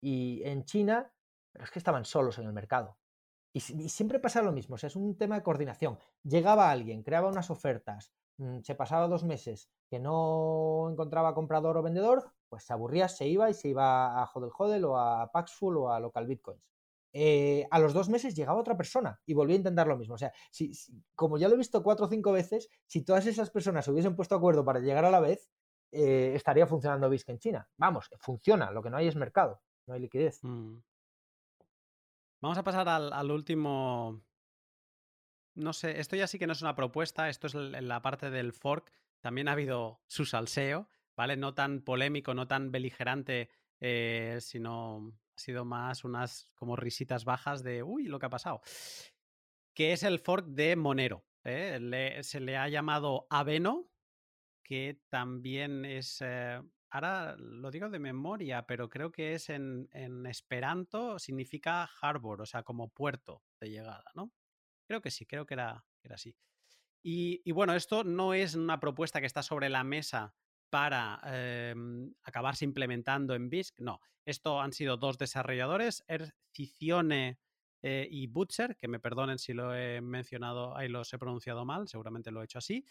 y 0.00 0.42
en 0.44 0.64
China, 0.64 1.12
pero 1.52 1.64
es 1.64 1.70
que 1.70 1.78
estaban 1.78 2.04
solos 2.04 2.38
en 2.38 2.46
el 2.46 2.52
mercado. 2.52 2.98
Y, 3.52 3.60
siempre 3.60 4.20
pasa 4.20 4.42
lo 4.42 4.52
mismo, 4.52 4.76
es 4.76 4.94
un 4.94 5.16
tema 5.16 5.36
de 5.36 5.42
coordinación. 5.42 5.98
Llegaba 6.22 6.70
alguien, 6.70 7.02
creaba 7.02 7.28
unas 7.28 7.50
ofertas, 7.50 8.12
Mm, 8.38 8.60
se 8.62 8.74
pasaba 8.76 9.08
dos 9.08 9.24
meses 9.24 9.68
que 9.90 9.98
no 9.98 10.88
encontraba 10.90 11.34
comprador 11.34 11.76
o 11.76 11.82
vendedor, 11.82 12.32
pues 12.48 12.64
se 12.64 12.72
aburría, 12.72 13.08
se 13.08 13.26
iba 13.26 13.50
y 13.50 13.54
se 13.54 13.68
iba 13.68 14.22
a 14.22 14.30
Hodel 14.32 14.50
Hodel 14.56 14.84
o 14.84 14.96
a 14.96 15.30
Paxful 15.32 15.76
o 15.76 15.90
a 15.90 15.98
Local 16.00 16.26
Bitcoins. 16.26 16.62
Eh, 17.12 17.66
a 17.70 17.78
los 17.78 17.94
dos 17.94 18.08
meses 18.08 18.34
llegaba 18.34 18.60
otra 18.60 18.76
persona 18.76 19.20
y 19.24 19.34
volvía 19.34 19.54
a 19.54 19.58
intentar 19.58 19.86
lo 19.86 19.96
mismo. 19.96 20.14
O 20.14 20.18
sea, 20.18 20.32
si, 20.50 20.72
como 21.14 21.38
ya 21.38 21.48
lo 21.48 21.54
he 21.54 21.58
visto 21.58 21.82
cuatro 21.82 22.06
o 22.06 22.08
cinco 22.08 22.32
veces, 22.32 22.68
si 22.86 23.04
todas 23.04 23.26
esas 23.26 23.50
personas 23.50 23.84
se 23.84 23.90
hubiesen 23.90 24.16
puesto 24.16 24.34
acuerdo 24.34 24.64
para 24.64 24.80
llegar 24.80 25.04
a 25.04 25.10
la 25.10 25.20
vez, 25.20 25.50
eh, 25.92 26.32
estaría 26.34 26.66
funcionando 26.66 27.08
BISC 27.08 27.30
en 27.30 27.38
China. 27.38 27.68
Vamos, 27.76 28.10
funciona, 28.20 28.70
lo 28.70 28.82
que 28.82 28.90
no 28.90 28.98
hay 28.98 29.08
es 29.08 29.16
mercado, 29.16 29.62
no 29.86 29.94
hay 29.94 30.00
liquidez. 30.00 30.40
Mm. 30.42 30.78
Vamos 32.40 32.58
a 32.58 32.62
pasar 32.62 32.88
al 32.88 33.30
último 33.30 34.22
no 35.58 35.72
sé, 35.72 35.98
esto 35.98 36.16
ya 36.16 36.26
sí 36.26 36.38
que 36.38 36.46
no 36.46 36.52
es 36.52 36.62
una 36.62 36.76
propuesta, 36.76 37.28
esto 37.28 37.48
es 37.48 37.54
la 37.54 38.00
parte 38.00 38.30
del 38.30 38.52
fork. 38.52 38.92
También 39.20 39.48
ha 39.48 39.52
habido 39.52 40.00
su 40.06 40.24
salseo, 40.24 40.88
¿vale? 41.16 41.36
No 41.36 41.54
tan 41.54 41.82
polémico, 41.82 42.32
no 42.32 42.46
tan 42.46 42.70
beligerante, 42.70 43.50
eh, 43.80 44.38
sino 44.40 45.12
ha 45.38 45.40
sido 45.40 45.64
más 45.64 46.02
unas 46.02 46.50
como 46.56 46.74
risitas 46.74 47.24
bajas 47.24 47.62
de, 47.62 47.84
uy, 47.84 48.06
lo 48.06 48.18
que 48.18 48.26
ha 48.26 48.30
pasado. 48.30 48.60
Que 49.72 49.92
es 49.92 50.02
el 50.02 50.18
fork 50.18 50.46
de 50.46 50.74
Monero. 50.74 51.24
¿eh? 51.44 52.18
se 52.22 52.40
le 52.40 52.56
ha 52.56 52.68
llamado 52.68 53.28
Aveno, 53.30 53.88
que 54.64 55.00
también 55.08 55.84
es... 55.84 56.20
Eh, 56.22 56.60
ahora 56.90 57.36
lo 57.38 57.70
digo 57.70 57.88
de 57.88 58.00
memoria, 58.00 58.66
pero 58.66 58.88
creo 58.88 59.12
que 59.12 59.34
es 59.34 59.48
en, 59.48 59.88
en 59.92 60.26
Esperanto, 60.26 61.20
significa 61.20 61.88
harbor, 62.02 62.42
o 62.42 62.46
sea, 62.46 62.64
como 62.64 62.88
puerto 62.88 63.44
de 63.60 63.70
llegada, 63.70 64.10
¿no? 64.14 64.32
Creo 64.88 65.00
que 65.00 65.12
sí, 65.12 65.24
creo 65.24 65.46
que 65.46 65.54
era, 65.54 65.84
era 66.02 66.16
así. 66.16 66.36
Y, 67.00 67.52
bueno, 67.52 67.74
esto 67.74 68.02
no 68.02 68.34
es 68.34 68.56
una 68.56 68.80
propuesta 68.80 69.20
que 69.20 69.26
está 69.26 69.42
sobre 69.42 69.68
la 69.68 69.84
mesa 69.84 70.34
para 70.70 71.20
em, 71.24 72.12
acabarse 72.22 72.64
implementando 72.64 73.34
en 73.34 73.48
BISC, 73.48 73.80
no. 73.80 74.00
Esto 74.24 74.60
han 74.60 74.72
sido 74.72 74.96
dos 74.96 75.18
desarrolladores, 75.18 76.04
Ercicione 76.06 77.38
eh, 77.82 78.06
y 78.10 78.26
Butcher, 78.26 78.76
que 78.76 78.88
me 78.88 79.00
perdonen 79.00 79.38
si 79.38 79.52
lo 79.52 79.74
he 79.74 80.00
mencionado, 80.00 80.76
ahí 80.76 80.88
los 80.88 81.12
he 81.12 81.18
pronunciado 81.18 81.64
mal, 81.64 81.88
seguramente 81.88 82.30
lo 82.30 82.42
he 82.42 82.44
hecho 82.44 82.58
así, 82.58 82.84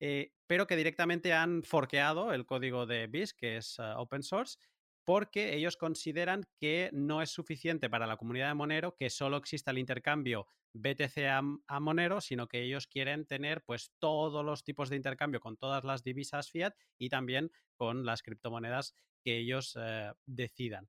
eh, 0.00 0.32
pero 0.46 0.66
que 0.66 0.76
directamente 0.76 1.32
han 1.32 1.62
forqueado 1.62 2.32
el 2.32 2.44
código 2.44 2.86
de 2.86 3.06
BISC, 3.06 3.36
que 3.36 3.56
es 3.56 3.78
ah, 3.78 4.00
open 4.00 4.22
source, 4.22 4.58
porque 5.04 5.54
ellos 5.54 5.76
consideran 5.76 6.44
que 6.58 6.90
no 6.92 7.22
es 7.22 7.30
suficiente 7.30 7.90
para 7.90 8.06
la 8.06 8.16
comunidad 8.16 8.48
de 8.48 8.54
Monero 8.54 8.94
que 8.96 9.10
solo 9.10 9.36
exista 9.36 9.70
el 9.70 9.78
intercambio 9.78 10.46
BTC 10.74 11.18
a, 11.66 11.80
Monero, 11.80 12.20
sino 12.20 12.48
que 12.48 12.62
ellos 12.62 12.86
quieren 12.86 13.26
tener 13.26 13.62
pues 13.64 13.92
todos 13.98 14.44
los 14.44 14.64
tipos 14.64 14.88
de 14.88 14.96
intercambio 14.96 15.40
con 15.40 15.56
todas 15.56 15.84
las 15.84 16.02
divisas 16.02 16.50
fiat 16.50 16.74
y 16.98 17.08
también 17.08 17.50
con 17.76 18.04
las 18.04 18.22
criptomonedas 18.22 18.94
que 19.22 19.38
ellos 19.38 19.76
eh, 19.80 20.12
decidan. 20.26 20.88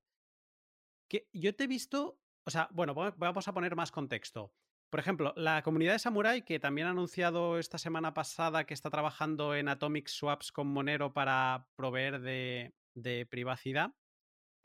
Que 1.08 1.28
yo 1.32 1.54
te 1.54 1.64
he 1.64 1.66
visto, 1.68 2.18
o 2.46 2.50
sea, 2.50 2.68
bueno, 2.72 2.94
vamos 2.94 3.48
a 3.48 3.52
poner 3.52 3.76
más 3.76 3.90
contexto. 3.90 4.52
Por 4.90 5.00
ejemplo, 5.00 5.34
la 5.36 5.62
comunidad 5.62 5.94
de 5.94 5.98
Samurai, 5.98 6.44
que 6.44 6.60
también 6.60 6.86
ha 6.86 6.90
anunciado 6.90 7.58
esta 7.58 7.78
semana 7.78 8.14
pasada 8.14 8.64
que 8.64 8.74
está 8.74 8.90
trabajando 8.90 9.54
en 9.54 9.68
Atomic 9.68 10.08
Swaps 10.08 10.52
con 10.52 10.68
Monero 10.68 11.12
para 11.12 11.68
proveer 11.76 12.20
de 12.20 13.26
privacidad, 13.28 13.92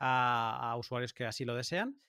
a, 0.00 0.74
usuarios 0.78 1.12
que 1.12 1.26
así 1.26 1.44
lo 1.44 1.54
desean. 1.54 2.00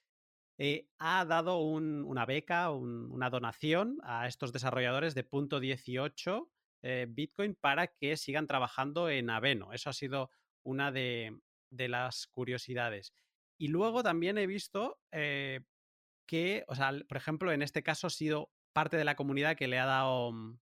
Eh, 0.57 0.87
ha 0.99 1.25
dado 1.25 1.59
una 1.59 2.25
beca, 2.25 2.71
una 2.71 3.29
donación 3.29 3.97
a 4.03 4.27
estos 4.27 4.51
desarrolladores 4.51 5.15
de 5.15 5.23
punto 5.23 5.59
18 5.59 6.51
eh, 6.83 7.05
Bitcoin 7.09 7.55
para 7.55 7.87
que 7.87 8.17
sigan 8.17 8.47
trabajando 8.47 9.09
en 9.09 9.29
Aveno. 9.29 9.73
Eso 9.73 9.89
ha 9.89 9.93
sido 9.93 10.31
una 10.63 10.91
de, 10.91 11.39
las 11.69 12.27
curiosidades. 12.27 13.13
Y 13.57 13.67
luego 13.67 14.03
también 14.03 14.37
he 14.37 14.47
visto 14.47 14.99
eh, 15.11 15.61
que, 16.27 16.63
o 16.67 16.75
sea, 16.75 16.91
por 17.07 17.17
ejemplo, 17.17 17.51
en 17.51 17.61
este 17.61 17.83
caso 17.83 18.07
ha 18.07 18.11
sido 18.11 18.51
parte 18.73 18.97
de 18.97 19.05
la 19.05 19.15
comunidad 19.15 19.55
que 19.55 19.67
le 19.67 19.79
ha 19.79 19.85
dado 19.85 20.31
mm, 20.31 20.59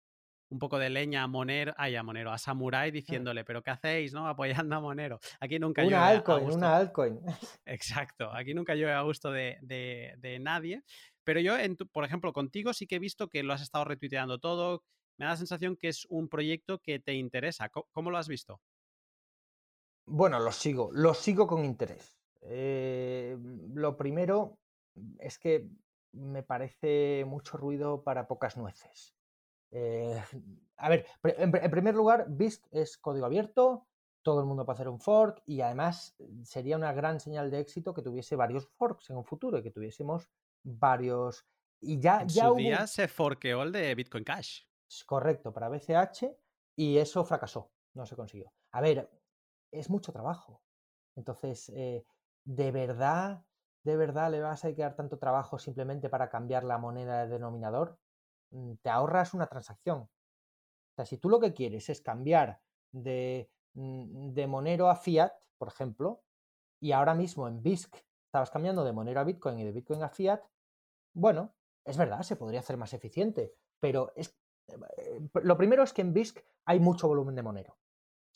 un 0.49 0.59
poco 0.59 0.79
de 0.79 0.89
leña 0.89 1.23
a 1.23 1.27
Monero, 1.27 1.73
ay, 1.77 1.95
a 1.95 2.03
Monero, 2.03 2.31
a 2.31 2.37
Samurai 2.37 2.91
diciéndole, 2.91 3.43
pero 3.43 3.61
¿qué 3.61 3.71
hacéis, 3.71 4.13
no? 4.13 4.27
Apoyando 4.27 4.75
a 4.75 4.79
Monero. 4.79 5.19
Aquí 5.39 5.59
nunca 5.59 5.85
una 5.85 6.07
altcoin, 6.07 6.51
una 6.51 6.75
altcoin. 6.75 7.19
Exacto, 7.65 8.31
aquí 8.33 8.53
nunca 8.53 8.75
yo 8.75 8.91
a 8.91 9.01
gusto 9.01 9.31
de, 9.31 10.39
nadie. 10.41 10.83
Pero 11.23 11.39
yo, 11.39 11.57
en 11.57 11.75
por 11.75 12.03
ejemplo, 12.03 12.33
contigo 12.33 12.73
sí 12.73 12.87
que 12.87 12.95
he 12.95 12.99
visto 12.99 13.27
que 13.27 13.43
lo 13.43 13.53
has 13.53 13.61
estado 13.61 13.85
retuiteando 13.85 14.39
todo. 14.39 14.83
Me 15.17 15.25
da 15.25 15.31
la 15.31 15.37
sensación 15.37 15.75
que 15.75 15.89
es 15.89 16.05
un 16.09 16.29
proyecto 16.29 16.79
que 16.79 16.99
te 16.99 17.13
interesa. 17.13 17.69
¿Cómo, 17.69 18.09
lo 18.09 18.17
has 18.17 18.27
visto? 18.27 18.61
Bueno, 20.05 20.39
lo 20.39 20.51
sigo, 20.51 20.89
lo 20.93 21.13
sigo 21.13 21.45
con 21.45 21.65
interés. 21.65 22.17
Eh, 22.41 23.37
lo 23.73 23.95
primero 23.97 24.57
es 25.19 25.37
que 25.37 25.67
me 26.13 26.41
parece 26.41 27.25
mucho 27.27 27.57
ruido 27.57 28.01
para 28.01 28.27
pocas 28.27 28.57
nueces. 28.57 29.18
Eh, 29.71 30.21
a 30.77 30.89
ver, 30.89 31.05
en, 31.23 31.51
primer 31.51 31.95
lugar, 31.95 32.25
BISC 32.29 32.65
es 32.71 32.97
código 32.97 33.25
abierto, 33.25 33.87
todo 34.21 34.41
el 34.41 34.45
mundo 34.45 34.65
puede 34.65 34.75
hacer 34.75 34.89
un 34.89 34.99
fork 34.99 35.41
y 35.45 35.61
además 35.61 36.15
mm, 36.19 36.43
sería 36.43 36.77
una 36.77 36.93
gran 36.93 37.19
señal 37.19 37.51
de 37.51 37.59
éxito 37.59 37.93
que 37.93 38.01
tuviese 38.01 38.35
varios 38.35 38.67
forks 38.67 39.09
en 39.09 39.17
un 39.17 39.25
futuro 39.25 39.57
y 39.57 39.63
que 39.63 39.71
tuviésemos 39.71 40.29
varios. 40.63 41.45
Y 41.81 41.99
ya, 41.99 42.21
en 42.21 42.29
ya 42.29 42.49
su 42.49 42.55
día 42.55 42.87
se 42.87 43.07
forqueó 43.07 43.63
el 43.63 43.71
de 43.71 43.95
Bitcoin 43.95 44.23
Cash. 44.23 44.63
Correcto, 45.05 45.53
para 45.53 45.69
BCH 45.69 46.35
y 46.75 46.97
eso 46.97 47.23
fracasó, 47.23 47.71
no 47.93 48.05
se 48.05 48.15
consiguió. 48.15 48.51
A 48.71 48.81
ver, 48.81 49.09
es 49.71 49.89
mucho 49.89 50.11
trabajo. 50.11 50.61
Entonces, 51.15 51.69
eh, 51.69 52.05
¿de 52.43 52.71
verdad, 52.71 53.45
de 53.83 53.97
verdad 53.97 54.31
le 54.31 54.41
vas 54.41 54.65
a 54.65 54.73
quedar 54.73 54.95
tanto 54.95 55.17
trabajo 55.19 55.59
simplemente 55.59 56.09
para 56.09 56.29
cambiar 56.29 56.63
la 56.63 56.77
moneda 56.77 57.25
de 57.25 57.33
denominador? 57.33 57.97
Mm, 58.51 58.73
te 58.81 58.89
ahorras 58.89 59.33
una 59.33 59.47
transacción. 59.47 59.99
O 59.99 60.09
sea, 60.95 61.05
si 61.05 61.17
tú 61.17 61.29
lo 61.29 61.39
que 61.39 61.53
quieres 61.53 61.89
es 61.89 62.01
cambiar 62.01 62.61
de, 62.91 63.49
mm, 63.73 64.33
de 64.33 64.47
Monero 64.47 64.89
a 64.89 64.95
Fiat, 64.95 65.31
por 65.57 65.67
ejemplo, 65.67 66.23
y 66.79 66.91
ahora 66.91 67.13
mismo 67.13 67.47
en 67.47 67.61
BISC 67.61 67.95
estabas 68.25 68.51
cambiando 68.51 68.83
de 68.83 68.93
Monero 68.93 69.19
a 69.19 69.23
Bitcoin 69.23 69.59
y 69.59 69.63
de 69.63 69.71
Bitcoin 69.71 70.03
a 70.03 70.09
Fiat, 70.09 70.41
bueno, 71.13 71.53
es 71.85 71.97
verdad, 71.97 72.21
se 72.21 72.35
podría 72.35 72.59
hacer 72.59 72.77
más 72.77 72.93
eficiente, 72.93 73.55
pero 73.79 74.13
es, 74.15 74.37
eh, 74.67 75.21
lo 75.43 75.57
primero 75.57 75.83
es 75.83 75.93
que 75.93 76.01
en 76.01 76.13
BISC 76.13 76.39
hay 76.65 76.79
mucho 76.79 77.07
volumen 77.07 77.35
de 77.35 77.43
Monero. 77.43 77.77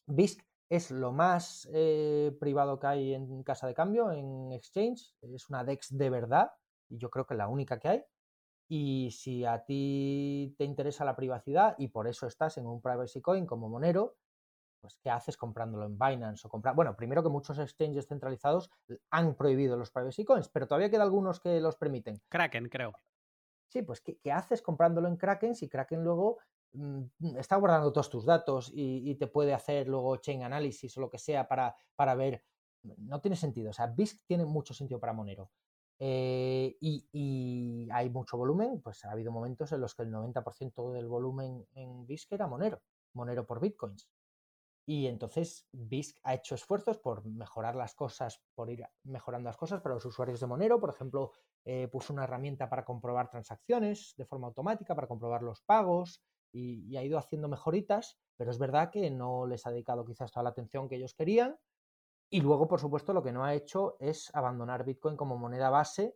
BISC 0.08 0.44
es 0.70 0.92
lo 0.92 1.12
más 1.12 1.70
eh, 1.72 2.36
privado 2.40 2.80
que 2.80 2.88
hay 2.88 3.14
en 3.14 3.44
casa 3.44 3.68
de 3.68 3.74
cambio, 3.74 4.12
en 4.12 4.52
Exchange, 4.52 5.16
es 5.22 5.50
una 5.50 5.64
DEX 5.64 5.96
de 5.96 6.10
verdad, 6.10 6.52
y 6.90 6.98
yo 6.98 7.10
creo 7.10 7.26
que 7.26 7.36
la 7.36 7.48
única 7.48 7.80
que 7.80 7.88
hay 7.88 8.06
Y 8.76 9.12
si 9.12 9.46
a 9.46 9.64
ti 9.64 10.56
te 10.58 10.64
interesa 10.64 11.06
la 11.06 11.16
privacidad 11.16 11.76
y 11.78 11.90
por 11.90 12.08
eso 12.08 12.26
estás 12.26 12.58
en 12.58 12.66
un 12.66 12.82
privacy 12.82 13.22
coin 13.22 13.46
como 13.46 13.70
Monero, 13.70 14.16
pues 14.82 14.98
¿qué 14.98 15.12
haces 15.12 15.38
comprándolo 15.38 15.86
en 15.86 15.96
Binance 15.96 16.48
o 16.48 16.50
comprar? 16.50 16.74
Bueno, 16.74 16.96
primero 16.96 17.22
que 17.22 17.30
muchos 17.30 17.60
exchanges 17.60 18.08
centralizados 18.08 18.72
han 19.12 19.36
prohibido 19.36 19.78
los 19.78 19.92
privacy 19.92 20.26
coins, 20.26 20.50
pero 20.50 20.66
todavía 20.66 20.90
queda 20.90 21.04
algunos 21.04 21.40
que 21.40 21.62
los 21.62 21.76
permiten. 21.76 22.20
Kraken, 22.30 22.68
creo. 22.68 22.94
Sí, 23.68 23.84
pues 23.84 24.02
¿qué, 24.02 24.32
haces 24.32 24.64
comprándolo 24.64 25.08
en 25.08 25.18
Kraken 25.18 25.54
si 25.54 25.70
Kraken 25.70 26.04
luego 26.04 26.40
mm, 26.72 27.38
está 27.38 27.58
guardando 27.58 27.94
todos 27.94 28.10
tus 28.10 28.26
datos 28.26 28.72
y, 28.74 29.14
te 29.18 29.28
puede 29.28 29.54
hacer 29.54 29.88
luego 29.88 30.18
chain 30.18 30.42
analysis 30.42 30.98
o 30.98 31.02
lo 31.02 31.12
que 31.12 31.20
sea 31.20 31.48
para, 31.48 31.76
para 31.96 32.16
ver? 32.16 32.44
No 32.82 33.22
tiene 33.22 33.36
sentido. 33.36 33.70
O 33.70 33.74
sea, 33.74 33.86
BISC 33.86 34.26
tiene 34.26 34.46
mucho 34.46 34.74
sentido 34.74 35.00
para 35.00 35.14
Monero. 35.14 35.52
Eh, 36.06 36.76
y, 36.82 37.88
hay 37.90 38.10
mucho 38.10 38.36
volumen, 38.38 38.82
pues 38.82 39.06
ha 39.06 39.12
habido 39.12 39.32
momentos 39.32 39.72
en 39.72 39.80
los 39.80 39.96
que 39.96 40.04
el 40.04 40.12
90% 40.12 40.92
del 40.92 41.08
volumen 41.08 41.66
en 41.76 42.06
BISC 42.06 42.34
era 42.34 42.46
Monero, 42.46 42.82
Monero 43.14 43.46
por 43.46 43.62
Bitcoins. 43.62 44.10
Y 44.86 45.08
entonces 45.08 45.66
BISC 45.72 46.20
ha 46.24 46.34
hecho 46.34 46.56
esfuerzos 46.56 46.98
por 46.98 47.26
mejorar 47.26 47.78
las 47.78 47.96
cosas, 47.96 48.42
por 48.54 48.70
ir 48.70 48.86
mejorando 49.04 49.48
las 49.48 49.56
cosas 49.56 49.80
para 49.80 49.96
los 49.96 50.04
usuarios 50.04 50.42
de 50.42 50.48
Monero. 50.48 50.78
Por 50.78 50.90
ejemplo, 50.90 51.32
eh, 51.64 51.88
puso 51.88 52.12
una 52.12 52.26
herramienta 52.26 52.70
para 52.70 52.84
comprobar 52.84 53.30
transacciones 53.30 54.14
de 54.18 54.26
forma 54.26 54.48
automática, 54.48 54.96
para 54.96 55.08
comprobar 55.08 55.42
los 55.42 55.62
pagos 55.62 56.22
y, 56.52 56.98
ha 56.98 57.04
ido 57.04 57.18
haciendo 57.18 57.48
mejoritas, 57.48 58.20
pero 58.36 58.52
es 58.52 58.60
verdad 58.60 58.92
que 58.92 59.10
no 59.10 59.48
les 59.48 59.66
ha 59.66 59.72
dedicado 59.72 60.04
quizás 60.04 60.34
toda 60.34 60.44
la 60.44 60.50
atención 60.50 60.90
que 60.90 60.98
ellos 60.98 61.14
querían. 61.14 61.56
Y 62.34 62.42
luego, 62.42 62.68
por 62.68 62.80
supuesto, 62.80 63.14
lo 63.14 63.22
que 63.22 63.32
no 63.32 63.46
ha 63.46 63.54
hecho 63.54 63.96
es 64.00 64.34
abandonar 64.34 64.84
Bitcoin 64.84 65.16
como 65.16 65.38
moneda 65.38 65.70
base 65.70 66.16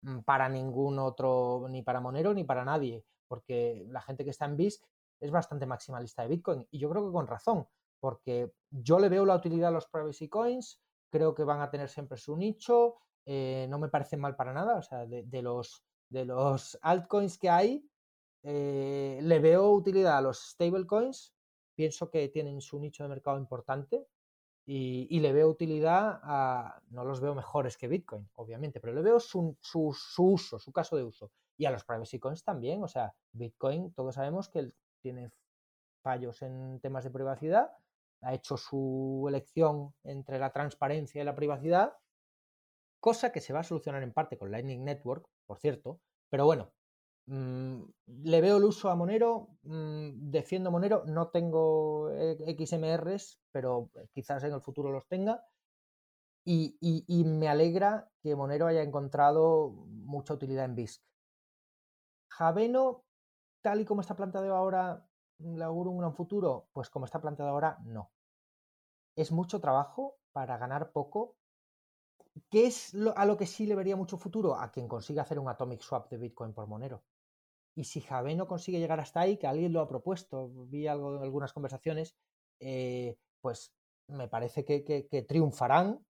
mm, 0.00 0.20
para 0.20 0.48
ningún 0.48 0.98
otro, 0.98 1.66
ni 1.68 1.82
para 1.82 2.00
Monero 2.00 2.32
ni 2.32 2.42
para 2.42 2.64
nadie, 2.64 3.04
porque 3.28 3.84
la 3.90 4.00
gente 4.00 4.24
que 4.24 4.30
está 4.30 4.46
en 4.46 4.56
BISC 4.56 4.82
es 5.20 5.30
bastante 5.30 5.66
maximalista 5.66 6.22
de 6.22 6.28
Bitcoin 6.28 6.66
y 6.70 6.78
yo 6.78 6.88
creo 6.88 7.04
que 7.04 7.12
con 7.12 7.26
razón 7.26 7.68
porque 8.00 8.50
yo 8.70 8.98
le 8.98 9.10
veo 9.10 9.26
la 9.26 9.36
utilidad 9.36 9.68
a 9.68 9.72
los 9.72 9.88
privacy 9.88 10.30
coins, 10.30 10.80
creo 11.10 11.34
que 11.34 11.44
van 11.44 11.60
a 11.60 11.70
tener 11.70 11.90
siempre 11.90 12.16
su 12.16 12.34
nicho, 12.34 12.96
eh, 13.26 13.66
no 13.68 13.78
me 13.78 13.90
parece 13.90 14.16
mal 14.16 14.36
para 14.36 14.54
nada, 14.54 14.78
o 14.78 14.82
sea, 14.82 15.04
de, 15.04 15.42
los, 15.42 15.84
de 16.08 16.24
los 16.24 16.78
altcoins 16.80 17.36
que 17.36 17.50
hay, 17.50 17.86
eh, 18.42 19.20
le 19.20 19.38
veo 19.38 19.70
utilidad 19.72 20.16
a 20.16 20.22
los 20.22 20.38
stablecoins, 20.50 21.34
pienso 21.74 22.08
que 22.08 22.28
tienen 22.28 22.62
su 22.62 22.80
nicho 22.80 23.02
de 23.02 23.10
mercado 23.10 23.36
importante 23.36 24.06
y, 24.70 25.20
le 25.20 25.32
veo 25.32 25.48
utilidad 25.48 26.20
a, 26.22 26.78
no 26.90 27.02
los 27.02 27.22
veo 27.22 27.34
mejores 27.34 27.78
que 27.78 27.88
Bitcoin, 27.88 28.28
obviamente, 28.34 28.80
pero 28.80 28.92
le 28.92 29.00
veo 29.00 29.18
su, 29.18 29.56
su, 29.62 29.94
uso, 30.18 30.58
su 30.58 30.72
caso 30.72 30.94
de 30.94 31.04
uso. 31.04 31.30
Y 31.56 31.64
a 31.64 31.70
los 31.70 31.84
privacy 31.84 32.18
coins 32.18 32.44
también, 32.44 32.84
o 32.84 32.88
sea, 32.88 33.14
Bitcoin, 33.32 33.94
todos 33.94 34.16
sabemos 34.16 34.50
que 34.50 34.70
tiene 35.00 35.30
fallos 36.02 36.42
en 36.42 36.80
temas 36.80 37.04
de 37.04 37.10
privacidad, 37.10 37.70
ha 38.20 38.34
hecho 38.34 38.58
su 38.58 39.24
elección 39.26 39.94
entre 40.04 40.38
la 40.38 40.52
transparencia 40.52 41.22
y 41.22 41.24
la 41.24 41.34
privacidad, 41.34 41.94
cosa 43.00 43.32
que 43.32 43.40
se 43.40 43.54
va 43.54 43.60
a 43.60 43.64
solucionar 43.64 44.02
en 44.02 44.12
parte 44.12 44.36
con 44.36 44.50
Lightning 44.50 44.84
Network, 44.84 45.26
por 45.46 45.58
cierto, 45.58 45.98
pero 46.28 46.44
bueno, 46.44 46.74
mm, 47.28 47.82
le 48.24 48.40
veo 48.40 48.56
el 48.56 48.64
uso 48.64 48.90
a 48.90 48.96
Monero, 48.96 49.58
mm, 49.62 50.30
defiendo 50.30 50.70
Monero, 50.70 51.04
no 51.06 51.28
tengo 51.28 52.10
e, 52.10 52.56
XMRs, 52.56 53.40
pero 53.52 53.90
quizás 54.12 54.44
en 54.44 54.52
el 54.54 54.60
futuro 54.60 54.90
los 54.90 55.06
tenga. 55.06 55.44
Y, 56.44 56.76
y 56.80 57.24
me 57.24 57.48
alegra 57.48 58.10
que 58.22 58.34
Monero 58.34 58.66
haya 58.66 58.82
encontrado 58.82 59.70
mucha 59.86 60.32
utilidad 60.32 60.64
en 60.64 60.74
BISC. 60.76 61.02
Javeno, 62.30 63.04
tal 63.62 63.80
y 63.80 63.84
como 63.84 64.00
está 64.00 64.16
planteado 64.16 64.54
ahora, 64.54 65.06
le 65.38 65.64
auguro 65.64 65.90
un 65.90 65.98
gran 65.98 66.14
futuro? 66.14 66.68
Pues 66.72 66.90
como 66.90 67.04
está 67.04 67.20
planteado 67.20 67.50
ahora, 67.50 67.78
no. 67.84 68.10
Es 69.16 69.32
mucho 69.32 69.60
trabajo 69.60 70.16
para 70.32 70.56
ganar 70.58 70.92
poco. 70.92 71.36
¿Qué 72.50 72.66
es 72.66 72.94
a 73.16 73.26
lo 73.26 73.36
que 73.36 73.46
sí 73.46 73.66
le 73.66 73.74
vería 73.74 73.96
mucho 73.96 74.16
futuro? 74.16 74.54
A 74.54 74.70
quien 74.70 74.88
consiga 74.88 75.22
hacer 75.22 75.38
un 75.38 75.48
atomic 75.48 75.80
swap 75.80 76.08
de 76.10 76.18
Bitcoin 76.18 76.54
por 76.54 76.66
Monero. 76.66 77.02
Y 77.78 77.84
si 77.84 78.00
Javé 78.00 78.34
no 78.34 78.48
consigue 78.48 78.80
llegar 78.80 78.98
hasta 78.98 79.20
ahí, 79.20 79.36
que 79.36 79.46
alguien 79.46 79.72
lo 79.72 79.80
ha 79.80 79.86
propuesto, 79.86 80.50
vi 80.66 80.88
algo 80.88 81.14
en 81.14 81.22
algunas 81.22 81.52
conversaciones, 81.52 82.16
eh, 82.58 83.16
pues 83.40 83.72
me 84.08 84.26
parece 84.26 84.64
que, 84.64 85.24
triunfarán 85.28 86.04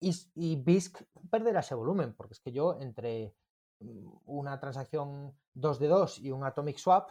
y, 0.00 0.16
y, 0.34 0.56
BISC 0.56 1.02
perderá 1.30 1.60
ese 1.60 1.74
volumen, 1.74 2.14
porque 2.14 2.32
es 2.32 2.40
que 2.40 2.52
yo 2.52 2.80
entre 2.80 3.34
mm, 3.80 4.08
una 4.24 4.58
transacción 4.58 5.36
2 5.52 5.78
de 5.78 5.88
2 5.88 6.18
y 6.20 6.30
un 6.30 6.42
atomic 6.42 6.78
swap, 6.78 7.10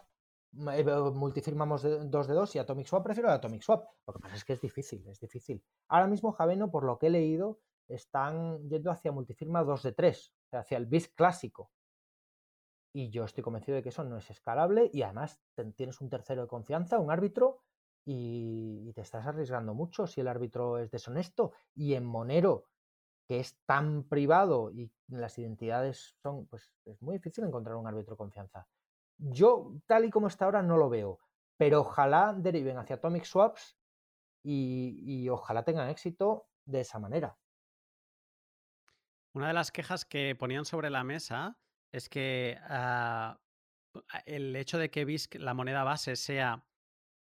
eh, 0.57 0.83
multifirmamos 1.13 1.83
de, 1.83 1.99
dos 2.05 2.27
de 2.27 2.33
dos 2.33 2.55
y 2.55 2.57
Atomic 2.57 2.87
Swap 2.87 3.03
prefiero 3.03 3.29
Atomic 3.29 3.61
Swap. 3.61 3.85
Lo 4.07 4.13
que 4.15 4.19
pasa 4.19 4.35
es 4.37 4.43
que 4.43 4.53
es 4.53 4.61
difícil, 4.61 5.07
es 5.07 5.19
difícil. 5.19 5.63
Ahora 5.87 6.07
mismo 6.07 6.31
Javeno, 6.31 6.71
por 6.71 6.83
lo 6.83 6.97
que 6.97 7.05
he 7.07 7.11
leído, 7.11 7.59
están 7.87 8.67
yendo 8.67 8.89
hacia 8.89 9.11
multifirma 9.11 9.63
2 9.63 9.83
de 9.83 9.91
3, 9.91 10.33
hacia 10.53 10.77
el 10.79 10.87
BIS 10.87 11.09
clásico. 11.09 11.69
Y 12.93 13.09
yo 13.09 13.25
estoy 13.25 13.43
convencido 13.43 13.75
de 13.75 13.83
que 13.83 13.89
eso 13.89 14.03
no 14.03 14.17
es 14.17 14.29
escalable 14.29 14.89
y 14.91 15.03
además 15.03 15.39
tienes 15.75 16.01
un 16.01 16.09
tercero 16.09 16.43
de 16.43 16.47
confianza, 16.47 16.99
un 16.99 17.11
árbitro, 17.11 17.61
y, 18.05 18.91
te 18.93 19.01
estás 19.01 19.25
arriesgando 19.27 19.73
mucho 19.73 20.07
si 20.07 20.21
el 20.21 20.27
árbitro 20.27 20.79
es 20.79 20.89
deshonesto. 20.89 21.53
Y 21.75 21.93
en 21.93 22.05
Monero, 22.05 22.65
que 23.27 23.39
es 23.39 23.57
tan 23.65 24.03
privado 24.03 24.71
y 24.71 24.91
las 25.07 25.37
identidades 25.37 26.15
son, 26.21 26.47
pues 26.47 26.73
es 26.85 27.01
muy 27.01 27.17
difícil 27.17 27.43
encontrar 27.43 27.75
un 27.75 27.87
árbitro 27.87 28.15
de 28.15 28.17
confianza. 28.17 28.67
Yo, 29.17 29.73
tal 29.85 30.05
y 30.05 30.09
como 30.09 30.27
está 30.27 30.45
ahora, 30.45 30.63
no 30.63 30.77
lo 30.77 30.89
veo, 30.89 31.19
pero 31.57 31.81
ojalá 31.81 32.33
deriven 32.35 32.77
hacia 32.77 32.95
Atomic 32.95 33.25
Swaps 33.25 33.77
y, 34.43 35.27
ojalá 35.29 35.63
tengan 35.63 35.89
éxito 35.89 36.47
de 36.65 36.81
esa 36.81 36.99
manera. 36.99 37.37
Una 39.33 39.49
de 39.49 39.53
las 39.53 39.71
quejas 39.71 40.05
que 40.05 40.35
ponían 40.35 40.65
sobre 40.65 40.89
la 40.89 41.03
mesa 41.03 41.59
es 41.91 42.09
que 42.09 42.57
ah, 42.61 43.39
el 44.25 44.55
hecho 44.55 44.77
de 44.77 44.89
que 44.89 45.05
BISC, 45.05 45.35
la 45.35 45.53
moneda 45.53 45.83
base, 45.83 46.15
sea 46.15 46.65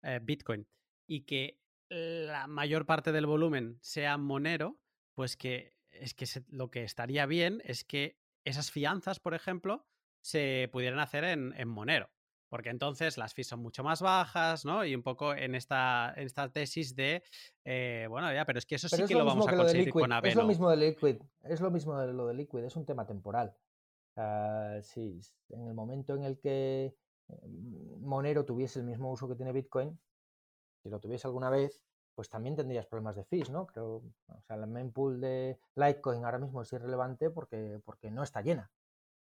eh, 0.03 0.19
Bitcoin 0.21 0.67
y 1.07 1.21
que 1.21 1.59
la 1.89 2.47
mayor 2.47 2.85
parte 2.85 3.11
del 3.11 3.25
volumen 3.25 3.77
sea 3.81 4.17
Monero, 4.17 4.77
pues 5.15 5.37
que 5.37 5.77
es 5.89 6.13
que 6.13 6.25
lo 6.49 6.69
que 6.69 6.83
estaría 6.83 7.25
bien 7.25 7.61
es 7.65 7.83
que 7.83 8.19
esas 8.45 8.71
fianzas, 8.71 9.19
por 9.19 9.33
ejemplo, 9.33 9.87
se 10.21 10.69
pudieran 10.71 10.99
hacer 10.99 11.23
en, 11.23 11.67
Monero. 11.67 12.09
Porque 12.49 12.69
entonces 12.69 13.17
las 13.17 13.33
fees 13.33 13.47
son 13.47 13.59
mucho 13.59 13.83
más 13.83 14.01
bajas, 14.01 14.63
¿no? 14.63 14.85
Y 14.85 14.95
un 14.95 15.03
poco 15.03 15.33
en 15.33 15.53
esta, 15.53 16.13
esta 16.15 16.49
tesis 16.49 16.95
de, 16.95 17.23
eh, 17.65 18.07
bueno, 18.09 18.31
ya, 18.33 18.45
pero 18.45 18.59
es 18.59 18.65
que 18.65 18.75
eso 18.75 18.87
sí 18.87 19.03
que 19.05 19.15
lo, 19.15 19.25
vamos 19.25 19.47
a 19.49 19.55
conseguir 19.55 19.91
con 19.91 20.11
Aveno. 20.13 20.29
Es 20.29 20.35
lo 20.35 20.47
mismo 20.47 20.69
de 20.69 20.77
Liquid, 20.77 21.17
es 21.43 21.59
lo 21.59 21.71
mismo 21.71 21.99
de 21.99 22.13
lo 22.13 22.27
de 22.27 22.33
Liquid, 22.35 22.63
es 22.63 22.77
un 22.77 22.85
tema 22.85 23.05
temporal. 23.05 23.53
Si 24.81 25.19
en 25.49 25.67
el 25.67 25.73
momento 25.73 26.15
en 26.15 26.23
el 26.23 26.39
que 26.39 26.95
mm, 27.27 28.05
Monero 28.05 28.45
tuviese 28.45 28.79
el 28.79 28.85
mismo 28.85 29.11
uso 29.11 29.27
que 29.27 29.35
tiene 29.35 29.51
Bitcoin, 29.51 29.99
si 30.81 30.89
lo 30.89 30.99
tuviese 30.99 31.27
alguna 31.27 31.49
vez, 31.49 31.87
pues 32.15 32.29
también 32.29 32.55
tendrías 32.55 32.87
problemas 32.87 33.15
de 33.15 33.25
fees, 33.25 33.51
¿no? 33.51 33.67
Creo, 33.67 34.01
o 34.27 34.41
sea, 34.41 34.57
la 34.57 34.65
mempool 34.65 35.21
de 35.21 35.59
Litecoin 35.75 36.25
ahora 36.25 36.39
mismo 36.39 36.63
es 36.63 36.73
irrelevante 36.73 37.29
porque, 37.29 37.79
porque 37.85 38.09
no 38.09 38.23
está 38.23 38.41
llena. 38.41 38.71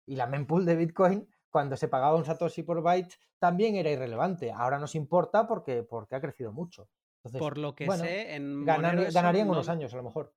Y 0.07 0.15
la 0.15 0.25
mempool 0.25 0.65
de 0.65 0.75
Bitcoin, 0.75 1.29
cuando 1.51 1.77
se 1.77 1.87
pagaba 1.87 2.15
un 2.15 2.25
Satoshi 2.25 2.63
por 2.63 2.81
byte, 2.81 3.15
también 3.37 3.75
era 3.75 3.91
irrelevante. 3.91 4.51
Ahora 4.51 4.79
nos 4.79 4.95
importa 4.95 5.47
porque, 5.47 5.83
porque 5.83 6.15
ha 6.15 6.21
crecido 6.21 6.51
mucho. 6.51 6.89
por 7.37 7.59
lo 7.59 7.75
que 7.75 7.87
sé, 7.91 8.33
en 8.33 8.65
Monero 8.65 9.03
ganarían 9.13 9.51
unos 9.51 9.69
años 9.69 9.93
a 9.93 9.97
lo 9.97 10.03
mejor. 10.03 10.33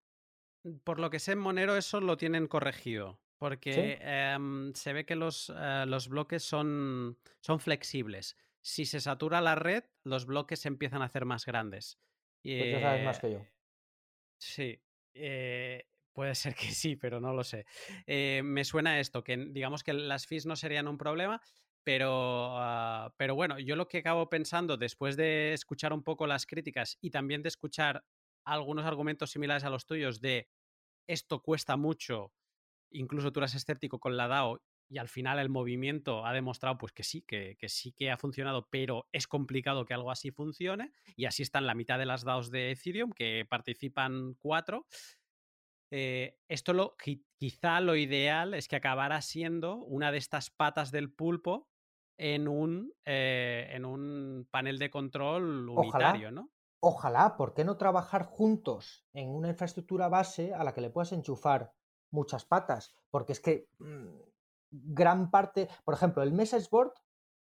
Por 0.85 1.01
lo 1.01 1.09
que 1.09 1.21
sé, 1.21 1.33
en 1.33 1.39
Monero 1.39 1.77
eso 1.77 2.03
lo 2.03 2.19
tienen 2.19 2.49
corregido. 2.49 3.22
Porque 3.43 3.99
em, 4.01 4.73
se 4.73 4.93
ve 4.93 5.05
que 5.05 5.17
los, 5.17 5.53
eh, 5.55 5.85
los 5.87 6.09
bloques 6.09 6.45
son, 6.45 7.19
son 7.41 7.59
flexibles. 7.59 8.37
Si 8.61 8.87
se 8.87 9.01
satura 9.01 9.41
la 9.41 9.57
red, 9.57 9.83
los 10.05 10.27
bloques 10.27 10.65
empiezan 10.65 11.03
a 11.03 11.07
hacer 11.07 11.25
más 11.25 11.45
grandes. 11.45 11.99
Pues 12.41 12.71
ya 12.71 12.81
sabes 12.81 13.05
más 13.05 13.19
que 13.19 13.33
yo. 13.33 13.47
Sí. 14.39 14.81
Eh, 15.15 15.85
Puede 16.13 16.35
ser 16.35 16.55
que 16.55 16.71
sí, 16.71 16.97
pero 16.97 17.21
no 17.21 17.33
lo 17.33 17.43
sé. 17.43 17.65
Eh, 18.07 18.43
me 18.45 18.65
suena 18.65 19.01
esto, 19.01 19.25
que 19.25 19.37
digamos 19.37 19.83
que 19.83 19.93
las 19.93 20.27
fees 20.27 20.47
no 20.47 20.57
serían 20.57 20.89
un 20.89 20.99
problema, 20.99 21.41
pero, 21.83 22.59
ah, 22.59 23.15
pero 23.17 23.35
bueno, 23.35 23.59
yo 23.59 23.77
lo 23.77 23.89
que 23.89 23.99
acabo 23.99 24.29
pensando 24.29 24.77
después 24.77 25.17
de 25.17 25.53
escuchar 25.53 25.93
un 25.93 26.05
poco 26.05 26.27
las 26.27 26.47
críticas 26.47 26.99
y 27.01 27.11
también 27.11 27.43
de 27.43 27.49
escuchar 27.49 28.05
algunos 28.45 28.85
argumentos 28.85 29.31
similares 29.31 29.65
a 29.65 29.71
los 29.71 29.87
tuyos 29.87 30.21
de 30.21 30.49
esto 31.09 31.43
cuesta 31.43 31.77
mucho, 31.77 32.33
incluso 32.93 33.33
tú 33.33 33.41
eras 33.41 33.55
escéptico 33.55 33.99
con 34.01 34.17
la 34.17 34.29
DAO 34.29 34.63
y 34.89 34.99
al 34.99 35.09
final 35.09 35.39
el 35.39 35.49
movimiento 35.49 36.27
ha 36.27 36.33
demostrado 36.35 36.77
pues 36.77 36.93
que 36.93 37.03
sí, 37.03 37.23
que, 37.23 37.57
que, 37.59 37.69
sí 37.69 37.93
que 37.93 38.11
ha 38.11 38.19
funcionado, 38.19 38.69
pero 38.71 39.09
es 39.13 39.27
complicado 39.27 39.87
que 39.87 39.95
algo 39.95 40.11
así 40.11 40.31
funcione 40.31 40.93
y 41.17 41.25
así 41.25 41.43
están 41.43 41.67
la 41.67 41.75
mitad 41.75 41.99
de 41.99 42.07
las 42.07 42.25
DAOs 42.25 42.51
de 42.51 42.73
Ethereum, 42.73 43.11
que 43.13 43.47
participan 43.49 44.35
cuatro. 44.39 44.87
eh, 45.91 46.39
esto 46.49 46.73
lo, 46.73 46.97
quizá 47.39 47.81
lo 47.81 47.97
ideal 47.97 48.55
es 48.55 48.69
que 48.69 48.77
acabara 48.77 49.21
siendo 49.21 49.77
una 49.77 50.11
de 50.11 50.19
estas 50.19 50.51
patas 50.51 50.91
del 50.91 51.13
pulpo 51.13 51.69
en 52.19 52.49
un, 52.49 52.93
eh, 53.05 53.69
en 53.71 53.85
un 53.85 54.49
panel 54.51 54.79
de 54.79 54.91
control 54.91 55.69
unitario, 55.69 56.31
¿no? 56.31 56.51
Ojalá, 56.81 57.37
¿por 57.37 57.55
qué 57.55 57.65
no 57.65 57.77
trabajar 57.77 58.25
juntos 58.25 59.07
en 59.13 59.29
una 59.31 59.49
infraestructura 59.49 60.09
base 60.09 60.53
a 60.55 60.65
la 60.65 60.75
que 60.75 60.81
le 60.81 60.91
puedas 60.91 61.13
enchufar 61.13 61.73
muchas 62.13 62.45
patas? 62.45 62.95
Porque 63.11 63.33
es 63.33 63.41
que 63.41 63.69
mm, 63.79 64.09
gran 64.71 65.31
parte, 65.31 65.69
por 65.85 65.95
ejemplo, 65.95 66.23
el 66.23 66.33
message 66.33 66.69
board, 66.71 66.93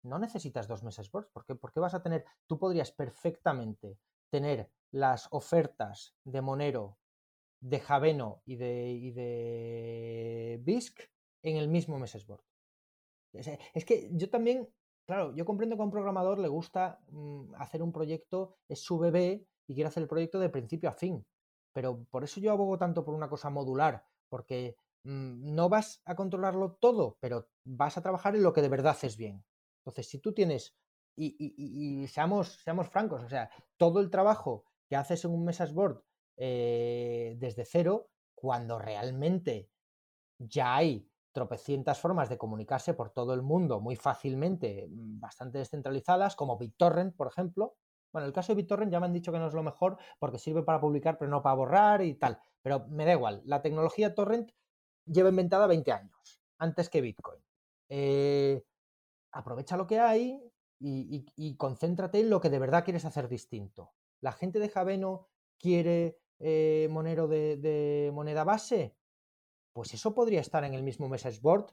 no 0.03 0.19
necesitas 0.19 0.68
dos 0.68 0.84
message 0.84 1.10
boards, 1.11 1.30
¿por 1.31 1.45
qué? 1.45 1.56
Porque 1.56 1.80
vas 1.80 1.94
a 1.94 2.02
tener, 2.02 2.26
tú 2.48 2.57
podrías 2.57 2.91
perfectamente 2.91 3.98
tener 4.30 4.72
las 4.91 5.27
ofertas 5.31 6.15
de 6.23 6.41
Monero, 6.41 6.98
de 7.60 7.80
Javeno 7.80 8.41
y 8.45 8.56
de, 8.56 8.90
y 8.91 9.11
de 9.11 10.60
BISC 10.64 11.02
en 11.44 11.57
el 11.57 11.68
mismo 11.68 11.99
message 11.99 12.26
board. 12.26 12.44
Es 13.34 13.86
que 13.86 14.10
yo 14.14 14.30
también 14.30 14.69
Claro, 15.10 15.34
yo 15.34 15.44
comprendo 15.44 15.76
que 15.76 15.81
a 15.81 15.86
un 15.86 15.90
programador 15.90 16.38
le 16.38 16.49
gusta 16.49 16.99
mm, 17.10 17.56
hacer 17.56 17.81
un 17.81 17.91
proyecto, 17.91 18.57
es 18.68 18.80
su 18.80 18.99
bebé 18.99 19.44
y 19.65 19.73
quiere 19.73 19.88
hacer 19.88 20.03
el 20.03 20.07
proyecto 20.07 20.40
de 20.40 20.49
principio 20.49 20.88
a 20.88 20.94
fin. 20.94 21.26
Pero 21.73 22.03
por 22.11 22.23
eso 22.23 22.40
yo 22.40 22.52
abogo 22.52 22.77
tanto 22.77 23.03
por 23.03 23.15
una 23.15 23.27
cosa 23.27 23.49
modular, 23.49 24.06
porque 24.30 24.76
mm, 25.03 25.53
no 25.56 25.69
vas 25.69 26.01
a 26.06 26.15
controlarlo 26.15 26.77
todo, 26.80 27.18
pero 27.19 27.49
vas 27.64 27.97
a 27.97 28.01
trabajar 28.01 28.35
en 28.35 28.43
lo 28.43 28.53
que 28.53 28.61
de 28.61 28.69
verdad 28.69 28.91
haces 28.91 29.18
bien. 29.18 29.43
Entonces, 29.80 30.07
si 30.07 30.19
tú 30.19 30.34
tienes, 30.34 30.76
y, 31.15 32.07
seamos, 32.07 32.61
seamos 32.64 32.88
francos, 32.88 33.23
o 33.23 33.30
sea, 33.30 33.49
todo 33.77 33.99
el 33.99 34.10
trabajo 34.10 34.65
que 34.88 34.95
haces 34.95 35.26
en 35.26 35.31
un 35.31 35.43
message 35.43 35.73
board 35.73 36.01
eh, 36.38 37.35
desde 37.39 37.65
cero, 37.65 38.10
cuando 38.34 38.80
realmente 38.80 39.69
ya 40.38 40.77
hay 40.77 41.10
tropecientas 41.31 41.99
formas 41.99 42.30
de 42.30 42.38
comunicarse 42.38 42.93
por 42.93 43.11
todo 43.11 43.34
el 43.34 43.41
mundo 43.41 43.80
muy 43.80 43.95
fácilmente, 43.95 44.88
mm, 44.89 45.19
bastante 45.19 45.57
descentralizadas, 45.57 46.35
como 46.35 46.57
BitTorrent, 46.57 47.15
por 47.15 47.27
ejemplo. 47.27 47.76
Bueno, 48.11 48.27
el 48.27 48.34
caso 48.34 48.53
de 48.53 48.61
BitTorrent 48.61 48.91
ya 48.91 48.99
me 48.99 49.06
han 49.06 49.14
dicho 49.14 49.31
que 49.31 49.39
no 49.39 49.47
es 49.47 49.53
lo 49.53 49.64
mejor 49.64 49.97
porque 50.18 50.39
sirve 50.39 50.64
para 50.64 50.81
publicar, 50.81 51.18
pero 51.18 51.30
no 51.30 51.43
para 51.43 51.56
borrar 51.56 52.01
y 52.01 52.15
tal. 52.15 52.39
Pero 52.61 52.88
me 52.90 53.06
da 53.06 53.14
igual, 53.14 53.41
la 53.45 53.61
tecnología 53.61 54.15
torrent 54.15 54.52
lleva 55.06 55.30
inventada 55.30 55.68
20 55.68 55.91
años, 55.91 56.41
antes 56.57 56.90
que 56.90 57.02
Bitcoin. 57.02 57.41
Eh, 57.90 58.64
aprovecha 59.31 59.77
lo 59.77 59.88
que 59.88 59.99
hay 59.99 60.41
y, 60.80 61.56
concéntrate 61.57 62.19
en 62.19 62.30
lo 62.30 62.40
que 62.40 62.49
de 62.49 62.60
verdad 62.60 62.84
quieres 62.84 63.06
hacer 63.06 63.27
distinto. 63.27 63.94
La 64.22 64.31
gente 64.31 64.60
de 64.60 64.69
Javeno 64.69 65.27
quiere 65.57 66.19
eh, 66.40 66.88
Monero 66.91 67.27
de 67.27 68.11
moneda 68.14 68.44
base, 68.44 68.95
pues 69.73 69.94
eso 69.94 70.14
podría 70.14 70.41
estar 70.41 70.64
en 70.64 70.73
el 70.73 70.84
mismo 70.84 71.07
message 71.07 71.40
board 71.41 71.72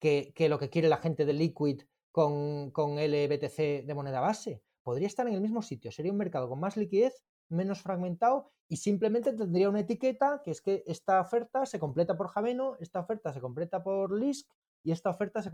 que, 0.00 0.32
lo 0.48 0.58
que 0.58 0.70
quiere 0.70 0.88
la 0.88 0.98
gente 0.98 1.24
de 1.24 1.32
Liquid 1.32 1.82
con, 2.12 2.70
con 2.70 2.96
LBTC 2.96 3.84
de 3.84 3.94
moneda 3.94 4.20
base. 4.20 4.62
Podría 4.82 5.06
estar 5.06 5.26
en 5.28 5.34
el 5.34 5.40
mismo 5.40 5.62
sitio. 5.62 5.92
Sería 5.92 6.12
un 6.12 6.18
mercado 6.18 6.48
con 6.48 6.60
más 6.60 6.76
liquidez, 6.76 7.22
menos 7.48 7.82
fragmentado 7.82 8.50
y 8.68 8.76
simplemente 8.76 9.32
tendría 9.32 9.68
una 9.70 9.80
etiqueta 9.80 10.42
que 10.44 10.50
es 10.50 10.60
que 10.60 10.84
esta 10.86 11.20
oferta 11.20 11.64
se 11.66 11.78
completa 11.78 12.16
por 12.16 12.28
Javeno, 12.28 12.76
esta 12.80 13.00
oferta 13.00 13.32
se 13.32 13.40
completa 13.40 13.82
por 13.82 14.12
Lisk 14.12 14.48
y 14.84 14.92
esta 14.92 15.10
oferta 15.10 15.42
se, 15.42 15.50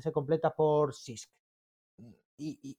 se 0.00 0.12
completa 0.12 0.54
por 0.54 0.94
Sisk. 0.94 1.30
Y, 2.38 2.78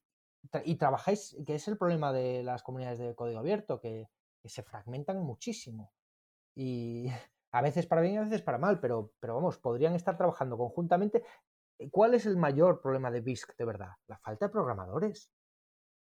y, 0.64 0.76
trabajáis, 0.76 1.36
que 1.46 1.56
es 1.56 1.68
el 1.68 1.78
problema 1.78 2.14
de 2.14 2.44
las 2.44 2.62
comunidades 2.64 3.00
de 3.00 3.16
código 3.16 3.40
abierto, 3.40 3.80
que, 3.80 4.08
que 4.42 4.50
se 4.50 4.62
fragmentan 4.64 5.20
muchísimo. 5.20 5.92
Y, 6.56 7.08
a 7.52 7.62
veces 7.62 7.88
para 7.88 8.02
bien 8.02 8.16
y 8.16 8.18
a 8.18 8.22
veces 8.22 8.42
para 8.42 8.58
mal, 8.58 8.80
pero, 8.80 9.14
pero 9.20 9.36
vamos, 9.36 9.58
podrían 9.58 9.96
estar 9.96 10.18
trabajando 10.18 10.58
conjuntamente. 10.58 11.24
¿Cuál 11.92 12.14
es 12.14 12.26
el 12.26 12.38
mayor 12.38 12.82
problema 12.82 13.12
de 13.12 13.22
BISC 13.22 13.56
de 13.56 13.66
verdad? 13.66 13.92
La 14.08 14.18
falta 14.18 14.46
de 14.46 14.52
programadores. 14.52 15.32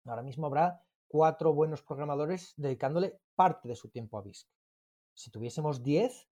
Ahora 0.06 0.22
mismo 0.22 0.46
habrá 0.46 0.82
cuatro 1.08 1.52
buenos 1.54 1.82
programadores 1.82 2.54
dedicándole 2.56 3.20
parte 3.34 3.68
de 3.68 3.76
su 3.76 3.88
tiempo 3.88 4.18
a 4.18 4.22
BISC. 4.22 4.48
Si 5.14 5.30
tuviésemos 5.30 5.82
diez, 5.82 6.28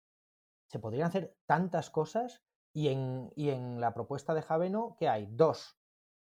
se 0.69 0.79
podrían 0.79 1.09
hacer 1.09 1.37
tantas 1.47 1.91
cosas 1.91 2.43
y 2.73 2.89
en, 2.89 3.33
y 3.35 3.51
en 3.51 3.81
la 3.81 3.95
propuesta 3.95 4.35
de 4.35 4.43
Javeno, 4.43 4.97
¿qué 4.99 5.09
hay? 5.09 5.27
Dos. 5.31 5.79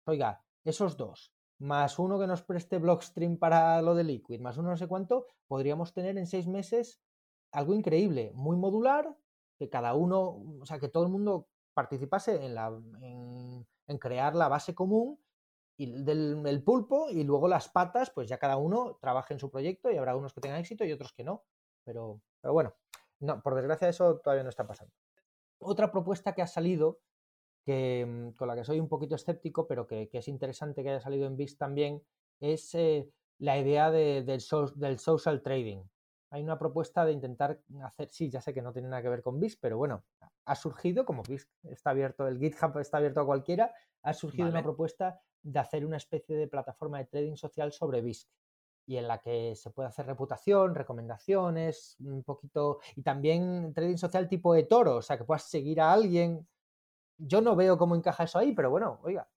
Oiga, 0.07 0.45
esos 0.65 0.97
dos, 0.97 1.35
más 1.59 1.99
uno 1.99 2.19
que 2.19 2.27
nos 2.27 2.43
preste 2.43 2.79
Blockstream 2.79 3.37
para 3.37 3.83
lo 3.83 3.95
de 3.95 4.05
Liquid, 4.05 4.41
más 4.41 4.57
uno 4.59 4.70
no 4.70 4.77
sé 4.77 4.87
cuánto, 4.87 5.27
podríamos 5.47 5.93
tener 5.93 6.16
en 6.16 6.27
seis 6.27 6.47
meses 6.47 7.01
algo 7.53 7.75
increíble, 7.75 8.33
muy 8.35 8.57
modular, 8.57 9.16
que 9.59 9.69
cada 9.69 9.95
uno, 9.95 10.43
o 10.61 10.66
sea, 10.66 10.79
que 10.79 10.89
todo 10.89 11.05
el 11.05 11.11
mundo 11.11 11.49
participase 11.75 12.45
en, 12.45 12.55
la, 12.55 12.69
en, 13.01 13.99
crear 13.99 14.35
la 14.35 14.49
base 14.49 14.75
común 14.75 15.19
y 15.79 16.03
del 16.03 16.63
pulpo 16.65 17.09
y 17.09 17.23
luego 17.23 17.47
las 17.47 17.69
patas, 17.69 18.11
pues 18.11 18.29
ya 18.29 18.37
cada 18.37 18.57
uno 18.57 18.99
trabaje 19.01 19.33
en 19.33 19.41
su 19.41 19.49
proyecto 19.49 19.91
y 19.91 19.97
habrá 19.97 20.17
unos 20.17 20.35
que 20.35 20.41
tengan 20.41 20.59
éxito 20.59 20.85
y 20.85 20.93
otros 20.93 21.13
que 21.13 21.23
no. 21.23 21.45
Pero, 21.85 22.21
pero 22.41 22.53
bueno, 22.53 22.75
no, 23.21 23.41
por 23.41 23.55
desgracia 23.55 23.89
eso 23.89 24.19
todavía 24.19 24.43
no 24.43 24.51
está 24.51 24.67
pasando. 24.67 24.93
Otra 25.61 25.93
propuesta 25.93 26.35
que 26.35 26.43
ha 26.43 26.49
salido, 26.49 26.99
que, 27.65 28.05
mm, 28.05 28.33
con 28.33 28.49
la 28.49 28.57
que 28.57 28.65
soy 28.65 28.81
un 28.81 28.89
poquito 28.89 29.15
escéptico, 29.15 29.69
pero 29.69 29.87
que, 29.87 30.11
es 30.13 30.29
interesante 30.29 30.83
que 30.83 30.91
haya 30.91 31.01
salido 31.01 31.29
en 31.29 31.37
BIS 31.37 31.57
también, 31.57 32.03
es 32.41 32.75
eh, 32.75 33.09
la 33.39 33.57
idea 33.57 33.93
del, 33.93 34.27
del 34.27 34.99
social 34.99 35.43
trading 35.43 35.85
hay 36.31 36.43
una 36.43 36.59
propuesta 36.59 37.05
de 37.05 37.13
intentar 37.13 37.61
hacer, 37.83 38.09
sí, 38.11 38.29
ya 38.29 38.41
sé 38.41 38.53
que 38.53 38.63
no 38.63 38.73
tiene 38.73 38.89
nada 38.89 39.03
que 39.03 39.09
ver 39.09 39.23
con 39.23 39.41
BISC, 39.41 39.59
pero 39.61 39.79
bueno, 39.79 40.05
ha 40.45 40.55
surgido, 40.55 41.05
como 41.05 41.23
BISC 41.23 41.49
está 41.65 41.91
abierto, 41.91 42.27
el 42.29 42.39
GitHub 42.39 42.79
está 42.79 42.99
abierto 42.99 43.21
a 43.21 43.27
cualquiera, 43.27 43.75
ha 44.03 44.13
surgido 44.13 44.49
una 44.49 44.63
propuesta 44.63 45.21
de 45.43 45.59
hacer 45.59 45.85
una 45.85 45.97
especie 45.97 46.36
de 46.36 46.48
plataforma 46.48 46.98
de 46.98 47.06
trading 47.06 47.36
social 47.36 47.73
sobre 47.73 48.01
BISC 48.01 48.28
y 48.86 48.97
en 48.97 49.06
la 49.06 49.19
que 49.20 49.55
se 49.55 49.70
puede 49.70 49.89
hacer 49.89 50.06
reputación, 50.06 50.74
recomendaciones, 50.74 51.97
un 52.01 52.23
poquito, 52.23 52.78
y 52.97 53.02
también 53.02 53.74
trading 53.74 53.98
social 53.98 54.28
tipo 54.28 54.55
de 54.55 54.62
toro, 54.62 54.97
o 54.97 55.02
sea, 55.02 55.19
que 55.19 55.24
puedas 55.24 55.43
seguir 55.43 55.81
a 55.81 55.93
alguien. 55.93 56.48
Yo 57.19 57.43
no 57.43 57.55
veo 57.55 57.77
cómo 57.77 57.97
encaja 57.97 58.24
eso 58.24 58.39
ahí, 58.39 58.55
pero 58.55 58.70
bueno, 58.70 58.98
oiga, 59.02 59.28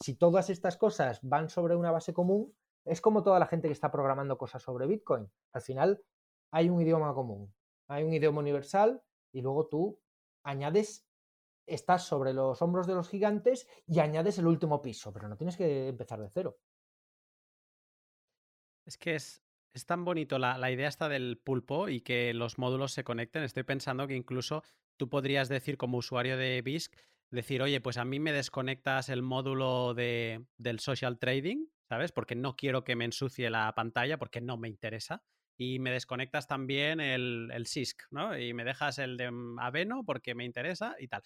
si 0.00 0.14
todas 0.14 0.48
estas 0.48 0.76
cosas 0.76 1.18
van 1.22 1.48
sobre 1.48 1.74
una 1.74 1.90
base 1.90 2.12
común, 2.12 2.54
es 2.84 3.00
como 3.00 3.24
toda 3.24 3.40
la 3.40 3.46
gente 3.46 3.66
que 3.66 3.72
está 3.72 3.90
programando 3.90 4.38
cosas 4.38 4.62
sobre 4.62 4.86
Bitcoin. 4.86 5.28
Al 5.52 5.62
final 5.62 6.04
hay 6.52 6.70
un 6.70 6.80
idioma 6.80 7.12
común, 7.14 7.52
hay 7.88 8.04
un 8.04 8.12
idioma 8.12 8.40
universal 8.40 9.02
y 9.32 9.40
luego 9.42 9.66
tú 9.66 9.98
añades, 10.44 11.04
estás 11.66 12.06
sobre 12.06 12.32
los 12.32 12.62
hombros 12.62 12.86
de 12.86 12.94
los 12.94 13.08
gigantes 13.08 13.68
y 13.86 14.00
añades 14.00 14.38
el 14.38 14.46
último 14.46 14.82
piso, 14.82 15.12
pero 15.12 15.28
no 15.28 15.36
tienes 15.36 15.56
que 15.56 15.88
empezar 15.88 16.20
de 16.20 16.30
cero. 16.30 16.58
Es 18.84 18.96
que 18.96 19.16
es, 19.16 19.42
es 19.72 19.86
tan 19.86 20.04
bonito 20.04 20.38
la, 20.38 20.58
la, 20.58 20.70
idea 20.70 20.88
esta 20.88 21.08
del 21.08 21.38
pulpo 21.38 21.88
y 21.88 22.00
que 22.00 22.32
los 22.34 22.58
módulos 22.58 22.92
se 22.92 23.04
conecten. 23.04 23.42
Estoy 23.42 23.64
pensando 23.64 24.06
que 24.06 24.14
incluso 24.14 24.62
tú 24.96 25.08
podrías 25.08 25.48
decir 25.48 25.76
como 25.76 25.98
usuario 25.98 26.36
de 26.36 26.62
BISC, 26.62 26.94
decir, 27.30 27.62
oye, 27.62 27.80
pues 27.80 27.96
a 27.96 28.04
mí 28.04 28.20
me 28.20 28.32
desconectas 28.32 29.08
el 29.08 29.22
módulo 29.22 29.94
de, 29.94 30.46
del 30.56 30.78
social 30.78 31.18
trading 31.18 31.66
¿sabes? 31.88 32.12
Porque 32.12 32.34
no 32.34 32.56
quiero 32.56 32.84
que 32.84 32.96
me 32.96 33.04
ensucie 33.04 33.50
la 33.50 33.72
pantalla, 33.74 34.18
porque 34.18 34.40
no 34.40 34.56
me 34.56 34.68
interesa. 34.68 35.22
Y 35.58 35.78
me 35.78 35.90
desconectas 35.90 36.46
también 36.46 37.00
el, 37.00 37.50
el 37.52 37.66
SISC, 37.66 38.02
¿no? 38.10 38.38
Y 38.38 38.52
me 38.52 38.64
dejas 38.64 38.98
el 38.98 39.16
de 39.16 39.30
Aveno 39.58 40.04
porque 40.04 40.34
me 40.34 40.44
interesa 40.44 40.96
y 40.98 41.08
tal. 41.08 41.22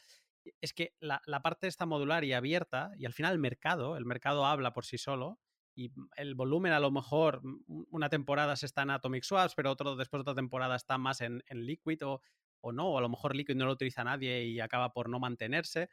Es 0.61 0.73
que 0.73 0.95
la, 1.01 1.21
la 1.27 1.43
parte 1.43 1.67
está 1.67 1.87
modular 1.87 2.25
y 2.25 2.33
abierta, 2.33 2.93
y 2.97 3.07
al 3.07 3.13
final 3.13 3.33
el 3.33 3.39
mercado, 3.39 3.97
el 3.97 4.05
mercado 4.05 4.47
habla 4.47 4.73
por 4.73 4.85
sí 4.85 4.99
solo, 4.99 5.39
y 5.75 5.93
el 6.17 6.35
volumen 6.35 6.73
a 6.73 6.81
lo 6.81 6.91
mejor 6.91 7.43
una 7.67 8.09
temporada 8.09 8.57
se 8.57 8.67
está 8.67 8.83
en 8.83 8.91
Atomic 8.91 9.23
Swaps, 9.23 9.55
pero 9.55 9.71
otro, 9.71 9.97
después 9.97 10.19
de 10.19 10.23
otra 10.23 10.35
temporada 10.35 10.77
está 10.77 10.99
más 10.99 11.21
en, 11.21 11.43
en 11.47 11.65
Liquid 11.65 12.05
o, 12.05 12.21
o, 12.61 12.73
no, 12.73 12.89
o 12.91 12.99
a 12.99 13.01
lo 13.01 13.09
mejor 13.09 13.35
Liquid 13.35 13.57
no 13.57 13.67
lo 13.67 13.73
utiliza 13.73 14.05
nadie 14.05 14.45
y 14.45 14.61
acaba 14.61 14.93
por 14.93 15.09
no 15.09 15.19
mantenerse. 15.19 15.89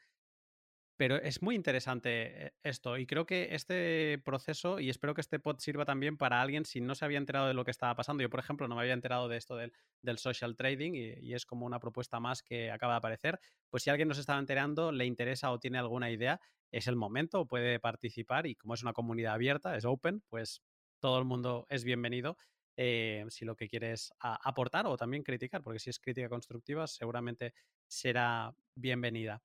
Pero 0.98 1.18
es 1.18 1.44
muy 1.44 1.54
interesante 1.56 2.48
eh, 2.48 2.54
esto 2.64 2.98
y 2.98 3.06
creo 3.06 3.28
que 3.28 3.50
este 3.52 4.20
proceso, 4.26 4.80
y 4.80 4.90
espero 4.90 5.14
que 5.14 5.22
este 5.22 5.40
pod 5.40 5.60
sirva 5.60 5.86
también 5.86 6.18
para 6.18 6.42
alguien 6.42 6.66
si 6.66 6.82
no 6.82 6.96
se 6.96 7.06
había 7.06 7.20
enterado 7.20 7.48
de 7.48 7.54
lo 7.54 7.64
que 7.64 7.72
estaba 7.72 7.96
pasando. 7.96 8.24
Yo, 8.24 8.32
por 8.32 8.40
ejemplo, 8.40 8.68
no 8.68 8.76
me 8.76 8.82
había 8.82 8.94
enterado 8.94 9.28
de 9.28 9.38
esto 9.38 9.56
del, 9.56 9.72
social 10.18 10.56
trading 10.56 10.94
y, 10.96 11.34
es 11.34 11.46
como 11.46 11.68
una 11.68 11.80
propuesta 11.80 12.20
más 12.20 12.42
que 12.42 12.72
acaba 12.72 12.94
de 12.94 12.98
aparecer. 12.98 13.40
Pues 13.70 13.84
si 13.84 13.92
alguien 13.92 14.08
nos 14.08 14.18
estaba 14.18 14.40
enterando, 14.40 14.92
le 14.92 15.06
interesa 15.06 15.52
o 15.52 15.60
tiene 15.60 15.78
alguna 15.78 16.10
idea, 16.10 16.42
es 16.72 16.88
el 16.88 16.96
momento, 16.96 17.46
puede 17.46 17.80
participar 17.80 18.48
y 18.48 18.56
como 18.56 18.74
es 18.74 18.82
una 18.82 18.94
comunidad 18.94 19.36
abierta, 19.36 19.78
es 19.78 19.86
open, 19.86 20.24
pues 20.30 20.64
todo 21.00 21.20
el 21.20 21.26
mundo 21.26 21.68
es 21.70 21.84
bienvenido. 21.84 22.38
Eh, 22.80 23.26
si 23.30 23.44
lo 23.44 23.56
que 23.56 23.68
quieres 23.68 24.14
aportar 24.20 24.86
o 24.88 24.98
también 24.98 25.24
criticar, 25.24 25.64
porque 25.64 25.80
si 25.80 25.90
es 25.90 26.00
crítica 26.00 26.30
constructiva, 26.30 26.88
seguramente 26.88 27.54
será 27.88 28.54
bienvenida. 28.76 29.42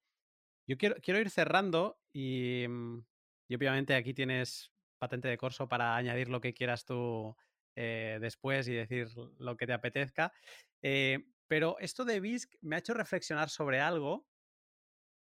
Yo 0.66 0.76
quiero, 0.78 0.97
quiero 1.02 1.20
ir 1.20 1.30
cerrando 1.30 1.98
y, 2.12 2.66
mm, 2.68 3.05
y, 3.48 3.55
obviamente 3.55 3.94
aquí 3.94 4.14
tienes 4.14 4.72
patente 4.98 5.28
de 5.28 5.39
corso 5.39 5.68
para 5.68 5.97
añadir 5.97 6.28
lo 6.28 6.40
que 6.40 6.55
quieras 6.55 6.84
tú 6.84 7.36
eh, 7.74 8.18
después 8.20 8.68
y 8.68 8.74
decir 8.74 9.09
lo 9.39 9.56
que 9.56 9.66
te 9.66 9.72
apetezca. 9.72 10.32
Eh, 10.82 11.24
pero 11.48 11.78
esto 11.80 12.05
de 12.05 12.20
BISC 12.20 12.55
me 12.60 12.76
ha 12.76 12.78
hecho 12.78 12.94
reflexionar 12.94 13.51
sobre 13.51 13.80
algo. 13.80 14.26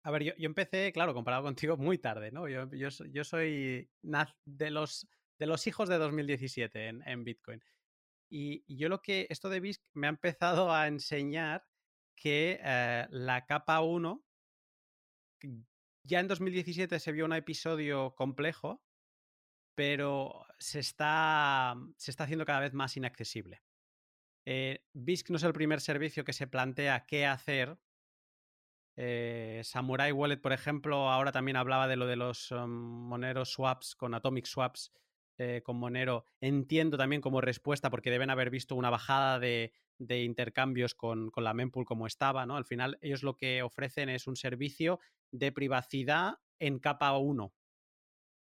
A 0.04 0.10
ver, 0.10 0.22
yo, 0.24 0.32
empecé, 0.38 0.92
claro, 0.92 1.14
comparado 1.14 1.44
contigo, 1.44 1.76
muy 1.78 1.98
tarde, 1.98 2.30
¿no? 2.30 2.48
Yo, 2.48 2.68
yo, 2.72 3.24
soy 3.24 3.90
de 4.44 4.70
los, 4.70 5.08
de 5.38 5.46
los 5.46 5.66
hijos 5.66 5.88
de 5.88 5.98
2017 5.98 6.88
en, 6.88 7.08
en 7.08 7.24
Bitcoin. 7.24 7.62
Y, 8.30 8.64
yo 8.66 8.88
lo 8.88 9.00
que, 9.00 9.26
esto 9.30 9.48
de 9.48 9.60
BISC 9.60 9.82
me 9.94 10.08
ha 10.08 10.10
empezado 10.10 10.72
a 10.72 10.88
enseñar 10.88 11.64
que 12.16 12.60
eh, 12.62 13.06
la 13.10 13.46
capa 13.46 13.80
1, 13.80 14.24
ya 16.04 16.20
en 16.20 16.28
2017 16.28 16.98
se 17.00 17.12
vio 17.12 17.24
un 17.24 17.32
episodio 17.32 18.14
complejo, 18.14 18.82
pero 19.74 20.46
se 20.58 20.80
está, 20.80 21.74
se 21.96 22.10
está 22.10 22.24
haciendo 22.24 22.44
cada 22.44 22.60
vez 22.60 22.74
más 22.74 22.96
inaccesible. 22.96 23.62
Eh, 24.46 24.84
BISC 24.92 25.30
no 25.30 25.36
es 25.36 25.42
el 25.42 25.52
primer 25.52 25.80
servicio 25.80 26.24
que 26.24 26.32
se 26.32 26.46
plantea 26.46 27.06
qué 27.06 27.26
hacer. 27.26 27.78
Eh, 28.96 29.62
Samurai 29.64 30.12
Wallet, 30.12 30.40
por 30.40 30.52
ejemplo, 30.52 31.10
ahora 31.10 31.32
también 31.32 31.56
hablaba 31.56 31.88
de 31.88 31.96
lo 31.96 32.06
de 32.06 32.16
los 32.16 32.52
um, 32.52 32.70
Monero 32.70 33.44
swaps 33.44 33.96
con 33.96 34.14
Atomic 34.14 34.46
Swaps 34.46 34.92
eh, 35.38 35.62
con 35.64 35.76
Monero. 35.76 36.24
Entiendo 36.40 36.96
también 36.96 37.20
como 37.20 37.40
respuesta, 37.40 37.90
porque 37.90 38.10
deben 38.10 38.30
haber 38.30 38.50
visto 38.50 38.76
una 38.76 38.90
bajada 38.90 39.40
de, 39.40 39.72
intercambios 39.98 40.94
con, 40.94 41.32
la 41.36 41.54
mempool 41.54 41.84
como 41.84 42.06
estaba, 42.06 42.46
¿no? 42.46 42.56
Al 42.56 42.64
final, 42.64 42.98
ellos 43.00 43.24
lo 43.24 43.36
que 43.36 43.62
ofrecen 43.62 44.10
es 44.10 44.28
un 44.28 44.36
servicio 44.36 45.00
de 45.32 45.52
privacidad 45.52 46.38
en 46.58 46.78
capa 46.78 47.16
1. 47.16 47.52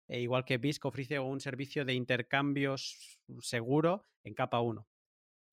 E 0.07 0.19
igual 0.21 0.45
que 0.45 0.57
BISC 0.57 0.85
ofrece 0.85 1.19
un 1.19 1.39
servicio 1.39 1.85
de 1.85 1.93
intercambios 1.93 3.19
seguro 3.39 4.07
en 4.23 4.33
capa 4.33 4.59
1 4.59 4.85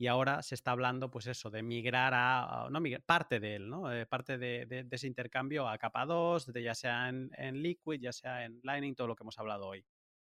y 0.00 0.06
ahora 0.06 0.42
se 0.42 0.54
está 0.54 0.70
hablando, 0.70 1.10
pues 1.10 1.26
eso, 1.26 1.50
de 1.50 1.62
migrar 1.64 2.12
a, 2.14 2.68
no 2.70 2.80
parte 3.04 3.40
de 3.40 3.56
él, 3.56 3.68
¿no? 3.68 3.92
Eh, 3.92 4.06
parte 4.06 4.38
de, 4.38 4.86
ese 4.88 5.08
intercambio 5.08 5.68
a 5.68 5.76
capa 5.76 6.06
2, 6.06 6.52
de 6.52 6.62
ya 6.62 6.74
sea 6.76 7.08
en, 7.08 7.62
Liquid, 7.62 8.00
ya 8.00 8.12
sea 8.12 8.44
en 8.44 8.60
Lightning, 8.62 8.94
todo 8.94 9.08
lo 9.08 9.16
que 9.16 9.24
hemos 9.24 9.38
hablado 9.40 9.66
hoy. 9.66 9.84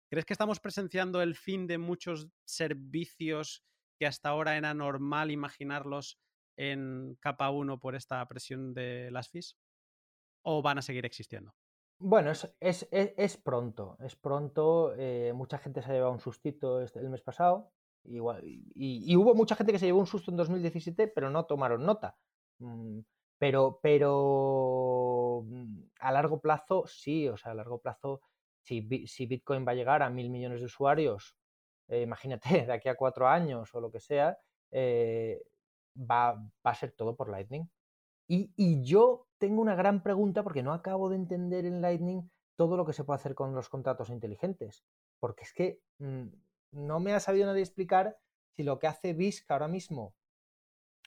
¿Crees 0.08 0.24
que 0.24 0.32
estamos 0.32 0.60
presenciando 0.60 1.20
el 1.20 1.36
fin 1.36 1.66
de 1.66 1.76
muchos 1.76 2.28
servicios 2.46 3.62
que 3.98 4.06
hasta 4.06 4.30
ahora 4.30 4.56
era 4.56 4.72
normal 4.72 5.30
imaginarlos 5.30 6.18
en 6.56 7.16
capa 7.20 7.50
1 7.50 7.78
por 7.80 7.94
esta 7.94 8.26
presión 8.26 8.72
de 8.72 9.10
las 9.10 9.28
fees? 9.28 9.58
¿O 10.42 10.62
van 10.62 10.78
a 10.78 10.82
seguir 10.82 11.04
existiendo? 11.04 11.54
Bueno, 11.98 12.30
es, 12.30 13.36
pronto, 13.44 13.98
es 14.00 14.16
pronto. 14.16 14.94
Eh, 14.96 15.32
mucha 15.34 15.58
gente 15.58 15.82
se 15.82 15.90
ha 15.90 15.94
llevado 15.94 16.12
un 16.12 16.20
sustito 16.20 16.80
este, 16.80 16.98
el 17.00 17.10
mes 17.10 17.20
pasado. 17.20 17.72
Igual, 18.04 18.42
y, 18.44 19.14
hubo 19.16 19.34
mucha 19.34 19.54
gente 19.54 19.72
que 19.72 19.78
se 19.78 19.84
llevó 19.84 20.00
un 20.00 20.06
susto 20.06 20.30
en 20.30 20.38
2017, 20.38 21.08
pero 21.08 21.28
no 21.28 21.44
tomaron 21.44 21.84
nota. 21.84 22.16
Mm, 22.58 23.00
pero, 23.38 23.80
pero 23.82 25.44
mm, 25.46 25.80
a 26.00 26.12
largo 26.12 26.40
plazo, 26.40 26.86
sí, 26.86 27.28
o 27.28 27.36
sea, 27.36 27.52
a 27.52 27.54
largo 27.54 27.80
plazo, 27.80 28.22
si, 28.62 28.80
Bitcoin 29.26 29.66
va 29.66 29.72
a 29.72 29.74
llegar 29.74 30.02
a 30.02 30.10
mil 30.10 30.30
millones 30.30 30.60
de 30.60 30.66
usuarios, 30.66 31.36
eh, 31.88 32.02
imagínate, 32.02 32.48
de 32.66 32.72
aquí 32.72 32.88
a 32.88 32.96
cuatro 32.96 33.28
años 33.28 33.74
o 33.74 33.80
lo 33.80 33.90
que 33.90 34.00
sea, 34.00 34.38
eh, 34.70 35.42
va, 35.96 36.34
va, 36.34 36.70
a 36.70 36.74
ser 36.74 36.92
todo 36.92 37.16
por 37.16 37.30
Lightning. 37.30 37.68
Y, 38.30 38.52
y, 38.54 38.84
yo 38.84 39.26
tengo 39.38 39.60
una 39.60 39.74
gran 39.74 40.04
pregunta 40.04 40.44
porque 40.44 40.62
no 40.62 40.72
acabo 40.72 41.08
de 41.08 41.16
entender 41.16 41.64
en 41.66 41.80
Lightning 41.80 42.30
todo 42.54 42.76
lo 42.76 42.86
que 42.86 42.92
se 42.92 43.02
puede 43.02 43.16
hacer 43.16 43.34
con 43.34 43.54
los 43.56 43.68
contratos 43.68 44.08
inteligentes. 44.08 44.84
Porque 45.18 45.42
es 45.42 45.52
que 45.52 45.80
mm, 45.98 46.28
no 46.72 47.00
me 47.00 47.12
ha 47.12 47.18
sabido 47.18 47.46
nadie 47.46 47.62
explicar 47.62 48.16
si 48.54 48.62
lo 48.62 48.78
que 48.78 48.86
hace 48.86 49.14
BISC 49.14 49.50
ahora 49.50 49.66
mismo, 49.66 50.14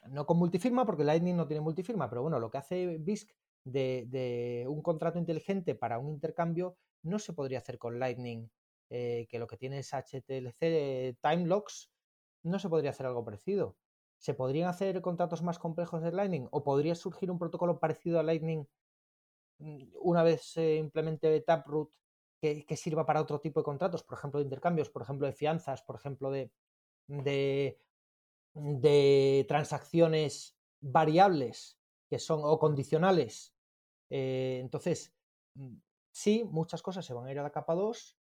no 0.09 0.25
con 0.25 0.37
multifirma, 0.37 0.85
porque 0.85 1.05
Lightning 1.05 1.37
no 1.37 1.47
tiene 1.47 1.61
multifirma, 1.61 2.09
pero 2.09 2.23
bueno, 2.23 2.39
lo 2.39 2.49
que 2.51 2.57
hace 2.57 2.97
BISC 2.97 3.31
de, 3.63 4.65
un 4.67 4.81
contrato 4.81 5.17
inteligente 5.17 5.75
para 5.75 5.99
un 5.99 6.09
intercambio 6.09 6.75
no 7.03 7.19
se 7.19 7.31
podría 7.31 7.59
hacer 7.59 7.77
con 7.77 7.99
Lightning, 7.99 8.49
eh, 8.89 9.27
que 9.29 9.39
lo 9.39 9.47
que 9.47 9.57
tiene 9.57 9.79
es 9.79 9.93
HTLC 9.93 11.17
time 11.21 11.45
locks, 11.45 11.89
no 12.43 12.59
se 12.59 12.67
podría 12.67 12.91
hacer 12.91 13.05
algo 13.05 13.23
parecido. 13.23 13.77
¿Se 14.23 14.33
podrían 14.33 14.69
hacer 14.69 15.01
contratos 15.01 15.41
más 15.41 15.59
complejos 15.59 16.01
de 16.01 16.13
Lightning? 16.13 16.47
¿O 16.51 16.63
podría 16.63 16.95
surgir 16.95 17.29
un 17.29 17.37
protocolo 17.37 17.77
parecido 17.77 18.21
a 18.21 18.23
Lightning 18.23 18.65
mm, 19.59 19.83
una 19.99 20.23
vez 20.23 20.43
se 20.43 20.77
implemente 20.77 21.41
Taproot 21.41 21.91
que, 22.39 22.77
sirva 22.77 23.05
para 23.05 23.21
otro 23.21 23.41
tipo 23.41 23.59
de 23.59 23.65
contratos, 23.65 24.01
por 24.01 24.17
ejemplo, 24.17 24.39
de 24.39 24.45
intercambios, 24.45 24.89
por 24.89 25.01
ejemplo, 25.01 25.27
de 25.27 25.33
fianzas, 25.33 25.81
por 25.81 25.97
ejemplo, 25.97 26.31
de, 26.31 26.51
de, 28.53 29.45
transacciones 29.49 30.57
variables 30.79 31.77
que 32.09 32.17
son 32.17 32.41
o 32.43 32.59
condicionales. 32.59 33.53
Eh, 34.09 34.59
entonces, 34.61 35.13
mm, 35.55 35.75
sí, 36.13 36.45
muchas 36.49 36.81
cosas 36.81 37.05
se 37.05 37.13
van 37.13 37.27
a 37.27 37.31
ir 37.31 37.39
a 37.39 37.43
la 37.43 37.51
capa 37.51 37.75
2 37.75 38.17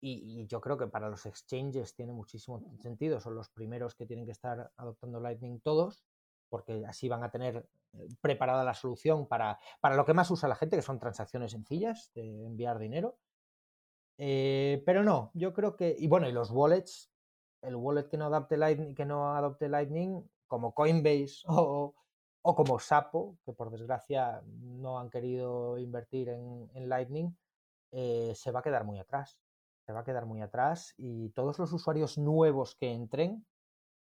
y, 0.00 0.46
yo 0.46 0.60
creo 0.60 0.78
que 0.78 0.86
para 0.86 1.08
los 1.08 1.26
exchanges 1.26 1.94
tiene 1.94 2.12
muchísimo 2.12 2.62
sentido. 2.80 3.20
Son 3.20 3.34
los 3.34 3.50
primeros 3.50 3.94
que 3.94 4.06
tienen 4.06 4.24
que 4.24 4.32
estar 4.32 4.72
adoptando 4.76 5.20
Lightning 5.20 5.60
todos, 5.60 6.04
porque 6.48 6.84
así 6.86 7.08
van 7.08 7.22
a 7.22 7.30
tener 7.30 7.68
eh, 7.92 8.08
preparada 8.20 8.64
la 8.64 8.74
solución 8.74 9.26
para, 9.26 9.58
para 9.80 9.96
lo 9.96 10.04
que 10.04 10.14
más 10.14 10.30
usa 10.30 10.48
la 10.48 10.56
gente, 10.56 10.76
que 10.76 10.82
son 10.82 10.98
transacciones 10.98 11.52
sencillas 11.52 12.10
de 12.14 12.44
enviar 12.44 12.78
dinero. 12.78 13.18
Eh, 14.18 14.82
pero 14.84 15.02
no, 15.02 15.30
yo 15.34 15.52
creo 15.52 15.76
que. 15.76 15.96
Y 15.98 16.06
bueno, 16.08 16.28
y 16.28 16.32
los 16.32 16.50
wallets, 16.50 17.10
el 17.62 17.76
wallet 17.76 18.08
que 18.08 18.18
no 18.18 18.26
adapte 18.26 18.56
Lightning, 18.56 18.94
que 18.94 19.06
no 19.06 19.34
adopte 19.34 19.68
Lightning, 19.68 20.22
como 20.46 20.74
Coinbase 20.74 21.42
o, 21.46 21.94
como 22.42 22.78
Sapo, 22.78 23.38
que 23.44 23.52
por 23.52 23.70
desgracia 23.70 24.42
no 24.46 24.98
han 24.98 25.10
querido 25.10 25.78
invertir 25.78 26.28
en, 26.28 26.88
Lightning, 26.88 27.36
eh, 27.92 28.32
se 28.34 28.50
va 28.50 28.60
a 28.60 28.62
quedar 28.62 28.84
muy 28.84 28.98
atrás. 28.98 29.38
Se 29.90 29.94
va 29.94 30.02
a 30.02 30.04
quedar 30.04 30.24
muy 30.24 30.40
atrás 30.40 30.94
y 30.98 31.30
todos 31.30 31.58
los 31.58 31.72
usuarios 31.72 32.16
nuevos 32.16 32.76
que 32.76 32.92
entren 32.92 33.44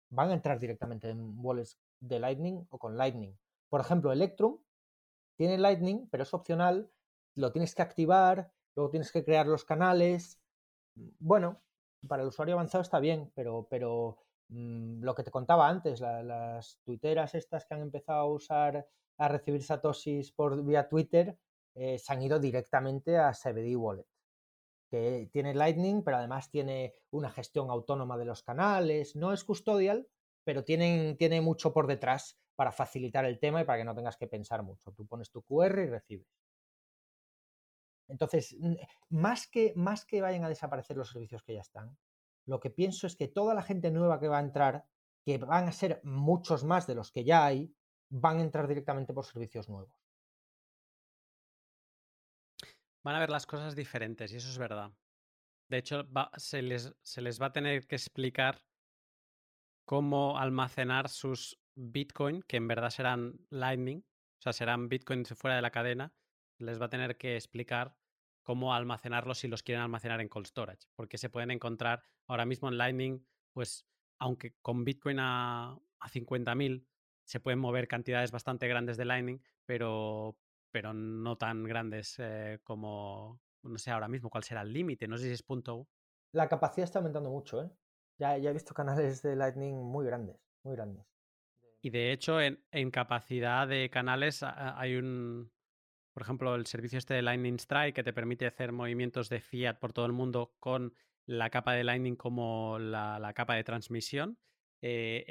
van 0.09 0.31
a 0.31 0.35
entrar 0.35 0.59
directamente 0.59 1.09
en 1.11 1.37
wallets 1.39 1.79
de 2.01 2.19
Lightning 2.19 2.67
o 2.71 2.79
con 2.81 2.97
Lightning. 2.97 3.39
Por 3.69 3.81
ejemplo, 3.81 4.11
Electrum 4.11 4.59
tiene 5.37 5.59
Lightning, 5.59 6.09
pero 6.11 6.25
es 6.25 6.35
opcional, 6.35 6.91
lo 7.37 7.53
tienes 7.53 7.77
que 7.77 7.83
activar, 7.83 8.51
luego 8.75 8.91
tienes 8.91 9.13
que 9.13 9.25
crear 9.25 9.47
los 9.47 9.65
canales. 9.65 10.41
Bueno, 11.21 11.63
para 12.09 12.23
el 12.23 12.31
usuario 12.31 12.55
avanzado 12.57 12.83
está 12.83 12.99
bien, 12.99 13.31
pero, 13.37 13.69
pero 13.71 14.19
mm, 14.49 15.05
lo 15.05 15.15
que 15.15 15.23
te 15.23 15.31
contaba 15.31 15.69
antes, 15.69 16.01
las 16.01 16.81
tuiteras 16.83 17.37
estas 17.37 17.65
que 17.65 17.75
han 17.75 17.83
empezado 17.83 18.19
a 18.19 18.33
usar, 18.33 18.89
a 19.19 19.29
recibir 19.29 19.63
satoshis 19.63 20.33
por 20.33 20.65
vía 20.65 20.89
Twitter, 20.89 21.39
eh, 21.77 21.97
se 21.97 22.13
han 22.13 22.23
ido 22.23 22.41
directamente 22.41 23.19
a 23.19 23.33
CBD 23.33 23.77
Wallet, 23.77 24.10
que 24.91 25.29
tiene 25.33 25.55
Lightning, 25.55 26.03
pero 26.03 26.17
además 26.17 26.51
tiene 26.51 26.95
una 27.11 27.31
gestión 27.31 27.71
autónoma 27.71 28.19
de 28.19 28.25
los 28.25 28.43
canales, 28.43 29.17
no 29.17 29.33
es 29.33 29.45
custodial, 29.45 30.09
pero 30.45 30.65
tienen, 30.65 31.17
tiene 31.17 31.41
mucho 31.41 31.73
por 31.73 31.87
detrás 31.87 32.39
para 32.57 32.73
facilitar 32.73 33.25
el 33.25 33.39
tema 33.39 33.63
y 33.63 33.65
para 33.65 33.79
que 33.79 33.85
no 33.85 33.95
tengas 33.95 34.17
que 34.17 34.27
pensar 34.27 34.63
mucho. 34.63 34.93
Tú 34.93 35.07
pones 35.07 35.31
tu 35.31 35.43
QR 35.43 35.83
y 35.83 35.87
recibes. 35.87 36.27
Entonces, 38.09 38.57
más 39.09 39.47
que, 39.47 39.73
más 39.77 40.05
que 40.05 40.21
vayan 40.21 40.45
a 40.45 40.49
desaparecer 40.49 40.97
los 40.97 41.11
servicios 41.11 41.43
que 41.45 41.55
ya 41.55 41.61
están, 41.61 41.97
lo 42.47 42.59
que 42.59 42.71
pienso 42.71 43.07
es 43.07 43.15
que 43.15 43.29
toda 43.29 43.55
la 43.55 43.63
gente 43.63 43.91
nueva 43.93 44.19
que 44.19 44.29
va 44.29 44.39
a 44.39 44.43
entrar, 44.43 44.85
que 45.25 45.39
van 45.39 45.69
a 45.69 45.73
ser 45.73 46.01
muchos 46.03 46.65
más 46.65 46.87
de 46.89 46.97
los 46.97 47.13
que 47.13 47.25
ya 47.25 47.45
hay, 47.45 47.73
van 48.09 48.39
a 48.39 48.43
entrar 48.43 48.67
directamente 48.67 49.15
por 49.15 49.25
servicios 49.25 49.69
nuevos. 49.69 50.00
Van 53.03 53.15
a 53.15 53.21
ver 53.21 53.31
las 53.31 53.47
cosas 53.47 53.75
diferentes 53.75 54.33
y 54.33 54.37
eso 54.37 54.49
es 54.49 54.59
verdad. 54.59 54.93
De 55.69 55.79
hecho, 55.79 56.07
se, 56.37 56.63
les, 56.63 56.93
va 57.41 57.47
a 57.47 57.53
tener 57.53 57.87
que 57.87 57.97
explicar 57.97 58.63
cómo 59.85 60.39
almacenar 60.39 61.09
sus 61.09 61.59
Bitcoin, 61.75 62.43
que 62.43 62.57
en 62.57 62.69
verdad 62.69 62.91
serán 62.91 63.41
Lightning, 63.51 63.99
o 63.99 64.43
sea, 64.43 64.53
serán 64.53 64.89
Bitcoin 64.89 65.25
fuera 65.25 65.57
de 65.57 65.63
la 65.63 65.71
cadena, 65.71 66.13
les 66.59 66.81
va 66.81 66.87
a 66.87 66.91
tener 66.91 67.17
que 67.17 67.37
explicar 67.37 67.97
cómo 68.43 68.75
almacenarlos 68.75 69.39
si 69.39 69.49
los 69.49 69.63
quieren 69.63 69.83
almacenar 69.83 70.21
en 70.21 70.29
cold 70.29 70.47
storage, 70.47 70.89
porque 70.97 71.19
se 71.19 71.31
pueden 71.31 71.53
encontrar 71.53 72.03
ahora 72.27 72.47
mismo 72.47 72.69
en 72.69 72.77
Lightning, 72.77 73.27
pues 73.53 73.87
aunque 74.19 74.57
con 74.61 74.85
Bitcoin 74.85 75.21
a, 75.21 75.73
a 75.73 76.09
50.000 76.09 76.85
se 77.25 77.39
pueden 77.39 77.61
mover 77.61 77.87
cantidades 77.87 78.33
bastante 78.33 78.67
grandes 78.67 78.97
de 78.97 79.05
Lightning, 79.05 79.41
pero, 79.65 80.37
pero 80.71 80.93
no 80.93 81.37
tan 81.37 81.65
grandes 81.65 82.17
eh, 82.19 82.61
como, 82.65 83.41
no 83.63 83.79
sé 83.79 83.91
ahora 83.91 84.09
mismo 84.09 84.31
cuál 84.31 84.45
será 84.45 84.63
el 84.63 84.73
límite, 84.73 85.09
no 85.09 85.19
sé 85.19 85.27
si 85.27 85.33
es 85.33 85.43
punto. 85.43 85.89
La 86.33 86.49
capacidad 86.49 86.85
está 86.85 86.99
aumentando 86.99 87.31
mucho, 87.31 87.63
¿eh? 87.63 87.71
Ya, 88.19 88.37
ya 88.37 88.51
he 88.51 88.53
visto 88.53 88.75
canales 88.75 89.23
de 89.23 89.35
Lightning 89.35 89.77
muy 89.77 90.05
grandes, 90.05 90.37
muy 90.63 90.77
grandes. 90.77 91.07
Y 91.81 91.91
de 91.91 92.13
hecho, 92.13 92.41
en, 92.41 92.63
en 92.71 92.91
capacidad 92.91 93.67
de 93.67 93.89
canales 93.89 94.43
hay 94.43 94.97
un, 94.97 95.51
por 96.13 96.23
ejemplo, 96.23 96.55
el 96.55 96.67
servicio 96.67 96.99
este 96.99 97.15
de 97.15 97.23
Lightning 97.23 97.59
Strike 97.59 97.95
que 97.95 98.03
te 98.03 98.13
permite 98.13 98.47
hacer 98.47 98.73
movimientos 98.73 99.29
de 99.29 99.41
fiat 99.41 99.79
por 99.79 99.93
todo 99.93 100.07
el 100.07 100.13
mundo 100.13 100.55
con 100.59 100.93
la 101.27 101.49
capa 101.51 101.73
de 101.73 101.85
Lightning 101.85 102.17
como 102.17 102.79
la, 102.79 103.33
capa 103.35 103.55
de 103.55 103.65
transmisión. 103.65 104.39
Eh, 104.83 105.25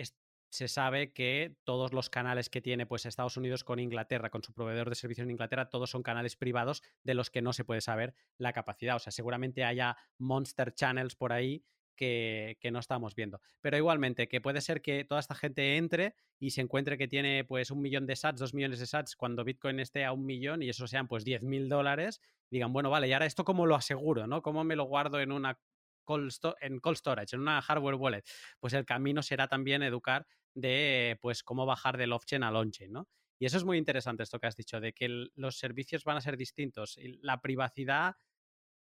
se 0.50 0.68
sabe 0.68 1.14
que 1.14 1.56
todos 1.64 1.94
los 1.94 2.10
canales 2.10 2.50
que 2.50 2.62
tiene 2.62 2.86
pues 2.86 3.06
Estados 3.06 3.38
Unidos 3.38 3.64
con 3.64 3.80
Inglaterra, 3.80 4.30
con 4.30 4.44
su 4.44 4.54
proveedor 4.54 4.90
de 4.90 4.96
servicios 4.96 5.26
en 5.26 5.32
Inglaterra, 5.32 5.70
todos 5.70 5.90
son 5.90 6.04
canales 6.04 6.36
privados 6.36 6.82
de 7.04 7.14
los 7.14 7.30
que 7.30 7.42
no 7.42 7.54
se 7.54 7.64
puede 7.64 7.82
saber 7.82 8.16
la 8.38 8.54
capacidad. 8.54 8.96
O 8.96 9.00
sea, 9.00 9.12
seguramente 9.12 9.64
haya 9.64 9.98
monster 10.18 10.74
channels 10.74 11.16
por 11.16 11.34
ahí 11.34 11.64
que, 12.00 12.70
no 12.72 12.80
estamos 12.80 13.14
viendo. 13.14 13.42
Pero 13.62 13.78
igualmente, 13.78 14.28
que 14.28 14.42
puede 14.42 14.62
ser 14.62 14.82
que 14.82 15.04
toda 15.04 15.20
esta 15.20 15.36
gente 15.36 15.76
entre 15.76 16.16
y 16.40 16.52
se 16.52 16.62
encuentre 16.62 16.98
que 16.98 17.08
tiene 17.08 17.44
pues 17.44 17.72
un 17.72 17.82
millón 17.82 18.06
de 18.06 18.16
sats, 18.16 18.40
dos 18.40 18.54
millones 18.54 18.80
de 18.80 18.88
sats, 18.88 19.16
cuando 19.16 19.44
Bitcoin 19.44 19.80
esté 19.80 20.06
a 20.06 20.14
un 20.14 20.26
millón 20.26 20.64
y 20.64 20.70
eso 20.70 20.88
sean 20.88 21.08
pues 21.08 21.26
10 21.26 21.44
mil 21.44 21.68
dólares, 21.68 22.22
digan, 22.50 22.72
bueno, 22.72 22.90
vale, 22.90 23.10
y 23.10 23.14
ahora 23.14 23.26
esto 23.26 23.44
cómo 23.44 23.66
lo 23.66 23.76
aseguro, 23.76 24.28
¿no? 24.28 24.42
¿Cómo 24.42 24.64
me 24.64 24.78
lo 24.78 24.86
guardo 24.86 25.20
en 25.20 25.32
una 25.34 25.60
en 26.62 26.80
cold 26.80 26.98
storage, 26.98 27.36
en 27.36 27.42
una 27.42 27.62
hardware 27.62 27.96
wallet? 27.96 28.24
Pues 28.60 28.74
el 28.74 28.86
camino 28.86 29.22
será 29.22 29.48
también 29.48 29.84
educar 29.84 30.26
de 30.54 31.18
pues 31.22 31.44
cómo 31.44 31.66
bajar 31.66 31.98
del 31.98 32.14
off-chain 32.14 32.44
al 32.44 32.56
on-chain, 32.56 32.92
¿no? 32.92 33.08
Y 33.40 33.46
eso 33.46 33.58
es 33.58 33.64
muy 33.64 33.78
interesante 33.78 34.24
esto 34.24 34.40
que 34.40 34.48
has 34.48 34.58
dicho, 34.58 34.82
de 34.82 34.94
que 34.94 35.28
los 35.36 35.58
servicios 35.58 36.04
van 36.04 36.18
a 36.18 36.22
ser 36.22 36.36
distintos. 36.36 37.00
La 37.22 37.40
privacidad 37.42 38.16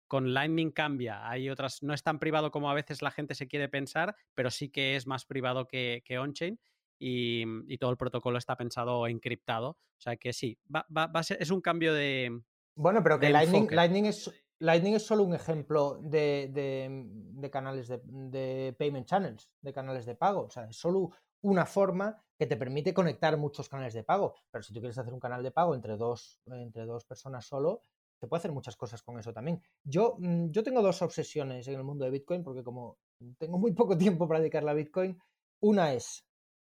con 0.07 0.33
Lightning 0.33 0.71
cambia. 0.71 1.29
Hay 1.29 1.49
otras, 1.49 1.81
no 1.81 1.93
es 1.93 2.03
tan 2.03 2.19
privado 2.19 2.51
como 2.51 2.69
a 2.69 2.73
veces 2.73 3.01
la 3.01 3.11
gente 3.11 3.35
se 3.35 3.47
quiere 3.47 3.69
pensar, 3.69 4.15
pero 4.33 4.49
sí 4.49 4.69
que 4.69 4.97
es 4.97 5.07
más 5.07 5.23
privado 5.25 5.65
que, 5.65 6.01
que 6.03 6.19
on-chain. 6.19 6.59
Y, 7.01 7.77
todo 7.77 7.91
el 7.91 7.97
protocolo 7.97 8.37
está 8.37 8.57
pensado 8.57 9.07
encriptado. 9.07 9.69
O 9.69 10.01
sea 10.01 10.17
que 10.17 10.33
sí, 10.33 10.59
va, 10.75 10.85
a 10.89 11.23
ser, 11.23 11.37
es 11.39 11.49
un 11.49 11.61
cambio 11.61 11.93
de. 11.93 12.41
Bueno, 12.75 13.01
pero 13.01 13.17
que 13.19 13.29
Lightning, 13.29 13.67
Lightning, 13.71 14.05
es, 14.05 14.29
Lightning 14.59 14.95
es 14.95 15.05
solo 15.05 15.23
un 15.23 15.33
ejemplo 15.33 15.99
de, 16.01 17.49
canales 17.51 17.87
de, 17.87 18.75
payment 18.77 19.07
channels, 19.07 19.49
de 19.61 19.73
canales 19.73 20.05
de 20.05 20.15
pago. 20.15 20.41
O 20.41 20.49
sea, 20.49 20.65
es 20.65 20.75
solo 20.75 21.11
una 21.41 21.65
forma 21.65 22.21
que 22.37 22.45
te 22.45 22.57
permite 22.57 22.93
conectar 22.93 23.37
muchos 23.37 23.69
canales 23.69 23.93
de 23.93 24.03
pago. 24.03 24.35
Pero 24.51 24.63
si 24.63 24.73
tú 24.73 24.81
quieres 24.81 24.97
hacer 24.97 25.13
un 25.13 25.19
canal 25.19 25.43
de 25.43 25.51
pago 25.51 25.75
entre 25.75 25.95
dos, 25.95 26.41
entre 26.45 26.85
dos 26.85 27.05
personas 27.05 27.45
solo, 27.45 27.81
se 28.19 28.27
puede 28.27 28.39
hacer 28.39 28.51
muchas 28.51 28.75
cosas 28.75 29.01
con 29.01 29.17
eso 29.17 29.31
también. 29.31 29.61
Yo, 29.83 30.17
mm, 30.19 30.51
yo 30.51 30.61
tengo 30.61 30.81
dos 30.81 31.01
obsesiones 31.01 31.65
en 31.69 31.75
el 31.75 31.83
mundo 31.83 32.03
de 32.03 32.11
Bitcoin, 32.11 32.43
porque 32.43 32.63
como 32.63 32.97
tengo 33.37 33.57
muy 33.57 33.71
poco 33.71 33.97
tiempo 33.97 34.27
para 34.27 34.41
dedicarle 34.41 34.71
a 34.71 34.73
Bitcoin, 34.73 35.17
una 35.61 35.93
es 35.93 36.25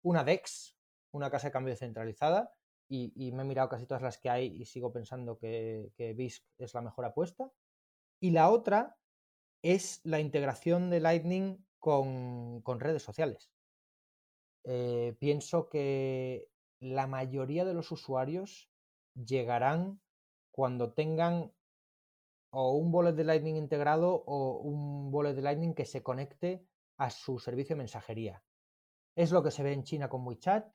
una 0.03 0.25
DEX, 0.25 0.75
una 1.11 1.29
casa 1.29 1.47
de 1.47 1.51
cambio 1.53 1.75
centralizada, 1.77 2.53
y, 2.91 3.31
me 3.33 3.43
he 3.43 3.45
mirado 3.45 3.69
casi 3.69 3.85
todas 3.85 4.01
las 4.01 4.17
que 4.17 4.31
hay 4.31 4.47
y 4.47 4.65
sigo 4.65 4.91
pensando 4.91 5.37
que, 5.37 5.91
que 5.95 6.13
BISC 6.13 6.43
es 6.57 6.73
la 6.73 6.81
mejor 6.81 7.05
apuesta. 7.05 7.51
Y 8.19 8.31
la 8.31 8.49
otra 8.49 8.97
es 9.61 10.01
la 10.03 10.19
integración 10.19 10.89
de 10.89 10.99
Lightning 10.99 11.65
con, 11.79 12.61
con 12.61 12.79
redes 12.79 13.03
sociales. 13.03 13.51
Eh, 14.65 15.15
pienso 15.19 15.69
que 15.69 16.49
la 16.79 17.07
mayoría 17.07 17.65
de 17.65 17.73
los 17.73 17.91
usuarios 17.91 18.69
llegarán 19.15 20.01
cuando 20.51 20.93
tengan 20.93 21.51
o 22.51 22.73
un 22.73 22.93
wallet 22.93 23.13
de 23.13 23.23
Lightning 23.23 23.55
integrado 23.55 24.23
o 24.25 24.59
un 24.59 25.13
wallet 25.13 25.33
de 25.33 25.41
Lightning 25.41 25.73
que 25.73 25.85
se 25.85 26.03
conecte 26.03 26.65
a 26.97 27.09
su 27.09 27.39
servicio 27.39 27.75
de 27.75 27.79
mensajería. 27.79 28.43
Es 29.15 29.31
lo 29.31 29.43
que 29.43 29.51
se 29.51 29.63
ve 29.63 29.73
en 29.73 29.83
China 29.83 30.09
con 30.09 30.25
WeChat, 30.25 30.67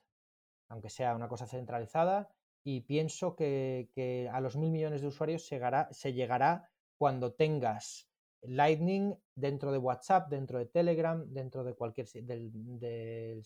aunque 0.69 0.91
sea 0.91 1.15
una 1.15 1.29
cosa 1.29 1.47
centralizada, 1.47 2.31
y 2.65 2.81
pienso 2.83 3.37
que, 3.37 4.31
a 4.33 4.41
los 4.41 4.57
mil 4.57 4.71
millones 4.71 5.03
de 5.03 5.09
usuarios 5.09 5.47
se 5.47 6.13
llegará, 6.13 6.71
cuando 6.99 7.33
tengas 7.33 8.09
Lightning 8.43 9.15
dentro 9.35 9.73
de 9.73 9.79
WhatsApp, 9.79 10.29
dentro 10.29 10.59
de 10.59 10.67
Telegram, 10.67 11.25
dentro 11.27 11.65
de 11.65 11.75
cualquier 11.75 12.07
del, 12.09 13.43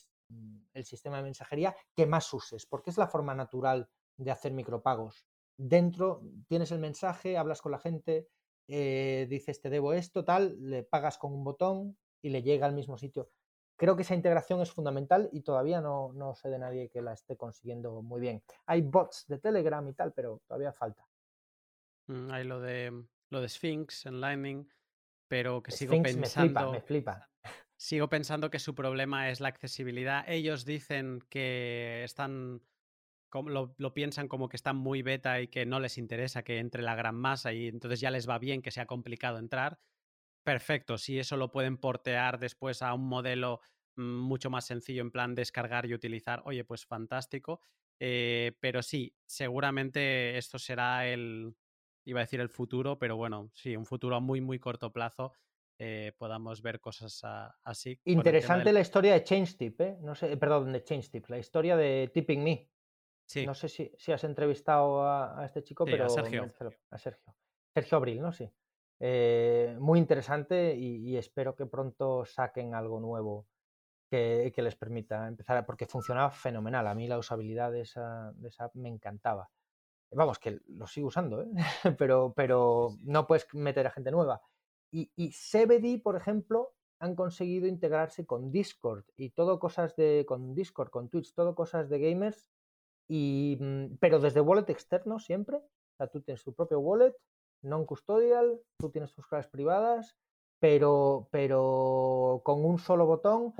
el 0.74 0.84
sistema 0.84 1.18
de 1.18 1.22
mensajería 1.22 1.74
que 1.94 2.06
más 2.06 2.32
uses, 2.34 2.66
porque 2.66 2.90
es 2.90 2.98
la 2.98 3.06
forma 3.06 3.34
natural 3.34 3.88
de 4.16 4.30
hacer 4.30 4.52
micropagos 4.52 5.26
dentro 5.58 6.22
tienes 6.46 6.72
el 6.72 6.78
mensaje, 6.78 7.36
hablas 7.36 7.60
con 7.60 7.72
la 7.72 7.78
gente, 7.78 8.28
eh, 8.68 9.26
dices 9.28 9.60
te 9.60 9.68
debo 9.68 9.92
esto, 9.92 10.24
tal, 10.24 10.56
le 10.70 10.84
pagas 10.84 11.18
con 11.18 11.34
un 11.34 11.44
botón 11.44 11.98
y 12.22 12.30
le 12.30 12.42
llega 12.42 12.66
al 12.66 12.74
mismo 12.74 12.96
sitio. 12.96 13.30
Creo 13.76 13.94
que 13.94 14.02
esa 14.02 14.14
integración 14.14 14.60
es 14.60 14.72
fundamental 14.72 15.28
y 15.32 15.42
todavía 15.42 15.80
no, 15.80 16.34
sé 16.34 16.48
de 16.48 16.58
nadie 16.58 16.88
que 16.88 17.02
la 17.02 17.12
esté 17.12 17.36
consiguiendo 17.36 18.02
muy 18.02 18.20
bien. 18.20 18.42
Hay 18.66 18.82
bots 18.82 19.26
de 19.28 19.38
Telegram 19.38 19.86
y 19.86 19.92
tal, 19.92 20.12
pero 20.12 20.40
todavía 20.46 20.72
falta. 20.72 21.06
Mm, 22.06 22.30
hay 22.30 22.44
lo 22.44 22.60
de 22.60 23.04
lo 23.30 23.40
de 23.40 23.48
Sphinx 23.48 24.06
en 24.06 24.20
Lightning, 24.20 24.68
pero 25.28 25.62
que 25.62 25.70
sigo 25.72 26.00
pensando. 26.02 26.72
Me 26.72 26.80
flipa, 26.80 27.28
Sigo 27.76 28.08
pensando 28.08 28.50
que 28.50 28.58
su 28.58 28.74
problema 28.74 29.30
es 29.30 29.40
la 29.40 29.48
accesibilidad. 29.48 30.24
Ellos 30.28 30.64
dicen 30.64 31.20
que 31.28 32.02
están 32.02 32.60
lo, 33.32 33.94
piensan 33.94 34.28
como 34.28 34.48
que 34.48 34.56
están 34.56 34.76
muy 34.76 35.02
beta 35.02 35.40
y 35.40 35.48
que 35.48 35.66
no 35.66 35.80
les 35.80 35.98
interesa 35.98 36.42
que 36.42 36.58
entre 36.58 36.82
la 36.82 36.94
gran 36.94 37.14
masa 37.14 37.52
y 37.52 37.68
entonces 37.68 38.00
ya 38.00 38.10
les 38.10 38.28
va 38.28 38.38
bien 38.38 38.62
que 38.62 38.70
sea 38.70 38.86
complicado 38.86 39.38
entrar. 39.38 39.78
Perfecto, 40.44 40.96
si 40.96 41.18
eso 41.18 41.36
lo 41.36 41.52
pueden 41.52 41.76
portear 41.76 42.38
después 42.38 42.80
a 42.80 42.94
un 42.94 43.06
modelo 43.06 43.60
mm, 43.96 44.02
mucho 44.02 44.50
más 44.50 44.64
sencillo 44.66 45.02
en 45.02 45.10
plan 45.10 45.34
descargar 45.34 45.86
y 45.86 45.94
utilizar, 45.94 46.42
oye, 46.46 46.64
pues 46.64 46.86
fantástico. 46.86 47.60
Eh, 48.00 48.52
pero 48.60 48.82
sí, 48.82 49.14
seguramente 49.26 50.38
esto 50.38 50.58
será 50.58 51.06
el, 51.06 51.54
iba 52.08 52.20
a 52.20 52.24
decir 52.24 52.40
el 52.40 52.48
futuro, 52.48 52.98
pero 52.98 53.16
bueno, 53.16 53.50
sí, 53.52 53.76
un 53.76 53.84
futuro 53.84 54.16
a 54.16 54.20
muy, 54.20 54.40
muy 54.40 54.58
corto 54.58 54.92
plazo. 54.92 55.32
Eh, 55.78 56.12
podamos 56.18 56.62
ver 56.62 56.80
cosas 56.80 57.22
así. 57.62 58.00
Interesante 58.04 58.72
la 58.72 58.80
historia 58.80 59.12
de 59.12 59.22
ChangeTip, 59.22 59.80
¿eh? 59.80 59.98
No 60.00 60.14
sé, 60.14 60.36
perdón, 60.36 60.72
de 60.72 60.82
ChangeTip, 60.82 61.28
la 61.28 61.38
historia 61.38 61.76
de 61.76 62.10
Tipping 62.12 62.42
Me. 62.42 62.68
No 63.44 63.54
sé 63.54 63.68
si, 63.68 64.12
has 64.12 64.24
entrevistado 64.24 65.02
a, 65.06 65.44
este 65.44 65.62
chico, 65.62 65.84
pero. 65.84 66.06
A 66.06 66.08
Sergio. 66.08 66.50
A 66.90 66.98
Sergio. 66.98 67.34
Sergio 67.74 67.98
Abril, 67.98 68.22
¿no? 68.22 68.32
Sí. 68.32 68.50
Eh, 69.00 69.76
muy 69.78 69.98
interesante 69.98 70.74
y, 70.74 71.16
espero 71.16 71.54
que 71.54 71.66
pronto 71.66 72.24
saquen 72.24 72.74
algo 72.74 72.98
nuevo 72.98 73.46
que, 74.10 74.52
les 74.56 74.76
permita 74.76 75.28
empezar, 75.28 75.64
porque 75.66 75.86
funcionaba 75.86 76.30
fenomenal. 76.30 76.86
A 76.86 76.94
mí 76.94 77.06
la 77.06 77.18
usabilidad 77.18 77.70
de 77.70 77.82
esa, 77.82 78.32
de 78.34 78.48
esa 78.48 78.64
app 78.64 78.74
me 78.74 78.88
encantaba. 78.88 79.50
Vamos, 80.10 80.38
que 80.38 80.60
lo 80.68 80.86
sigo 80.86 81.08
usando, 81.08 81.42
¿eh? 81.42 81.48
pero, 81.98 82.32
pero 82.34 82.96
no 83.04 83.26
puedes 83.26 83.46
meter 83.54 83.86
a 83.86 83.90
gente 83.90 84.10
nueva. 84.10 84.40
Y, 84.90 85.10
y 85.16 85.32
CBD, 85.32 86.02
por 86.02 86.16
ejemplo, 86.16 86.72
han 87.00 87.14
conseguido 87.14 87.66
integrarse 87.66 88.26
con 88.26 88.50
Discord 88.50 89.04
y 89.16 89.30
todo 89.30 89.58
cosas 89.58 89.94
de. 89.96 90.24
con 90.26 90.54
Discord, 90.54 90.90
con 90.90 91.08
Twitch, 91.08 91.34
todo 91.34 91.54
cosas 91.54 91.88
de 91.88 91.98
gamers 91.98 92.50
y, 93.08 93.56
mm, 93.60 93.96
pero 94.00 94.18
desde 94.18 94.40
wallet 94.40 94.68
externo 94.70 95.18
siempre. 95.18 95.58
O 95.58 95.96
sea, 95.96 96.08
tú 96.08 96.20
tienes 96.20 96.42
tu 96.42 96.52
propio 96.54 96.80
wallet, 96.80 97.14
non-custodial, 97.62 98.60
tú 98.78 98.90
tienes 98.90 99.12
tus 99.14 99.26
claves 99.26 99.48
privadas, 99.48 100.16
pero, 100.58 101.28
pero 101.30 102.42
con 102.44 102.64
un 102.64 102.78
solo 102.78 103.06
botón 103.06 103.54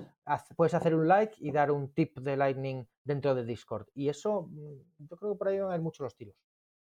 puedes 0.56 0.74
hacer 0.74 0.94
un 0.94 1.06
like 1.06 1.34
y 1.38 1.52
dar 1.52 1.70
un 1.70 1.92
tip 1.92 2.18
de 2.18 2.36
Lightning 2.36 2.86
dentro 3.04 3.34
de 3.34 3.44
Discord. 3.44 3.86
Y 3.94 4.08
eso, 4.08 4.48
mm, 4.50 5.06
yo 5.08 5.16
creo 5.16 5.32
que 5.32 5.38
por 5.38 5.48
ahí 5.48 5.60
van 5.60 5.72
a 5.72 5.76
ir 5.76 5.80
muchos 5.80 6.04
los 6.04 6.16
tiros. 6.16 6.36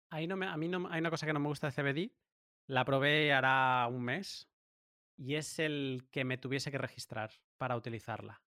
Ahí 0.10 0.28
no 0.28 0.36
me, 0.36 0.48
a 0.48 0.58
mí 0.58 0.68
no, 0.68 0.88
hay 0.90 1.00
una 1.00 1.10
cosa 1.10 1.26
que 1.26 1.34
no 1.34 1.40
me 1.40 1.48
gusta 1.48 1.70
de 1.70 1.74
CBD. 1.74 2.12
La 2.68 2.86
probé 2.86 3.34
hará 3.34 3.88
un 3.88 4.04
mes 4.04 4.50
y 5.18 5.36
es 5.36 5.60
el 5.60 6.08
que 6.12 6.24
me 6.24 6.38
tuviese 6.38 6.72
que 6.72 6.78
registrar 6.78 7.32
para 7.58 7.76
utilizarla. 7.76 8.42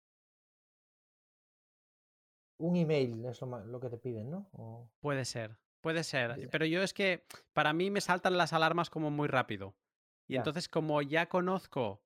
Un 2.57 2.75
email 2.75 3.25
es 3.25 3.41
lo, 3.41 3.79
que 3.79 3.89
te 3.89 3.97
piden, 3.97 4.29
¿no? 4.29 4.89
Puede 5.01 5.25
ser, 5.25 5.57
puede 5.81 6.03
ser. 6.03 6.49
Pero 6.49 6.65
yo 6.65 6.81
es 6.83 6.93
que 6.93 7.25
para 7.51 7.73
mí 7.73 7.91
me 7.91 7.99
saltan 7.99 8.37
las 8.37 8.53
alarmas 8.53 8.89
como 8.89 9.11
muy 9.11 9.27
rápido. 9.27 9.75
Y 10.27 10.35
entonces 10.35 10.67
como 10.67 11.01
ya 11.01 11.27
conozco 11.27 12.01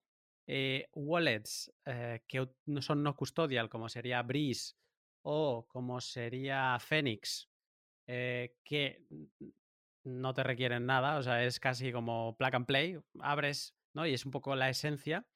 eh, 0.52 0.90
wallets 0.96 1.72
eh, 1.86 2.22
que 2.28 2.50
no 2.66 2.82
son 2.82 3.04
no 3.04 3.16
custodial, 3.16 3.70
como 3.70 3.88
sería 3.88 4.24
Breeze 4.24 4.74
o 5.22 5.68
como 5.68 6.02
sería 6.02 6.78
Phoenix, 6.80 7.48
eh, 8.08 8.56
que 8.64 9.06
no 10.04 10.34
te 10.34 10.44
requieren 10.44 10.88
nada, 10.88 11.18
o 11.18 11.24
sea, 11.24 11.44
es 11.44 11.60
casi 11.60 11.92
como 11.92 12.36
plug 12.36 12.56
and 12.56 12.66
play, 12.66 13.00
abres, 13.20 13.76
¿no? 13.94 14.08
Y 14.08 14.14
es 14.16 14.26
un 14.26 14.32
poco 14.32 14.56
la 14.56 14.70
esencia. 14.70 15.28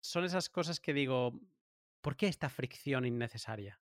son 0.00 0.24
esas 0.24 0.48
cosas 0.48 0.80
que 0.80 0.94
digo, 0.94 1.38
¿por 2.00 2.16
qué 2.16 2.28
esta 2.28 2.48
fricción 2.48 3.04
innecesaria? 3.04 3.78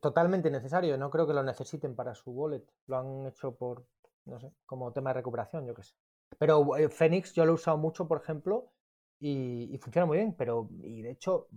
Totalmente 0.00 0.50
necesario. 0.50 0.98
No 0.98 1.08
creo 1.08 1.26
que 1.26 1.34
lo 1.34 1.44
necesiten 1.44 1.94
para 1.94 2.16
su 2.16 2.32
wallet. 2.32 2.64
Lo 2.86 2.98
han 2.98 3.26
hecho 3.26 3.54
por, 3.54 3.86
no 4.24 4.40
sé, 4.40 4.52
como 4.64 4.92
tema 4.92 5.10
de 5.10 5.14
recuperación, 5.14 5.66
yo 5.66 5.74
qué 5.74 5.84
sé. 5.84 5.94
Pero 6.38 6.76
eh, 6.76 6.88
Phoenix 6.88 7.32
yo 7.32 7.44
lo 7.44 7.52
he 7.52 7.54
usado 7.54 7.76
mucho, 7.78 8.06
por 8.08 8.20
ejemplo, 8.20 8.72
y, 9.20 9.78
funciona 9.80 10.06
muy 10.06 10.18
bien. 10.18 10.34
Pero, 10.36 10.68
y 10.82 11.02
de 11.02 11.10
hecho, 11.12 11.48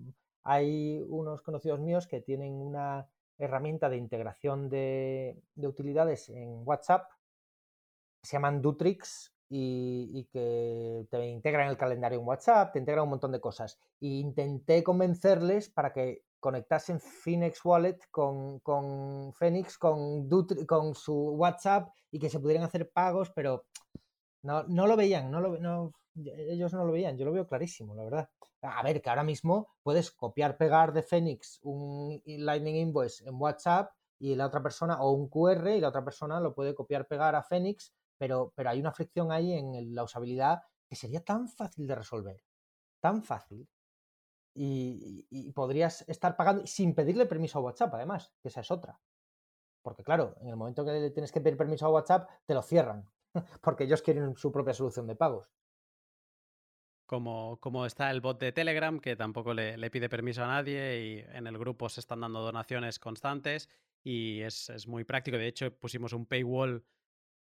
hay 0.44 1.04
unos 1.10 1.42
conocidos 1.42 1.80
míos 1.80 2.08
que 2.08 2.22
tienen 2.22 2.54
una 2.54 3.10
herramienta 3.38 3.90
de 3.90 3.98
integración 3.98 4.70
de, 4.70 5.42
utilidades 5.56 6.30
en 6.30 6.62
WhatsApp 6.66 7.10
se 8.22 8.34
llaman 8.34 8.62
Dutrix 8.62 9.34
y, 9.50 10.28
que 10.32 11.08
te 11.10 11.26
integran 11.26 11.70
el 11.70 11.78
calendario 11.78 12.20
en 12.20 12.28
WhatsApp, 12.28 12.74
te 12.74 12.80
integran 12.80 13.06
un 13.06 13.12
montón 13.12 13.32
de 13.32 13.42
cosas. 13.42 13.80
Y 14.00 14.20
intenté 14.20 14.84
convencerles 14.84 15.70
para 15.70 15.92
que 15.92 16.24
conectasen 16.40 17.00
Phoenix 17.00 17.64
Wallet 17.66 18.00
con, 18.12 18.60
con 18.60 19.34
Phoenix, 19.34 19.78
con, 19.78 20.30
con 20.68 20.94
su 20.94 21.14
WhatsApp 21.32 21.90
y 22.12 22.20
que 22.20 22.30
se 22.30 22.40
pudieran 22.40 22.66
hacer 22.66 22.92
pagos, 22.92 23.32
pero 23.32 23.66
no, 24.44 24.64
no 24.64 24.88
lo 24.88 24.96
veían, 24.96 25.30
no 25.32 25.42
lo, 25.42 25.58
no, 25.58 25.94
ellos 26.16 26.74
no 26.74 26.86
lo 26.86 26.92
veían, 26.92 27.18
yo 27.18 27.26
lo 27.26 27.32
veo 27.32 27.48
clarísimo, 27.48 27.96
la 27.96 28.04
verdad. 28.04 28.30
A 28.62 28.84
ver, 28.84 29.02
que 29.02 29.10
ahora 29.10 29.24
mismo 29.24 29.70
puedes 29.84 30.12
copiar, 30.12 30.58
pegar 30.58 30.94
de 30.94 31.04
Phoenix 31.04 31.60
un 31.64 32.22
Lightning 32.26 32.76
Invoice 32.76 33.28
en 33.28 33.36
WhatsApp 33.36 33.92
y 34.20 34.36
la 34.36 34.48
otra 34.48 34.62
persona, 34.62 35.02
o 35.02 35.12
un 35.12 35.30
QR 35.30 35.76
y 35.76 35.82
la 35.82 35.90
otra 35.90 36.04
persona 36.04 36.40
lo 36.40 36.54
puede 36.54 36.76
copiar, 36.76 37.08
pegar 37.08 37.36
a 37.36 37.44
Phoenix, 37.44 37.94
pero, 38.18 38.52
pero 38.56 38.70
hay 38.70 38.80
una 38.80 38.92
fricción 38.92 39.32
ahí 39.32 39.54
en 39.54 39.96
la 39.96 40.04
usabilidad 40.04 40.62
que 40.90 40.96
sería 40.96 41.24
tan 41.24 41.48
fácil 41.48 41.88
de 41.88 41.96
resolver, 41.96 42.44
tan 43.00 43.24
fácil. 43.24 43.68
Y, 44.56 45.52
podrías 45.54 46.04
estar 46.10 46.36
pagando 46.36 46.66
sin 46.66 46.94
pedirle 46.94 47.26
permiso 47.28 47.60
a 47.60 47.62
WhatsApp, 47.62 47.94
además, 47.94 48.34
que 48.42 48.50
esa 48.50 48.62
es 48.62 48.72
otra. 48.72 49.00
Porque 49.82 50.04
claro, 50.04 50.36
en 50.42 50.50
el 50.50 50.58
momento 50.58 50.84
que 50.84 50.92
le 50.92 51.12
tienes 51.12 51.32
que 51.32 51.40
pedir 51.40 51.58
permiso 51.58 51.86
a 51.86 51.92
WhatsApp, 51.92 52.30
te 52.46 52.54
lo 52.54 52.62
cierran, 52.62 53.10
porque 53.62 53.86
ellos 53.86 54.02
quieren 54.02 54.36
su 54.36 54.52
propia 54.52 54.74
solución 54.74 55.08
de 55.08 55.16
pagos. 55.16 55.48
Como, 57.06 57.60
como, 57.60 57.88
está 57.88 58.12
el 58.12 58.22
bot 58.22 58.40
de 58.40 58.52
Telegram, 58.52 59.00
que 59.00 59.16
tampoco 59.16 59.54
le, 59.56 59.90
pide 59.90 60.10
permiso 60.10 60.44
a 60.44 60.48
nadie 60.48 61.02
y 61.02 61.36
en 61.36 61.48
el 61.48 61.58
grupo 61.58 61.90
se 61.90 62.02
están 62.02 62.22
dando 62.22 62.40
donaciones 62.42 63.00
constantes 63.00 63.68
y 64.04 64.42
es, 64.42 64.70
es 64.70 64.88
muy 64.88 65.04
práctico. 65.06 65.38
De 65.38 65.48
hecho, 65.48 65.74
pusimos 65.76 66.14
un 66.14 66.28
paywall 66.28 66.86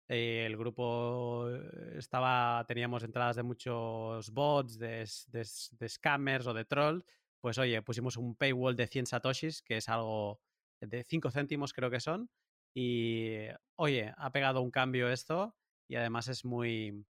eh, 0.07 0.44
el 0.45 0.56
grupo 0.56 1.49
eh, 1.49 1.95
estaba, 1.98 2.64
teníamos 2.68 3.03
entradas 3.03 3.38
de 3.38 3.44
muchos 3.44 4.30
bots, 4.32 4.78
de, 4.78 5.10
de, 5.32 5.90
scammers 5.90 6.48
o 6.48 6.53
de 6.53 6.66
trolls. 6.66 7.03
Pues 7.41 7.57
oye, 7.57 7.82
pusimos 7.82 8.18
un 8.18 8.36
paywall 8.36 8.76
de 8.76 8.88
100 8.88 9.07
satoshis, 9.07 9.62
que 9.62 9.78
es 9.78 9.90
algo 9.90 10.40
de 10.80 11.03
5 11.03 11.32
céntimos 11.32 11.74
creo 11.74 11.90
que 11.90 11.99
son. 11.99 12.30
Y 12.74 13.48
oye, 13.76 14.14
ha 14.18 14.32
pegado 14.32 14.62
un 14.62 14.72
cambio 14.72 15.10
esto 15.10 15.56
y 15.88 15.95
además 15.95 16.28
es 16.28 16.45
muy, 16.45 17.06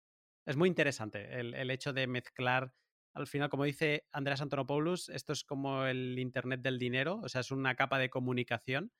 es 0.46 0.56
muy 0.56 0.68
interesante 0.68 1.40
el, 1.40 1.54
el 1.54 1.70
hecho 1.70 1.92
de 1.92 2.06
mezclar 2.06 2.74
al 3.14 3.26
final, 3.26 3.50
como 3.50 3.64
dice 3.64 4.06
Andreas 4.10 4.40
Antonopoulos, 4.40 5.10
esto 5.10 5.34
es 5.34 5.44
como 5.44 5.84
el 5.84 6.18
Internet 6.18 6.62
del 6.62 6.78
dinero, 6.78 7.20
o 7.22 7.28
sea, 7.28 7.42
es 7.42 7.50
una 7.50 7.74
capa 7.74 7.98
de 7.98 8.08
comunicación 8.08 8.90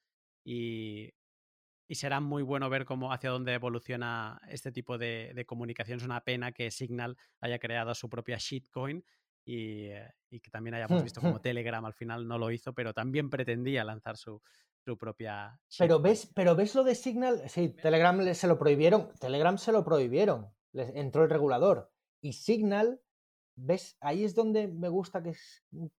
y 0.44 1.14
y 1.92 1.96
será 1.96 2.20
muy 2.20 2.42
bueno 2.42 2.70
ver 2.70 2.86
cómo 2.86 3.12
hacia 3.12 3.28
dónde 3.28 3.52
evoluciona 3.52 4.40
este 4.48 4.72
tipo 4.72 4.96
de, 4.96 5.44
comunicación. 5.46 5.98
Es 5.98 6.04
una 6.06 6.22
pena 6.22 6.50
que 6.52 6.70
Signal 6.70 7.18
haya 7.38 7.58
creado 7.58 7.94
su 7.94 8.08
propia 8.08 8.38
shitcoin 8.38 9.04
y, 9.44 9.86
eh, 9.86 10.08
y 10.30 10.40
que 10.40 10.50
también 10.50 10.74
hayamos 10.74 11.02
visto 11.02 11.20
como 11.20 11.40
Telegram 11.40 11.84
al 11.84 11.94
final 11.94 12.26
no 12.26 12.38
lo 12.38 12.50
hizo, 12.50 12.72
pero 12.72 12.92
también 12.92 13.30
pretendía 13.30 13.84
lanzar 13.84 14.16
su, 14.16 14.40
su 14.84 14.96
propia. 14.96 15.60
Pero 15.78 16.00
ves, 16.00 16.30
pero 16.34 16.54
ves 16.56 16.74
lo 16.74 16.84
de 16.84 16.94
Signal, 16.94 17.48
sí, 17.48 17.70
Telegram 17.70 18.34
se 18.34 18.46
lo 18.46 18.58
prohibieron, 18.58 19.12
Telegram 19.20 19.58
se 19.58 19.72
lo 19.72 19.84
prohibieron, 19.84 20.52
les 20.72 20.94
entró 20.94 21.24
el 21.24 21.30
regulador 21.30 21.90
y 22.20 22.34
Signal, 22.34 23.00
ves, 23.56 23.96
ahí 24.00 24.24
es 24.24 24.34
donde 24.34 24.68
me 24.68 24.88
gusta 24.88 25.22
que 25.22 25.34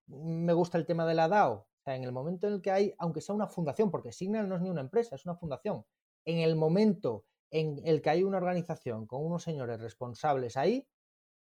me 0.07 0.53
gusta 0.53 0.77
el 0.77 0.85
tema 0.85 1.05
de 1.05 1.15
la 1.15 1.27
DAO, 1.27 1.67
sea, 1.83 1.95
en 1.95 2.03
el 2.03 2.11
momento 2.11 2.47
en 2.47 2.53
el 2.53 2.61
que 2.61 2.71
hay, 2.71 2.93
aunque 2.97 3.21
sea 3.21 3.35
una 3.35 3.47
fundación, 3.47 3.91
porque 3.91 4.11
Signal 4.11 4.47
no 4.47 4.55
es 4.55 4.61
ni 4.61 4.69
una 4.69 4.81
empresa, 4.81 5.15
es 5.15 5.25
una 5.25 5.35
fundación, 5.35 5.85
en 6.25 6.39
el 6.39 6.55
momento 6.55 7.25
en 7.51 7.79
el 7.85 8.01
que 8.01 8.09
hay 8.09 8.23
una 8.23 8.37
organización 8.37 9.05
con 9.05 9.23
unos 9.23 9.43
señores 9.43 9.79
responsables 9.79 10.57
ahí, 10.57 10.87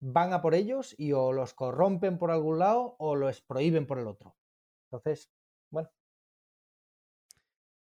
van 0.08 0.32
a 0.32 0.40
por 0.40 0.54
ellos 0.54 0.94
y 0.98 1.12
o 1.12 1.32
los 1.32 1.52
corrompen 1.52 2.16
por 2.18 2.30
algún 2.30 2.60
lado 2.60 2.94
o 2.98 3.16
los 3.16 3.40
prohíben 3.42 3.86
por 3.86 3.98
el 3.98 4.06
otro. 4.06 4.36
Entonces, 4.84 5.30
bueno. 5.70 5.90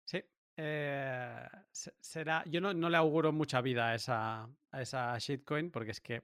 Sí. 0.05 0.23
Eh, 0.57 1.47
será. 1.71 2.43
Yo 2.47 2.61
no, 2.61 2.89
le 2.89 2.97
auguro 2.97 3.31
mucha 3.31 3.61
vida 3.61 3.89
a 3.89 3.95
esa, 3.95 4.49
a 4.71 4.81
esa 4.81 5.15
shitcoin, 5.19 5.69
porque 5.69 5.91
es 5.91 6.01
que 6.01 6.23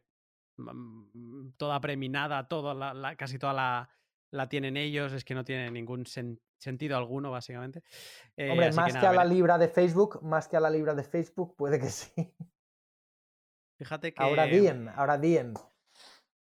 mm, 0.58 1.52
toda 1.58 1.80
preminada, 1.80 2.48
toda 2.48 2.74
la, 2.74 3.16
casi 3.16 3.38
toda 3.38 3.54
la, 3.54 3.90
la 4.32 4.50
tienen 4.50 4.78
ellos, 4.78 5.14
es 5.14 5.24
que 5.24 5.36
no 5.36 5.44
tiene 5.44 5.70
ningún 5.70 6.06
sentido 6.58 6.98
alguno, 6.98 7.30
básicamente. 7.30 7.84
Eh, 8.36 8.50
Hombre, 8.50 8.72
más 8.72 8.92
que, 8.92 9.06
a 9.06 9.14
la 9.14 9.26
libra 9.26 9.60
de 9.60 9.68
Facebook, 9.68 10.24
más 10.24 10.48
que 10.48 10.58
a 10.58 10.62
la 10.62 10.72
libra 10.72 10.96
de 10.96 11.04
Facebook, 11.04 11.56
puede 11.56 11.80
que 11.80 11.90
sí. 11.90 12.12
Fíjate 13.78 14.16
que. 14.16 14.24
Ahora 14.24 14.46
bien, 14.46 14.90
ahora 14.90 15.18
bien. 15.18 15.54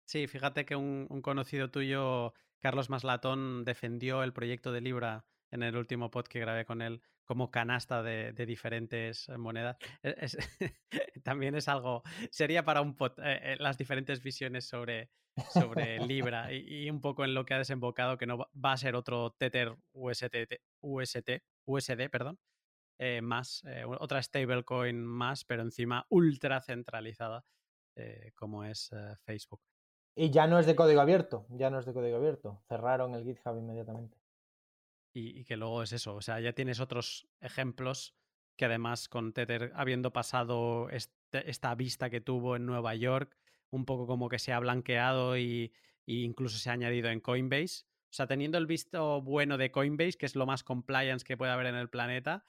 Sí, 0.08 0.26
fíjate 0.26 0.64
que 0.64 0.74
un, 0.74 1.06
conocido 1.22 1.70
tuyo, 1.70 2.32
Carlos 2.60 2.88
Maslatón, 2.88 3.64
defendió 3.64 4.22
el 4.22 4.32
proyecto 4.32 4.72
de 4.72 4.80
Libra 4.80 5.26
en 5.50 5.62
el 5.62 5.76
último 5.76 6.10
pod 6.10 6.26
que 6.26 6.40
grabé 6.40 6.64
con 6.64 6.80
él 6.80 7.02
como 7.24 7.50
canasta 7.50 8.02
de, 8.02 8.32
diferentes 8.46 9.28
monedas. 9.36 9.76
E, 10.02 10.14
también 11.22 11.54
es 11.54 11.68
algo, 11.68 12.02
sería 12.30 12.64
para 12.64 12.80
un 12.80 12.96
pod, 12.96 13.18
eh, 13.18 13.52
eh, 13.52 13.56
las 13.58 13.76
diferentes 13.76 14.22
visiones 14.22 14.66
sobre, 14.66 15.10
sobre 15.52 15.98
Libra 16.10 16.52
y, 16.54 16.88
un 16.88 17.02
poco 17.02 17.24
en 17.26 17.34
lo 17.34 17.44
que 17.44 17.52
ha 17.52 17.58
desembocado, 17.58 18.16
que 18.16 18.26
no 18.26 18.38
va 18.38 18.72
a 18.72 18.76
ser 18.78 18.94
otro 18.96 19.32
Tether 19.38 19.76
UST, 19.92 20.34
UST, 20.80 21.30
USD, 21.66 22.08
perdón, 22.10 22.38
eh, 23.00 23.20
más, 23.20 23.62
eh, 23.64 23.84
otra 23.86 24.20
stablecoin 24.22 25.04
más, 25.04 25.44
pero 25.44 25.62
encima 25.62 26.04
ultra 26.08 26.60
centralizada, 26.60 27.44
eh, 27.94 28.32
como 28.34 28.64
es 28.64 28.90
Facebook. 29.24 29.60
Y 30.18 30.30
ya 30.30 30.48
no 30.48 30.58
es 30.58 30.66
de 30.66 30.74
código 30.74 31.00
abierto, 31.00 31.46
ya 31.50 31.70
no 31.70 31.78
es 31.78 31.86
de 31.86 31.92
código 31.92 32.16
abierto. 32.16 32.60
Cerraron 32.68 33.14
el 33.14 33.24
GitHub 33.24 33.56
inmediatamente. 33.56 34.18
Y, 35.12 35.40
y 35.40 35.44
que 35.44 35.56
luego 35.56 35.82
es 35.82 35.92
eso, 35.92 36.16
o 36.16 36.20
sea, 36.20 36.40
ya 36.40 36.52
tienes 36.52 36.80
otros 36.80 37.28
ejemplos 37.40 38.14
que 38.58 38.64
además 38.64 39.08
con 39.08 39.32
Tether 39.32 39.72
habiendo 39.74 40.12
pasado 40.12 40.90
este, 40.90 41.48
esta 41.48 41.74
vista 41.76 42.10
que 42.10 42.20
tuvo 42.20 42.56
en 42.56 42.66
Nueva 42.66 42.94
York, 42.96 43.38
un 43.70 43.84
poco 43.84 44.06
como 44.06 44.28
que 44.28 44.40
se 44.40 44.52
ha 44.52 44.58
blanqueado 44.58 45.38
y, 45.38 45.72
incluso 46.06 46.58
se 46.58 46.68
ha 46.68 46.72
añadido 46.72 47.08
en 47.08 47.20
Coinbase. 47.20 47.84
O 48.10 48.12
sea, 48.12 48.26
teniendo 48.26 48.58
el 48.58 48.66
visto 48.66 49.22
bueno 49.22 49.56
de 49.58 49.70
Coinbase, 49.70 50.18
que 50.18 50.26
es 50.26 50.34
lo 50.34 50.46
más 50.46 50.64
compliance 50.64 51.24
que 51.24 51.36
puede 51.36 51.52
haber 51.52 51.66
en 51.66 51.76
el 51.76 51.88
planeta, 51.88 52.44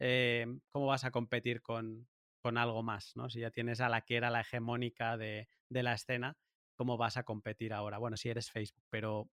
eh, 0.00 0.58
¿cómo 0.70 0.86
vas 0.86 1.04
a 1.04 1.12
competir 1.12 1.62
con, 1.62 2.08
con, 2.40 2.58
algo 2.58 2.82
más? 2.82 3.14
¿no? 3.16 3.30
Si 3.30 3.38
ya 3.38 3.50
tienes 3.50 3.80
a 3.80 3.88
la 3.88 4.00
que 4.00 4.16
era 4.16 4.30
la 4.30 4.40
hegemónica 4.40 5.16
de, 5.16 5.48
de, 5.68 5.82
la 5.82 5.92
escena, 5.92 6.36
¿cómo 6.82 6.96
vas 6.96 7.16
a 7.16 7.22
competir 7.22 7.72
ahora? 7.72 7.98
Bueno, 7.98 8.16
si 8.16 8.28
eres 8.28 8.50
Facebook, 8.50 8.82
pero 8.90 9.30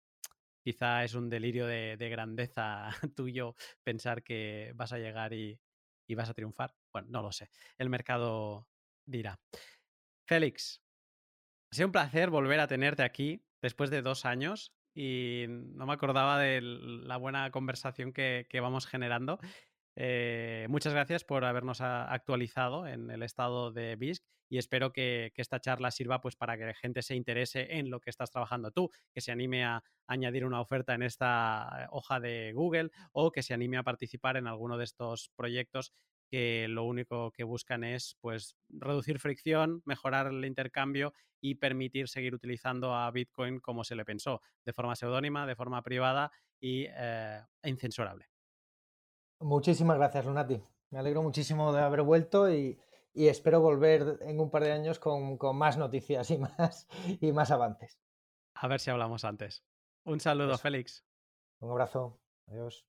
quizá 0.62 1.02
es 1.02 1.14
un 1.14 1.28
delirio 1.28 1.66
de, 1.66 1.96
de 1.96 2.08
grandeza 2.08 2.90
tuyo 3.16 3.56
pensar 3.82 4.22
que 4.22 4.70
vas 4.76 4.92
a 4.92 4.98
llegar 4.98 5.32
y 5.32 5.58
vas 6.14 6.30
a 6.30 6.34
triunfar. 6.34 6.72
Bueno, 6.92 7.08
no 7.10 7.20
lo 7.20 7.32
sé. 7.32 7.50
El 7.78 7.90
mercado 7.90 8.68
dirá. 9.04 9.40
Félix, 10.24 10.80
ha 11.72 11.74
sido 11.74 11.88
un 11.88 11.92
placer 11.92 12.30
volver 12.30 12.60
a 12.60 12.68
tenerte 12.68 13.02
aquí 13.02 13.44
después 13.60 13.90
de 13.90 14.02
dos 14.02 14.24
años 14.24 14.72
y 14.94 15.46
no 15.48 15.84
me 15.84 15.94
acordaba 15.94 16.38
de 16.38 16.60
la 16.60 17.16
buena 17.16 17.50
conversación 17.50 18.12
que, 18.12 18.46
vamos 18.60 18.86
generando. 18.86 19.40
Eh, 19.94 20.66
muchas 20.70 20.94
gracias 20.94 21.24
por 21.24 21.44
habernos 21.44 21.80
actualizado 21.80 22.86
en 22.86 23.10
el 23.10 23.22
estado 23.22 23.72
de 23.72 23.96
BISC 23.96 24.24
y 24.48 24.58
espero 24.58 24.92
que, 24.92 25.32
esta 25.36 25.60
charla 25.60 25.90
sirva 25.90 26.20
pues 26.20 26.36
para 26.36 26.56
que 26.56 26.66
la 26.66 26.74
gente 26.74 27.02
se 27.02 27.16
interese 27.16 27.78
en 27.78 27.90
lo 27.90 28.00
que 28.00 28.10
estás 28.10 28.30
trabajando 28.30 28.70
tú, 28.70 28.90
que 29.12 29.20
se 29.20 29.32
anime 29.32 29.64
a 29.64 29.82
añadir 30.06 30.44
una 30.44 30.60
oferta 30.60 30.94
en 30.94 31.02
esta 31.02 31.88
hoja 31.90 32.20
de 32.20 32.52
Google 32.54 32.90
o 33.12 33.32
que 33.32 33.42
se 33.42 33.54
anime 33.54 33.78
a 33.78 33.82
participar 33.82 34.36
en 34.36 34.46
alguno 34.46 34.76
de 34.78 34.84
estos 34.84 35.30
proyectos 35.36 35.92
que 36.30 36.66
lo 36.68 36.84
único 36.84 37.30
que 37.32 37.44
buscan 37.44 37.84
es 37.84 38.16
pues 38.20 38.56
reducir 38.70 39.18
fricción, 39.18 39.82
mejorar 39.84 40.28
el 40.28 40.44
intercambio 40.44 41.12
y 41.42 41.56
permitir 41.56 42.08
seguir 42.08 42.34
utilizando 42.34 42.94
a 42.94 43.10
Bitcoin 43.10 43.60
como 43.60 43.84
se 43.84 43.96
le 43.96 44.04
pensó, 44.04 44.40
de 44.64 44.72
forma 44.72 44.96
seudónima, 44.96 45.46
de 45.46 45.56
forma 45.56 45.82
privada 45.82 46.30
y, 46.58 46.86
eh, 46.88 47.42
incensurable. 47.64 48.31
Muchísimas 49.42 49.96
gracias, 49.96 50.24
Lunati. 50.24 50.62
Me 50.90 50.98
alegro 50.98 51.22
muchísimo 51.22 51.72
de 51.72 51.80
haber 51.80 52.02
vuelto 52.02 52.52
y, 52.52 52.78
espero 53.14 53.60
volver 53.60 54.18
en 54.22 54.40
un 54.40 54.50
par 54.50 54.64
de 54.64 54.72
años 54.72 54.98
con, 54.98 55.36
con, 55.38 55.56
más 55.56 55.76
noticias 55.76 56.30
y 56.30 56.38
más, 56.58 56.86
y 57.20 57.32
más 57.32 57.50
avances. 57.50 57.98
A 58.54 58.68
ver 58.68 58.80
si 58.80 58.90
hablamos 58.90 59.24
antes. 59.24 59.64
Un 60.04 60.20
saludo, 60.20 60.56
Félix. 60.58 61.04
Un 61.60 61.70
abrazo. 61.70 62.18
Adiós. 62.46 62.86